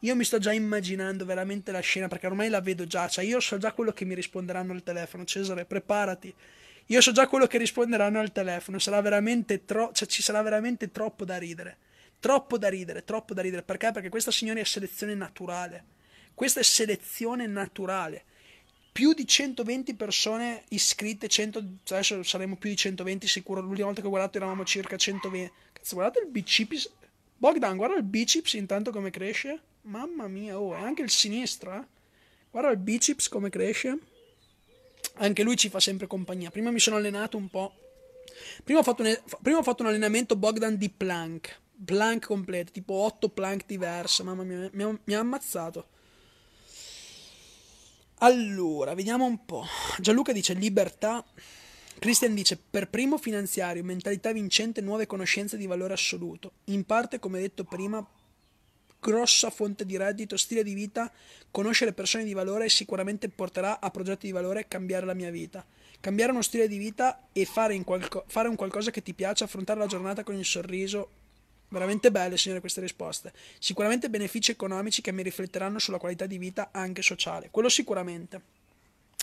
io 0.04 0.16
mi 0.18 0.26
sto 0.26 0.38
già 0.38 0.52
immaginando 0.52 1.24
veramente 1.24 1.72
la 1.72 1.80
scena 1.80 2.10
perché 2.10 2.28
ormai 2.28 2.50
la 2.50 2.60
vedo 2.60 2.86
già, 2.86 3.08
cioè 3.08 3.24
io 3.24 3.40
so 3.40 3.58
già 3.58 3.72
quello 3.72 3.94
che 3.94 4.04
mi 4.04 4.16
risponderanno 4.16 4.74
al 4.74 4.84
telefono, 4.84 5.24
Cesare, 5.24 5.64
preparati. 5.64 6.34
Io 6.88 7.00
so 7.00 7.14
già 7.14 7.28
quello 7.28 7.48
che 7.48 7.58
risponderanno 7.58 8.20
al 8.20 8.34
telefono, 8.34 8.80
sarà 8.80 9.00
veramente 9.00 9.64
tro- 9.64 9.92
cioè 9.94 10.06
ci 10.10 10.22
sarà 10.22 10.42
veramente 10.42 10.92
troppo 10.92 11.24
da 11.24 11.38
ridere. 11.38 11.78
Troppo 12.20 12.58
da 12.58 12.68
ridere, 12.68 13.06
troppo 13.06 13.34
da 13.34 13.42
ridere, 13.42 13.64
perché? 13.64 13.92
Perché 13.92 14.10
questa 14.10 14.30
signora 14.30 14.60
è 14.60 14.66
selezione 14.66 15.16
naturale. 15.16 15.86
Questa 16.34 16.60
è 16.60 16.64
selezione 16.64 17.48
naturale. 17.48 18.26
Più 18.92 19.14
di 19.14 19.26
120 19.26 19.96
persone 19.96 20.64
iscritte, 20.70 21.30
100, 21.30 21.64
adesso 21.92 22.22
saremo 22.24 22.58
più 22.58 22.70
di 22.70 22.76
120 22.76 23.26
sicuro, 23.26 23.62
l'ultima 23.62 23.86
volta 23.86 24.02
che 24.02 24.08
ho 24.08 24.10
guardato 24.10 24.38
eravamo 24.38 24.66
circa 24.66 24.98
120. 24.98 25.52
Cazzo, 25.72 25.96
guardate 25.96 26.20
il 26.20 26.28
bicips. 26.28 26.92
Bogdan, 27.38 27.78
guarda 27.78 27.96
il 27.96 28.04
biceps 28.04 28.54
intanto 28.54 28.92
come 28.92 29.10
cresce. 29.10 29.62
Mamma 29.84 30.28
mia, 30.28 30.60
oh, 30.60 30.74
anche 30.74 31.02
il 31.02 31.10
sinistro, 31.10 31.74
eh. 31.74 31.86
Guarda 32.52 32.70
il 32.70 32.78
biceps 32.78 33.28
come 33.28 33.50
cresce. 33.50 33.98
Anche 35.16 35.44
lui 35.44 35.58
ci 35.58 35.70
fa 35.70 35.80
sempre 35.80 36.08
compagnia. 36.08 36.52
Prima 36.52 36.72
mi 36.72 36.80
sono 36.80 36.96
allenato 36.96 37.36
un 37.36 37.50
po'. 37.50 37.74
Prima 38.64 38.80
ho 38.80 38.84
fatto 38.84 39.04
un, 39.04 39.20
prima 39.42 39.58
ho 39.58 39.64
fatto 39.64 39.84
un 39.84 39.90
allenamento 39.90 40.36
Bogdan 40.36 40.78
di 40.78 40.90
plank. 40.90 41.60
Plank 41.84 42.26
completo, 42.26 42.72
tipo 42.72 42.94
8 42.94 43.30
plank 43.30 43.66
diverse. 43.66 44.24
Mamma 44.24 44.44
mia, 44.44 44.70
mi 44.72 44.84
ha, 44.84 45.00
mi 45.04 45.16
ha 45.16 45.20
ammazzato. 45.20 45.88
Allora, 48.20 48.94
vediamo 48.94 49.26
un 49.26 49.44
po'. 49.46 49.66
Gianluca 50.00 50.32
dice 50.32 50.54
libertà. 50.54 51.26
Christian 52.00 52.34
dice 52.34 52.58
per 52.58 52.90
primo 52.90 53.18
finanziario, 53.18 53.84
mentalità 53.84 54.32
vincente, 54.32 54.82
nuove 54.82 55.08
conoscenze 55.08 55.58
di 55.58 55.66
valore 55.66 55.94
assoluto. 55.94 56.54
In 56.66 56.86
parte, 56.86 57.20
come 57.20 57.40
detto 57.40 57.64
prima, 57.64 58.06
grossa 59.04 59.50
fonte 59.50 59.86
di 59.86 59.98
reddito, 59.98 60.38
stile 60.38 60.64
di 60.64 60.74
vita, 60.74 61.12
conoscere 61.52 61.92
persone 61.92 62.24
di 62.24 62.34
valore 62.34 62.70
sicuramente 62.70 63.28
porterà 63.28 63.82
a 63.82 63.92
progetti 63.92 64.28
di 64.28 64.32
valore 64.32 64.70
cambiare 64.70 65.06
la 65.06 65.14
mia 65.14 65.30
vita. 65.30 65.66
Cambiare 66.00 66.32
uno 66.32 66.42
stile 66.42 66.70
di 66.70 66.78
vita 66.78 67.28
e 67.34 67.44
fare, 67.44 67.78
qualco- 67.84 68.24
fare 68.28 68.48
un 68.48 68.56
qualcosa 68.56 68.92
che 68.92 69.04
ti 69.04 69.14
piace, 69.14 69.44
affrontare 69.44 69.80
la 69.80 69.88
giornata 69.88 70.24
con 70.24 70.36
il 70.36 70.46
sorriso. 70.46 71.22
Veramente 71.68 72.12
belle, 72.12 72.38
signore, 72.38 72.62
queste 72.62 72.82
risposte. 72.82 73.34
Sicuramente 73.60 74.10
benefici 74.10 74.52
economici 74.52 75.02
che 75.02 75.12
mi 75.12 75.22
rifletteranno 75.22 75.80
sulla 75.80 75.98
qualità 75.98 76.26
di 76.26 76.38
vita 76.38 76.70
anche 76.72 77.02
sociale. 77.02 77.50
Quello 77.52 77.68
sicuramente. 77.68 78.42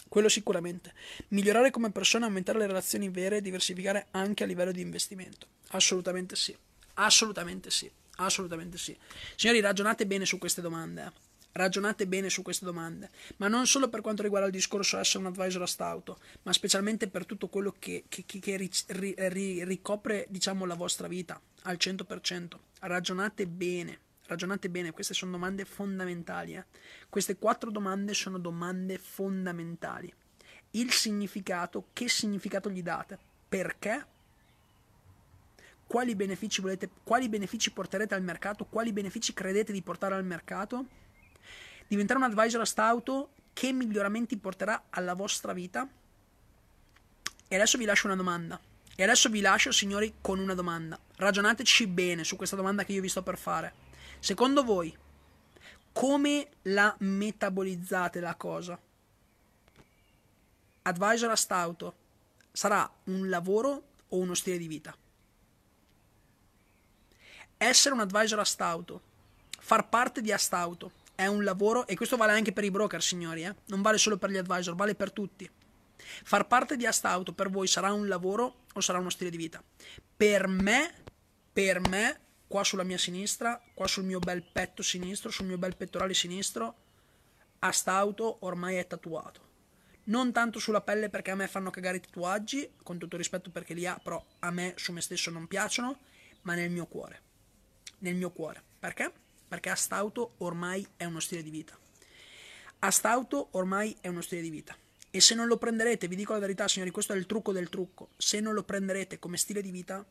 Quello 0.09 0.29
sicuramente. 0.29 0.93
Migliorare 1.29 1.71
come 1.71 1.91
persona, 1.91 2.27
aumentare 2.27 2.59
le 2.59 2.67
relazioni 2.67 3.09
vere 3.09 3.39
e 3.39 3.43
diversificare 3.43 4.09
anche 4.11 4.45
a 4.45 4.47
livello 4.47 4.73
di 4.73 4.81
investimento. 4.81 5.47
Assolutamente 5.69 6.37
sì. 6.37 6.55
Assolutamente 6.95 7.71
sì. 7.71 7.91
Assolutamente 8.21 8.77
sì. 8.79 8.97
Signori, 9.35 9.61
ragionate 9.61 10.07
bene 10.07 10.27
su 10.27 10.39
queste 10.39 10.61
domande. 10.61 11.05
Eh. 11.05 11.29
Ragionate 11.53 12.07
bene 12.07 12.31
su 12.31 12.43
queste 12.43 12.65
domande, 12.65 13.11
ma 13.39 13.49
non 13.49 13.67
solo 13.67 13.89
per 13.89 14.03
quanto 14.03 14.23
riguarda 14.23 14.47
il 14.47 14.53
discorso 14.53 14.99
essere 14.99 15.19
un 15.19 15.27
advisor 15.27 15.63
a 15.63 15.67
stauto, 15.67 16.21
ma 16.43 16.53
specialmente 16.53 17.09
per 17.09 17.27
tutto 17.27 17.49
quello 17.49 17.75
che, 17.77 18.05
che, 18.09 18.25
che 18.25 18.57
ri, 18.57 19.15
ri, 19.17 19.65
ricopre 19.65 20.27
diciamo, 20.29 20.65
la 20.65 20.77
vostra 20.77 21.09
vita 21.09 21.41
al 21.63 21.77
100%. 21.77 22.53
Ragionate 22.83 23.49
bene, 23.49 23.99
ragionate 24.27 24.71
bene, 24.71 24.93
queste 24.93 25.13
sono 25.13 25.33
domande 25.33 25.65
fondamentali. 25.65 26.55
Eh. 26.55 26.65
Queste 27.09 27.37
quattro 27.37 27.73
domande 27.73 28.15
sono 28.15 28.39
domande 28.39 28.99
fondamentali. 28.99 30.13
Il 30.73 30.93
significato, 30.93 31.89
che 31.93 32.09
significato 32.09 32.71
gli 32.71 32.83
date? 32.83 33.19
Perché? 33.49 34.07
Quali 35.91 36.15
benefici, 36.15 36.61
volete, 36.61 36.89
quali 37.03 37.29
benefici 37.29 37.73
porterete 37.73 38.15
al 38.15 38.23
mercato, 38.23 38.65
quali 38.65 38.93
benefici 38.93 39.35
credete 39.35 39.73
di 39.73 39.83
portare 39.83 40.15
al 40.15 40.25
mercato, 40.25 40.85
diventare 41.89 42.21
un 42.21 42.27
advisor 42.27 42.61
a 42.61 42.65
stauto, 42.65 43.31
che 43.53 43.73
miglioramenti 43.73 44.37
porterà 44.37 44.85
alla 44.91 45.15
vostra 45.15 45.53
vita. 45.53 45.89
E 47.49 47.55
adesso 47.57 47.77
vi 47.77 47.87
lascio 47.87 48.07
una 48.07 48.15
domanda. 48.15 48.61
E 48.95 49.03
adesso 49.03 49.29
vi 49.31 49.41
lascio, 49.41 49.73
signori, 49.73 50.15
con 50.21 50.39
una 50.39 50.55
domanda. 50.55 50.97
Ragionateci 51.17 51.89
bene 51.89 52.23
su 52.23 52.37
questa 52.37 52.55
domanda 52.55 52.85
che 52.85 52.93
io 52.93 53.01
vi 53.01 53.09
sto 53.09 53.25
per 53.25 53.37
fare. 53.37 53.73
Secondo 54.21 54.63
voi, 54.63 54.97
come 55.91 56.51
la 56.63 56.95
metabolizzate 57.01 58.21
la 58.21 58.37
cosa? 58.37 58.79
Advisor 60.83 61.31
a 61.31 61.37
stauto 61.37 61.95
sarà 62.53 62.89
un 63.07 63.29
lavoro 63.29 63.83
o 64.07 64.19
uno 64.19 64.35
stile 64.35 64.57
di 64.57 64.69
vita? 64.69 64.97
Essere 67.63 67.95
un 67.95 68.01
advisor 68.01 68.39
a 68.39 68.45
Stauto, 68.45 69.03
far 69.59 69.91
parte 69.91 70.23
di 70.23 70.33
Astauto, 70.33 70.93
è 71.15 71.27
un 71.27 71.45
lavoro, 71.45 71.87
e 71.87 71.95
questo 71.95 72.17
vale 72.17 72.33
anche 72.33 72.55
per 72.55 72.65
i 72.65 72.71
broker, 72.71 73.03
signori, 73.03 73.45
eh? 73.45 73.55
non 73.67 73.83
vale 73.83 73.99
solo 73.99 74.17
per 74.17 74.31
gli 74.31 74.39
advisor, 74.39 74.75
vale 74.75 74.95
per 74.95 75.13
tutti. 75.13 75.49
Far 76.25 76.47
parte 76.47 76.79
di 76.79 76.87
Astauto 76.87 77.35
per 77.35 77.51
voi 77.51 77.67
sarà 77.67 77.93
un 77.93 78.09
lavoro 78.09 78.65
o 78.73 78.81
sarà 78.81 78.99
uno 78.99 79.11
stile 79.11 79.29
di 79.29 79.37
vita? 79.37 79.63
Per 80.17 80.47
me, 80.47 80.95
per 81.53 81.87
me, 81.87 82.21
qua 82.47 82.65
sulla 82.65 82.83
mia 82.83 82.97
sinistra, 82.97 83.61
qua 83.75 83.87
sul 83.87 84.05
mio 84.05 84.21
bel 84.21 84.43
petto 84.43 84.83
sinistro, 84.83 85.31
sul 85.31 85.45
mio 85.45 85.59
bel 85.59 85.77
pettorale 85.77 86.15
sinistro, 86.15 86.77
Astauto 87.59 88.39
ormai 88.41 88.77
è 88.77 88.87
tatuato. 88.87 89.49
Non 90.05 90.33
tanto 90.33 90.59
sulla 90.59 90.81
pelle 90.81 91.11
perché 91.11 91.31
a 91.31 91.35
me 91.35 91.47
fanno 91.47 91.69
cagare 91.69 91.99
i 91.99 92.01
tatuaggi, 92.01 92.73
con 92.83 92.97
tutto 92.97 93.19
rispetto 93.19 93.51
perché 93.51 93.75
li 93.75 93.87
ha, 93.87 94.01
però 94.03 94.25
a 94.39 94.51
me 94.51 94.73
su 94.77 94.93
me 94.93 95.03
stesso 95.03 95.31
non 95.31 95.47
piacciono, 95.47 95.99
ma 96.43 96.55
nel 96.55 96.71
mio 96.71 96.87
cuore 96.87 97.29
nel 98.01 98.15
mio 98.15 98.31
cuore. 98.31 98.63
Perché? 98.79 99.13
Perché 99.49 99.71
Astauto 99.71 100.35
ormai 100.39 100.87
è 100.97 101.05
uno 101.05 101.21
stile 101.21 101.43
di 101.43 101.51
vita. 101.51 101.79
Astauto 102.81 103.49
ormai 103.53 103.97
è 104.01 104.09
uno 104.09 104.21
stile 104.21 104.43
di 104.43 104.51
vita. 104.51 104.77
E 105.11 105.21
se 105.21 105.35
non 105.35 105.49
lo 105.49 105.57
prenderete, 105.57 106.07
vi 106.07 106.17
dico 106.17 106.33
la 106.33 106.39
verità, 106.39 106.69
signori, 106.69 106.91
questo 106.93 107.13
è 107.13 107.17
il 107.17 107.27
trucco 107.27 107.53
del 107.53 107.69
trucco. 107.69 108.11
Se 108.17 108.39
non 108.41 108.55
lo 108.55 108.63
prenderete 108.63 109.19
come 109.19 109.37
stile 109.37 109.61
di 109.61 109.71
vita, 109.71 110.07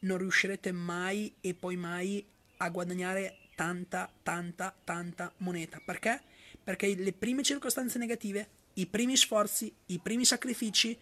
non 0.00 0.18
riuscirete 0.18 0.72
mai 0.72 1.34
e 1.40 1.54
poi 1.54 1.76
mai 1.76 2.26
a 2.58 2.68
guadagnare 2.70 3.38
tanta, 3.54 4.10
tanta, 4.22 4.74
tanta 4.82 5.32
moneta. 5.38 5.80
Perché? 5.84 6.20
Perché 6.62 6.94
le 6.94 7.12
prime 7.12 7.42
circostanze 7.42 7.98
negative, 7.98 8.48
i 8.74 8.86
primi 8.86 9.16
sforzi, 9.16 9.72
i 9.86 9.98
primi 9.98 10.24
sacrifici, 10.24 10.98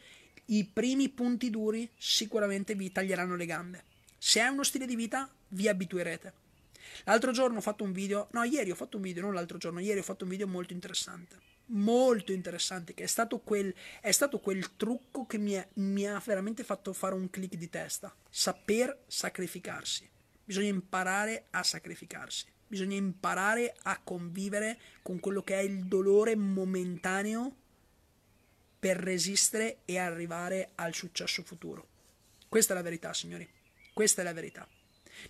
i 0.47 0.65
primi 0.65 1.09
punti 1.09 1.51
duri 1.51 1.89
sicuramente 1.97 2.75
vi 2.75 2.91
taglieranno 2.91 3.37
le 3.37 3.47
gambe. 3.47 3.85
Se 4.19 4.41
è 4.41 4.49
uno 4.49 4.65
stile 4.65 4.87
di 4.87 4.97
vita, 4.97 5.31
vi 5.53 5.69
abituerete. 5.69 6.41
L'altro 7.05 7.33
giorno 7.33 7.59
ho 7.59 7.63
fatto 7.63 7.85
un 7.85 7.93
video, 7.93 8.29
no, 8.33 8.45
ieri 8.45 8.71
ho 8.71 8.75
fatto 8.75 8.97
un 8.97 9.03
video, 9.03 9.23
non 9.23 9.35
l'altro 9.35 9.59
giorno, 9.59 9.81
ieri 9.81 10.01
ho 10.01 10.05
fatto 10.05 10.25
un 10.25 10.31
video 10.31 10.47
molto 10.47 10.73
interessante. 10.73 11.51
Molto 11.67 12.33
interessante, 12.33 12.93
che 12.93 13.05
è 13.05 13.07
stato 13.07 13.39
quel, 13.39 13.75
è 14.01 14.11
stato 14.11 14.41
quel 14.41 14.77
trucco 14.77 15.27
che 15.27 15.39
mi, 15.39 15.53
è, 15.53 15.67
mi 15.75 16.07
ha 16.07 16.21
veramente 16.25 16.65
fatto 16.65 16.93
fare 16.93 17.15
un 17.15 17.31
click 17.31 17.55
di 17.55 17.71
testa. 17.71 18.15
Saper 18.29 19.05
sacrificarsi. 19.07 20.09
Bisogna 20.45 20.69
imparare 20.69 21.47
a 21.51 21.63
sacrificarsi. 21.63 22.47
Bisogna 22.67 22.97
imparare 22.97 23.75
a 23.83 24.01
convivere 24.03 24.79
con 25.03 25.21
quello 25.21 25.43
che 25.43 25.59
è 25.59 25.63
il 25.63 25.85
dolore 25.85 26.35
momentaneo 26.37 27.57
per 28.79 28.97
resistere 28.97 29.79
e 29.85 29.99
arrivare 29.99 30.71
al 30.75 30.95
successo 30.95 31.43
futuro. 31.43 31.89
Questa 32.49 32.73
è 32.73 32.77
la 32.77 32.83
verità, 32.83 33.15
signori. 33.15 33.49
Questa 33.95 34.23
è 34.23 34.25
la 34.25 34.33
verità. 34.33 34.67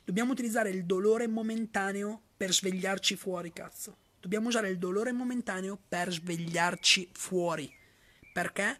Dobbiamo 0.04 0.32
utilizzare 0.32 0.70
il 0.70 0.84
dolore 0.84 1.26
momentaneo 1.26 2.22
per 2.36 2.52
svegliarci 2.52 3.16
fuori, 3.16 3.52
cazzo. 3.52 3.96
Dobbiamo 4.20 4.48
usare 4.48 4.68
il 4.68 4.78
dolore 4.78 5.12
momentaneo 5.12 5.78
per 5.88 6.12
svegliarci 6.12 7.08
fuori. 7.12 7.70
Perché? 8.32 8.78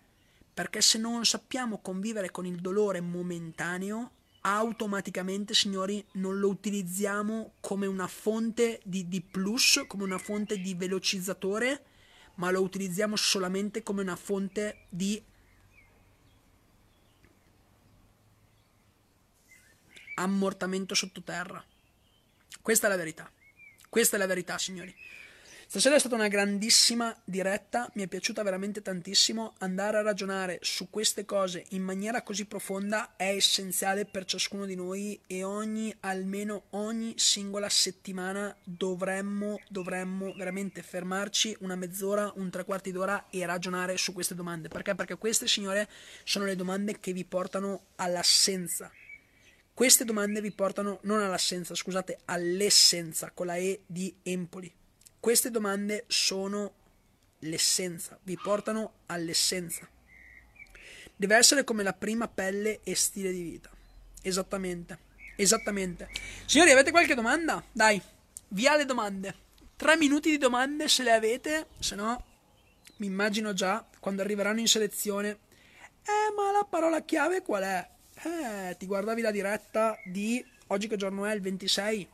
Perché 0.55 0.80
se 0.80 0.98
non 0.98 1.24
sappiamo 1.24 1.80
convivere 1.80 2.30
con 2.30 2.47
il 2.47 2.60
dolore 2.60 3.01
momentaneo, 3.01 4.12
automaticamente, 4.43 5.55
signori, 5.55 6.05
non 6.12 6.39
lo 6.39 6.48
utilizziamo 6.48 7.55
come 7.60 7.86
una 7.86 8.06
fonte 8.06 8.80
di, 8.84 9.09
di 9.09 9.20
plus, 9.20 9.84
come 9.86 10.05
una 10.05 10.18
fonte 10.18 10.59
di 10.59 10.74
velocizzatore, 10.74 11.84
ma 12.36 12.51
lo 12.51 12.62
utilizziamo 12.62 13.16
solamente 13.16 13.82
come 13.82 14.02
una 14.02 14.16
fonte 14.16 14.86
di 14.89 15.22
ammortamento 20.14 20.94
sottoterra. 20.94 21.64
Questa 22.60 22.86
è 22.86 22.90
la 22.90 22.97
verità. 22.97 23.30
Questa 23.89 24.16
è 24.16 24.18
la 24.18 24.26
verità, 24.26 24.59
signori. 24.59 24.94
Stasera 25.72 25.94
è 25.94 25.98
stata 25.98 26.16
una 26.16 26.28
grandissima 26.28 27.18
diretta, 27.24 27.90
mi 27.94 28.02
è 28.02 28.06
piaciuta 28.06 28.43
veramente 28.43 28.82
tantissimo. 28.82 29.55
Andare 29.60 29.97
a 29.97 30.02
ragionare 30.02 30.59
su 30.60 30.90
queste 30.90 31.24
cose 31.24 31.64
in 31.70 31.82
maniera 31.82 32.20
così 32.20 32.44
profonda 32.44 33.16
è 33.16 33.34
essenziale 33.34 34.05
per 34.05 34.26
ciascuno 34.26 34.66
di 34.66 34.74
noi 34.74 35.18
e 35.26 35.44
ogni, 35.44 35.90
almeno 36.01 36.64
ogni 36.72 37.14
singola 37.16 37.70
settimana 37.70 38.55
dovremmo, 38.62 39.60
dovremmo 39.68 40.34
veramente 40.34 40.82
fermarci 40.82 41.56
una 41.60 41.74
mezz'ora, 41.74 42.30
un 42.36 42.51
tre 42.51 42.66
quarti 42.66 42.93
d'ora 42.93 43.28
e 43.30 43.47
ragionare 43.47 43.97
su 43.97 44.12
queste 44.12 44.34
domande. 44.34 44.68
Perché? 44.68 44.94
Perché 44.94 45.16
queste, 45.16 45.48
signore, 45.48 45.89
sono 46.22 46.44
le 46.44 46.55
domande 46.55 47.01
che 47.01 47.14
vi 47.14 47.24
portano 47.24 47.84
all'assenza 47.97 48.93
queste 49.74 50.05
domande 50.05 50.40
vi 50.40 50.53
portano 50.53 50.99
non 51.03 51.23
all'assenza, 51.23 51.74
scusate, 51.74 52.20
all'essenza 52.27 53.31
con 53.31 53.47
la 53.47 53.57
E 53.57 53.82
di 53.86 54.15
Empoli. 54.23 54.73
Queste 55.19 55.51
domande 55.51 56.05
sono 56.09 56.74
l'essenza, 57.40 58.19
vi 58.23 58.36
portano 58.36 58.93
all'essenza. 59.07 59.89
Deve 61.16 61.36
essere 61.36 61.65
come 61.65 61.82
la 61.82 61.93
prima 61.93 62.28
pelle 62.28 62.81
e 62.82 62.94
stile 62.94 63.32
di 63.32 63.43
vita. 63.43 63.70
Esattamente, 64.20 64.99
esattamente. 65.36 66.11
Signori, 66.44 66.73
avete 66.73 66.90
qualche 66.90 67.15
domanda? 67.15 67.65
Dai, 67.73 68.01
via 68.49 68.77
le 68.77 68.85
domande. 68.85 69.35
Tre 69.77 69.97
minuti 69.97 70.31
di 70.31 70.39
domande 70.39 70.89
se 70.89 71.03
le 71.03 71.12
avete, 71.12 71.69
se 71.78 71.94
no 71.94 72.24
mi 72.97 73.07
immagino 73.07 73.53
già 73.53 73.85
quando 73.99 74.23
arriveranno 74.23 74.61
in 74.61 74.69
selezione. 74.69 75.31
Eh, 76.05 76.32
ma 76.36 76.53
la 76.53 76.66
parola 76.69 77.03
chiave 77.03 77.43
qual 77.43 77.62
è? 77.62 77.90
Eh, 78.24 78.77
ti 78.78 78.86
guardavi 78.86 79.20
la 79.20 79.32
diretta 79.32 79.99
di 80.05 80.44
oggi 80.69 80.86
che 80.86 80.97
giorno 80.97 81.27
è 81.27 81.35
il 81.35 81.40
26? 81.40 82.09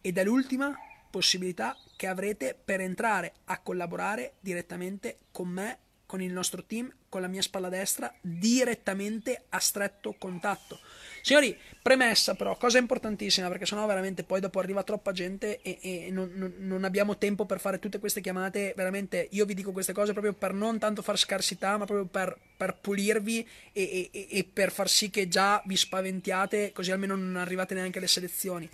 ed 0.00 0.18
è 0.18 0.24
l'ultima 0.24 0.72
possibilità 1.10 1.76
che 1.96 2.06
avrete 2.06 2.54
per 2.54 2.80
entrare 2.80 3.32
a 3.46 3.58
collaborare 3.58 4.34
direttamente 4.38 5.18
con 5.32 5.48
me, 5.48 5.78
con 6.06 6.22
il 6.22 6.32
nostro 6.32 6.64
team, 6.64 6.88
con 7.16 7.24
la 7.24 7.30
mia 7.30 7.40
spalla 7.40 7.70
destra, 7.70 8.12
direttamente 8.20 9.44
a 9.48 9.58
stretto 9.58 10.14
contatto. 10.18 10.78
Signori, 11.22 11.58
premessa 11.80 12.34
però, 12.34 12.58
cosa 12.58 12.76
importantissima, 12.76 13.48
perché 13.48 13.64
sennò 13.64 13.86
veramente 13.86 14.22
poi 14.22 14.38
dopo 14.38 14.58
arriva 14.58 14.82
troppa 14.82 15.12
gente 15.12 15.62
e, 15.62 15.78
e 15.80 16.10
non, 16.10 16.30
non, 16.34 16.52
non, 16.58 16.84
abbiamo 16.84 17.16
tempo 17.16 17.46
per 17.46 17.58
fare 17.58 17.78
tutte 17.78 17.98
queste 17.98 18.20
chiamate. 18.20 18.74
Veramente, 18.76 19.28
io 19.30 19.46
vi 19.46 19.54
dico 19.54 19.72
queste 19.72 19.94
cose 19.94 20.12
proprio 20.12 20.34
per 20.34 20.52
non 20.52 20.78
tanto 20.78 21.00
far 21.00 21.16
scarsità, 21.16 21.78
ma 21.78 21.86
proprio 21.86 22.06
per, 22.06 22.38
per 22.54 22.76
pulirvi 22.78 23.48
e, 23.72 24.10
e, 24.12 24.26
e 24.30 24.44
per 24.44 24.70
far 24.70 24.90
sì 24.90 25.08
che 25.08 25.26
già 25.26 25.62
vi 25.64 25.76
spaventiate, 25.76 26.72
così 26.72 26.90
almeno 26.90 27.16
non 27.16 27.36
arrivate 27.36 27.72
neanche 27.72 27.96
alle 27.96 28.08
selezioni. 28.08 28.68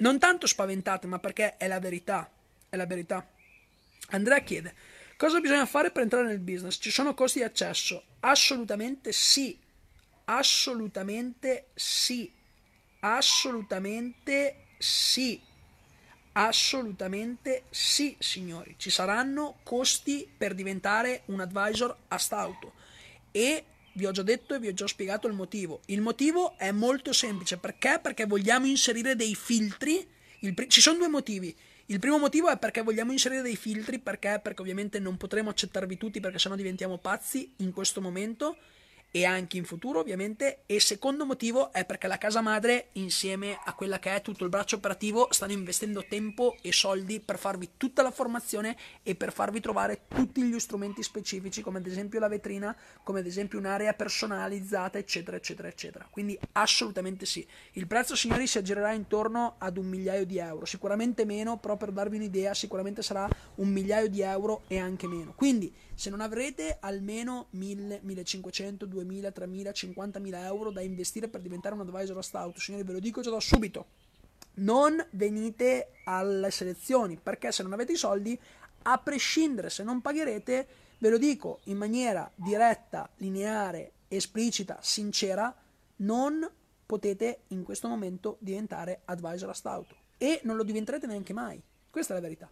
Non 0.00 0.18
tanto 0.18 0.46
spaventate, 0.46 1.06
ma 1.06 1.18
perché 1.18 1.56
è 1.56 1.66
la 1.66 1.80
verità. 1.80 2.30
È 2.68 2.76
la 2.76 2.86
verità. 2.86 3.26
Andrea 4.10 4.40
chiede: 4.40 4.74
Cosa 5.18 5.40
bisogna 5.40 5.66
fare 5.66 5.90
per 5.90 6.04
entrare 6.04 6.28
nel 6.28 6.38
business? 6.38 6.78
Ci 6.80 6.90
sono 6.90 7.12
costi 7.12 7.40
di 7.40 7.44
accesso? 7.44 8.04
Assolutamente 8.20 9.12
sì 9.12 9.66
Assolutamente 10.30 11.68
sì. 11.74 12.30
Assolutamente 13.00 14.56
sì. 14.76 15.40
Assolutamente 16.32 17.64
sì, 17.70 18.14
signori. 18.18 18.74
Ci 18.76 18.90
saranno 18.90 19.58
costi 19.62 20.28
per 20.36 20.54
diventare 20.54 21.22
un 21.26 21.40
advisor 21.40 21.96
a 22.08 22.18
stauto. 22.18 22.74
E 23.32 23.64
vi 23.94 24.04
ho 24.04 24.10
già 24.10 24.22
detto 24.22 24.54
e 24.54 24.58
vi 24.58 24.68
ho 24.68 24.74
già 24.74 24.86
spiegato 24.86 25.26
il 25.26 25.32
motivo. 25.32 25.80
Il 25.86 26.02
motivo 26.02 26.58
è 26.58 26.72
molto 26.72 27.14
semplice. 27.14 27.56
Perché? 27.56 27.98
Perché 28.02 28.26
vogliamo 28.26 28.66
inserire 28.66 29.16
dei 29.16 29.34
filtri. 29.34 30.06
Pri- 30.54 30.68
ci 30.68 30.82
sono 30.82 30.98
due 30.98 31.08
motivi. 31.08 31.56
Il 31.90 32.00
primo 32.00 32.18
motivo 32.18 32.50
è 32.50 32.58
perché 32.58 32.82
vogliamo 32.82 33.12
inserire 33.12 33.40
dei 33.40 33.56
filtri. 33.56 33.98
Perché? 33.98 34.40
Perché 34.42 34.60
ovviamente 34.60 34.98
non 34.98 35.16
potremo 35.16 35.48
accettarvi 35.48 35.96
tutti 35.96 36.20
perché 36.20 36.38
sennò 36.38 36.54
diventiamo 36.54 36.98
pazzi 36.98 37.50
in 37.56 37.72
questo 37.72 38.02
momento 38.02 38.58
e 39.10 39.24
anche 39.24 39.56
in 39.56 39.64
futuro 39.64 40.00
ovviamente. 40.00 40.62
E 40.66 40.80
secondo 40.80 41.24
motivo 41.24 41.72
è 41.72 41.84
perché 41.84 42.06
la 42.06 42.18
casa 42.18 42.40
madre 42.40 42.88
insieme 42.92 43.58
a 43.64 43.74
quella 43.74 43.98
che 43.98 44.14
è 44.14 44.22
tutto 44.22 44.44
il 44.44 44.50
braccio 44.50 44.76
operativo 44.76 45.28
stanno 45.30 45.52
investendo 45.52 46.04
tempo 46.06 46.56
e 46.62 46.72
soldi 46.72 47.20
per 47.20 47.38
farvi 47.38 47.70
tutta 47.76 48.02
la 48.02 48.10
formazione 48.10 48.76
e 49.02 49.14
per 49.14 49.32
farvi 49.32 49.60
trovare 49.60 50.02
tutti 50.08 50.42
gli 50.42 50.58
strumenti 50.58 51.02
specifici 51.02 51.62
come 51.62 51.78
ad 51.78 51.86
esempio 51.86 52.20
la 52.20 52.28
vetrina 52.28 52.76
come 53.02 53.20
ad 53.20 53.26
esempio 53.26 53.58
un'area 53.58 53.92
personalizzata 53.94 54.98
eccetera 54.98 55.36
eccetera 55.36 55.68
eccetera. 55.68 56.06
Quindi 56.10 56.38
assolutamente 56.52 57.26
sì. 57.26 57.46
Il 57.72 57.86
prezzo 57.86 58.14
signori 58.14 58.46
si 58.46 58.58
aggirerà 58.58 58.92
intorno 58.92 59.54
ad 59.58 59.76
un 59.76 59.86
migliaio 59.86 60.24
di 60.24 60.38
euro. 60.38 60.64
Sicuramente 60.64 61.24
meno 61.24 61.58
però 61.58 61.76
per 61.76 61.92
darvi 61.92 62.16
un'idea 62.16 62.54
sicuramente 62.54 63.02
sarà 63.02 63.28
un 63.56 63.68
migliaio 63.68 64.08
di 64.08 64.20
euro 64.20 64.62
e 64.68 64.78
anche 64.78 65.06
meno. 65.06 65.32
Quindi 65.34 65.72
se 65.98 66.10
non 66.10 66.20
avrete 66.20 66.76
almeno 66.78 67.48
1000 67.50 68.00
1500 68.02 68.86
2000 68.86 69.08
2.000, 69.08 69.32
3.000, 69.34 69.92
50.000 69.96 70.44
euro 70.44 70.70
da 70.70 70.80
investire 70.80 71.26
per 71.26 71.40
diventare 71.40 71.74
un 71.74 71.80
advisor 71.80 72.18
a 72.18 72.22
stout. 72.22 72.56
Signori, 72.58 72.84
ve 72.84 72.92
lo 72.92 73.00
dico 73.00 73.20
già 73.20 73.30
da 73.30 73.40
subito. 73.40 73.86
Non 74.54 75.04
venite 75.10 75.94
alle 76.04 76.50
selezioni 76.50 77.18
perché 77.20 77.50
se 77.52 77.62
non 77.62 77.72
avete 77.72 77.92
i 77.92 77.96
soldi, 77.96 78.38
a 78.82 78.98
prescindere 78.98 79.70
se 79.70 79.82
non 79.82 80.00
pagherete, 80.00 80.66
ve 80.98 81.08
lo 81.08 81.18
dico 81.18 81.60
in 81.64 81.76
maniera 81.76 82.30
diretta, 82.34 83.08
lineare, 83.16 83.92
esplicita, 84.08 84.78
sincera, 84.80 85.54
non 85.96 86.48
potete 86.86 87.40
in 87.48 87.62
questo 87.64 87.88
momento 87.88 88.36
diventare 88.40 89.02
advisor 89.04 89.50
a 89.50 89.52
stout 89.52 89.94
e 90.16 90.40
non 90.44 90.56
lo 90.56 90.62
diventerete 90.62 91.06
neanche 91.06 91.32
mai. 91.32 91.60
Questa 91.90 92.12
è 92.12 92.16
la 92.16 92.22
verità. 92.22 92.50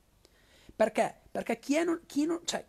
Perché? 0.75 1.15
Perché 1.31 1.59
chi, 1.59 1.83
non, 1.83 2.01
chi, 2.07 2.27
non, 2.27 2.41
cioè, 2.45 2.65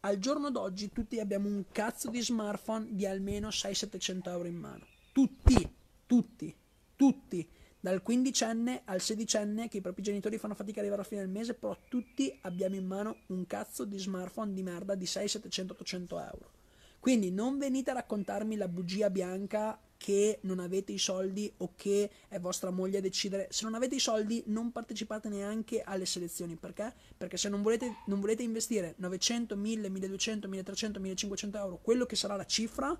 al 0.00 0.18
giorno 0.18 0.50
d'oggi 0.50 0.92
tutti 0.92 1.20
abbiamo 1.20 1.48
un 1.48 1.64
cazzo 1.70 2.08
di 2.08 2.22
smartphone 2.22 2.88
di 2.90 3.06
almeno 3.06 3.48
600-700 3.48 4.28
euro 4.28 4.48
in 4.48 4.56
mano. 4.56 4.86
Tutti, 5.12 5.74
tutti, 6.06 6.54
tutti. 6.96 7.48
Dal 7.78 8.02
quindicenne 8.02 8.82
al 8.84 9.00
sedicenne, 9.00 9.68
che 9.68 9.78
i 9.78 9.80
propri 9.80 10.02
genitori 10.02 10.38
fanno 10.38 10.54
fatica 10.54 10.80
ad 10.80 10.86
arrivare 10.86 11.02
alla 11.02 11.10
fine 11.10 11.22
del 11.22 11.30
mese, 11.30 11.54
però 11.54 11.76
tutti 11.88 12.38
abbiamo 12.42 12.76
in 12.76 12.86
mano 12.86 13.16
un 13.28 13.46
cazzo 13.46 13.84
di 13.84 13.98
smartphone 13.98 14.52
di 14.52 14.62
merda 14.62 14.94
di 14.94 15.04
600-700-800 15.04 16.06
euro. 16.10 16.50
Quindi 16.98 17.30
non 17.30 17.58
venite 17.58 17.90
a 17.90 17.94
raccontarmi 17.94 18.56
la 18.56 18.68
bugia 18.68 19.08
bianca 19.08 19.78
che 20.00 20.38
non 20.44 20.60
avete 20.60 20.92
i 20.92 20.98
soldi 20.98 21.52
o 21.58 21.74
che 21.76 22.10
è 22.28 22.40
vostra 22.40 22.70
moglie 22.70 22.98
a 22.98 23.00
decidere. 23.02 23.48
Se 23.50 23.64
non 23.64 23.74
avete 23.74 23.96
i 23.96 24.00
soldi 24.00 24.42
non 24.46 24.72
partecipate 24.72 25.28
neanche 25.28 25.82
alle 25.82 26.06
selezioni. 26.06 26.56
Perché? 26.56 26.90
Perché 27.18 27.36
se 27.36 27.50
non 27.50 27.60
volete, 27.60 27.96
non 28.06 28.18
volete 28.18 28.42
investire 28.42 28.94
900, 28.96 29.56
1000, 29.56 29.90
1200, 29.90 30.48
1300, 30.48 31.00
1500 31.00 31.58
euro, 31.58 31.78
quello 31.82 32.06
che 32.06 32.16
sarà 32.16 32.34
la 32.34 32.46
cifra, 32.46 32.98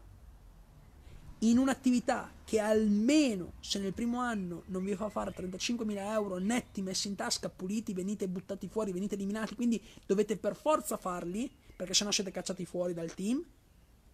in 1.39 1.57
un'attività 1.57 2.31
che 2.45 2.59
almeno 2.59 3.55
se 3.61 3.79
nel 3.79 3.95
primo 3.95 4.19
anno 4.19 4.65
non 4.67 4.85
vi 4.85 4.95
fa 4.95 5.09
fare 5.09 5.33
35.000 5.35 5.97
euro 6.13 6.37
netti 6.37 6.83
messi 6.83 7.09
in 7.09 7.15
tasca, 7.15 7.49
puliti, 7.49 7.95
venite 7.95 8.29
buttati 8.29 8.69
fuori, 8.69 8.93
venite 8.93 9.15
eliminati, 9.15 9.55
quindi 9.55 9.83
dovete 10.05 10.37
per 10.37 10.55
forza 10.55 10.99
farli, 10.99 11.51
perché 11.75 11.95
sennò 11.95 12.11
siete 12.11 12.31
cacciati 12.31 12.67
fuori 12.67 12.93
dal 12.93 13.15
team. 13.15 13.43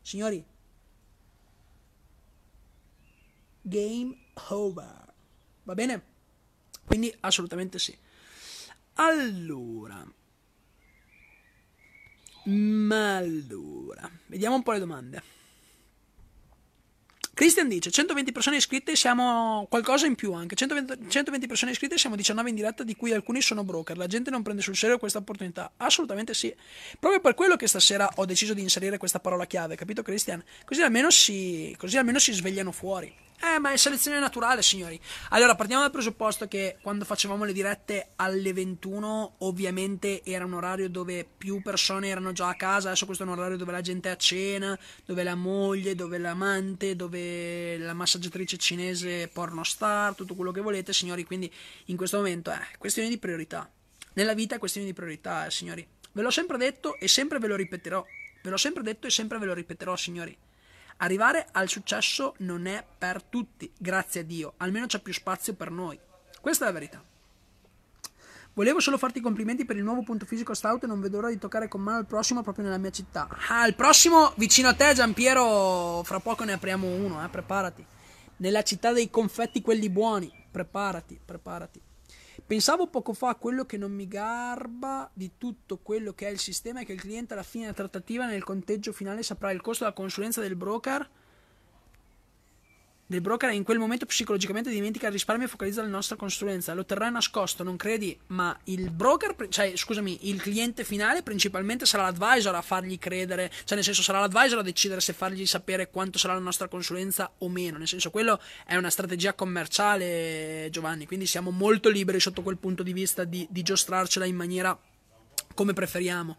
Signori, 0.03 0.55
game 3.67 4.17
over. 4.51 5.13
Va 5.65 5.75
bene? 5.75 6.03
Quindi 6.85 7.15
assolutamente 7.21 7.79
sì. 7.79 7.97
Allora, 8.95 10.07
ma 12.45 13.17
allora, 13.17 14.11
vediamo 14.27 14.55
un 14.55 14.63
po' 14.63 14.73
le 14.73 14.79
domande. 14.79 15.23
Christian 17.35 17.69
dice 17.69 17.91
120 17.91 18.33
persone 18.33 18.57
iscritte 18.57 18.97
siamo 18.97 19.67
qualcosa 19.69 20.07
in 20.07 20.15
più 20.15 20.33
anche 20.33 20.55
120, 20.55 21.11
120, 21.11 21.47
persone 21.47 21.73
iscritte 21.73 21.99
siamo 21.99 22.17
19 22.17 22.49
in 22.49 22.55
diretta 22.55 22.83
di 22.83 22.97
cui 22.97 23.13
alcuni 23.13 23.43
sono 23.43 23.63
broker 23.63 23.99
la 23.99 24.07
gente 24.07 24.31
non 24.31 24.43
prende 24.43 24.63
sul 24.63 24.75
serio 24.75 24.97
questa 24.97 25.19
opportunità 25.19 25.73
assolutamente 25.77 26.33
sì 26.33 26.55
proprio 26.99 27.21
per 27.21 27.35
quello 27.35 27.57
che 27.57 27.67
stasera 27.67 28.09
ho 28.15 28.25
deciso 28.25 28.55
di 28.55 28.63
inserire 28.63 28.97
questa 28.97 29.21
parola 29.21 29.45
chiave 29.45 29.77
capito 29.77 30.01
Christian 30.01 30.43
così 30.65 30.81
almeno 30.81 31.11
si, 31.11 31.77
così 31.77 31.99
almeno 31.99 32.19
si 32.19 32.33
svegliano 32.33 32.73
fuori 32.73 33.15
eh, 33.41 33.59
ma 33.59 33.73
è 33.73 33.77
selezione 33.77 34.19
naturale, 34.19 34.63
signori. 34.63 34.99
Allora, 35.31 35.55
partiamo 35.55 35.83
dal 35.83 35.91
presupposto 35.91 36.49
che 36.49 36.79
quando 36.81 37.05
facevamo 37.05 37.45
le 37.45 37.53
dirette 37.53 38.13
alle 38.17 38.53
21, 38.53 39.37
ovviamente 39.39 40.23
era 40.25 40.45
un 40.45 40.55
orario 40.55 40.89
dove 40.89 41.27
più 41.37 41.61
persone 41.61 42.09
erano 42.09 42.33
già 42.33 42.49
a 42.49 42.55
casa. 42.55 42.89
Adesso 42.89 43.05
questo 43.05 43.25
è 43.25 43.27
un 43.27 43.33
orario 43.33 43.57
dove 43.57 43.73
la 43.73 43.83
gente 43.83 44.09
è 44.09 44.13
a 44.13 44.17
cena, 44.17 44.79
dove 45.05 45.23
la 45.23 45.35
moglie, 45.35 45.95
dove 45.95 46.19
l'amante, 46.19 46.97
dove 46.97 47.77
la 47.77 47.93
massaggiatrice 47.93 48.57
cinese 48.57 49.29
porno 49.29 49.65
star, 49.65 50.15
tutto 50.15 50.35
quello 50.35 50.51
che 50.51 50.63
volete, 50.63 50.93
signori. 50.93 51.25
Quindi 51.25 51.53
in 51.87 51.97
questo 51.97 52.17
momento 52.17 52.51
è 52.51 52.61
questione 52.79 53.09
di 53.09 53.19
priorità. 53.19 53.71
Nella 54.15 54.33
vita 54.33 54.55
è 54.55 54.59
questione 54.59 54.87
di 54.87 54.95
priorità, 54.95 55.45
eh, 55.45 55.51
signori. 55.51 55.87
Ve 56.13 56.23
l'ho 56.23 56.31
sempre 56.31 56.57
detto 56.57 56.97
e 56.99 57.07
sempre 57.07 57.39
ve 57.39 57.49
lo 57.49 57.57
ripeterò. 57.57 58.03
Ve 58.43 58.51
l'ho 58.51 58.57
sempre 58.57 58.83
detto 58.83 59.07
e 59.07 59.11
sempre 59.11 59.39
ve 59.39 59.45
lo 59.45 59.53
ripeterò, 59.53 59.95
signori. 59.95 60.37
Arrivare 60.99 61.47
al 61.53 61.69
successo 61.69 62.35
non 62.39 62.67
è 62.67 62.85
per 62.97 63.23
tutti, 63.23 63.71
grazie 63.77 64.23
a 64.23 64.25
Dio, 64.25 64.55
almeno 64.59 64.87
c'è 64.87 64.99
più 65.01 65.13
spazio 65.13 65.53
per 65.53 65.71
noi. 65.71 65.99
Questa 66.41 66.65
è 66.65 66.69
la 66.69 66.73
verità. 66.73 67.03
Volevo 68.55 68.81
solo 68.81 68.97
farti 68.97 69.19
i 69.19 69.21
complimenti 69.21 69.67
per 69.67 69.77
il 69.77 69.83
nuovo 69.83 70.03
punto 70.03 70.25
fisico 70.25 70.55
stout 70.55 70.85
e 70.85 70.87
non 70.87 71.03
vedo 71.03 71.17
l'ora 71.17 71.29
di 71.29 71.39
toccare 71.39 71.69
con 71.69 71.83
mano 71.83 71.99
il 71.99 72.07
prossimo 72.07 72.43
proprio 72.43 72.65
nella 72.65 72.79
mia 72.79 72.91
città. 72.91 73.29
Ah, 73.51 73.67
il 73.67 73.75
prossimo 73.75 74.33
vicino 74.37 74.69
a 74.69 74.75
te, 74.75 74.95
Giampiero, 74.95 76.03
fra 76.03 76.21
poco 76.21 76.45
ne 76.45 76.55
apriamo 76.55 76.87
uno, 76.87 77.23
eh, 77.23 77.29
preparati. 77.29 77.85
Nella 78.39 78.63
città 78.63 78.93
dei 78.93 79.11
confetti 79.11 79.61
quelli 79.61 79.91
buoni, 79.91 80.33
preparati, 80.51 81.21
preparati. 81.23 81.79
Pensavo 82.47 82.87
poco 82.87 83.13
fa 83.13 83.31
a 83.31 83.35
quello 83.35 83.65
che 83.65 83.77
non 83.77 83.91
mi 83.91 84.07
garba 84.07 85.11
di 85.13 85.33
tutto 85.37 85.79
quello 85.79 86.13
che 86.13 86.29
è 86.29 86.31
il 86.31 86.39
sistema 86.39 86.81
è 86.81 86.85
che 86.85 86.93
il 86.93 87.01
cliente 87.01 87.33
alla 87.33 87.43
fine 87.43 87.65
della 87.65 87.77
trattativa 87.77 88.25
nel 88.25 88.45
conteggio 88.45 88.93
finale 88.93 89.25
saprà 89.25 89.51
il 89.51 89.61
costo 89.61 89.83
della 89.83 89.97
consulenza 89.97 90.41
del 90.41 90.55
broker 90.55 91.11
del 93.09 93.21
broker 93.21 93.53
in 93.53 93.63
quel 93.63 93.79
momento 93.79 94.05
psicologicamente 94.05 94.69
dimentica 94.69 95.07
il 95.07 95.13
risparmio 95.13 95.47
e 95.47 95.49
focalizza 95.49 95.83
la 95.83 95.89
nostra 95.89 96.17
consulenza. 96.17 96.75
Lo 96.75 96.85
terrà 96.85 97.09
nascosto, 97.09 97.63
non 97.63 97.77
credi? 97.77 98.19
Ma 98.29 98.57
il 98.65 98.91
broker, 98.91 99.49
cioè 99.49 99.77
scusami, 99.77 100.29
il 100.29 100.43
cliente 100.43 100.83
finale 100.83 101.23
principalmente 101.23 101.87
sarà 101.87 102.03
l'advisor 102.03 102.55
a 102.55 102.63
fargli 102.63 102.99
credere, 102.99 103.51
cioè 103.65 103.77
nel 103.77 103.85
senso 103.85 104.03
sarà 104.03 104.19
l'advisor 104.21 104.59
a 104.59 104.63
decidere 104.63 105.01
se 105.01 105.13
fargli 105.13 105.47
sapere 105.47 105.89
quanto 105.89 106.19
sarà 106.19 106.35
la 106.35 106.41
nostra 106.41 106.67
consulenza 106.67 107.31
o 107.39 107.49
meno. 107.49 107.79
Nel 107.79 107.89
senso, 107.89 108.11
quello 108.11 108.41
è 108.67 108.75
una 108.75 108.91
strategia 108.91 109.35
commerciale, 109.35 110.69
Giovanni. 110.71 111.07
Quindi 111.07 111.27
siamo 111.27 111.51
molto 111.51 111.89
liberi 111.89 112.19
sotto 112.19 112.43
quel 112.43 112.59
punto 112.59 112.83
di 112.83 112.93
vista 112.93 113.25
di, 113.25 113.47
di 113.49 113.63
giostrarcela 113.63 114.25
in 114.25 114.35
maniera 114.37 114.77
come 115.55 115.73
preferiamo 115.73 116.37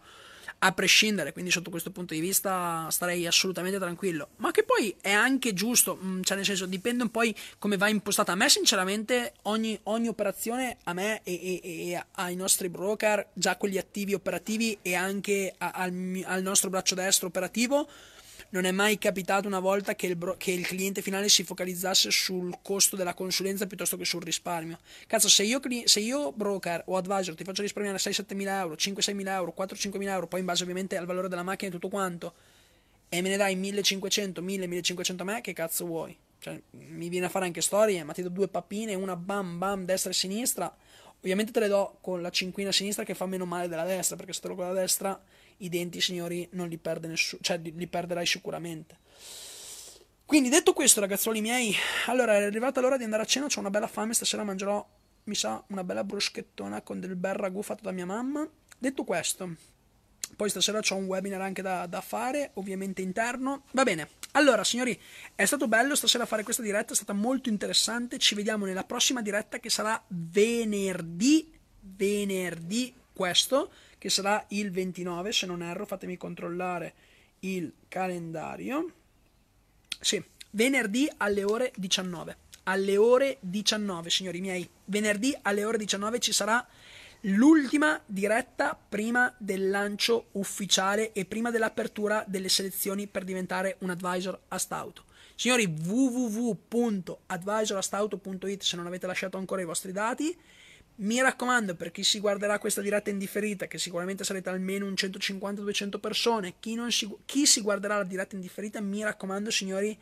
a 0.59 0.71
prescindere, 0.71 1.33
quindi 1.33 1.51
sotto 1.51 1.69
questo 1.69 1.91
punto 1.91 2.13
di 2.13 2.19
vista 2.19 2.87
starei 2.89 3.27
assolutamente 3.27 3.77
tranquillo, 3.77 4.29
ma 4.37 4.51
che 4.51 4.63
poi 4.63 4.95
è 5.01 5.11
anche 5.11 5.53
giusto, 5.53 5.99
mm, 6.01 6.21
cioè 6.23 6.35
nel 6.37 6.45
senso 6.45 6.65
dipende 6.65 7.03
un 7.03 7.11
po' 7.11 7.21
come 7.59 7.77
va 7.77 7.89
impostata. 7.89 8.31
A 8.31 8.35
me 8.35 8.49
sinceramente 8.49 9.33
ogni, 9.43 9.79
ogni 9.83 10.07
operazione, 10.07 10.77
a 10.83 10.93
me 10.93 11.21
e, 11.23 11.33
e, 11.33 11.89
e, 11.91 12.05
ai 12.13 12.35
nostri 12.35 12.69
broker, 12.69 13.27
già 13.33 13.55
quelli 13.55 13.77
attivi 13.77 14.13
operativi 14.13 14.77
e 14.81 14.95
anche 14.95 15.53
a, 15.57 15.71
al, 15.71 16.23
al 16.25 16.41
nostro 16.41 16.69
braccio 16.69 16.95
destro 16.95 17.27
operativo, 17.27 17.87
non 18.49 18.65
è 18.65 18.71
mai 18.71 18.97
capitato 18.97 19.47
una 19.47 19.59
volta 19.59 19.95
che 19.95 20.07
il, 20.07 20.15
bro- 20.15 20.35
che 20.37 20.51
il, 20.51 20.65
cliente 20.65 21.01
finale 21.01 21.29
si 21.29 21.43
focalizzasse 21.43 22.11
sul 22.11 22.57
costo 22.61 22.95
della 22.95 23.13
consulenza 23.13 23.67
piuttosto 23.67 23.97
che 23.97 24.05
sul 24.05 24.21
risparmio. 24.21 24.79
Cazzo, 25.05 25.27
se 25.27 25.43
io, 25.43 25.59
se 25.83 25.99
io 25.99 26.31
broker 26.31 26.83
o 26.85 26.97
advisor 26.97 27.35
ti 27.35 27.43
faccio 27.43 27.61
risparmiare 27.61 27.97
6-7 27.97 28.35
mila 28.35 28.59
euro, 28.59 28.75
5-6 28.75 29.13
mila 29.13 29.35
euro, 29.35 29.53
4-5 29.57 29.97
mila 29.97 30.13
euro, 30.13 30.27
poi 30.27 30.39
in 30.39 30.45
base 30.45 30.63
ovviamente 30.63 30.95
al 30.95 31.05
valore 31.05 31.27
della 31.27 31.43
macchina 31.43 31.69
e 31.69 31.73
tutto 31.73 31.89
quanto, 31.89 32.33
e 33.09 33.21
me 33.21 33.29
ne 33.29 33.37
dai 33.37 33.55
1500, 33.55 34.41
1000-1500 34.41 35.15
a 35.19 35.23
me, 35.23 35.41
che 35.41 35.53
cazzo 35.53 35.85
vuoi? 35.85 36.17
Cioè, 36.39 36.59
mi 36.71 37.09
viene 37.09 37.25
a 37.25 37.29
fare 37.29 37.45
anche 37.45 37.61
storie, 37.61 38.03
ma 38.03 38.13
ti 38.13 38.21
do 38.21 38.29
due 38.29 38.47
pappine, 38.47 38.93
una 38.93 39.15
bam 39.15 39.57
bam 39.57 39.85
destra 39.85 40.11
e 40.11 40.13
sinistra. 40.13 40.73
Ovviamente 41.19 41.51
te 41.51 41.59
le 41.59 41.67
do 41.67 41.97
con 41.99 42.21
la 42.21 42.29
cinquina 42.29 42.71
sinistra 42.71 43.03
che 43.03 43.15
fa 43.15 43.25
meno 43.25 43.45
male 43.45 43.67
della 43.67 43.85
destra, 43.85 44.15
perché 44.15 44.33
se 44.33 44.41
te 44.41 44.47
lo 44.49 44.55
con 44.55 44.67
la 44.67 44.73
destra 44.73 45.19
i 45.57 45.69
denti, 45.69 46.01
signori, 46.01 46.47
non 46.51 46.67
li 46.67 46.77
perde 46.77 47.07
nessuno, 47.07 47.41
cioè 47.41 47.57
li 47.57 47.87
perderai 47.87 48.25
sicuramente. 48.25 48.97
Quindi, 50.25 50.49
detto 50.49 50.73
questo, 50.73 50.99
ragazzoli 50.99 51.39
miei, 51.39 51.73
allora 52.07 52.33
è 52.33 52.43
arrivata 52.43 52.81
l'ora 52.81 52.97
di 52.97 53.05
andare 53.05 53.23
a 53.23 53.25
cena. 53.25 53.45
Ho 53.45 53.59
una 53.59 53.69
bella 53.69 53.87
fame. 53.87 54.13
Stasera 54.13 54.43
mangerò, 54.43 54.85
mi 55.23 55.35
sa, 55.35 55.63
una 55.67 55.85
bella 55.85 56.03
bruschettona 56.03 56.81
con 56.81 56.99
del 56.99 57.15
bel 57.15 57.33
ragù 57.33 57.61
fatto 57.61 57.83
da 57.83 57.91
mia 57.91 58.05
mamma. 58.05 58.45
Detto 58.77 59.05
questo, 59.05 59.55
poi 60.35 60.49
stasera 60.49 60.79
ho 60.79 60.95
un 60.95 61.05
webinar 61.05 61.39
anche 61.41 61.61
da, 61.61 61.85
da, 61.85 62.01
fare, 62.01 62.51
ovviamente 62.55 63.01
interno. 63.01 63.63
Va 63.71 63.83
bene. 63.83 64.09
Allora, 64.33 64.65
signori, 64.65 64.99
è 65.33 65.45
stato 65.45 65.69
bello 65.69 65.95
stasera 65.95 66.25
fare 66.25 66.43
questa 66.43 66.61
diretta, 66.61 66.91
è 66.91 66.95
stata 66.95 67.13
molto 67.13 67.47
interessante. 67.47 68.17
Ci 68.17 68.35
vediamo 68.35 68.65
nella 68.65 68.83
prossima 68.83 69.21
diretta 69.21 69.59
che 69.59 69.69
sarà 69.69 70.03
venerdì. 70.07 71.53
Venerdì 71.79 72.93
questo 73.13 73.71
che 74.07 74.13
sarà 74.13 74.45
il 74.49 74.69
29, 74.71 75.31
se 75.33 75.45
non 75.45 75.61
erro, 75.61 75.85
fatemi 75.85 76.15
controllare 76.15 76.93
il 77.39 77.73
calendario. 77.89 78.93
Sì, 79.99 80.23
venerdì 80.51 81.11
alle 81.17 81.43
ore 81.43 81.73
19. 81.75 82.37
Alle 82.63 82.95
ore 82.95 83.35
19, 83.41 84.09
signori 84.09 84.39
miei. 84.39 84.65
Venerdì 84.85 85.37
alle 85.41 85.65
ore 85.65 85.77
19 85.77 86.19
ci 86.19 86.31
sarà 86.31 86.65
l'ultima 87.21 87.99
diretta 88.05 88.77
prima 88.77 89.33
del 89.37 89.69
lancio 89.69 90.27
ufficiale 90.33 91.11
e 91.11 91.25
prima 91.25 91.49
dell'apertura 91.51 92.23
delle 92.27 92.47
selezioni 92.47 93.07
per 93.07 93.25
diventare 93.25 93.75
un 93.79 93.89
advisor 93.89 94.39
a 94.47 94.57
Stauto. 94.57 95.03
Signori, 95.35 95.65
www.advisorastauto.it 95.65 98.63
se 98.63 98.77
non 98.77 98.87
avete 98.87 99.05
lasciato 99.05 99.37
ancora 99.37 99.61
i 99.61 99.65
vostri 99.65 99.91
dati 99.91 100.33
mi 100.97 101.21
raccomando, 101.21 101.75
per 101.75 101.91
chi 101.91 102.03
si 102.03 102.19
guarderà 102.19 102.57
questa 102.59 102.81
diretta 102.81 103.09
in 103.09 103.17
differita, 103.17 103.67
che 103.67 103.77
sicuramente 103.77 104.23
sarete 104.23 104.49
almeno 104.49 104.85
un 104.85 104.93
150-200 104.93 105.99
persone, 105.99 106.55
chi, 106.59 106.77
si, 106.89 107.13
chi 107.25 107.45
si 107.45 107.61
guarderà 107.61 107.97
la 107.97 108.03
diretta 108.03 108.35
in 108.35 108.41
differita, 108.41 108.81
mi 108.81 109.03
raccomando, 109.03 109.51
signori, 109.51 109.97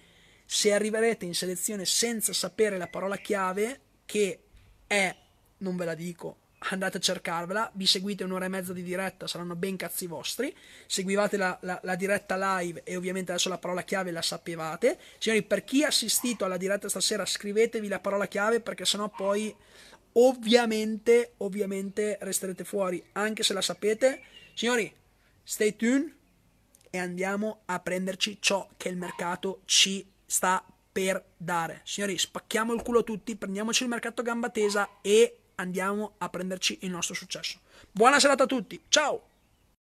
se 0.46 0.74
arriverete 0.74 1.26
in 1.26 1.34
selezione 1.34 1.86
senza 1.86 2.32
sapere 2.32 2.78
la 2.78 2.88
parola 2.88 3.18
chiave, 3.18 3.80
che 4.06 4.40
è, 4.88 5.16
non 5.58 5.76
ve 5.76 5.86
la 5.86 5.96
dico, 5.96 6.38
andate 6.72 6.98
a 6.98 7.00
cercarvela, 7.00 7.70
vi 7.74 7.86
seguite 7.86 8.24
un'ora 8.24 8.46
e 8.46 8.50
mezza 8.50 8.74
di 8.74 8.82
diretta, 8.82 9.28
saranno 9.28 9.56
ben 9.56 9.76
cazzi 9.76 10.08
vostri, 10.08 10.56
seguivate 10.88 11.38
la, 11.38 11.58
la, 11.62 11.80
la, 11.84 11.96
diretta 11.96 12.60
live 12.60 12.82
e 12.84 12.96
ovviamente 12.96 13.32
adesso 13.32 13.50
la 13.50 13.58
parola 13.58 13.84
chiave 13.84 14.12
la 14.12 14.22
sapevate. 14.22 14.98
Signori, 15.18 15.44
per 15.44 15.64
chi 15.64 15.84
ha 15.84 15.88
assistito 15.88 16.46
alla 16.46 16.58
diretta 16.58 16.90
stasera, 16.90 17.26
scrivetevi 17.26 17.88
la 17.88 18.00
parola 18.00 18.28
chiave 18.28 18.62
perché 18.62 18.86
sennò 18.86 19.10
poi 19.10 19.54
ovviamente, 20.18 21.34
ovviamente 21.38 22.18
resterete 22.22 22.64
fuori, 22.64 23.04
anche 23.14 23.44
se 23.44 23.54
la 23.54 23.62
sapete. 23.62 24.22
Signori, 24.54 24.94
stay 25.44 25.76
tuned 25.76 26.14
e 26.90 26.98
andiamo 26.98 27.62
a 27.66 27.80
prenderci 27.80 28.38
ciò 28.40 28.68
che 28.78 28.90
il 28.90 28.98
mercato 28.98 29.62
ci 29.66 30.06
sta 30.26 30.64
per 30.92 31.24
dare. 31.36 31.82
Signori, 31.84 32.18
spacchiamo 32.18 32.74
il 32.74 32.82
culo 32.82 33.04
tutti, 33.04 33.36
prendiamoci 33.36 33.84
il 33.84 33.90
mercato 33.90 34.22
gamba 34.22 34.50
tesa 34.50 34.90
e 35.02 35.40
andiamo 35.56 36.14
a 36.18 36.30
prenderci 36.30 36.80
il 36.82 36.90
nostro 36.90 37.14
successo. 37.14 37.60
Buona 37.92 38.20
serata 38.20 38.44
a 38.44 38.48
tutti, 38.48 38.82
ciao! 38.88 39.35